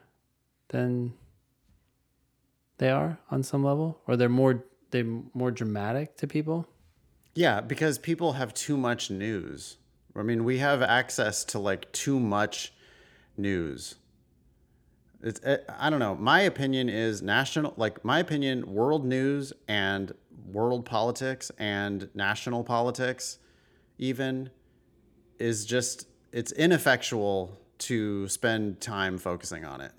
than 0.69 1.13
they 2.77 2.89
are 2.89 3.19
on 3.29 3.43
some 3.43 3.63
level 3.63 4.01
or 4.07 4.17
they're 4.17 4.27
more 4.29 4.63
they're 4.91 5.05
more 5.33 5.51
dramatic 5.51 6.17
to 6.17 6.27
people 6.27 6.67
yeah 7.35 7.61
because 7.61 7.97
people 7.97 8.33
have 8.33 8.53
too 8.53 8.75
much 8.75 9.11
news 9.11 9.77
i 10.15 10.23
mean 10.23 10.43
we 10.43 10.57
have 10.57 10.81
access 10.81 11.43
to 11.43 11.59
like 11.59 11.91
too 11.91 12.19
much 12.19 12.73
news 13.37 13.95
It's 15.21 15.39
it, 15.41 15.65
I 15.79 15.89
don't 15.89 15.99
know. 15.99 16.15
My 16.15 16.41
opinion 16.41 16.89
is 16.89 17.21
national 17.21 17.73
like 17.77 18.03
my 18.03 18.19
opinion 18.19 18.73
world 18.73 19.05
news 19.05 19.53
and 19.67 20.11
world 20.51 20.85
politics 20.85 21.51
and 21.57 22.09
national 22.13 22.63
politics 22.63 23.39
even 23.97 24.49
is 25.39 25.65
just 25.65 26.07
it's 26.31 26.51
ineffectual 26.53 27.57
to 27.77 28.27
spend 28.27 28.79
time 28.81 29.17
focusing 29.17 29.65
on 29.65 29.81
it. 29.81 29.91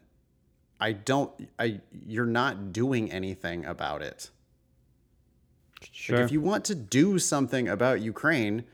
I 0.81 0.93
don't 0.93 1.31
I 1.59 1.81
you're 2.07 2.27
not 2.27 2.73
doing 2.73 3.11
anything 3.11 3.65
about 3.65 4.03
it. 4.03 4.31
Sure. 5.93 6.17
Like 6.17 6.25
if 6.27 6.33
you 6.33 6.41
want 6.41 6.65
to 6.67 6.75
do 6.75 7.19
something 7.19 7.69
about 7.69 8.01
Ukraine, 8.01 8.65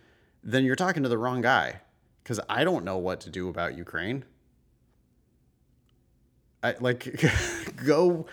then 0.42 0.64
you're 0.64 0.76
talking 0.76 1.02
to 1.02 1.08
the 1.08 1.18
wrong 1.18 1.40
guy 1.40 1.80
cuz 2.24 2.40
I 2.48 2.64
don't 2.64 2.84
know 2.84 2.98
what 2.98 3.20
to 3.22 3.30
do 3.30 3.48
about 3.48 3.76
Ukraine. 3.76 4.24
I 6.62 6.76
like 6.80 7.24
go 7.84 8.26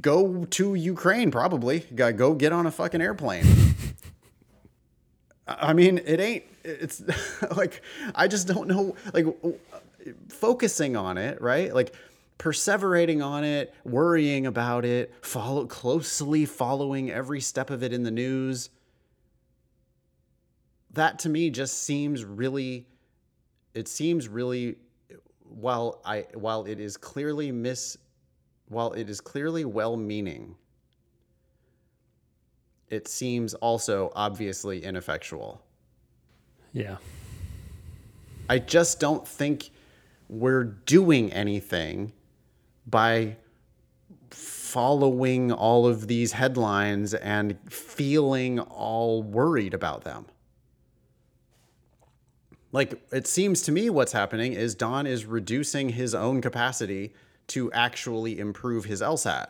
go 0.00 0.44
to 0.44 0.74
Ukraine 0.74 1.30
probably. 1.30 1.80
Go 1.94 2.12
go 2.12 2.34
get 2.34 2.52
on 2.52 2.66
a 2.66 2.70
fucking 2.70 3.00
airplane. 3.00 3.44
I 5.46 5.72
mean, 5.72 5.98
it 6.04 6.20
ain't 6.20 6.44
it's 6.64 7.02
like 7.56 7.82
I 8.14 8.28
just 8.28 8.48
don't 8.48 8.68
know 8.68 8.96
like 9.12 9.26
focusing 10.28 10.96
on 10.96 11.18
it, 11.18 11.40
right? 11.40 11.74
Like 11.74 11.94
perseverating 12.38 13.24
on 13.24 13.44
it, 13.44 13.74
worrying 13.84 14.46
about 14.46 14.84
it, 14.84 15.12
follow 15.22 15.66
closely 15.66 16.44
following 16.44 17.10
every 17.10 17.40
step 17.40 17.70
of 17.70 17.82
it 17.82 17.92
in 17.92 18.04
the 18.04 18.10
news. 18.10 18.70
That 20.92 21.18
to 21.20 21.28
me 21.28 21.50
just 21.50 21.82
seems 21.82 22.24
really 22.24 22.86
it 23.74 23.88
seems 23.88 24.28
really 24.28 24.76
while 25.42 26.00
I 26.04 26.26
while 26.34 26.64
it 26.64 26.80
is 26.80 26.96
clearly 26.96 27.52
mis 27.52 27.96
while 28.68 28.92
it 28.92 29.08
is 29.08 29.20
clearly 29.20 29.64
well-meaning 29.64 30.56
it 32.90 33.08
seems 33.08 33.54
also 33.54 34.10
obviously 34.14 34.82
ineffectual. 34.82 35.62
Yeah. 36.72 36.96
I 38.48 38.58
just 38.58 38.98
don't 39.00 39.26
think 39.26 39.70
we're 40.28 40.64
doing 40.64 41.32
anything 41.32 42.12
by 42.86 43.36
following 44.30 45.52
all 45.52 45.86
of 45.86 46.06
these 46.06 46.32
headlines 46.32 47.14
and 47.14 47.58
feeling 47.70 48.60
all 48.60 49.22
worried 49.22 49.74
about 49.74 50.04
them. 50.04 50.26
Like, 52.70 53.02
it 53.10 53.26
seems 53.26 53.62
to 53.62 53.72
me 53.72 53.88
what's 53.88 54.12
happening 54.12 54.52
is 54.52 54.74
Don 54.74 55.06
is 55.06 55.24
reducing 55.24 55.90
his 55.90 56.14
own 56.14 56.42
capacity 56.42 57.14
to 57.48 57.72
actually 57.72 58.38
improve 58.38 58.84
his 58.84 59.00
LSAT, 59.00 59.48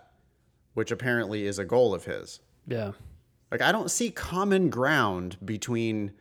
which 0.74 0.90
apparently 0.90 1.46
is 1.46 1.58
a 1.58 1.64
goal 1.64 1.94
of 1.94 2.04
his. 2.04 2.40
Yeah. 2.66 2.92
Like, 3.50 3.62
I 3.62 3.72
don't 3.72 3.90
see 3.90 4.10
common 4.10 4.70
ground 4.70 5.36
between 5.44 6.12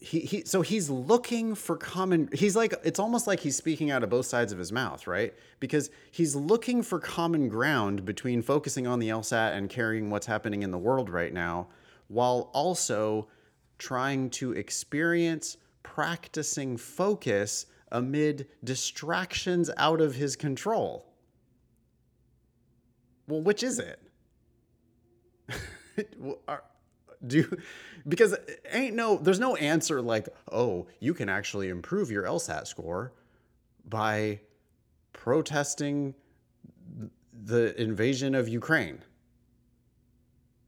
he, 0.00 0.20
he 0.20 0.44
so 0.44 0.62
he's 0.62 0.88
looking 0.88 1.54
for 1.54 1.76
common 1.76 2.28
he's 2.32 2.54
like 2.54 2.72
it's 2.84 3.00
almost 3.00 3.26
like 3.26 3.40
he's 3.40 3.56
speaking 3.56 3.90
out 3.90 4.04
of 4.04 4.10
both 4.10 4.26
sides 4.26 4.52
of 4.52 4.58
his 4.58 4.70
mouth 4.70 5.06
right 5.06 5.34
because 5.58 5.90
he's 6.10 6.36
looking 6.36 6.82
for 6.82 7.00
common 7.00 7.48
ground 7.48 8.04
between 8.04 8.40
focusing 8.40 8.86
on 8.86 9.00
the 9.00 9.08
lsat 9.08 9.56
and 9.56 9.68
carrying 9.68 10.08
what's 10.08 10.26
happening 10.26 10.62
in 10.62 10.70
the 10.70 10.78
world 10.78 11.10
right 11.10 11.32
now 11.32 11.66
while 12.06 12.50
also 12.54 13.26
trying 13.78 14.30
to 14.30 14.52
experience 14.52 15.56
practicing 15.82 16.76
focus 16.76 17.66
amid 17.90 18.46
distractions 18.62 19.70
out 19.76 20.00
of 20.00 20.14
his 20.14 20.36
control. 20.36 21.06
Well 23.26 23.42
which 23.42 23.62
is 23.62 23.78
it? 23.78 24.00
Do 27.26 27.58
because 28.06 28.36
ain't 28.70 28.94
no 28.94 29.16
there's 29.16 29.40
no 29.40 29.56
answer 29.56 30.00
like 30.00 30.28
oh 30.52 30.86
you 31.00 31.14
can 31.14 31.28
actually 31.28 31.68
improve 31.68 32.12
your 32.12 32.22
lsat 32.24 32.68
score 32.68 33.12
by 33.88 34.38
protesting 35.12 36.14
the 37.44 37.80
invasion 37.80 38.34
of 38.34 38.48
ukraine. 38.48 39.02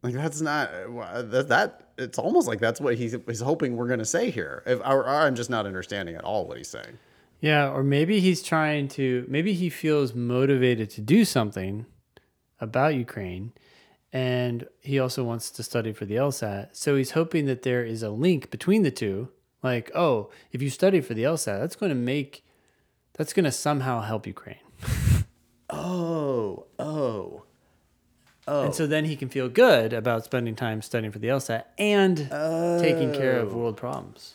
Like 0.02 0.14
that's 0.14 0.40
not 0.40 0.70
that, 1.30 1.46
that 1.48 1.90
it's 1.98 2.18
almost 2.18 2.48
like 2.48 2.58
that's 2.58 2.80
what 2.80 2.96
he's, 2.96 3.14
he's 3.26 3.40
hoping 3.40 3.76
we're 3.76 3.86
going 3.86 3.98
to 3.98 4.04
say 4.04 4.30
here. 4.30 4.62
If, 4.66 4.80
or, 4.80 5.04
or 5.04 5.08
i'm 5.08 5.34
just 5.34 5.50
not 5.50 5.66
understanding 5.66 6.16
at 6.16 6.24
all 6.24 6.46
what 6.46 6.56
he's 6.56 6.68
saying 6.68 6.98
Yeah, 7.40 7.70
or 7.70 7.82
maybe 7.82 8.20
he's 8.20 8.42
trying 8.42 8.88
to 8.88 9.24
maybe 9.28 9.52
he 9.52 9.70
feels 9.70 10.14
motivated 10.14 10.90
to 10.90 11.00
do 11.00 11.24
something 11.24 11.86
about 12.60 12.94
Ukraine 12.94 13.52
and 14.12 14.66
he 14.80 14.98
also 14.98 15.24
wants 15.24 15.50
to 15.52 15.62
study 15.62 15.92
for 15.92 16.04
the 16.04 16.16
LSAT. 16.16 16.70
So 16.72 16.96
he's 16.96 17.12
hoping 17.12 17.46
that 17.46 17.62
there 17.62 17.84
is 17.84 18.02
a 18.02 18.10
link 18.10 18.50
between 18.50 18.82
the 18.82 18.90
two. 18.90 19.28
Like, 19.62 19.90
oh, 19.94 20.30
if 20.52 20.60
you 20.60 20.70
study 20.70 21.00
for 21.00 21.14
the 21.14 21.22
LSAT, 21.22 21.60
that's 21.60 21.76
going 21.76 21.90
to 21.90 21.96
make 21.96 22.44
that's 23.14 23.32
going 23.32 23.44
to 23.44 23.52
somehow 23.52 24.00
help 24.00 24.26
Ukraine. 24.26 24.56
oh 25.70 26.66
oh 26.78 27.44
Oh. 28.50 28.64
And 28.64 28.74
so 28.74 28.86
then 28.88 29.04
he 29.04 29.14
can 29.14 29.28
feel 29.28 29.48
good 29.48 29.92
about 29.92 30.24
spending 30.24 30.56
time 30.56 30.82
studying 30.82 31.12
for 31.12 31.20
the 31.20 31.28
LSAT 31.28 31.64
and 31.78 32.16
taking 32.80 33.12
care 33.12 33.38
of 33.38 33.52
oh. 33.52 33.58
world 33.58 33.76
problems. 33.76 34.34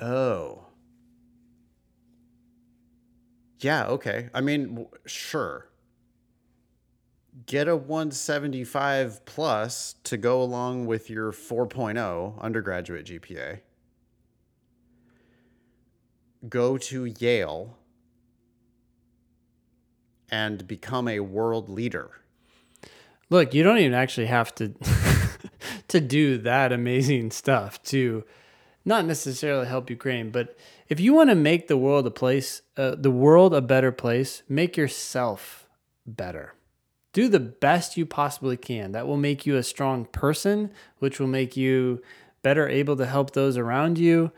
Oh. 0.00 0.66
Yeah, 3.60 3.86
okay. 3.86 4.30
I 4.34 4.40
mean, 4.40 4.68
w- 4.68 4.88
sure. 5.06 5.68
Get 7.46 7.68
a 7.68 7.76
175 7.76 9.24
plus 9.24 9.94
to 10.04 10.16
go 10.16 10.42
along 10.42 10.86
with 10.86 11.08
your 11.08 11.32
4.0 11.32 12.40
undergraduate 12.40 13.06
GPA. 13.06 13.60
Go 16.48 16.78
to 16.78 17.04
Yale 17.04 17.76
and 20.30 20.66
become 20.66 21.06
a 21.06 21.20
world 21.20 21.68
leader. 21.68 22.10
Look, 23.28 23.52
you 23.54 23.62
don't 23.62 23.78
even 23.78 23.94
actually 23.94 24.26
have 24.26 24.54
to 24.56 24.72
to 25.88 26.00
do 26.00 26.38
that 26.38 26.72
amazing 26.72 27.30
stuff 27.30 27.82
to 27.84 28.24
not 28.84 29.04
necessarily 29.04 29.66
help 29.66 29.90
Ukraine, 29.90 30.30
but 30.30 30.56
if 30.90 30.98
you 30.98 31.14
want 31.14 31.30
to 31.30 31.36
make 31.36 31.68
the 31.68 31.76
world 31.76 32.04
a 32.06 32.10
place, 32.10 32.62
uh, 32.76 32.96
the 32.96 33.12
world 33.12 33.54
a 33.54 33.62
better 33.62 33.92
place, 33.92 34.42
make 34.48 34.76
yourself 34.76 35.68
better. 36.04 36.54
Do 37.12 37.28
the 37.28 37.40
best 37.40 37.96
you 37.96 38.04
possibly 38.04 38.56
can. 38.56 38.90
That 38.92 39.06
will 39.06 39.16
make 39.16 39.46
you 39.46 39.56
a 39.56 39.62
strong 39.62 40.04
person, 40.04 40.72
which 40.98 41.20
will 41.20 41.28
make 41.28 41.56
you 41.56 42.02
better 42.42 42.68
able 42.68 42.96
to 42.96 43.06
help 43.06 43.32
those 43.32 43.56
around 43.56 43.98
you. 43.98 44.32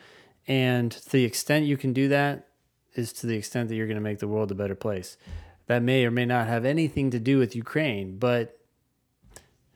And 0.46 0.92
to 0.92 1.10
the 1.10 1.24
extent 1.24 1.64
you 1.64 1.78
can 1.78 1.94
do 1.94 2.08
that 2.08 2.48
is 2.94 3.14
to 3.14 3.26
the 3.26 3.36
extent 3.36 3.70
that 3.70 3.76
you're 3.76 3.86
going 3.86 3.96
to 3.96 4.02
make 4.02 4.18
the 4.18 4.28
world 4.28 4.50
a 4.50 4.54
better 4.54 4.74
place. 4.74 5.16
That 5.66 5.82
may 5.82 6.04
or 6.04 6.10
may 6.10 6.26
not 6.26 6.48
have 6.48 6.66
anything 6.66 7.10
to 7.12 7.18
do 7.18 7.38
with 7.38 7.56
Ukraine, 7.56 8.18
but 8.18 8.58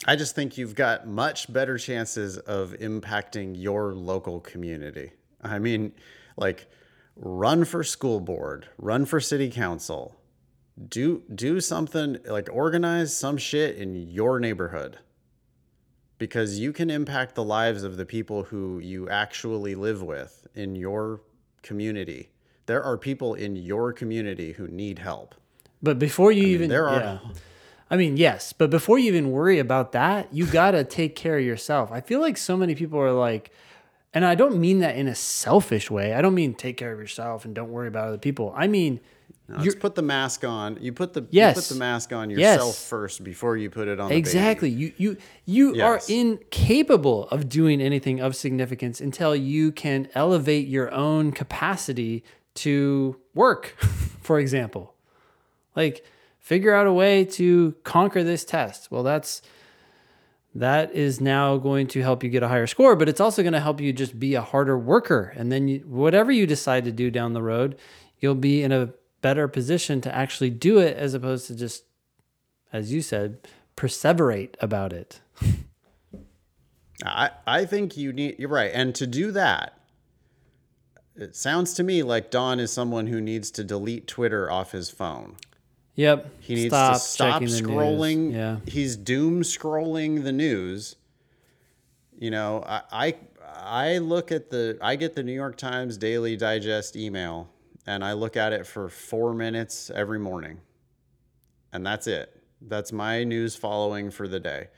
I 0.06 0.14
just 0.14 0.34
think 0.34 0.58
you've 0.58 0.74
got 0.74 1.06
much 1.06 1.50
better 1.50 1.78
chances 1.78 2.36
of 2.36 2.72
impacting 2.72 3.54
your 3.56 3.94
local 3.94 4.40
community. 4.40 5.12
I 5.42 5.58
mean, 5.58 5.92
like 6.36 6.68
run 7.16 7.64
for 7.64 7.82
school 7.82 8.20
board, 8.20 8.68
run 8.78 9.04
for 9.06 9.20
city 9.20 9.50
council. 9.50 10.16
Do 10.88 11.22
do 11.34 11.60
something 11.60 12.18
like 12.26 12.48
organize 12.52 13.16
some 13.16 13.36
shit 13.38 13.76
in 13.76 13.94
your 13.94 14.38
neighborhood. 14.38 14.98
Because 16.18 16.58
you 16.58 16.72
can 16.72 16.88
impact 16.90 17.34
the 17.34 17.44
lives 17.44 17.82
of 17.82 17.96
the 17.98 18.06
people 18.06 18.44
who 18.44 18.78
you 18.78 19.08
actually 19.08 19.74
live 19.74 20.02
with 20.02 20.46
in 20.54 20.74
your 20.76 21.20
community. 21.62 22.30
There 22.66 22.82
are 22.82 22.96
people 22.96 23.34
in 23.34 23.54
your 23.56 23.92
community 23.92 24.52
who 24.52 24.66
need 24.66 24.98
help. 24.98 25.34
But 25.82 25.98
before 25.98 26.32
you 26.32 26.46
even, 26.46 26.70
there 26.70 26.88
are- 26.88 27.00
yeah. 27.00 27.18
I 27.90 27.96
mean, 27.96 28.16
yes, 28.16 28.52
but 28.52 28.70
before 28.70 28.98
you 28.98 29.06
even 29.08 29.30
worry 29.30 29.58
about 29.60 29.92
that, 29.92 30.32
you 30.32 30.46
gotta 30.46 30.82
take 30.84 31.14
care 31.14 31.38
of 31.38 31.44
yourself. 31.44 31.92
I 31.92 32.00
feel 32.00 32.20
like 32.20 32.36
so 32.36 32.56
many 32.56 32.74
people 32.74 32.98
are 32.98 33.12
like, 33.12 33.52
and 34.16 34.24
I 34.24 34.34
don't 34.34 34.56
mean 34.58 34.78
that 34.78 34.96
in 34.96 35.08
a 35.08 35.14
selfish 35.14 35.90
way. 35.90 36.14
I 36.14 36.22
don't 36.22 36.34
mean 36.34 36.54
take 36.54 36.78
care 36.78 36.90
of 36.92 36.98
yourself 36.98 37.44
and 37.44 37.54
don't 37.54 37.70
worry 37.70 37.88
about 37.88 38.08
other 38.08 38.16
people. 38.28 38.46
I 38.56 38.66
mean, 38.66 39.00
Now, 39.46 39.58
let's 39.62 39.74
put 39.74 39.94
the 39.94 40.02
mask 40.02 40.42
on. 40.42 40.78
You 40.80 40.92
put 40.92 41.12
the 41.12 41.20
you 41.20 41.28
Yes. 41.42 41.54
put 41.54 41.74
the 41.74 41.78
mask 41.78 42.12
on 42.14 42.30
Yes. 42.30 42.38
yourself 42.56 42.76
first 42.78 43.22
before 43.22 43.58
you 43.58 43.68
put 43.70 43.88
it 43.88 44.00
on 44.00 44.08
the 44.08 44.14
baby. 44.14 44.18
exactly. 44.18 44.70
You 44.70 44.92
you 44.96 45.16
you 45.44 45.82
are 45.82 46.00
incapable 46.08 47.28
of 47.28 47.48
doing 47.48 47.80
anything 47.80 48.18
of 48.20 48.34
significance 48.34 49.00
until 49.00 49.36
you 49.36 49.70
can 49.70 50.08
elevate 50.14 50.66
your 50.66 50.90
own 50.92 51.30
capacity 51.32 52.24
to 52.54 53.16
work, 53.34 53.66
for 54.22 54.38
example. 54.40 54.94
Like 55.76 56.04
figure 56.38 56.72
out 56.74 56.86
a 56.86 56.92
way 56.92 57.24
to 57.24 57.74
conquer 57.84 58.22
this 58.24 58.44
test. 58.44 58.90
Well, 58.90 59.02
that's 59.02 59.42
that 60.60 60.92
is 60.94 61.20
now 61.20 61.58
going 61.58 61.86
to 61.88 62.00
help 62.00 62.24
you 62.24 62.30
get 62.30 62.42
a 62.42 62.48
higher 62.48 62.66
score, 62.66 62.96
but 62.96 63.08
it's 63.08 63.20
also 63.20 63.42
going 63.42 63.52
to 63.52 63.60
help 63.60 63.80
you 63.80 63.92
just 63.92 64.18
be 64.18 64.34
a 64.34 64.40
harder 64.40 64.78
worker. 64.78 65.32
And 65.36 65.52
then 65.52 65.68
you, 65.68 65.80
whatever 65.80 66.32
you 66.32 66.46
decide 66.46 66.84
to 66.84 66.92
do 66.92 67.10
down 67.10 67.34
the 67.34 67.42
road, 67.42 67.76
you'll 68.20 68.34
be 68.34 68.62
in 68.62 68.72
a 68.72 68.94
better 69.20 69.48
position 69.48 70.00
to 70.00 70.14
actually 70.14 70.50
do 70.50 70.78
it 70.78 70.96
as 70.96 71.12
opposed 71.12 71.46
to 71.48 71.54
just, 71.54 71.84
as 72.72 72.92
you 72.92 73.02
said, 73.02 73.38
perseverate 73.76 74.54
about 74.60 74.92
it. 74.92 75.20
I, 77.04 77.30
I 77.46 77.66
think 77.66 77.96
you 77.98 78.12
need, 78.12 78.36
you're 78.38 78.48
right. 78.48 78.70
And 78.72 78.94
to 78.94 79.06
do 79.06 79.30
that, 79.32 79.78
it 81.14 81.36
sounds 81.36 81.74
to 81.74 81.82
me 81.82 82.02
like 82.02 82.30
Don 82.30 82.60
is 82.60 82.72
someone 82.72 83.08
who 83.08 83.20
needs 83.20 83.50
to 83.52 83.64
delete 83.64 84.06
Twitter 84.06 84.50
off 84.50 84.72
his 84.72 84.88
phone. 84.90 85.36
Yep. 85.96 86.30
He 86.40 86.54
needs 86.54 86.74
stop 86.74 86.94
to 86.94 87.00
stop 87.00 87.32
checking 87.40 87.48
the 87.48 87.62
news. 87.62 87.62
scrolling. 87.62 88.32
Yeah. 88.32 88.58
He's 88.66 88.96
doom 88.96 89.42
scrolling 89.42 90.22
the 90.24 90.32
news. 90.32 90.96
You 92.18 92.30
know, 92.30 92.62
I, 92.66 92.82
I 92.92 93.14
I 93.66 93.98
look 93.98 94.30
at 94.30 94.50
the 94.50 94.78
I 94.80 94.96
get 94.96 95.14
the 95.14 95.22
New 95.22 95.32
York 95.32 95.56
Times 95.56 95.96
Daily 95.96 96.36
Digest 96.36 96.96
email 96.96 97.48
and 97.86 98.04
I 98.04 98.12
look 98.12 98.36
at 98.36 98.52
it 98.52 98.66
for 98.66 98.88
4 98.88 99.32
minutes 99.34 99.90
every 99.90 100.18
morning. 100.18 100.60
And 101.72 101.86
that's 101.86 102.06
it. 102.06 102.42
That's 102.60 102.92
my 102.92 103.24
news 103.24 103.54
following 103.56 104.10
for 104.10 104.28
the 104.28 104.40
day. 104.40 104.68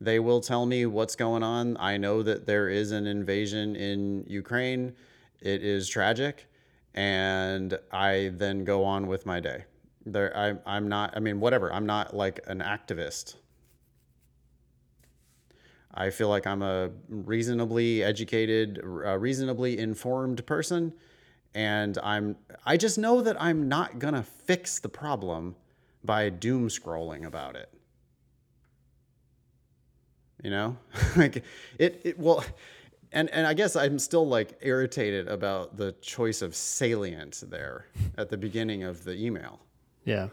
They 0.00 0.18
will 0.18 0.40
tell 0.40 0.66
me 0.66 0.86
what's 0.86 1.16
going 1.16 1.42
on. 1.42 1.76
I 1.78 1.96
know 1.96 2.22
that 2.22 2.46
there 2.46 2.68
is 2.68 2.92
an 2.92 3.06
invasion 3.06 3.76
in 3.76 4.24
Ukraine. 4.28 4.94
It 5.40 5.62
is 5.62 5.88
tragic 5.88 6.46
and 6.94 7.78
I 7.92 8.32
then 8.34 8.64
go 8.64 8.84
on 8.84 9.06
with 9.06 9.26
my 9.26 9.40
day. 9.40 9.64
There, 10.06 10.36
I, 10.36 10.54
I'm 10.66 10.88
not. 10.88 11.16
I 11.16 11.20
mean, 11.20 11.40
whatever. 11.40 11.72
I'm 11.72 11.86
not 11.86 12.14
like 12.14 12.40
an 12.46 12.60
activist. 12.60 13.36
I 15.92 16.10
feel 16.10 16.28
like 16.28 16.46
I'm 16.46 16.62
a 16.62 16.90
reasonably 17.08 18.02
educated, 18.02 18.80
reasonably 18.82 19.78
informed 19.78 20.44
person, 20.46 20.92
and 21.54 21.98
I'm. 22.02 22.36
I 22.64 22.76
just 22.76 22.96
know 22.96 23.20
that 23.20 23.40
I'm 23.40 23.68
not 23.68 23.98
gonna 23.98 24.22
fix 24.22 24.78
the 24.78 24.88
problem 24.88 25.56
by 26.02 26.30
doom 26.30 26.68
scrolling 26.68 27.26
about 27.26 27.56
it. 27.56 27.68
You 30.42 30.50
know, 30.50 30.76
like 31.16 31.44
it. 31.78 32.00
It 32.04 32.18
well, 32.18 32.42
and 33.12 33.28
and 33.30 33.46
I 33.46 33.52
guess 33.52 33.76
I'm 33.76 33.98
still 33.98 34.26
like 34.26 34.56
irritated 34.62 35.28
about 35.28 35.76
the 35.76 35.92
choice 36.00 36.40
of 36.40 36.54
salient 36.54 37.42
there 37.48 37.84
at 38.16 38.30
the 38.30 38.38
beginning 38.38 38.84
of 38.84 39.04
the 39.04 39.14
email 39.14 39.60
Yeah. 40.10 40.28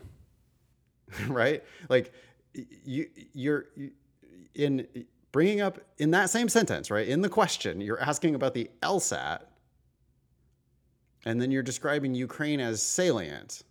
right? 1.28 1.64
Like 1.90 2.12
you 2.84 3.08
you're 3.34 3.66
in 4.56 4.88
bringing 5.32 5.62
up 5.62 5.80
in 6.00 6.12
that 6.12 6.30
same 6.30 6.50
sentence, 6.50 6.90
right? 6.90 7.08
In 7.08 7.22
the 7.22 7.30
question, 7.30 7.80
you're 7.80 8.02
asking 8.02 8.34
about 8.36 8.54
the 8.54 8.70
LSAT 8.82 9.42
and 11.26 11.40
then 11.40 11.52
you're 11.52 11.64
describing 11.64 12.16
Ukraine 12.16 12.60
as 12.60 12.82
salient. 12.82 13.62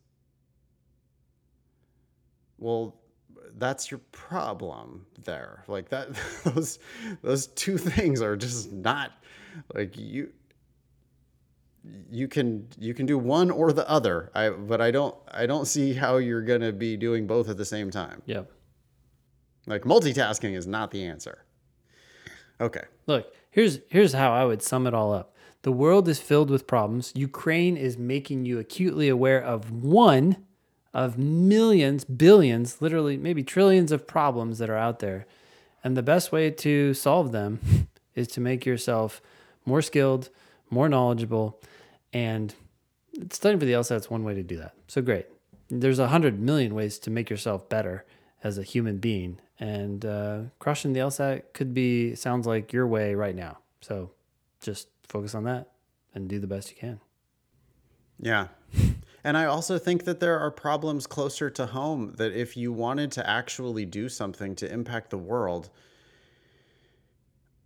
Well, 2.58 2.96
that's 3.58 3.90
your 3.90 4.00
problem 4.12 5.06
there. 5.24 5.64
Like 5.66 5.88
that 5.88 6.08
those 6.44 6.78
those 7.22 7.48
two 7.48 7.78
things 7.78 8.22
are 8.22 8.36
just 8.36 8.72
not 8.72 9.12
like 9.74 9.96
you 9.96 10.30
you 12.10 12.28
can 12.28 12.68
you 12.78 12.94
can 12.94 13.06
do 13.06 13.18
one 13.18 13.50
or 13.50 13.72
the 13.72 13.88
other. 13.88 14.30
I 14.34 14.50
but 14.50 14.80
I 14.80 14.90
don't 14.90 15.14
I 15.30 15.46
don't 15.46 15.66
see 15.66 15.94
how 15.94 16.16
you're 16.16 16.42
going 16.42 16.60
to 16.60 16.72
be 16.72 16.96
doing 16.96 17.26
both 17.26 17.48
at 17.48 17.56
the 17.56 17.64
same 17.64 17.90
time. 17.90 18.22
Yep. 18.26 18.50
Like 19.66 19.82
multitasking 19.82 20.56
is 20.56 20.66
not 20.66 20.90
the 20.90 21.04
answer. 21.04 21.44
Okay. 22.60 22.84
Look, 23.06 23.32
here's 23.50 23.80
here's 23.88 24.12
how 24.12 24.32
I 24.32 24.44
would 24.44 24.62
sum 24.62 24.86
it 24.86 24.94
all 24.94 25.12
up. 25.12 25.34
The 25.62 25.72
world 25.72 26.08
is 26.08 26.20
filled 26.20 26.50
with 26.50 26.66
problems. 26.66 27.12
Ukraine 27.16 27.76
is 27.76 27.98
making 27.98 28.44
you 28.44 28.58
acutely 28.58 29.08
aware 29.08 29.42
of 29.42 29.70
one 29.72 30.36
of 30.94 31.18
millions, 31.18 32.04
billions, 32.04 32.80
literally 32.80 33.16
maybe 33.16 33.42
trillions 33.42 33.92
of 33.92 34.06
problems 34.06 34.58
that 34.58 34.70
are 34.70 34.76
out 34.76 35.00
there. 35.00 35.26
And 35.84 35.96
the 35.96 36.02
best 36.02 36.32
way 36.32 36.50
to 36.50 36.94
solve 36.94 37.32
them 37.32 37.88
is 38.14 38.28
to 38.28 38.40
make 38.40 38.64
yourself 38.64 39.20
more 39.64 39.82
skilled, 39.82 40.30
more 40.70 40.88
knowledgeable, 40.88 41.60
and 42.12 42.54
studying 43.30 43.58
for 43.58 43.66
the 43.66 43.72
LSAT's 43.72 44.10
one 44.10 44.24
way 44.24 44.34
to 44.34 44.42
do 44.42 44.56
that. 44.58 44.74
So 44.88 45.02
great. 45.02 45.26
There's 45.68 45.98
a 45.98 46.08
hundred 46.08 46.40
million 46.40 46.74
ways 46.74 46.98
to 47.00 47.10
make 47.10 47.28
yourself 47.28 47.68
better 47.68 48.04
as 48.44 48.58
a 48.58 48.62
human 48.62 48.98
being, 48.98 49.40
and 49.58 50.04
uh, 50.04 50.40
crushing 50.58 50.92
the 50.92 51.00
LSAT 51.00 51.52
could 51.52 51.74
be 51.74 52.14
sounds 52.14 52.46
like 52.46 52.72
your 52.72 52.86
way 52.86 53.14
right 53.14 53.34
now. 53.34 53.58
So 53.80 54.10
just 54.60 54.88
focus 55.08 55.34
on 55.34 55.44
that 55.44 55.72
and 56.14 56.28
do 56.28 56.38
the 56.38 56.46
best 56.46 56.70
you 56.70 56.76
can. 56.76 57.00
Yeah. 58.18 58.48
And 59.26 59.36
I 59.36 59.46
also 59.46 59.76
think 59.76 60.04
that 60.04 60.20
there 60.20 60.38
are 60.38 60.52
problems 60.52 61.08
closer 61.08 61.50
to 61.50 61.66
home 61.66 62.14
that 62.16 62.32
if 62.32 62.56
you 62.56 62.72
wanted 62.72 63.10
to 63.12 63.28
actually 63.28 63.84
do 63.84 64.08
something 64.08 64.54
to 64.54 64.72
impact 64.72 65.10
the 65.10 65.18
world, 65.18 65.68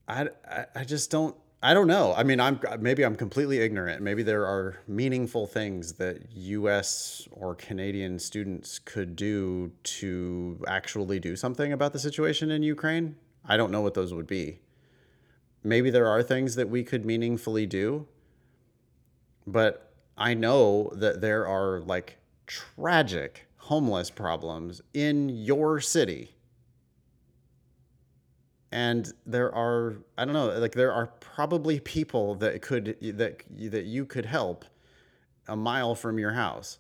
I, 0.09 0.29
I, 0.49 0.65
I 0.75 0.85
just 0.85 1.11
don't 1.11 1.37
I 1.62 1.74
don't 1.74 1.89
know. 1.89 2.15
I 2.16 2.23
mean, 2.23 2.41
I'm 2.41 2.59
maybe 2.78 3.05
I'm 3.05 3.16
completely 3.16 3.59
ignorant. 3.59 4.03
Maybe 4.03 4.23
there 4.23 4.47
are 4.47 4.78
meaningful 4.89 5.47
things 5.47 5.95
that 5.95 6.23
US 6.35 7.28
or 7.31 7.55
Canadian 7.55 8.19
students 8.19 8.78
could 8.78 9.15
do 9.15 9.73
to 9.82 10.65
actually 10.66 11.20
do 11.20 11.37
something 11.37 11.70
about 11.70 11.93
the 11.93 11.99
situation 11.99 12.51
in 12.51 12.62
Ukraine. 12.62 13.16
I 13.45 13.59
don't 13.59 13.70
know 13.70 13.82
what 13.82 13.93
those 13.93 14.15
would 14.15 14.27
be. 14.27 14.61
Maybe 15.62 15.91
there 15.91 16.07
are 16.07 16.23
things 16.23 16.55
that 16.55 16.70
we 16.70 16.82
could 16.82 17.05
meaningfully 17.05 17.66
do. 17.66 18.07
But 19.47 19.93
I 20.16 20.32
know 20.32 20.91
that 20.95 21.20
there 21.20 21.47
are 21.47 21.81
like 21.81 22.16
tragic 22.47 23.49
homeless 23.57 24.09
problems 24.09 24.81
in 24.95 25.28
your 25.28 25.78
city 25.81 26.37
and 28.72 29.12
there 29.26 29.52
are 29.55 29.97
i 30.16 30.24
don't 30.24 30.34
know 30.34 30.48
like 30.59 30.72
there 30.72 30.92
are 30.92 31.09
probably 31.18 31.80
people 31.80 32.34
that 32.36 32.62
could 32.62 32.97
that 33.01 33.42
that 33.51 33.84
you 33.84 34.05
could 34.05 34.26
help 34.26 34.64
a 35.48 35.56
mile 35.56 35.94
from 35.94 36.18
your 36.18 36.32
house. 36.32 36.78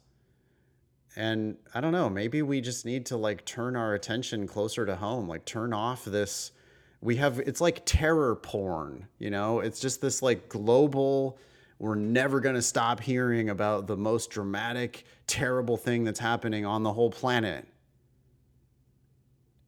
And 1.16 1.56
i 1.74 1.80
don't 1.80 1.90
know 1.92 2.08
maybe 2.08 2.40
we 2.42 2.60
just 2.60 2.86
need 2.86 3.06
to 3.06 3.16
like 3.16 3.44
turn 3.44 3.74
our 3.74 3.94
attention 3.94 4.46
closer 4.46 4.86
to 4.86 4.94
home 4.94 5.28
like 5.28 5.44
turn 5.44 5.72
off 5.72 6.04
this 6.04 6.52
we 7.00 7.16
have 7.16 7.40
it's 7.40 7.60
like 7.60 7.82
terror 7.84 8.36
porn 8.36 9.08
you 9.18 9.30
know? 9.30 9.58
It's 9.60 9.80
just 9.80 10.00
this 10.00 10.22
like 10.22 10.48
global 10.48 11.36
we're 11.80 11.94
never 11.94 12.40
going 12.40 12.54
to 12.54 12.62
stop 12.62 13.00
hearing 13.00 13.48
about 13.48 13.86
the 13.86 13.96
most 13.96 14.30
dramatic 14.30 15.04
terrible 15.26 15.78
thing 15.78 16.04
that's 16.04 16.20
happening 16.20 16.66
on 16.66 16.82
the 16.82 16.92
whole 16.92 17.10
planet. 17.10 17.66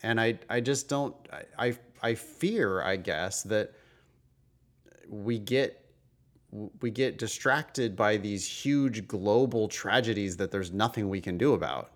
And 0.03 0.21
I 0.21 0.39
I 0.49 0.61
just 0.61 0.89
don't 0.89 1.17
I 1.33 1.43
I, 1.59 1.77
I 2.03 2.15
fear 2.15 2.83
I 2.83 2.97
guess 2.97 3.43
that 3.45 3.73
we 5.09 5.39
get 5.39 5.79
we 6.81 6.91
get 6.91 7.17
distracted 7.17 7.97
by 7.97 8.19
these 8.19 8.47
huge 8.47 9.07
global 9.09 9.69
tragedies 9.69 10.37
that 10.37 10.51
there's 10.51 10.71
nothing 10.73 11.09
we 11.09 11.21
can 11.21 11.39
do 11.39 11.55
about. 11.55 11.93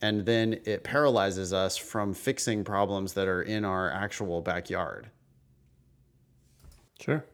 And 0.00 0.26
then 0.26 0.60
it 0.64 0.82
paralyzes 0.84 1.52
us 1.52 1.76
from 1.76 2.12
fixing 2.14 2.64
problems 2.64 3.12
that 3.14 3.28
are 3.28 3.42
in 3.42 3.64
our 3.64 3.90
actual 3.90 4.42
backyard. 4.42 5.10
Sure. 7.00 7.24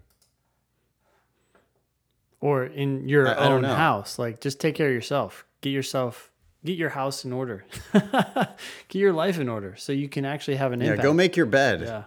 Or 2.41 2.65
in 2.67 3.09
your 3.09 3.29
I- 3.29 3.33
I 3.33 3.47
own 3.53 3.63
know. 3.63 3.75
house. 3.75 4.19
Like 4.19 4.41
just 4.41 4.61
take 4.61 4.75
care 4.75 4.89
of 4.89 4.95
yourself. 4.95 5.47
Get 5.63 5.71
yourself 5.71 6.31
get 6.65 6.77
your 6.79 6.91
house 6.91 7.25
in 7.25 7.33
order. 7.33 7.65
get 7.93 8.55
your 8.99 9.13
life 9.13 9.39
in 9.39 9.49
order 9.49 9.75
so 9.77 9.93
you 9.93 10.09
can 10.09 10.25
actually 10.25 10.57
have 10.57 10.73
an 10.73 10.81
Yeah, 10.81 10.91
impact. 10.93 11.03
go 11.05 11.13
make 11.15 11.37
your 11.37 11.47
bed. 11.47 11.81
yeah. 11.83 12.05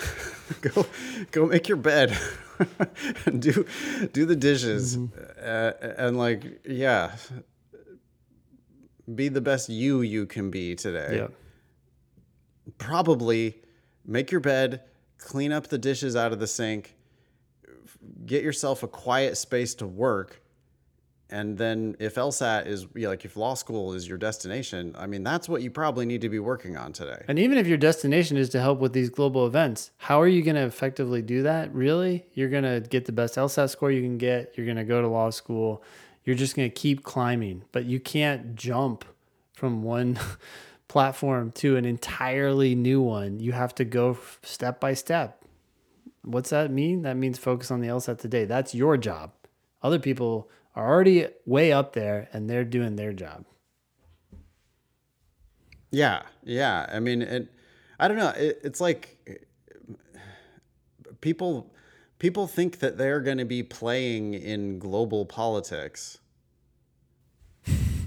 go 0.62 0.86
go 1.30 1.46
make 1.46 1.68
your 1.68 1.76
bed 1.76 2.16
do 3.38 3.66
do 4.12 4.24
the 4.24 4.34
dishes 4.34 4.96
Mm-hmm. 4.96 5.20
uh, 5.40 6.06
and 6.06 6.16
like 6.18 6.62
yeah 6.66 7.16
be 9.14 9.28
the 9.28 9.40
best 9.42 9.68
you 9.68 10.00
you 10.00 10.24
can 10.26 10.50
be 10.50 10.74
today 10.74 11.16
Yeah. 11.18 11.28
probably 12.78 13.56
make 14.06 14.30
your 14.30 14.40
bed 14.40 14.80
clean 15.18 15.52
up 15.52 15.66
the 15.68 15.78
dishes 15.78 16.16
out 16.16 16.32
of 16.32 16.38
the 16.40 16.46
sink 16.46 16.96
get 18.24 18.42
yourself 18.42 18.82
a 18.82 18.88
quiet 18.88 19.36
space 19.36 19.74
to 19.76 19.86
work 19.86 20.40
and 21.30 21.56
then 21.58 21.96
if 21.98 22.14
LSAT 22.14 22.66
is 22.66 22.86
you 22.94 23.02
know, 23.02 23.08
like 23.08 23.24
if 23.24 23.36
law 23.36 23.54
school 23.54 23.92
is 23.92 24.08
your 24.08 24.18
destination 24.18 24.94
I 24.98 25.06
mean 25.06 25.22
that's 25.22 25.48
what 25.48 25.62
you 25.62 25.70
probably 25.70 26.06
need 26.06 26.20
to 26.20 26.28
be 26.28 26.38
working 26.38 26.76
on 26.76 26.92
today 26.92 27.24
And 27.28 27.38
even 27.38 27.58
if 27.58 27.66
your 27.66 27.78
destination 27.78 28.36
is 28.36 28.48
to 28.50 28.60
help 28.60 28.78
with 28.80 28.92
these 28.92 29.10
global 29.10 29.46
events, 29.46 29.90
how 29.98 30.20
are 30.20 30.28
you 30.28 30.42
going 30.42 30.56
to 30.56 30.62
effectively 30.62 31.22
do 31.22 31.42
that? 31.42 31.72
Really? 31.74 32.26
You're 32.34 32.48
going 32.48 32.64
to 32.64 32.80
get 32.80 33.04
the 33.04 33.12
best 33.12 33.36
LSAT 33.36 33.70
score 33.70 33.90
you 33.90 34.02
can 34.02 34.18
get. 34.18 34.54
You're 34.56 34.66
going 34.66 34.76
to 34.76 34.84
go 34.84 35.00
to 35.00 35.08
law 35.08 35.30
school. 35.30 35.82
You're 36.24 36.36
just 36.36 36.56
going 36.56 36.70
to 36.70 36.74
keep 36.74 37.02
climbing, 37.02 37.64
but 37.72 37.84
you 37.84 37.98
can't 38.00 38.54
jump 38.54 39.04
from 39.54 39.82
one 39.82 40.18
platform 40.88 41.52
to 41.52 41.76
an 41.76 41.84
entirely 41.84 42.74
new 42.74 43.00
one. 43.00 43.40
You 43.40 43.52
have 43.52 43.74
to 43.76 43.84
go 43.84 44.18
step 44.42 44.80
by 44.80 44.94
step. 44.94 45.44
What's 46.22 46.50
that 46.50 46.70
mean? 46.70 47.02
That 47.02 47.16
means 47.16 47.38
focus 47.38 47.70
on 47.70 47.80
the 47.80 47.88
LSAT 47.88 48.18
today. 48.18 48.44
That's 48.44 48.74
your 48.74 48.96
job. 48.96 49.32
Other 49.82 49.98
people 49.98 50.50
are 50.80 50.90
already 50.90 51.26
way 51.44 51.72
up 51.72 51.92
there 51.92 52.28
and 52.32 52.48
they're 52.48 52.64
doing 52.64 52.96
their 52.96 53.12
job. 53.12 53.44
Yeah, 55.90 56.22
yeah. 56.42 56.86
I 56.90 57.00
mean, 57.00 57.20
it, 57.20 57.48
I 57.98 58.08
don't 58.08 58.16
know. 58.16 58.30
It, 58.30 58.60
it's 58.64 58.80
like 58.80 59.18
people 61.20 61.70
people 62.18 62.46
think 62.46 62.78
that 62.78 62.96
they're 62.96 63.20
going 63.20 63.38
to 63.38 63.44
be 63.44 63.62
playing 63.62 64.34
in 64.34 64.78
global 64.78 65.26
politics. 65.26 66.18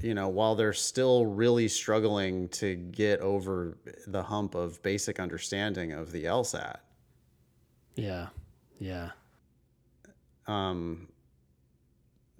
You 0.01 0.15
know, 0.15 0.27
while 0.27 0.55
they're 0.55 0.73
still 0.73 1.25
really 1.25 1.67
struggling 1.67 2.49
to 2.49 2.75
get 2.75 3.19
over 3.19 3.77
the 4.07 4.23
hump 4.23 4.55
of 4.55 4.81
basic 4.81 5.19
understanding 5.19 5.93
of 5.93 6.11
the 6.11 6.25
LSAT. 6.25 6.77
Yeah. 7.95 8.27
Yeah. 8.79 9.11
Um, 10.45 11.07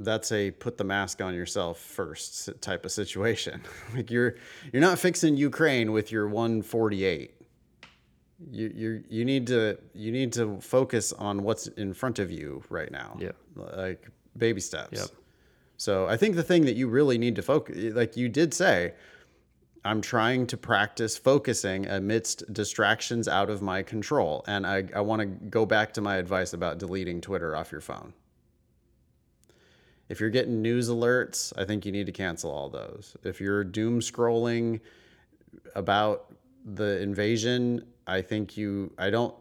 that's 0.04 0.32
a 0.32 0.52
put 0.52 0.78
the 0.78 0.84
mask 0.84 1.22
on 1.22 1.34
yourself 1.34 1.80
first 1.80 2.50
type 2.62 2.86
of 2.86 2.92
situation. 2.92 3.62
like 3.96 4.12
you're 4.12 4.36
you're 4.72 4.82
not 4.82 5.00
fixing 5.00 5.36
Ukraine 5.36 5.92
with 5.92 6.12
your 6.12 6.28
148. 6.28 7.34
You 8.52 8.72
you 8.76 9.04
you 9.10 9.26
need 9.26 9.48
to 9.48 9.78
you 9.94 10.12
need 10.12 10.34
to 10.34 10.60
focus 10.62 11.14
on 11.14 11.44
what's 11.44 11.68
in 11.68 11.94
front 11.94 12.20
of 12.20 12.32
you 12.32 12.64
right 12.70 12.92
now. 12.92 13.18
Yep. 13.20 13.36
Like 13.56 14.08
baby 14.38 14.62
steps. 14.62 15.00
Yep. 15.00 15.10
So 15.78 16.08
I 16.08 16.18
think 16.18 16.36
the 16.36 16.44
thing 16.44 16.66
that 16.66 16.76
you 16.76 16.88
really 16.88 17.18
need 17.18 17.36
to 17.38 17.42
focus 17.42 17.94
like 17.94 18.18
you 18.18 18.30
did 18.30 18.54
say 18.54 18.94
I'm 19.86 20.02
trying 20.02 20.48
to 20.48 20.58
practice 20.58 21.18
focusing 21.18 21.88
amidst 21.88 22.52
distractions 22.54 23.28
out 23.28 23.50
of 23.50 23.62
my 23.62 23.84
control. 23.84 24.44
And 24.48 24.66
I, 24.66 24.86
I 24.96 25.02
want 25.02 25.20
to 25.22 25.26
go 25.26 25.66
back 25.66 25.94
to 25.96 26.02
my 26.02 26.16
advice 26.16 26.54
about 26.54 26.78
deleting 26.78 27.20
Twitter 27.20 27.56
off 27.56 27.72
your 27.72 27.82
phone. 27.82 28.14
If 30.10 30.20
you're 30.20 30.30
getting 30.30 30.62
news 30.62 30.90
alerts, 30.90 31.54
I 31.58 31.66
think 31.66 31.86
you 31.86 31.92
need 31.92 32.06
to 32.06 32.12
cancel 32.12 32.52
all 32.52 32.70
those. 32.70 33.16
If 33.24 33.40
you're 33.40 33.64
doom 33.64 34.00
scrolling 34.00 34.82
about 35.76 36.34
the 36.66 37.02
invasion, 37.02 37.86
I 38.06 38.22
think 38.22 38.58
you 38.58 38.94
I 38.98 39.10
don't 39.10 39.36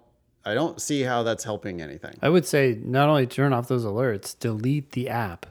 I 0.45 0.55
don't 0.55 0.81
see 0.81 1.03
how 1.03 1.23
that's 1.23 1.45
helping 1.45 1.81
anything. 1.81 2.19
I 2.23 2.29
would 2.29 2.47
say 2.47 2.79
not 2.83 3.09
only 3.09 3.27
turn 3.27 3.53
off 3.53 3.69
those 3.69 3.85
alerts, 3.85 4.39
delete 4.39 4.93
the 4.93 5.09
app. 5.09 5.47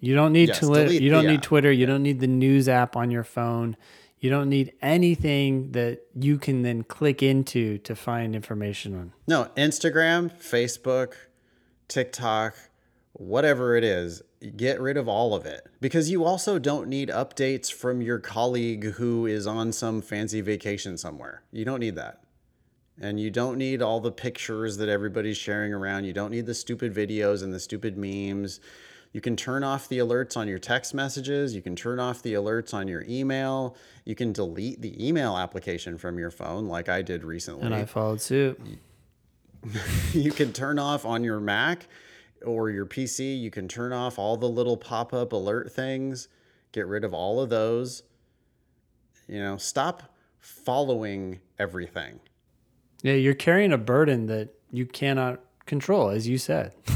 You 0.00 0.14
don't 0.14 0.32
need 0.32 0.48
Yes, 0.48 0.60
delete 0.60 1.00
you 1.00 1.10
don't 1.10 1.26
need 1.26 1.36
app. 1.36 1.42
Twitter, 1.42 1.70
you 1.70 1.86
don't 1.86 2.02
need 2.02 2.20
the 2.20 2.26
news 2.26 2.68
app 2.68 2.96
on 2.96 3.10
your 3.10 3.24
phone. 3.24 3.76
You 4.18 4.30
don't 4.30 4.48
need 4.48 4.72
anything 4.80 5.72
that 5.72 6.02
you 6.14 6.38
can 6.38 6.62
then 6.62 6.84
click 6.84 7.22
into 7.22 7.78
to 7.78 7.96
find 7.96 8.36
information 8.36 8.94
on. 8.94 9.12
No, 9.26 9.48
Instagram, 9.56 10.32
Facebook, 10.32 11.14
TikTok, 11.88 12.54
whatever 13.14 13.76
it 13.76 13.84
is, 13.84 14.22
get 14.56 14.80
rid 14.80 14.96
of 14.96 15.08
all 15.08 15.34
of 15.34 15.46
it 15.46 15.66
because 15.80 16.10
you 16.10 16.24
also 16.24 16.58
don't 16.58 16.88
need 16.88 17.08
updates 17.08 17.72
from 17.72 18.02
your 18.02 18.18
colleague 18.18 18.84
who 18.92 19.26
is 19.26 19.46
on 19.46 19.72
some 19.72 20.02
fancy 20.02 20.40
vacation 20.40 20.98
somewhere. 20.98 21.42
You 21.52 21.64
don't 21.64 21.80
need 21.80 21.96
that. 21.96 22.20
And 23.00 23.18
you 23.18 23.30
don't 23.30 23.56
need 23.56 23.80
all 23.80 24.00
the 24.00 24.12
pictures 24.12 24.76
that 24.76 24.88
everybody's 24.88 25.36
sharing 25.36 25.72
around. 25.72 26.04
You 26.04 26.12
don't 26.12 26.30
need 26.30 26.46
the 26.46 26.54
stupid 26.54 26.94
videos 26.94 27.42
and 27.42 27.52
the 27.52 27.60
stupid 27.60 27.96
memes. 27.96 28.60
You 29.12 29.20
can 29.20 29.36
turn 29.36 29.62
off 29.62 29.88
the 29.88 29.98
alerts 29.98 30.36
on 30.36 30.48
your 30.48 30.58
text 30.58 30.94
messages. 30.94 31.54
You 31.54 31.62
can 31.62 31.76
turn 31.76 32.00
off 32.00 32.22
the 32.22 32.34
alerts 32.34 32.72
on 32.72 32.88
your 32.88 33.04
email. 33.08 33.76
You 34.04 34.14
can 34.14 34.32
delete 34.32 34.82
the 34.82 35.06
email 35.06 35.36
application 35.36 35.98
from 35.98 36.18
your 36.18 36.30
phone, 36.30 36.66
like 36.66 36.88
I 36.88 37.02
did 37.02 37.24
recently 37.24 37.66
And 37.66 37.74
I 37.74 37.84
followed 37.84 38.20
suit. 38.20 38.60
you 40.12 40.32
can 40.32 40.52
turn 40.52 40.78
off 40.78 41.04
on 41.04 41.24
your 41.24 41.40
Mac 41.40 41.86
or 42.44 42.70
your 42.70 42.86
PC, 42.86 43.38
you 43.40 43.50
can 43.50 43.68
turn 43.68 43.92
off 43.92 44.18
all 44.18 44.36
the 44.36 44.48
little 44.48 44.76
pop 44.76 45.12
up 45.12 45.32
alert 45.32 45.72
things, 45.72 46.28
get 46.72 46.86
rid 46.86 47.04
of 47.04 47.12
all 47.14 47.40
of 47.40 47.48
those. 47.50 48.02
You 49.28 49.38
know, 49.40 49.56
stop 49.56 50.14
following 50.40 51.40
everything. 51.58 52.20
Yeah, 53.02 53.14
you're 53.14 53.34
carrying 53.34 53.72
a 53.72 53.78
burden 53.78 54.26
that 54.26 54.50
you 54.70 54.86
cannot 54.86 55.40
control, 55.66 56.08
as 56.10 56.28
you 56.28 56.38
said. 56.38 56.72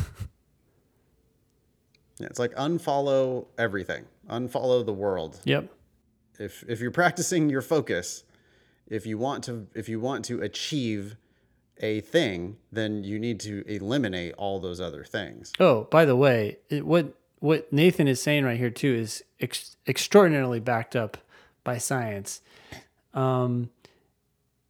Yeah, 2.19 2.29
It's 2.29 2.39
like 2.39 2.55
unfollow 2.55 3.47
everything, 3.59 4.07
unfollow 4.31 4.87
the 4.87 4.93
world. 4.95 5.39
yep. 5.45 5.71
If, 6.39 6.65
if 6.67 6.81
you're 6.81 6.91
practicing 7.03 7.51
your 7.51 7.61
focus, 7.61 8.25
if 8.87 9.05
you 9.05 9.19
want 9.19 9.45
to 9.45 9.67
if 9.75 9.89
you 9.89 10.01
want 10.01 10.25
to 10.27 10.41
achieve 10.41 11.17
a 11.81 12.01
thing, 12.01 12.57
then 12.73 13.05
you 13.05 13.19
need 13.19 13.41
to 13.41 13.65
eliminate 13.67 14.35
all 14.35 14.61
those 14.61 14.81
other 14.81 15.05
things. 15.05 15.53
Oh, 15.61 15.85
by 15.91 16.05
the 16.05 16.17
way, 16.17 16.59
it, 16.69 16.87
what 16.87 17.15
what 17.41 17.73
Nathan 17.73 18.09
is 18.09 18.21
saying 18.21 18.45
right 18.45 18.59
here 18.59 18.71
too 18.71 18.95
is 18.95 19.23
ex- 19.41 19.77
extraordinarily 19.87 20.61
backed 20.61 20.97
up 20.97 21.19
by 21.65 21.79
science. 21.79 22.41
Um, 23.13 23.71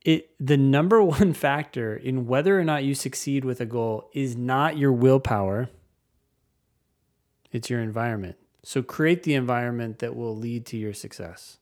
it 0.04 0.30
the 0.40 0.56
number 0.56 1.02
one 1.02 1.32
factor 1.32 1.96
in 1.96 2.26
whether 2.26 2.58
or 2.58 2.64
not 2.64 2.84
you 2.84 2.94
succeed 2.94 3.44
with 3.44 3.60
a 3.60 3.66
goal 3.66 4.10
is 4.12 4.36
not 4.36 4.76
your 4.76 4.92
willpower. 4.92 5.68
It's 7.52 7.70
your 7.70 7.80
environment. 7.80 8.36
So 8.62 8.82
create 8.82 9.22
the 9.22 9.34
environment 9.34 10.00
that 10.00 10.16
will 10.16 10.36
lead 10.36 10.66
to 10.66 10.76
your 10.76 10.92
success. 10.92 11.58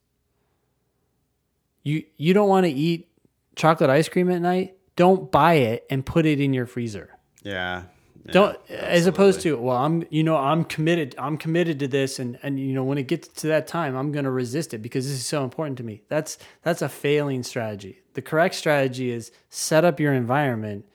You 1.83 2.05
you 2.17 2.33
don't 2.33 2.49
want 2.49 2.65
to 2.65 2.73
eat 2.73 3.09
chocolate 3.57 3.91
ice 3.91 4.09
cream 4.09 4.31
at 4.31 4.41
night? 4.41 4.77
Don't 4.97 5.31
buy 5.31 5.55
it 5.55 5.87
and 5.91 6.05
put 6.05 6.27
it 6.27 6.41
in 6.41 6.53
your 6.53 6.67
freezer. 6.67 7.11
Yeah. 7.43 7.85
yeah, 8.25 8.33
don't 8.33 8.71
as 8.71 9.07
opposed 9.07 9.43
to 9.43 9.55
well 9.59 9.77
i'm 9.77 10.03
you 10.09 10.23
know 10.23 10.37
i'm 10.37 10.65
committed 10.65 11.15
i'm 11.19 11.37
committed 11.37 11.79
to 11.79 11.87
this 11.87 12.19
and 12.19 12.39
and 12.43 12.59
you 12.59 12.73
know 12.73 12.83
when 12.83 12.97
it 12.97 13.07
gets 13.07 13.29
to 13.29 13.49
that 13.49 13.67
time 13.67 13.95
i'm 13.95 14.13
going 14.13 14.25
to 14.25 14.31
resist 14.31 14.73
it 14.73 14.79
because 14.79 15.07
this 15.07 15.15
is 15.15 15.27
so 15.27 15.45
important 15.45 15.77
to 15.77 15.85
me. 15.85 16.01
That's 16.09 16.39
that's 16.63 16.81
a 16.81 16.89
failing 16.89 17.43
strategy. 17.43 18.01
The 18.15 18.23
correct 18.23 18.55
strategy 18.55 19.11
is 19.11 19.31
set 19.51 19.85
up 19.85 20.01
your 20.01 20.15
environment 20.15 20.87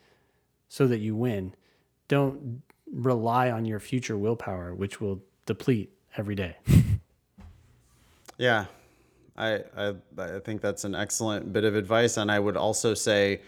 so 0.68 0.88
that 0.88 0.98
you 0.98 1.14
win. 1.14 1.54
Don't 2.08 2.62
rely 2.92 3.48
on 3.50 3.64
your 3.64 3.78
future 3.78 4.18
willpower 4.18 4.74
which 4.74 5.00
will 5.00 5.22
deplete 5.46 5.92
every 6.16 6.34
day. 6.34 6.56
Yeah, 8.40 8.64
I, 9.36 9.64
I 9.76 9.94
I 10.16 10.38
think 10.38 10.62
that's 10.62 10.84
an 10.84 10.94
excellent 10.94 11.52
bit 11.52 11.64
of 11.64 11.74
advice, 11.76 12.16
and 12.16 12.32
I 12.32 12.38
would 12.38 12.56
also 12.56 12.94
say, 12.94 13.42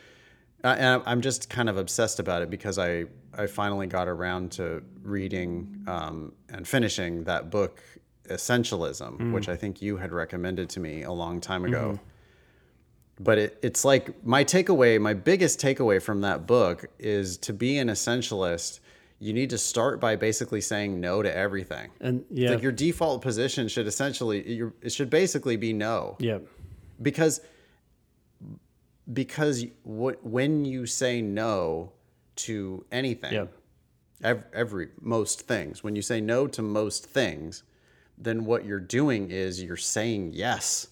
uh, 0.64 0.76
and 0.78 1.02
I'm 1.06 1.20
just 1.20 1.50
kind 1.50 1.68
of 1.68 1.76
obsessed 1.76 2.18
about 2.18 2.42
it 2.42 2.50
because 2.50 2.78
I 2.78 3.06
I 3.34 3.46
finally 3.46 3.86
got 3.86 4.08
around 4.08 4.52
to 4.52 4.82
reading 5.02 5.84
um, 5.86 6.32
and 6.50 6.66
finishing 6.66 7.24
that 7.24 7.50
book 7.50 7.82
Essentialism, 8.28 9.32
which 9.32 9.48
I 9.48 9.56
think 9.56 9.82
you 9.82 9.96
had 9.96 10.12
recommended 10.12 10.68
to 10.70 10.80
me 10.80 11.02
a 11.02 11.12
long 11.12 11.40
time 11.40 11.64
ago. 11.64 11.98
But 13.18 13.38
it, 13.38 13.58
it's 13.62 13.84
like 13.84 14.24
my 14.24 14.44
takeaway, 14.44 15.00
my 15.00 15.14
biggest 15.14 15.60
takeaway 15.60 16.00
from 16.00 16.20
that 16.22 16.46
book 16.46 16.86
is 16.98 17.36
to 17.38 17.52
be 17.52 17.78
an 17.78 17.88
essentialist, 17.88 18.80
you 19.18 19.32
need 19.32 19.50
to 19.50 19.58
start 19.58 20.00
by 20.00 20.16
basically 20.16 20.60
saying 20.60 21.00
no 21.00 21.22
to 21.22 21.34
everything. 21.34 21.90
and 22.00 22.24
yeah. 22.30 22.50
Like 22.50 22.62
your 22.62 22.72
default 22.72 23.22
position 23.22 23.68
should 23.68 23.86
essentially 23.86 24.52
your 24.52 24.72
it 24.82 24.92
should 24.92 25.10
basically 25.10 25.56
be 25.56 25.72
no. 25.72 26.16
Yeah 26.18 26.38
because 27.02 27.40
because 29.10 29.64
what 29.82 30.24
when 30.24 30.64
you 30.64 30.86
say 30.86 31.20
no 31.22 31.92
to 32.36 32.84
anything 32.92 33.32
Yep. 33.32 33.52
every, 34.22 34.44
every 34.52 34.88
most 35.00 35.42
things 35.42 35.82
when 35.82 35.96
you 35.96 36.02
say 36.02 36.20
no 36.20 36.46
to 36.46 36.62
most 36.62 37.06
things 37.06 37.62
then 38.16 38.44
what 38.44 38.64
you're 38.64 38.80
doing 38.80 39.30
is 39.30 39.62
you're 39.62 39.76
saying 39.76 40.30
yes 40.32 40.88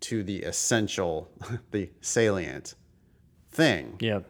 to 0.00 0.22
the 0.22 0.42
essential 0.42 1.30
the 1.70 1.90
salient 2.00 2.74
thing. 3.50 3.96
Yeah. 4.00 4.20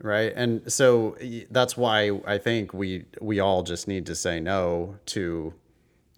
Right? 0.00 0.32
And 0.36 0.72
so 0.72 1.16
that's 1.50 1.76
why 1.76 2.20
i 2.24 2.38
think 2.38 2.72
we 2.72 3.06
we 3.20 3.40
all 3.40 3.62
just 3.64 3.88
need 3.88 4.06
to 4.06 4.14
say 4.14 4.38
no 4.38 4.96
to 5.06 5.54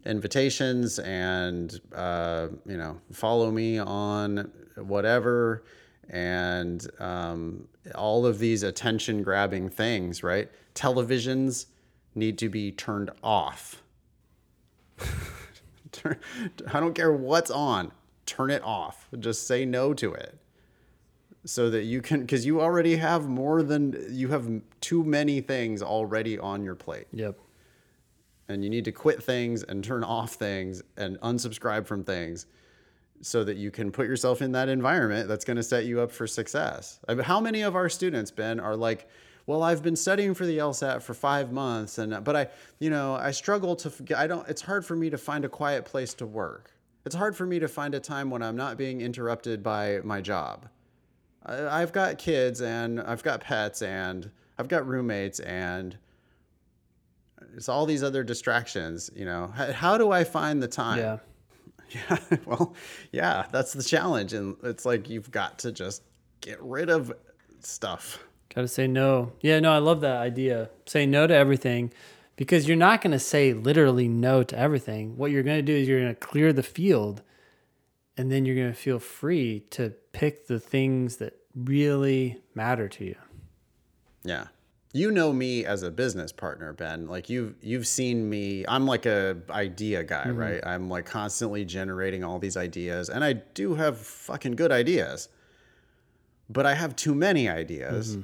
invitations 0.07 0.99
and 0.99 1.81
uh, 1.95 2.49
you 2.67 2.77
know 2.77 3.01
follow 3.13 3.51
me 3.51 3.79
on 3.79 4.51
whatever. 4.77 5.65
And 6.13 6.85
um, 6.99 7.69
all 7.95 8.27
of 8.27 8.41
these 8.41 8.65
attention 8.65 9.23
grabbing 9.23 9.69
things 9.69 10.25
right? 10.25 10.51
Televisions 10.75 11.67
need 12.15 12.37
to 12.39 12.49
be 12.49 12.73
turned 12.73 13.11
off. 13.23 13.83
Turn- 15.93 16.19
i 16.73 16.81
don't 16.81 16.95
care 16.95 17.13
what's 17.13 17.51
on 17.51 17.93
turn 18.31 18.51
it 18.51 18.63
off. 18.63 19.09
Just 19.19 19.47
say 19.47 19.65
no 19.65 19.93
to 19.95 20.15
it. 20.15 20.39
So 21.45 21.71
that 21.71 21.85
you 21.85 22.03
can 22.03 22.21
because 22.21 22.45
you 22.45 22.61
already 22.61 22.97
have 22.97 23.27
more 23.27 23.63
than 23.63 23.97
you 24.11 24.29
have 24.29 24.49
too 24.81 25.03
many 25.03 25.41
things 25.41 25.83
already 25.83 26.39
on 26.39 26.63
your 26.63 26.75
plate. 26.75 27.07
Yep 27.13 27.39
and 28.51 28.65
you 28.65 28.71
need 28.71 28.85
to 28.85 28.93
quit 28.93 29.23
things 29.23 29.63
and 29.63 29.83
turn 29.83 30.05
off 30.05 30.35
things 30.35 30.83
and 30.97 31.19
unsubscribe 31.21 31.87
from 31.87 32.05
things 32.05 32.47
so 33.23 33.45
that 33.45 33.57
you 33.57 33.71
can 33.71 33.93
put 33.93 34.07
yourself 34.07 34.43
in 34.43 34.53
that 34.53 34.69
environment 34.69 35.29
that's 35.29 35.45
going 35.45 35.57
to 35.57 35.63
set 35.63 35.85
you 35.85 36.01
up 36.01 36.11
for 36.11 36.27
success 36.27 37.01
how 37.23 37.41
many 37.41 37.63
of 37.63 37.77
our 37.77 37.89
students 37.89 38.31
ben 38.31 38.59
are 38.59 38.77
like 38.77 39.09
well, 39.51 39.65
I've 39.65 39.83
been 39.83 39.97
studying 39.97 40.35
for 40.35 40.47
the 40.47 40.59
LSAT 40.59 41.03
for 41.03 41.13
five 41.13 41.51
months, 41.51 41.99
and 41.99 42.23
but 42.23 42.37
I, 42.37 42.49
you 42.79 42.89
know, 42.89 43.15
I 43.15 43.33
struggle 43.33 43.75
to. 43.77 43.93
I 44.17 44.29
don't. 44.29 44.49
It's 44.49 44.63
hard 44.63 44.87
for 44.87 44.95
me 44.95 45.11
to 45.11 45.19
find 45.19 45.45
a 45.45 45.49
quiet 45.49 45.85
place 45.85 46.15
to 46.15 46.27
work. 46.27 46.71
It's 47.05 47.17
hard 47.17 47.35
for 47.35 47.47
me 47.47 47.59
to 47.59 47.67
find 47.67 47.95
a 47.97 47.99
time 47.99 48.31
when 48.31 48.43
I'm 48.43 48.57
not 48.57 48.77
being 48.77 49.01
interrupted 49.01 49.61
by 49.63 50.01
my 50.05 50.21
job. 50.21 50.69
I've 51.45 51.93
got 51.93 52.17
kids, 52.19 52.61
and 52.61 53.01
I've 53.01 53.25
got 53.25 53.41
pets, 53.41 53.83
and 53.83 54.31
I've 54.57 54.69
got 54.69 54.87
roommates, 54.87 55.41
and 55.41 55.97
it's 57.57 57.69
all 57.69 57.87
these 57.87 58.03
other 58.03 58.23
distractions. 58.23 59.11
You 59.15 59.25
know, 59.25 59.53
how, 59.55 59.73
how 59.73 59.99
do 59.99 60.11
I 60.11 60.25
find 60.25 60.63
the 60.63 60.69
time? 60.69 60.99
Yeah. 60.99 61.19
Yeah, 61.93 62.19
well, 62.47 62.77
yeah, 63.11 63.47
that's 63.51 63.73
the 63.73 63.83
challenge. 63.83 64.33
And 64.33 64.57
it's 64.63 64.85
like 64.85 65.09
you've 65.09 65.33
got 65.33 65.59
to 65.59 65.73
just 65.73 66.05
get 66.41 66.63
rid 66.63 66.89
of 66.89 67.13
stuff. 67.59 68.23
Got 68.55 68.61
to 68.61 68.69
say 68.69 68.87
no. 68.87 69.33
Yeah, 69.41 69.59
no, 69.59 69.73
I 69.73 69.79
love 69.79 70.01
that 70.03 70.17
idea. 70.21 70.71
Say 70.87 71.05
no 71.05 71.27
to 71.27 71.35
everything 71.35 71.93
because 72.37 72.67
you're 72.67 72.77
not 72.77 73.03
going 73.03 73.11
to 73.11 73.19
say 73.19 73.53
literally 73.53 74.07
no 74.07 74.43
to 74.43 74.57
everything. 74.57 75.17
What 75.17 75.31
you're 75.31 75.43
going 75.43 75.59
to 75.59 75.63
do 75.63 75.75
is 75.75 75.89
you're 75.89 76.01
going 76.01 76.15
to 76.15 76.21
clear 76.21 76.53
the 76.53 76.63
field 76.63 77.23
and 78.17 78.31
then 78.31 78.45
you're 78.45 78.57
going 78.57 78.73
to 78.73 78.79
feel 78.79 78.99
free 78.99 79.61
to 79.71 79.91
pick 80.13 80.47
the 80.47 80.61
things 80.61 81.17
that 81.17 81.37
really 81.55 82.39
matter 82.55 82.89
to 82.89 83.05
you. 83.05 83.17
Yeah. 84.25 84.47
You 84.93 85.13
know 85.13 85.33
me 85.33 85.65
as 85.65 85.85
a 85.85 85.91
business 85.91 86.33
partner, 86.33 86.73
Ben. 86.73 87.07
Like 87.07 87.31
you've 87.31 87.55
you've 87.63 87.87
seen 87.87 88.29
me. 88.29 88.65
I'm 88.67 88.87
like 88.87 89.07
a 89.07 89.37
idea 89.49 90.03
guy, 90.03 90.25
mm-hmm. 90.25 90.37
right? 90.37 90.61
I'm 90.67 90.89
like 90.89 91.07
constantly 91.07 91.65
generating 91.65 92.25
all 92.25 92.41
these 92.41 92.57
ideas, 92.57 93.09
and 93.09 93.23
I 93.23 93.35
do 93.35 93.75
have 93.75 93.99
fucking 93.99 94.57
good 94.57 94.73
ideas. 94.73 95.29
But 96.49 96.67
I 96.67 96.75
have 96.75 96.97
too 96.97 97.15
many 97.15 97.49
ideas. 97.49 98.17
Mm-hmm. 98.17 98.23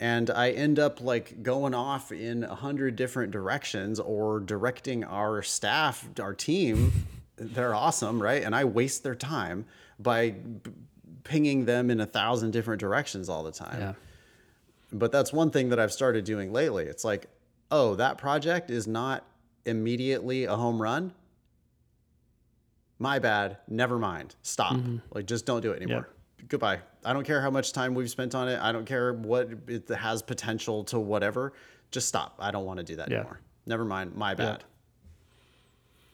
And 0.00 0.30
I 0.30 0.50
end 0.50 0.78
up 0.78 1.00
like 1.00 1.42
going 1.42 1.74
off 1.74 2.10
in 2.10 2.42
a 2.42 2.54
hundred 2.54 2.96
different 2.96 3.30
directions 3.30 4.00
or 4.00 4.40
directing 4.40 5.04
our 5.04 5.42
staff, 5.42 6.08
our 6.18 6.34
team. 6.34 7.06
They're 7.36 7.74
awesome, 7.74 8.20
right? 8.20 8.42
And 8.42 8.54
I 8.54 8.64
waste 8.64 9.02
their 9.02 9.14
time 9.14 9.66
by 9.98 10.30
b- 10.30 10.72
pinging 11.22 11.66
them 11.66 11.90
in 11.90 12.00
a 12.00 12.06
thousand 12.06 12.50
different 12.50 12.80
directions 12.80 13.28
all 13.28 13.42
the 13.42 13.52
time 13.52 13.80
Yeah. 13.80 13.92
But 14.92 15.12
that's 15.12 15.32
one 15.32 15.50
thing 15.50 15.68
that 15.70 15.78
I've 15.78 15.92
started 15.92 16.24
doing 16.24 16.52
lately. 16.52 16.84
It's 16.84 17.04
like, 17.04 17.26
oh, 17.70 17.94
that 17.96 18.18
project 18.18 18.70
is 18.70 18.86
not 18.86 19.24
immediately 19.64 20.44
a 20.44 20.56
home 20.56 20.80
run. 20.80 21.12
My 22.98 23.18
bad. 23.18 23.58
Never 23.68 23.98
mind. 23.98 24.34
Stop. 24.42 24.74
Mm-hmm. 24.74 24.96
Like, 25.12 25.26
just 25.26 25.46
don't 25.46 25.60
do 25.62 25.72
it 25.72 25.82
anymore. 25.82 26.08
Goodbye. 26.48 26.80
I 27.04 27.12
don't 27.12 27.24
care 27.24 27.40
how 27.40 27.50
much 27.50 27.72
time 27.72 27.94
we've 27.94 28.10
spent 28.10 28.34
on 28.34 28.48
it. 28.48 28.60
I 28.60 28.72
don't 28.72 28.84
care 28.84 29.12
what 29.12 29.48
it 29.68 29.88
has 29.88 30.22
potential 30.22 30.84
to 30.84 30.98
whatever. 30.98 31.52
Just 31.90 32.08
stop. 32.08 32.36
I 32.38 32.50
don't 32.50 32.64
want 32.66 32.78
to 32.78 32.84
do 32.84 32.96
that 32.96 33.10
Yeah. 33.10 33.18
anymore. 33.18 33.40
Never 33.66 33.84
mind. 33.84 34.14
My 34.16 34.34
bad. 34.34 34.64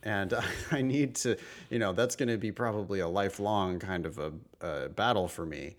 And 0.03 0.35
I 0.71 0.83
need 0.83 1.17
to, 1.17 1.37
you 1.71 1.79
know, 1.79 1.93
that's 1.93 2.15
going 2.17 2.29
to 2.29 2.39
be 2.39 2.53
probably 2.53 3.01
a 3.01 3.09
lifelong 3.09 3.79
kind 3.79 4.07
of 4.07 4.19
a, 4.19 4.33
a 4.61 4.89
battle 4.89 5.27
for 5.27 5.45
me 5.47 5.77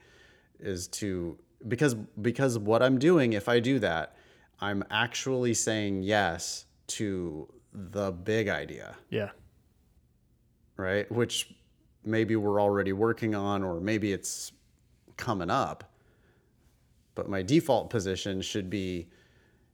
is 0.59 0.87
to 0.87 1.37
because 1.65 1.95
because 2.21 2.57
what 2.57 2.83
I'm 2.83 2.99
doing 2.99 3.33
if 3.33 3.47
I 3.49 3.59
do 3.59 3.79
that 3.79 4.15
I'm 4.59 4.83
actually 4.89 5.53
saying 5.53 6.03
yes 6.03 6.65
to 6.87 7.47
the 7.73 8.11
big 8.11 8.47
idea. 8.49 8.95
Yeah. 9.09 9.29
right? 10.77 11.11
Which 11.11 11.53
maybe 12.03 12.35
we're 12.35 12.61
already 12.61 12.93
working 12.93 13.35
on 13.35 13.63
or 13.63 13.79
maybe 13.79 14.11
it's 14.11 14.51
coming 15.15 15.49
up. 15.49 15.83
But 17.15 17.29
my 17.29 17.41
default 17.41 17.89
position 17.89 18.41
should 18.41 18.69
be 18.69 19.09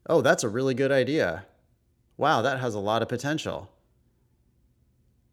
oh 0.08 0.22
that's 0.22 0.44
a 0.44 0.50
really 0.50 0.74
good 0.74 0.92
idea. 0.92 1.46
Wow 2.18 2.42
that 2.42 2.60
has 2.60 2.76
a 2.76 2.80
lot 2.80 3.02
of 3.02 3.10
potential. 3.10 3.70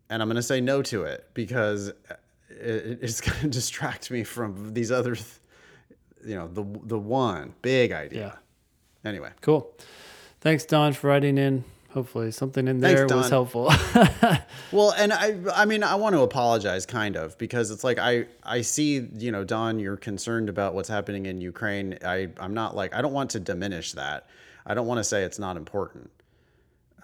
And 0.08 0.20
I'm 0.22 0.28
going 0.28 0.36
to 0.36 0.42
say 0.42 0.60
no 0.60 0.82
to 0.82 1.04
it 1.04 1.28
because 1.34 1.92
it's 2.48 3.20
going 3.20 3.40
to 3.42 3.48
distract 3.48 4.10
me 4.10 4.24
from 4.24 4.74
these 4.74 4.90
other 4.90 5.14
th- 5.14 5.39
you 6.24 6.34
know 6.34 6.48
the 6.48 6.64
the 6.84 6.98
one 6.98 7.54
big 7.62 7.92
idea 7.92 8.38
Yeah. 9.04 9.08
anyway 9.10 9.30
Cool. 9.40 9.70
Thanks, 10.40 10.64
Don, 10.64 10.94
for 10.94 11.08
writing 11.08 11.36
in. 11.36 11.64
Hopefully, 11.90 12.30
something 12.30 12.66
in 12.68 12.80
Thanks, 12.80 13.00
there 13.00 13.16
was 13.16 13.28
helpful. 13.28 13.70
Well, 14.72 14.94
and 14.96 15.12
I 15.12 15.34
I 15.54 15.64
mean 15.64 15.82
I 15.82 15.96
want 15.96 16.14
to 16.14 16.20
apologize 16.22 16.86
kind 16.86 17.16
of 17.16 17.36
because 17.36 17.72
it's 17.72 17.82
like 17.82 17.98
I 17.98 18.26
I 18.44 18.60
see, 18.62 19.08
you 19.18 19.32
know, 19.32 19.42
Don, 19.44 19.80
you're 19.80 19.96
concerned 19.96 20.48
about 20.48 20.74
what's 20.74 20.88
happening 20.88 21.26
in 21.26 21.40
Ukraine. 21.40 21.98
I 22.04 22.28
I'm 22.38 22.54
not 22.54 22.76
like 22.76 22.94
I 22.94 23.02
don't 23.02 23.12
want 23.12 23.30
to 23.30 23.40
diminish 23.40 23.92
that. 23.94 24.28
I 24.64 24.74
don't 24.74 24.86
want 24.86 24.98
to 24.98 25.04
say 25.04 25.24
it's 25.24 25.40
not 25.40 25.56
important. 25.56 26.10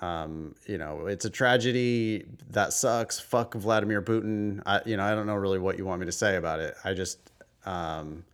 Um, 0.01 0.55
you 0.67 0.79
know, 0.79 1.07
it's 1.07 1.25
a 1.25 1.31
tragedy 1.31 2.25
that 2.51 2.73
sucks. 2.73 3.19
Fuck 3.19 3.55
Vladimir 3.55 4.01
Putin. 4.03 4.63
I 4.65 4.81
you 4.87 4.97
know, 4.97 5.03
I 5.05 5.15
don't 5.17 5.27
know 5.27 5.35
really 5.35 5.59
what 5.59 5.77
you 5.79 5.85
want 5.85 6.01
me 6.01 6.07
to 6.07 6.13
say 6.13 6.37
about 6.37 6.61
it. 6.61 6.75
I 6.85 6.95
just 6.95 7.19
um 7.65 8.25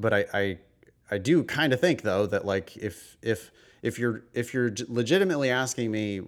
but 0.00 0.12
I 0.12 0.24
I 0.32 0.58
I 1.10 1.18
do 1.18 1.44
kind 1.44 1.72
of 1.72 1.80
think 1.80 2.02
though 2.02 2.26
that 2.26 2.44
like 2.44 2.76
if 2.76 3.16
if 3.22 3.50
if 3.82 3.98
you're 3.98 4.24
if 4.34 4.54
you're 4.54 4.72
legitimately 4.88 5.50
asking 5.50 5.90
me 5.90 6.22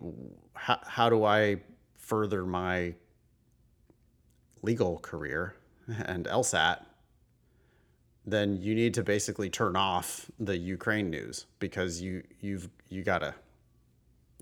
how, 0.54 0.78
how 0.84 1.08
do 1.08 1.24
I 1.24 1.56
further 1.96 2.44
my 2.44 2.94
legal 4.62 4.98
career 4.98 5.54
and 6.04 6.26
LSAT, 6.26 6.84
then 8.26 8.56
you 8.56 8.74
need 8.74 8.94
to 8.94 9.02
basically 9.02 9.50
turn 9.50 9.76
off 9.76 10.30
the 10.38 10.56
Ukraine 10.56 11.10
news 11.10 11.46
because 11.58 12.00
you 12.00 12.22
you've 12.40 12.68
you 12.88 13.02
gotta 13.02 13.34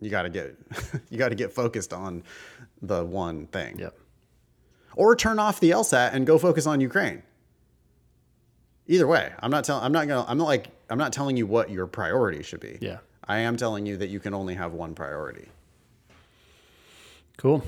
you 0.01 0.11
gotta 0.11 0.31
get 0.31 0.57
you 1.11 1.19
gotta 1.19 1.35
get 1.35 1.53
focused 1.53 1.93
on 1.93 2.23
the 2.83 3.05
one 3.05 3.47
thing. 3.47 3.79
yep. 3.79 3.97
Or 4.97 5.15
turn 5.15 5.39
off 5.39 5.61
the 5.61 5.71
LSAT 5.71 6.13
and 6.15 6.27
go 6.27 6.37
focus 6.37 6.67
on 6.67 6.81
Ukraine. 6.81 7.23
Either 8.91 9.07
way, 9.07 9.33
I'm 9.39 9.53
not 9.53 9.63
telling 9.63 9.85
I'm 9.85 9.93
not 9.93 10.09
gonna 10.09 10.25
I'm 10.27 10.37
not 10.37 10.49
like 10.49 10.67
I'm 10.91 10.99
not 10.99 11.13
telling 11.13 11.37
you 11.37 11.47
what 11.47 11.71
your 11.71 11.87
priority 11.87 12.43
should 12.43 12.59
be. 12.59 12.77
Yeah. 12.81 12.99
I 13.25 13.39
am 13.39 13.57
telling 13.57 13.87
you 13.87 13.97
that 13.99 14.09
you 14.09 14.19
can 14.19 14.35
only 14.35 14.57
have 14.57 14.73
one 14.73 14.97
priority. 14.97 15.47
Cool. 17.37 17.65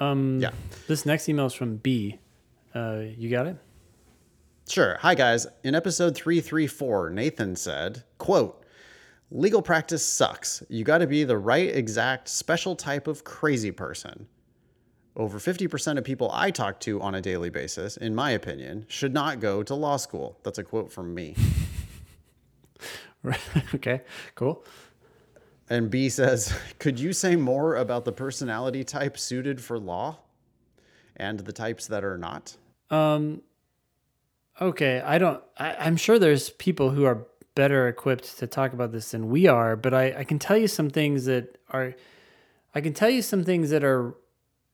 Um, 0.00 0.40
Yeah. 0.40 0.50
This 0.88 1.06
next 1.06 1.28
email 1.28 1.46
is 1.46 1.54
from 1.54 1.76
B. 1.76 2.18
Uh, 2.74 3.02
you 3.16 3.30
got 3.30 3.46
it? 3.46 3.56
Sure. 4.68 4.98
Hi 5.02 5.14
guys. 5.14 5.46
In 5.62 5.76
episode 5.76 6.16
334, 6.16 7.10
Nathan 7.10 7.54
said, 7.54 8.02
quote, 8.18 8.64
legal 9.30 9.62
practice 9.62 10.04
sucks. 10.04 10.64
You 10.68 10.82
got 10.82 10.98
to 10.98 11.06
be 11.06 11.22
the 11.22 11.38
right 11.38 11.72
exact 11.72 12.26
special 12.26 12.74
type 12.74 13.06
of 13.06 13.22
crazy 13.22 13.70
person. 13.70 14.26
Over 15.14 15.38
50% 15.38 15.98
of 15.98 16.04
people 16.04 16.30
I 16.32 16.50
talk 16.50 16.80
to 16.80 17.00
on 17.02 17.14
a 17.14 17.20
daily 17.20 17.50
basis, 17.50 17.96
in 17.96 18.14
my 18.14 18.30
opinion, 18.30 18.86
should 18.88 19.12
not 19.12 19.40
go 19.40 19.62
to 19.62 19.74
law 19.74 19.96
school. 19.96 20.38
That's 20.42 20.58
a 20.58 20.64
quote 20.64 20.90
from 20.90 21.14
me. 21.14 21.36
okay. 23.74 24.02
Cool. 24.34 24.64
And 25.70 25.90
B 25.90 26.08
says, 26.08 26.54
could 26.78 26.98
you 26.98 27.12
say 27.12 27.36
more 27.36 27.76
about 27.76 28.04
the 28.04 28.12
personality 28.12 28.84
type 28.84 29.16
suited 29.16 29.60
for 29.60 29.78
law 29.78 30.18
and 31.16 31.40
the 31.40 31.52
types 31.52 31.86
that 31.86 32.04
are 32.04 32.18
not? 32.18 32.56
Um, 32.90 33.42
okay. 34.60 35.00
I 35.00 35.18
don't, 35.18 35.42
I, 35.58 35.74
I'm 35.74 35.96
sure 35.96 36.18
there's 36.18 36.50
people 36.50 36.90
who 36.90 37.04
are 37.04 37.26
better 37.54 37.86
equipped 37.88 38.38
to 38.38 38.46
talk 38.46 38.72
about 38.72 38.92
this 38.92 39.12
than 39.12 39.28
we 39.28 39.46
are, 39.46 39.76
but 39.76 39.94
I, 39.94 40.14
I 40.18 40.24
can 40.24 40.38
tell 40.38 40.56
you 40.56 40.68
some 40.68 40.90
things 40.90 41.26
that 41.26 41.58
are, 41.70 41.94
I 42.74 42.80
can 42.80 42.92
tell 42.92 43.10
you 43.10 43.22
some 43.22 43.44
things 43.44 43.70
that 43.70 43.84
are 43.84 44.14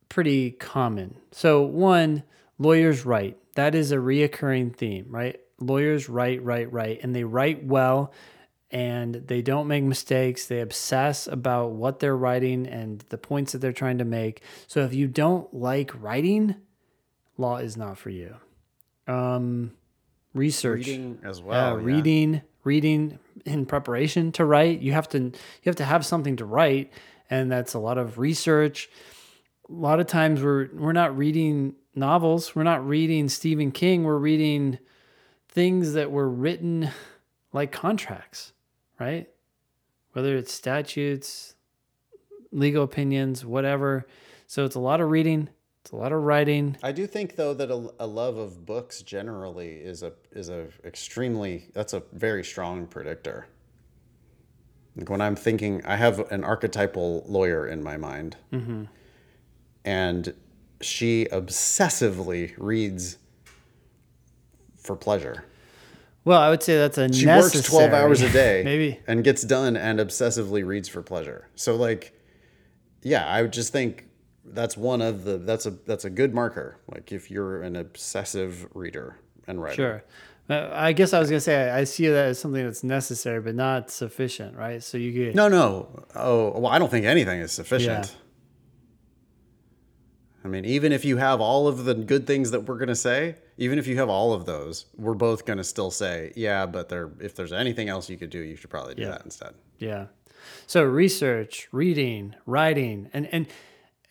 pretty 0.09 0.53
common. 0.53 1.17
So, 1.33 1.63
one, 1.63 2.23
lawyers 2.59 3.05
write. 3.05 3.37
That 3.55 3.75
is 3.75 3.93
a 3.93 3.97
reoccurring 3.97 4.77
theme, 4.77 5.07
right? 5.09 5.39
Lawyers 5.61 6.09
write, 6.09 6.43
write, 6.43 6.73
write, 6.73 7.01
and 7.03 7.15
they 7.15 7.25
write 7.25 7.65
well 7.65 8.13
and 8.71 9.15
they 9.15 9.41
don't 9.43 9.67
make 9.67 9.83
mistakes. 9.83 10.47
They 10.47 10.61
obsess 10.61 11.27
about 11.27 11.73
what 11.73 12.01
they're 12.01 12.17
writing 12.17 12.67
and 12.67 13.03
the 13.09 13.17
points 13.19 13.53
that 13.53 13.59
they're 13.59 13.73
trying 13.73 13.99
to 13.99 14.05
make. 14.05 14.43
So, 14.67 14.83
if 14.85 14.95
you 14.95 15.09
don't 15.09 15.53
like 15.55 15.91
writing, 16.01 16.57
law 17.37 17.57
is 17.57 17.77
not 17.77 17.99
for 17.99 18.11
you. 18.11 18.37
Um, 19.07 19.73
research, 20.35 20.87
Reading 20.87 21.19
as 21.25 21.41
well. 21.41 21.79
yeah. 21.79 21.85
reading, 21.85 22.43
reading 22.63 23.19
in 23.47 23.65
preparation 23.67 24.33
to 24.33 24.45
write. 24.45 24.81
You 24.81 24.93
have 24.93 25.09
to 25.11 25.19
you 25.19 25.33
have 25.65 25.77
to 25.77 25.85
have 25.85 26.05
something 26.05 26.37
to 26.37 26.45
write, 26.45 26.93
and 27.31 27.51
that's 27.51 27.75
a 27.75 27.79
lot 27.79 27.99
of 27.99 28.19
research. 28.19 28.91
A 29.71 29.75
lot 29.75 30.01
of 30.01 30.07
times 30.07 30.43
we're 30.43 30.69
we're 30.73 30.93
not 30.93 31.17
reading 31.17 31.75
novels. 31.95 32.55
We're 32.55 32.63
not 32.63 32.87
reading 32.87 33.29
Stephen 33.29 33.71
King. 33.71 34.05
We're 34.05 34.17
reading 34.17 34.79
things 35.49 35.93
that 35.95 36.11
were 36.11 36.29
written 36.29 36.91
like 37.53 37.73
contracts, 37.73 38.53
right? 38.99 39.29
Whether 40.13 40.37
it's 40.37 40.53
statutes, 40.53 41.55
legal 42.53 42.85
opinions, 42.85 43.45
whatever. 43.45 44.07
So 44.47 44.65
it's 44.65 44.75
a 44.75 44.81
lot 44.81 45.01
of 45.01 45.11
reading, 45.11 45.51
it's 45.83 45.93
a 45.93 45.97
lot 45.97 46.13
of 46.13 46.23
writing. 46.23 46.77
I 46.83 46.93
do 46.93 47.07
think 47.07 47.37
though 47.37 47.55
that 47.55 47.71
a, 47.71 47.91
a 47.99 48.07
love 48.07 48.37
of 48.37 48.65
books 48.65 49.03
generally 49.03 49.77
is 49.77 50.03
a 50.03 50.13
is 50.33 50.49
a 50.49 50.69
extremely 50.85 51.69
that's 51.75 51.93
a 51.93 52.03
very 52.13 52.45
strong 52.45 52.87
predictor. 52.87 53.47
Like 54.97 55.11
when 55.11 55.21
I'm 55.21 55.37
thinking, 55.37 55.85
I 55.85 55.97
have 55.97 56.31
an 56.33 56.43
archetypal 56.43 57.25
lawyer 57.29 57.69
in 57.69 57.83
my 57.83 57.97
mind, 57.97 58.37
mm-hmm. 58.53 58.85
And 59.89 60.35
she 60.83 61.27
obsessively 61.33 62.53
reads 62.59 63.17
for 64.77 64.95
pleasure. 64.97 65.45
Well, 66.25 66.39
I 66.41 66.51
would 66.51 66.63
say 66.63 66.77
that's 66.77 66.99
a 66.99 67.11
She 67.13 67.25
necessary. 67.25 67.61
works 67.61 67.71
12 67.71 67.93
hours 67.93 68.21
a 68.21 68.31
day 68.31 68.63
Maybe. 68.65 69.01
and 69.07 69.25
gets 69.25 69.43
done 69.43 69.77
and 69.79 69.99
obsessively 69.99 70.65
reads 70.67 70.89
for 70.89 71.03
pleasure. 71.03 71.49
So 71.55 71.75
like 71.77 72.13
yeah, 73.03 73.27
I 73.27 73.41
would 73.43 73.53
just 73.53 73.73
think 73.73 74.05
that's 74.45 74.77
one 74.77 75.01
of 75.01 75.25
the 75.25 75.39
that's 75.39 75.65
a 75.67 75.71
that's 75.71 76.05
a 76.05 76.11
good 76.11 76.35
marker. 76.35 76.79
Like 76.93 77.13
if 77.13 77.31
you're 77.31 77.63
an 77.63 77.75
obsessive 77.77 78.69
reader 78.75 79.17
and 79.47 79.63
writer. 79.63 79.75
Sure. 79.75 80.05
Uh, 80.51 80.71
I 80.73 80.93
guess 80.93 81.13
I 81.15 81.19
was 81.19 81.31
gonna 81.31 81.41
say 81.41 81.71
I, 81.71 81.81
I 81.81 81.85
see 81.85 82.09
that 82.09 82.27
as 82.27 82.39
something 82.39 82.63
that's 82.65 82.85
necessary 82.85 83.41
but 83.41 83.55
not 83.55 83.91
sufficient, 83.91 84.55
right? 84.55 84.83
So 84.83 84.99
you 84.99 85.13
get 85.13 85.35
No, 85.35 85.49
no. 85.49 86.05
Oh, 86.15 86.59
well, 86.61 86.73
I 86.73 86.79
don't 86.79 86.91
think 86.91 87.07
anything 87.07 87.41
is 87.41 87.53
sufficient. 87.53 88.07
Yeah. 88.07 88.23
I 90.45 90.49
mean, 90.49 90.65
even 90.65 90.93
if 90.93 91.05
you 91.05 91.17
have 91.17 91.41
all 91.41 91.67
of 91.67 91.85
the 91.85 91.95
good 91.95 92.27
things 92.27 92.53
that 92.53 92.61
we're 92.61 92.77
going 92.79 92.89
to 92.89 92.95
say, 92.97 93.35
even 93.57 93.79
if 93.79 93.87
you 93.87 93.97
have 93.97 94.09
all 94.09 94.33
of 94.33 94.47
those, 94.47 94.87
we're 94.97 95.15
both 95.15 95.45
going 95.45 95.57
to 95.59 95.65
still 95.65 95.91
say, 95.91 96.33
yeah, 96.37 96.65
but 96.65 96.89
there 96.89 97.11
if 97.21 97.35
there's 97.35 97.53
anything 97.53 97.89
else 97.89 98.09
you 98.09 98.17
could 98.17 98.31
do, 98.31 98.39
you 98.39 98.55
should 98.57 98.71
probably 98.71 98.95
do 98.95 99.03
Yeah. 99.03 99.11
that 99.11 99.25
instead. 99.25 99.55
Yeah. 99.79 100.07
So 100.67 100.83
research, 100.85 101.69
reading, 101.73 102.35
writing, 102.47 103.11
and, 103.13 103.29
and 103.33 103.47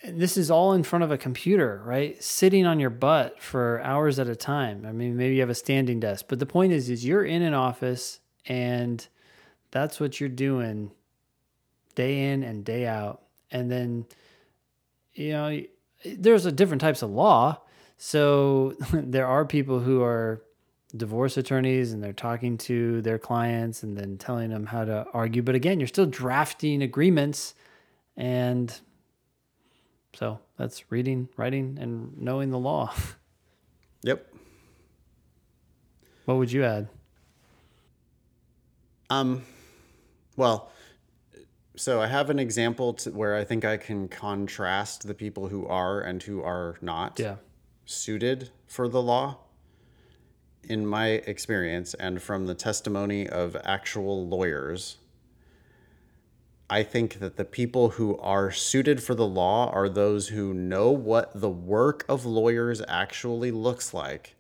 and 0.04 0.22
this 0.22 0.38
is 0.38 0.52
all 0.52 0.74
in 0.74 0.84
front 0.84 1.04
of 1.04 1.12
a 1.12 1.18
computer, 1.18 1.82
right? 1.84 2.22
Sitting 2.22 2.68
on 2.68 2.80
your 2.80 2.92
butt 2.92 3.42
for 3.42 3.82
hours 3.82 4.20
at 4.20 4.28
a 4.30 4.36
time. 4.36 4.86
I 4.86 4.92
mean, 4.92 5.18
maybe 5.18 5.34
you 5.36 5.42
have 5.42 5.50
a 5.50 5.56
standing 5.56 6.00
desk, 6.00 6.26
but 6.30 6.38
the 6.38 6.46
point 6.46 6.72
is, 6.72 6.88
is 6.92 7.04
you're 7.04 7.26
in 7.26 7.42
an 7.42 7.56
office 7.56 8.20
and 8.46 9.06
that's 9.72 10.00
what 10.00 10.20
you're 10.20 10.30
doing 10.30 10.92
day 11.96 12.32
in 12.32 12.44
and 12.44 12.64
day 12.64 12.86
out. 12.86 13.24
And 13.50 13.72
then, 13.72 14.06
you 15.14 15.32
know, 15.32 15.62
there's 16.06 16.46
a 16.46 16.52
different 16.52 16.82
types 16.82 17.02
of 17.02 17.10
law. 17.10 17.62
So 17.98 18.76
there 18.94 19.28
are 19.28 19.46
people 19.46 19.80
who 19.80 20.04
are 20.04 20.42
divorce 20.96 21.38
attorneys 21.38 21.92
and 21.92 22.02
they're 22.02 22.14
talking 22.14 22.58
to 22.58 23.02
their 23.02 23.20
clients 23.20 23.84
and 23.84 23.98
then 23.98 24.18
telling 24.18 24.50
them 24.50 24.66
how 24.66 24.86
to 24.86 25.06
argue. 25.14 25.42
But 25.42 25.56
again, 25.56 25.80
you're 25.80 25.88
still 25.88 26.06
drafting 26.06 26.82
agreements. 26.82 27.54
And 28.16 28.74
so 30.14 30.40
that's 30.58 30.92
reading, 30.92 31.30
writing, 31.38 31.78
and 31.80 32.18
knowing 32.18 32.52
the 32.52 32.60
law. 32.60 32.94
Yep. 34.04 34.32
what 36.26 36.38
would 36.38 36.52
you 36.52 36.64
add? 36.64 36.88
Um, 39.10 39.44
well, 40.38 40.72
so 41.78 42.02
I 42.02 42.08
have 42.08 42.30
an 42.30 42.40
example 42.40 42.94
to 42.96 43.12
where 43.12 43.36
I 43.36 43.44
think 43.44 43.64
I 43.64 43.78
can 43.78 44.08
contrast 44.08 45.08
the 45.08 45.14
people 45.14 45.48
who 45.48 45.66
are 45.68 46.02
and 46.02 46.22
who 46.24 46.42
are 46.42 46.78
not 46.82 47.20
Yeah. 47.20 47.38
suited 47.86 48.50
for 48.66 48.88
the 48.90 49.02
law. 49.02 49.38
In 50.64 50.86
my 50.86 51.08
experience, 51.08 51.94
and 51.94 52.22
from 52.22 52.46
the 52.48 52.56
testimony 52.56 53.30
of 53.30 53.56
actual 53.64 54.28
lawyers, 54.28 54.98
I 56.70 56.84
think 56.84 57.20
that 57.20 57.38
the 57.38 57.46
people 57.46 57.92
who 57.92 58.18
are 58.18 58.52
suited 58.52 59.02
for 59.02 59.16
the 59.16 59.28
law 59.28 59.70
are 59.70 59.88
those 59.88 60.30
who 60.30 60.54
know 60.54 60.92
what 60.92 61.40
the 61.40 61.50
work 61.50 62.04
of 62.10 62.26
lawyers 62.26 62.82
actually 62.90 63.52
looks 63.52 63.94
like 63.94 64.36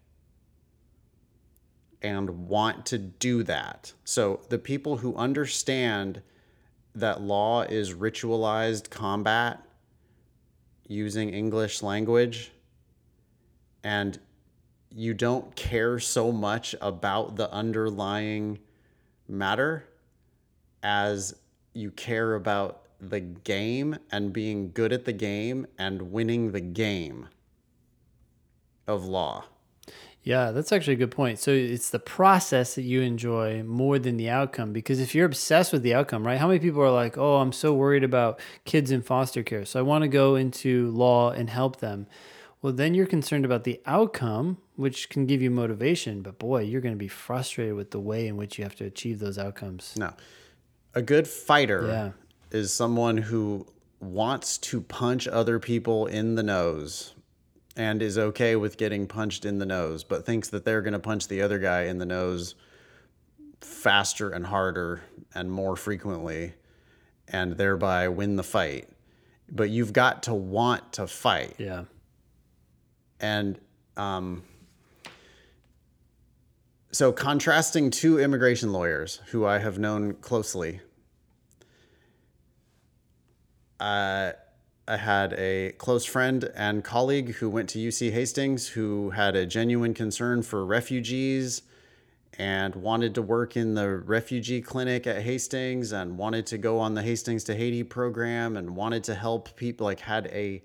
and 2.02 2.48
want 2.50 2.86
to 2.88 2.98
do 2.98 3.44
that. 3.44 3.94
So 4.04 4.42
the 4.50 4.60
people 4.60 4.98
who 4.98 5.16
understand 5.16 6.22
that 7.00 7.22
law 7.22 7.62
is 7.62 7.94
ritualized 7.94 8.90
combat 8.90 9.62
using 10.88 11.30
English 11.30 11.84
language 11.84 12.52
and 13.84 14.20
you 14.90 15.14
don't 15.14 15.56
care 15.56 16.00
so 16.00 16.32
much 16.32 16.74
about 16.82 17.36
the 17.36 17.52
underlying 17.52 18.58
matter 19.28 19.88
as 20.82 21.36
you 21.74 21.92
care 21.92 22.34
about 22.34 22.84
the 23.00 23.20
game 23.20 23.96
and 24.12 24.34
being 24.34 24.72
good 24.72 24.92
at 24.92 25.06
the 25.06 25.14
game 25.14 25.68
and 25.78 26.02
winning 26.12 26.52
the 26.52 26.62
game 26.62 27.28
of 28.88 29.06
law. 29.06 29.44
Yeah, 30.28 30.52
that's 30.52 30.74
actually 30.74 30.96
a 30.96 30.98
good 30.98 31.12
point. 31.12 31.40
So 31.40 31.52
it's 31.52 31.90
the 31.90 32.00
process 32.00 32.76
that 32.76 32.82
you 32.82 33.00
enjoy 33.00 33.64
more 33.64 33.98
than 33.98 34.18
the 34.18 34.30
outcome. 34.30 34.74
Because 34.74 35.00
if 35.00 35.16
you're 35.16 35.26
obsessed 35.26 35.72
with 35.72 35.84
the 35.84 35.94
outcome, 35.94 36.28
right? 36.28 36.38
How 36.38 36.48
many 36.48 36.60
people 36.60 36.82
are 36.82 36.92
like, 36.92 37.18
oh, 37.18 37.38
I'm 37.38 37.54
so 37.54 37.74
worried 37.74 38.04
about 38.04 38.42
kids 38.66 38.92
in 38.92 39.02
foster 39.04 39.42
care. 39.42 39.64
So 39.64 39.80
I 39.80 39.84
want 39.84 40.02
to 40.02 40.10
go 40.10 40.36
into 40.36 40.92
law 40.92 41.32
and 41.32 41.50
help 41.50 41.78
them. 41.80 42.08
Well, 42.62 42.74
then 42.74 42.94
you're 42.94 43.06
concerned 43.06 43.46
about 43.46 43.64
the 43.64 43.80
outcome, 43.86 44.58
which 44.76 45.08
can 45.08 45.28
give 45.28 45.42
you 45.42 45.50
motivation. 45.50 46.22
But 46.24 46.40
boy, 46.40 46.64
you're 46.64 46.82
going 46.82 46.96
to 46.96 47.00
be 47.00 47.08
frustrated 47.08 47.76
with 47.76 47.92
the 47.92 48.00
way 48.02 48.28
in 48.28 48.36
which 48.36 48.58
you 48.58 48.66
have 48.66 48.76
to 48.76 48.84
achieve 48.84 49.20
those 49.20 49.38
outcomes. 49.38 49.96
No. 49.96 50.12
A 50.94 51.02
good 51.02 51.30
fighter 51.30 51.88
Yeah. 51.88 52.12
is 52.52 52.74
someone 52.74 53.16
who 53.16 53.66
wants 54.02 54.58
to 54.58 54.82
punch 54.82 55.26
other 55.26 55.58
people 55.58 56.06
in 56.06 56.36
the 56.36 56.44
nose 56.44 57.14
and 57.78 58.02
is 58.02 58.18
okay 58.18 58.56
with 58.56 58.76
getting 58.76 59.06
punched 59.06 59.46
in 59.46 59.60
the 59.60 59.66
nose, 59.66 60.04
but 60.04 60.26
thinks 60.26 60.50
that 60.50 60.66
they're 60.66 60.82
going 60.82 60.94
to 60.94 61.00
punch 61.00 61.28
the 61.28 61.44
other 61.44 61.60
guy 61.60 61.84
in 61.84 62.00
the 62.00 62.06
nose 62.06 62.56
faster 63.62 64.32
and 64.32 64.48
harder 64.48 65.02
and 65.36 65.52
more 65.52 65.76
frequently 65.76 66.54
and 67.28 67.54
thereby 67.54 68.08
win 68.08 68.36
the 68.36 68.44
fight. 68.44 68.90
But 69.50 69.70
you've 69.70 69.94
got 69.94 70.24
to 70.24 70.34
want 70.34 70.94
to 70.94 71.08
fight. 71.08 71.56
Yeah. 71.60 71.84
And 73.20 73.60
um, 73.96 74.44
so, 76.92 77.12
contrasting 77.12 77.92
two 77.92 78.20
immigration 78.20 78.74
lawyers 78.74 79.22
who 79.28 79.46
I 79.46 79.60
have 79.60 79.78
known 79.78 80.14
closely, 80.16 80.82
uh, 83.80 84.34
I 84.90 84.96
had 84.96 85.34
a 85.34 85.74
close 85.74 86.06
friend 86.06 86.50
and 86.56 86.82
colleague 86.82 87.36
who 87.36 87.50
went 87.50 87.68
to 87.70 87.80
UC 87.80 88.12
Hastings 88.12 88.70
who 88.70 89.10
had 89.10 89.36
a 89.36 89.46
genuine 89.46 89.94
concern 89.94 90.44
for 90.44 90.66
refugees 90.66 91.64
and 92.38 92.74
wanted 92.74 93.14
to 93.16 93.22
work 93.22 93.58
in 93.58 93.74
the 93.74 93.90
refugee 93.90 94.62
clinic 94.62 95.06
at 95.06 95.24
Hastings 95.24 95.92
and 95.92 96.18
wanted 96.18 96.46
to 96.48 96.58
go 96.58 96.80
on 96.80 96.94
the 96.94 97.02
Hastings 97.02 97.44
to 97.46 97.56
Haiti 97.56 97.84
program 97.84 98.56
and 98.56 98.78
wanted 98.78 99.04
to 99.06 99.16
help 99.16 99.58
people, 99.58 99.86
like, 99.86 100.00
had 100.00 100.28
a 100.28 100.64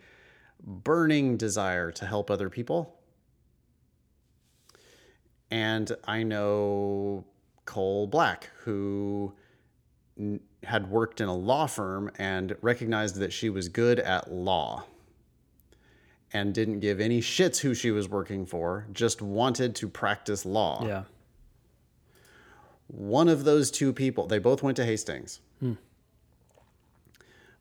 burning 0.63 1.37
desire 1.37 1.91
to 1.91 2.07
help 2.07 2.31
other 2.31 2.49
people. 2.49 3.01
And 5.51 5.91
I 6.05 6.23
know 6.23 7.25
Cole 7.65 8.07
Black, 8.07 8.51
who 8.61 9.33
had 10.65 10.91
worked 10.91 11.21
in 11.21 11.29
a 11.29 11.35
law 11.35 11.67
firm 11.67 12.11
and 12.19 12.57
recognized 12.61 13.17
that 13.17 13.33
she 13.33 13.51
was 13.51 13.69
good 13.69 13.99
at 13.99 14.33
law 14.33 14.85
and 16.33 16.55
didn't 16.55 16.81
give 16.81 17.01
any 17.01 17.21
shits 17.21 17.59
who 17.59 17.75
she 17.75 17.91
was 17.91 18.09
working 18.09 18.47
for, 18.47 18.87
just 18.93 19.21
wanted 19.21 19.75
to 19.77 19.89
practice 19.89 20.47
law. 20.47 20.85
Yeah. 20.87 21.03
One 22.87 23.29
of 23.29 23.45
those 23.45 23.71
two 23.71 23.93
people, 23.93 24.27
they 24.27 24.39
both 24.39 24.63
went 24.63 24.77
to 24.77 24.85
Hastings. 24.85 25.41
Hmm. 25.61 25.75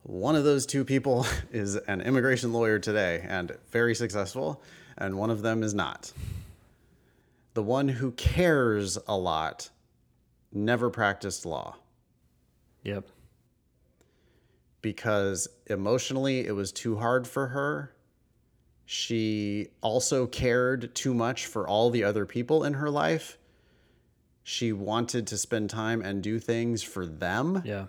One 0.03 0.35
of 0.35 0.43
those 0.43 0.65
two 0.65 0.85
people 0.85 1.25
is 1.51 1.75
an 1.75 2.01
immigration 2.01 2.53
lawyer 2.53 2.79
today 2.79 3.25
and 3.27 3.51
very 3.71 3.95
successful, 3.95 4.61
and 4.97 5.17
one 5.17 5.29
of 5.29 5.41
them 5.41 5.63
is 5.63 5.73
not. 5.73 6.13
The 7.53 7.63
one 7.63 7.89
who 7.89 8.11
cares 8.11 8.97
a 9.07 9.17
lot 9.17 9.69
never 10.53 10.89
practiced 10.89 11.45
law 11.45 11.75
Yep. 12.83 13.07
because 14.81 15.47
emotionally 15.67 16.47
it 16.47 16.53
was 16.53 16.71
too 16.71 16.97
hard 16.97 17.27
for 17.27 17.47
her. 17.47 17.93
She 18.85 19.67
also 19.81 20.25
cared 20.27 20.95
too 20.95 21.13
much 21.13 21.45
for 21.45 21.67
all 21.67 21.89
the 21.91 22.03
other 22.03 22.25
people 22.25 22.63
in 22.63 22.73
her 22.73 22.89
life. 22.89 23.37
She 24.43 24.73
wanted 24.73 25.27
to 25.27 25.37
spend 25.37 25.69
time 25.69 26.01
and 26.01 26.23
do 26.23 26.39
things 26.39 26.81
for 26.81 27.05
them. 27.05 27.61
Yeah. 27.63 27.85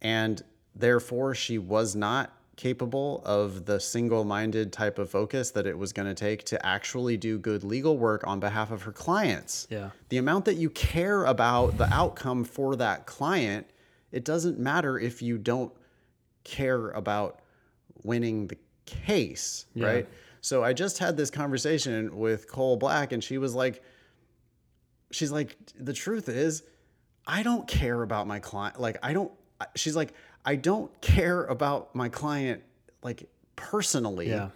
and 0.00 0.42
therefore 0.76 1.34
she 1.34 1.58
was 1.58 1.96
not 1.96 2.32
capable 2.56 3.22
of 3.24 3.64
the 3.66 3.80
single-minded 3.80 4.72
type 4.72 4.98
of 4.98 5.10
focus 5.10 5.50
that 5.52 5.66
it 5.66 5.76
was 5.76 5.92
going 5.92 6.06
to 6.06 6.14
take 6.14 6.44
to 6.44 6.64
actually 6.66 7.16
do 7.16 7.38
good 7.38 7.64
legal 7.64 7.98
work 7.98 8.26
on 8.26 8.38
behalf 8.40 8.70
of 8.70 8.82
her 8.82 8.92
clients. 8.92 9.66
Yeah. 9.70 9.90
The 10.08 10.18
amount 10.18 10.44
that 10.44 10.54
you 10.54 10.70
care 10.70 11.24
about 11.24 11.78
the 11.78 11.92
outcome 11.92 12.44
for 12.44 12.76
that 12.76 13.06
client, 13.06 13.66
it 14.12 14.24
doesn't 14.24 14.58
matter 14.58 14.98
if 14.98 15.20
you 15.20 15.36
don't 15.38 15.72
care 16.44 16.90
about 16.90 17.40
winning 18.02 18.46
the 18.46 18.58
case, 18.86 19.66
Yeah. 19.74 19.86
right? 19.86 20.08
So 20.40 20.62
I 20.62 20.74
just 20.74 20.98
had 20.98 21.16
this 21.16 21.30
conversation 21.30 22.16
with 22.18 22.48
Cole 22.48 22.76
Black, 22.76 23.12
and 23.12 23.24
she 23.24 23.38
was 23.38 23.54
like, 23.54 23.82
she's 25.10 25.32
like, 25.32 25.56
the 25.78 25.94
truth 25.94 26.28
is, 26.28 26.62
I 27.26 27.42
don't 27.42 27.66
care 27.66 28.02
about 28.02 28.26
my 28.26 28.40
client. 28.40 28.78
Like, 28.78 28.98
I 29.02 29.14
don't, 29.14 29.32
she's 29.74 29.96
like, 29.96 30.12
I 30.44 30.56
don't 30.56 30.90
care 31.00 31.44
about 31.44 31.94
my 31.94 32.08
client, 32.08 32.62
like, 33.02 33.28
personally, 33.56 34.28
Yeah. 34.28 34.50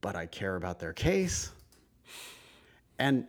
but 0.00 0.14
I 0.16 0.26
care 0.26 0.56
about 0.56 0.78
their 0.78 0.92
case. 0.92 1.50
And 2.98 3.26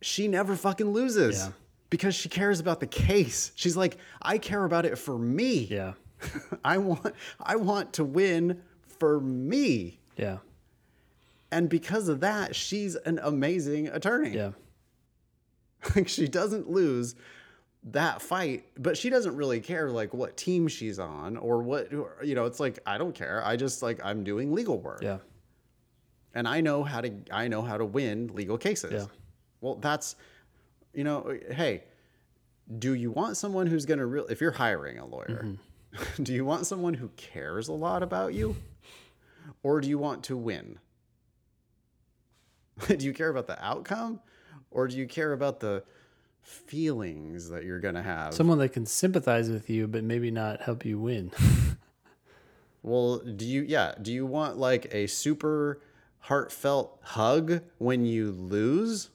she 0.00 0.28
never 0.28 0.56
fucking 0.56 0.90
loses 0.92 1.38
Yeah. 1.38 1.52
because 1.90 2.14
she 2.14 2.28
cares 2.28 2.60
about 2.60 2.80
the 2.80 2.86
case. 2.86 3.52
She's 3.54 3.76
like, 3.76 3.98
I 4.22 4.38
care 4.38 4.64
about 4.64 4.86
it 4.86 4.96
for 4.98 5.18
me. 5.18 5.64
Yeah. 5.70 5.92
I 6.64 6.78
want 6.78 7.14
I 7.38 7.56
want 7.56 7.92
to 7.94 8.04
win 8.04 8.62
for 8.98 9.20
me. 9.20 10.00
Yeah. 10.16 10.38
And 11.50 11.68
because 11.68 12.08
of 12.08 12.20
that, 12.20 12.54
she's 12.54 12.94
an 12.94 13.18
amazing 13.22 13.88
attorney. 13.88 14.30
Yeah. 14.36 14.52
Like 15.96 16.08
she 16.08 16.28
doesn't 16.28 16.68
lose 16.68 17.14
that 17.84 18.20
fight, 18.20 18.66
but 18.78 18.96
she 18.96 19.08
doesn't 19.08 19.36
really 19.36 19.60
care 19.60 19.90
like 19.90 20.12
what 20.12 20.36
team 20.36 20.68
she's 20.68 20.98
on 20.98 21.36
or 21.36 21.62
what 21.62 21.90
you 21.90 22.34
know, 22.34 22.44
it's 22.44 22.60
like 22.60 22.78
I 22.86 22.98
don't 22.98 23.14
care. 23.14 23.42
I 23.44 23.56
just 23.56 23.82
like 23.82 24.00
I'm 24.04 24.22
doing 24.24 24.52
legal 24.52 24.78
work. 24.78 25.02
Yeah. 25.02 25.18
And 26.34 26.46
I 26.46 26.60
know 26.60 26.84
how 26.84 27.00
to 27.00 27.12
I 27.32 27.48
know 27.48 27.62
how 27.62 27.76
to 27.78 27.84
win 27.84 28.30
legal 28.34 28.58
cases. 28.58 28.92
Yeah. 28.92 29.06
Well, 29.60 29.76
that's 29.76 30.16
you 30.92 31.04
know, 31.04 31.38
hey, 31.50 31.84
do 32.78 32.94
you 32.94 33.10
want 33.10 33.36
someone 33.36 33.66
who's 33.66 33.86
going 33.86 33.98
to 33.98 34.06
real 34.06 34.26
if 34.26 34.40
you're 34.40 34.50
hiring 34.52 34.98
a 34.98 35.06
lawyer, 35.06 35.44
Mm-hmm. 35.44 36.22
do 36.22 36.32
you 36.32 36.44
want 36.44 36.66
someone 36.66 36.94
who 36.94 37.08
cares 37.16 37.66
a 37.66 37.72
lot 37.72 38.02
about 38.04 38.32
you 38.32 38.54
or 39.64 39.80
do 39.80 39.88
you 39.88 39.98
want 39.98 40.22
to 40.24 40.36
win? 40.36 40.78
do 42.86 43.04
you 43.04 43.12
care 43.12 43.28
about 43.28 43.46
the 43.46 43.60
outcome 43.64 44.20
or 44.70 44.86
do 44.86 44.96
you 44.96 45.06
care 45.06 45.32
about 45.32 45.58
the 45.60 45.82
feelings 46.50 47.48
that 47.50 47.64
you're 47.64 47.80
going 47.80 47.94
to 47.94 48.02
have? 48.02 48.34
Someone 48.34 48.58
that 48.58 48.70
can 48.70 48.86
sympathize 48.86 49.48
with 49.48 49.70
you, 49.70 49.86
but 49.86 50.04
maybe 50.04 50.30
not 50.30 50.62
help 50.62 50.84
you 50.84 50.98
win. 50.98 51.32
Well, 52.82 53.18
do 53.18 53.44
you 53.44 53.62
yeah, 53.62 53.92
do 54.00 54.12
you 54.12 54.24
want 54.24 54.56
like 54.56 54.92
a 54.94 55.06
super 55.06 55.80
heartfelt 56.20 56.98
hug 57.02 57.60
when 57.78 58.06
you 58.06 58.30
lose? 58.30 59.10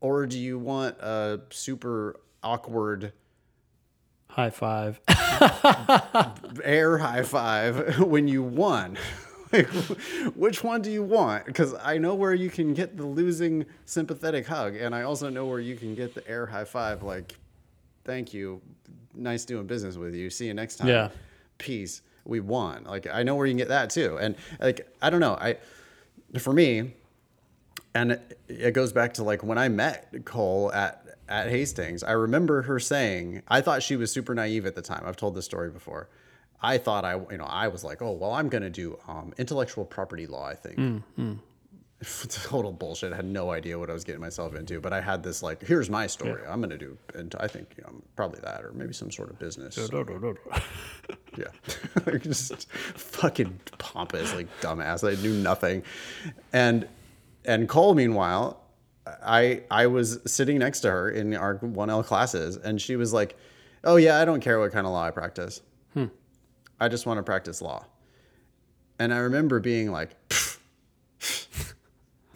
Or 0.00 0.26
do 0.26 0.38
you 0.38 0.58
want 0.58 0.98
a 1.00 1.40
super 1.50 2.20
awkward 2.42 3.12
High 4.30 4.50
five. 4.50 5.00
air 6.62 6.98
high 6.98 7.22
five 7.22 7.98
when 8.00 8.28
you 8.28 8.42
won? 8.42 8.98
Like, 9.52 9.66
which 10.34 10.62
one 10.62 10.82
do 10.82 10.90
you 10.90 11.02
want? 11.02 11.46
Because 11.46 11.74
I 11.82 11.98
know 11.98 12.14
where 12.14 12.34
you 12.34 12.50
can 12.50 12.74
get 12.74 12.96
the 12.96 13.06
losing 13.06 13.66
sympathetic 13.84 14.46
hug, 14.46 14.76
and 14.76 14.94
I 14.94 15.02
also 15.02 15.28
know 15.28 15.46
where 15.46 15.60
you 15.60 15.76
can 15.76 15.94
get 15.94 16.14
the 16.14 16.26
air 16.28 16.46
high 16.46 16.64
five. 16.64 17.02
Like, 17.02 17.36
thank 18.04 18.34
you, 18.34 18.60
nice 19.14 19.44
doing 19.44 19.66
business 19.66 19.96
with 19.96 20.14
you. 20.14 20.30
See 20.30 20.46
you 20.46 20.54
next 20.54 20.76
time. 20.76 20.88
Yeah. 20.88 21.08
peace. 21.58 22.02
We 22.24 22.40
won. 22.40 22.84
Like, 22.84 23.06
I 23.06 23.22
know 23.22 23.36
where 23.36 23.46
you 23.46 23.52
can 23.52 23.58
get 23.58 23.68
that 23.68 23.88
too. 23.90 24.18
And 24.18 24.36
like, 24.60 24.86
I 25.00 25.08
don't 25.08 25.20
know. 25.20 25.34
I, 25.34 25.56
for 26.38 26.52
me, 26.52 26.92
and 27.94 28.12
it, 28.12 28.38
it 28.48 28.72
goes 28.72 28.92
back 28.92 29.14
to 29.14 29.24
like 29.24 29.42
when 29.42 29.56
I 29.56 29.68
met 29.68 30.12
Cole 30.26 30.70
at 30.72 31.04
at 31.28 31.48
Hastings. 31.50 32.02
I 32.02 32.12
remember 32.12 32.62
her 32.62 32.78
saying, 32.78 33.42
I 33.48 33.60
thought 33.60 33.82
she 33.82 33.96
was 33.96 34.10
super 34.10 34.34
naive 34.34 34.66
at 34.66 34.74
the 34.74 34.82
time. 34.82 35.02
I've 35.06 35.16
told 35.16 35.34
this 35.34 35.44
story 35.44 35.70
before. 35.70 36.08
I 36.60 36.78
thought 36.78 37.04
I, 37.04 37.14
you 37.30 37.38
know, 37.38 37.44
I 37.44 37.68
was 37.68 37.84
like, 37.84 38.02
oh 38.02 38.12
well, 38.12 38.32
I'm 38.32 38.48
gonna 38.48 38.70
do 38.70 38.98
um, 39.06 39.32
intellectual 39.38 39.84
property 39.84 40.26
law. 40.26 40.46
I 40.46 40.54
think. 40.54 40.78
Total 42.44 42.72
bullshit. 42.72 43.12
I 43.12 43.16
had 43.16 43.24
no 43.24 43.50
idea 43.50 43.76
what 43.76 43.90
I 43.90 43.92
was 43.92 44.04
getting 44.04 44.20
myself 44.20 44.54
into, 44.54 44.80
but 44.80 44.92
I 44.92 45.00
had 45.00 45.22
this 45.24 45.42
like, 45.42 45.60
here's 45.62 45.90
my 45.90 46.06
story. 46.06 46.42
I'm 46.48 46.60
gonna 46.60 46.78
do, 46.78 46.96
and 47.14 47.34
I 47.40 47.48
think 47.48 47.74
you 47.76 47.82
know, 47.82 47.92
probably 48.14 48.40
that, 48.42 48.64
or 48.64 48.72
maybe 48.72 48.92
some 48.92 49.10
sort 49.10 49.30
of 49.30 49.38
business. 49.40 49.74
Yeah. 51.36 51.46
Like, 52.06 52.22
just 52.22 52.70
fucking 52.72 53.58
pompous, 53.78 54.32
like 54.34 54.46
dumbass. 54.60 55.02
I 55.08 55.20
knew 55.20 55.34
nothing. 55.34 55.82
And 56.52 56.86
and 57.44 57.68
Cole, 57.68 57.94
meanwhile, 57.94 58.60
I 59.06 59.62
I 59.70 59.86
was 59.88 60.20
sitting 60.26 60.58
next 60.58 60.80
to 60.80 60.90
her 60.90 61.10
in 61.10 61.34
our 61.34 61.58
1L 61.58 62.04
classes, 62.04 62.56
and 62.56 62.80
she 62.80 62.94
was 62.96 63.12
like, 63.12 63.36
Oh 63.84 63.96
yeah, 63.96 64.20
I 64.20 64.24
don't 64.24 64.40
care 64.40 64.58
what 64.60 64.70
kind 64.72 64.86
of 64.86 64.92
law 64.92 65.04
I 65.04 65.10
practice. 65.10 65.60
I 66.80 66.88
just 66.88 67.06
want 67.06 67.18
to 67.18 67.22
practice 67.22 67.60
law. 67.60 67.84
And 68.98 69.12
I 69.12 69.18
remember 69.18 69.60
being 69.60 69.90
like, 69.92 70.10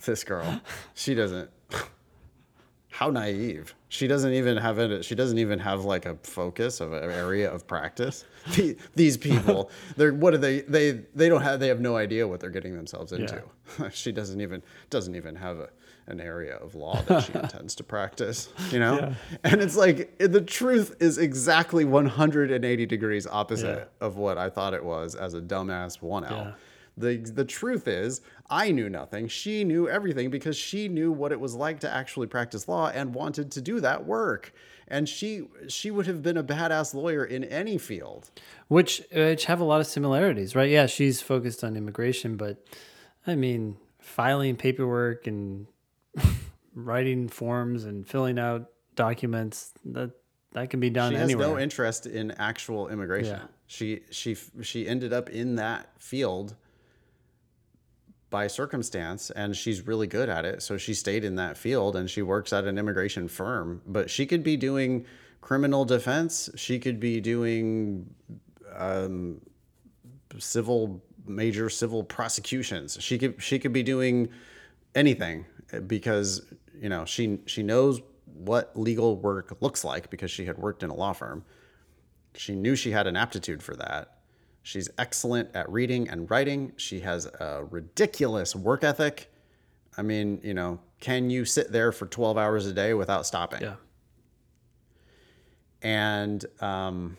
this 0.04 0.24
girl, 0.24 0.60
she 0.94 1.14
doesn't 1.14 1.50
how 2.90 3.10
naive. 3.10 3.74
She 3.88 4.06
doesn't 4.06 4.32
even 4.32 4.56
have 4.56 4.78
it 4.78 5.04
she 5.04 5.14
doesn't 5.14 5.38
even 5.38 5.58
have 5.58 5.84
like 5.84 6.06
a 6.06 6.16
focus 6.22 6.80
of 6.80 6.92
an 6.92 7.10
area 7.10 7.50
of 7.52 7.66
practice. 7.66 8.24
These 8.94 9.16
people 9.16 9.70
they're 9.96 10.14
what 10.14 10.34
are 10.34 10.38
they 10.38 10.60
they 10.62 11.02
they 11.14 11.28
don't 11.28 11.42
have 11.42 11.60
they 11.60 11.68
have 11.68 11.80
no 11.80 11.96
idea 11.96 12.26
what 12.26 12.40
they're 12.40 12.50
getting 12.50 12.74
themselves 12.74 13.12
into. 13.12 13.42
She 13.92 14.12
doesn't 14.12 14.40
even 14.40 14.62
doesn't 14.90 15.14
even 15.14 15.34
have 15.36 15.58
a, 15.58 15.68
an 16.06 16.20
area 16.20 16.56
of 16.56 16.74
law 16.74 17.00
that 17.02 17.20
she 17.24 17.32
intends 17.38 17.74
to 17.76 17.84
practice 17.84 18.48
you 18.70 18.78
know 18.78 18.96
Yeah. 18.98 19.14
and 19.44 19.60
it's 19.60 19.76
like 19.76 20.16
the 20.18 20.40
truth 20.40 20.96
is 21.00 21.18
exactly 21.18 21.84
180 21.84 22.86
degrees 22.86 23.26
opposite 23.26 23.88
Yeah. 24.00 24.06
of 24.06 24.16
what 24.16 24.36
i 24.38 24.48
thought 24.50 24.74
it 24.74 24.84
was 24.84 25.14
as 25.14 25.34
a 25.34 25.40
dumbass 25.40 26.00
1l 26.00 26.30
Yeah. 26.30 26.52
the 26.98 27.16
the 27.18 27.44
truth 27.44 27.88
is, 27.88 28.20
I 28.50 28.70
knew 28.70 28.90
nothing. 28.90 29.28
She 29.28 29.64
knew 29.64 29.88
everything 29.88 30.28
because 30.28 30.58
she 30.58 30.86
knew 30.88 31.10
what 31.10 31.32
it 31.32 31.40
was 31.40 31.54
like 31.54 31.80
to 31.80 31.90
actually 31.90 32.26
practice 32.26 32.68
law 32.68 32.90
and 32.94 33.14
wanted 33.14 33.50
to 33.52 33.62
do 33.62 33.80
that 33.80 34.04
work. 34.04 34.52
And 34.88 35.08
she 35.08 35.48
she 35.68 35.90
would 35.90 36.06
have 36.06 36.20
been 36.22 36.36
a 36.36 36.44
badass 36.44 36.92
lawyer 36.92 37.24
in 37.24 37.44
any 37.44 37.78
field. 37.78 38.30
which 38.68 39.02
which 39.10 39.46
have 39.46 39.58
a 39.60 39.64
lot 39.64 39.80
of 39.80 39.86
similarities, 39.86 40.54
right? 40.54 40.68
Yeah, 40.68 40.84
she's 40.84 41.22
focused 41.22 41.64
on 41.64 41.76
immigration, 41.76 42.36
but 42.36 42.62
I 43.26 43.36
mean, 43.36 43.78
filing 43.98 44.56
paperwork 44.56 45.26
and 45.26 45.66
writing 46.74 47.28
forms 47.28 47.84
and 47.84 48.06
filling 48.06 48.38
out 48.38 48.70
documents 48.94 49.72
that 49.84 50.10
that 50.52 50.68
can 50.68 50.80
be 50.80 50.90
done 50.90 51.12
She 51.12 51.16
has 51.16 51.24
anywhere. 51.30 51.48
no 51.48 51.58
interest 51.58 52.06
in 52.06 52.30
actual 52.32 52.88
immigration. 52.88 53.36
Yeah. 53.40 53.46
She 53.66 54.00
she 54.10 54.36
she 54.62 54.86
ended 54.86 55.12
up 55.12 55.30
in 55.30 55.56
that 55.56 55.88
field 55.98 56.56
by 58.28 58.46
circumstance 58.46 59.30
and 59.30 59.56
she's 59.56 59.86
really 59.86 60.06
good 60.06 60.28
at 60.28 60.44
it. 60.44 60.62
So 60.62 60.76
she 60.76 60.94
stayed 60.94 61.24
in 61.24 61.36
that 61.36 61.56
field 61.56 61.96
and 61.96 62.08
she 62.08 62.22
works 62.22 62.52
at 62.52 62.64
an 62.64 62.78
immigration 62.78 63.28
firm, 63.28 63.82
but 63.86 64.10
she 64.10 64.26
could 64.26 64.42
be 64.42 64.56
doing 64.56 65.04
criminal 65.40 65.84
defense, 65.84 66.48
she 66.54 66.78
could 66.78 67.00
be 67.00 67.20
doing 67.20 68.14
um, 68.74 69.40
civil 70.38 71.02
major 71.26 71.68
civil 71.70 72.02
prosecutions. 72.04 72.98
She 73.00 73.18
could 73.18 73.42
she 73.42 73.58
could 73.58 73.72
be 73.72 73.82
doing 73.82 74.28
anything 74.94 75.46
because 75.80 76.42
you 76.80 76.88
know 76.88 77.04
she 77.04 77.38
she 77.46 77.62
knows 77.62 78.00
what 78.26 78.76
legal 78.78 79.16
work 79.16 79.56
looks 79.60 79.84
like 79.84 80.10
because 80.10 80.30
she 80.30 80.46
had 80.46 80.58
worked 80.58 80.82
in 80.82 80.90
a 80.90 80.94
law 80.94 81.12
firm. 81.12 81.44
She 82.34 82.54
knew 82.54 82.74
she 82.76 82.90
had 82.92 83.06
an 83.06 83.16
aptitude 83.16 83.62
for 83.62 83.76
that. 83.76 84.18
She's 84.62 84.88
excellent 84.96 85.54
at 85.54 85.68
reading 85.70 86.08
and 86.08 86.30
writing. 86.30 86.72
She 86.76 87.00
has 87.00 87.26
a 87.26 87.64
ridiculous 87.70 88.54
work 88.56 88.84
ethic. 88.84 89.30
I 89.98 90.02
mean, 90.02 90.40
you 90.42 90.54
know, 90.54 90.80
can 91.00 91.28
you 91.30 91.44
sit 91.44 91.72
there 91.72 91.92
for 91.92 92.06
12 92.06 92.38
hours 92.38 92.64
a 92.66 92.72
day 92.72 92.94
without 92.94 93.26
stopping? 93.26 93.60
yeah, 93.60 93.74
And 95.82 96.44
um, 96.60 97.16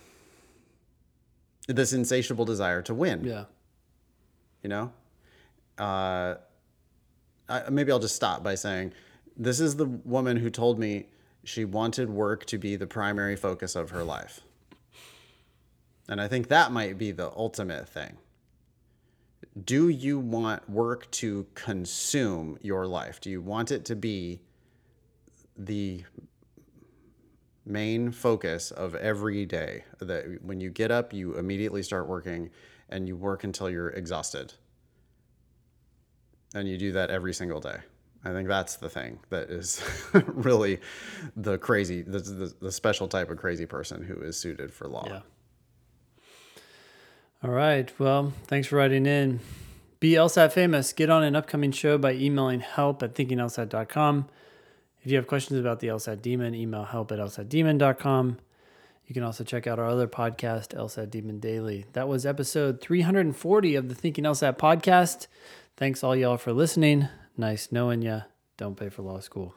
this 1.68 1.94
insatiable 1.94 2.46
desire 2.46 2.82
to 2.84 2.94
win. 2.94 3.24
yeah, 3.24 3.46
you 4.62 4.70
know 4.70 4.92
uh, 5.78 6.36
I, 7.54 7.70
maybe 7.70 7.92
i'll 7.92 8.00
just 8.00 8.16
stop 8.16 8.44
by 8.44 8.56
saying 8.56 8.94
this 9.38 9.60
is 9.60 9.76
the 9.76 9.86
woman 9.86 10.38
who 10.38 10.50
told 10.50 10.80
me 10.80 11.08
she 11.44 11.66
wanted 11.66 12.10
work 12.10 12.46
to 12.46 12.58
be 12.58 12.76
the 12.76 12.88
primary 12.88 13.36
focus 13.36 13.76
of 13.76 13.90
her 13.90 14.04
life. 14.04 14.42
And 16.08 16.20
i 16.22 16.28
think 16.28 16.48
that 16.50 16.72
might 16.72 16.98
be 16.98 17.12
the 17.12 17.32
ultimate 17.36 17.88
thing. 17.88 18.18
Do 19.66 19.90
you 19.90 20.20
want 20.20 20.68
work 20.70 21.10
to 21.12 21.46
consume 21.54 22.58
your 22.62 22.88
life? 22.88 23.22
Do 23.22 23.30
you 23.30 23.42
want 23.42 23.72
it 23.72 23.86
to 23.86 23.96
be 23.96 24.40
the 25.58 26.04
main 27.66 28.12
focus 28.12 28.72
of 28.72 28.96
every 28.96 29.46
day 29.46 29.84
that 30.00 30.26
when 30.42 30.60
you 30.60 30.70
get 30.70 30.92
up 30.92 31.14
you 31.14 31.38
immediately 31.38 31.82
start 31.84 32.08
working 32.08 32.50
and 32.90 33.08
you 33.08 33.16
work 33.16 33.44
until 33.44 33.70
you're 33.70 33.90
exhausted 33.90 34.54
and 36.54 36.68
you 36.68 36.78
do 36.78 36.92
that 36.92 37.10
every 37.10 37.34
single 37.34 37.60
day 37.60 37.78
i 38.24 38.32
think 38.32 38.48
that's 38.48 38.78
the 38.78 38.90
thing 38.90 39.20
that 39.30 39.50
is 39.50 39.82
really 40.28 40.80
the 41.36 41.58
crazy 41.58 42.02
the, 42.02 42.20
the, 42.20 42.54
the 42.62 42.72
special 42.72 43.08
type 43.08 43.30
of 43.30 43.38
crazy 43.38 43.66
person 43.66 44.04
who 44.04 44.22
is 44.22 44.38
suited 44.38 44.74
for 44.74 44.88
law 44.88 45.06
yeah. 45.08 45.22
All 47.46 47.52
right. 47.52 47.92
Well, 48.00 48.32
thanks 48.46 48.70
for 48.70 48.78
writing 48.78 49.06
in. 49.06 49.42
Be 50.00 50.12
LSAT 50.12 50.54
famous. 50.54 50.94
Get 50.94 51.10
on 51.10 51.24
an 51.24 51.36
upcoming 51.36 51.74
show 51.74 51.98
by 51.98 52.14
emailing 52.14 52.62
help 52.62 53.04
at 53.04 53.16
thinkinglsat.com. 53.16 54.30
If 55.02 55.12
you 55.12 55.18
have 55.18 55.28
questions 55.28 55.60
about 55.60 55.82
the 55.82 55.88
LSAT 55.88 56.22
Demon, 56.22 56.56
email 56.56 56.86
help 56.86 57.12
at 57.12 57.20
lsatdemon.com. 57.20 58.40
You 59.06 59.14
can 59.14 59.24
also 59.24 59.44
check 59.44 59.68
out 59.68 59.78
our 59.78 59.90
other 59.90 60.08
podcast, 60.08 60.70
LSAT 60.70 61.10
Demon 61.10 61.42
Daily. 61.42 61.86
That 61.92 62.08
was 62.08 62.26
episode 62.26 62.80
340 62.80 63.76
of 63.76 63.90
the 63.90 63.96
Thinking 63.96 64.24
LSAT 64.24 64.58
podcast. 64.58 65.28
Thanks 65.76 66.04
all 66.04 66.16
y'all 66.16 66.38
for 66.38 66.54
listening. 66.54 67.08
Nice 67.36 67.72
knowing 67.72 68.04
ya. 68.04 68.22
Don't 68.58 68.78
pay 68.78 68.90
for 68.90 69.02
law 69.02 69.20
school. 69.20 69.56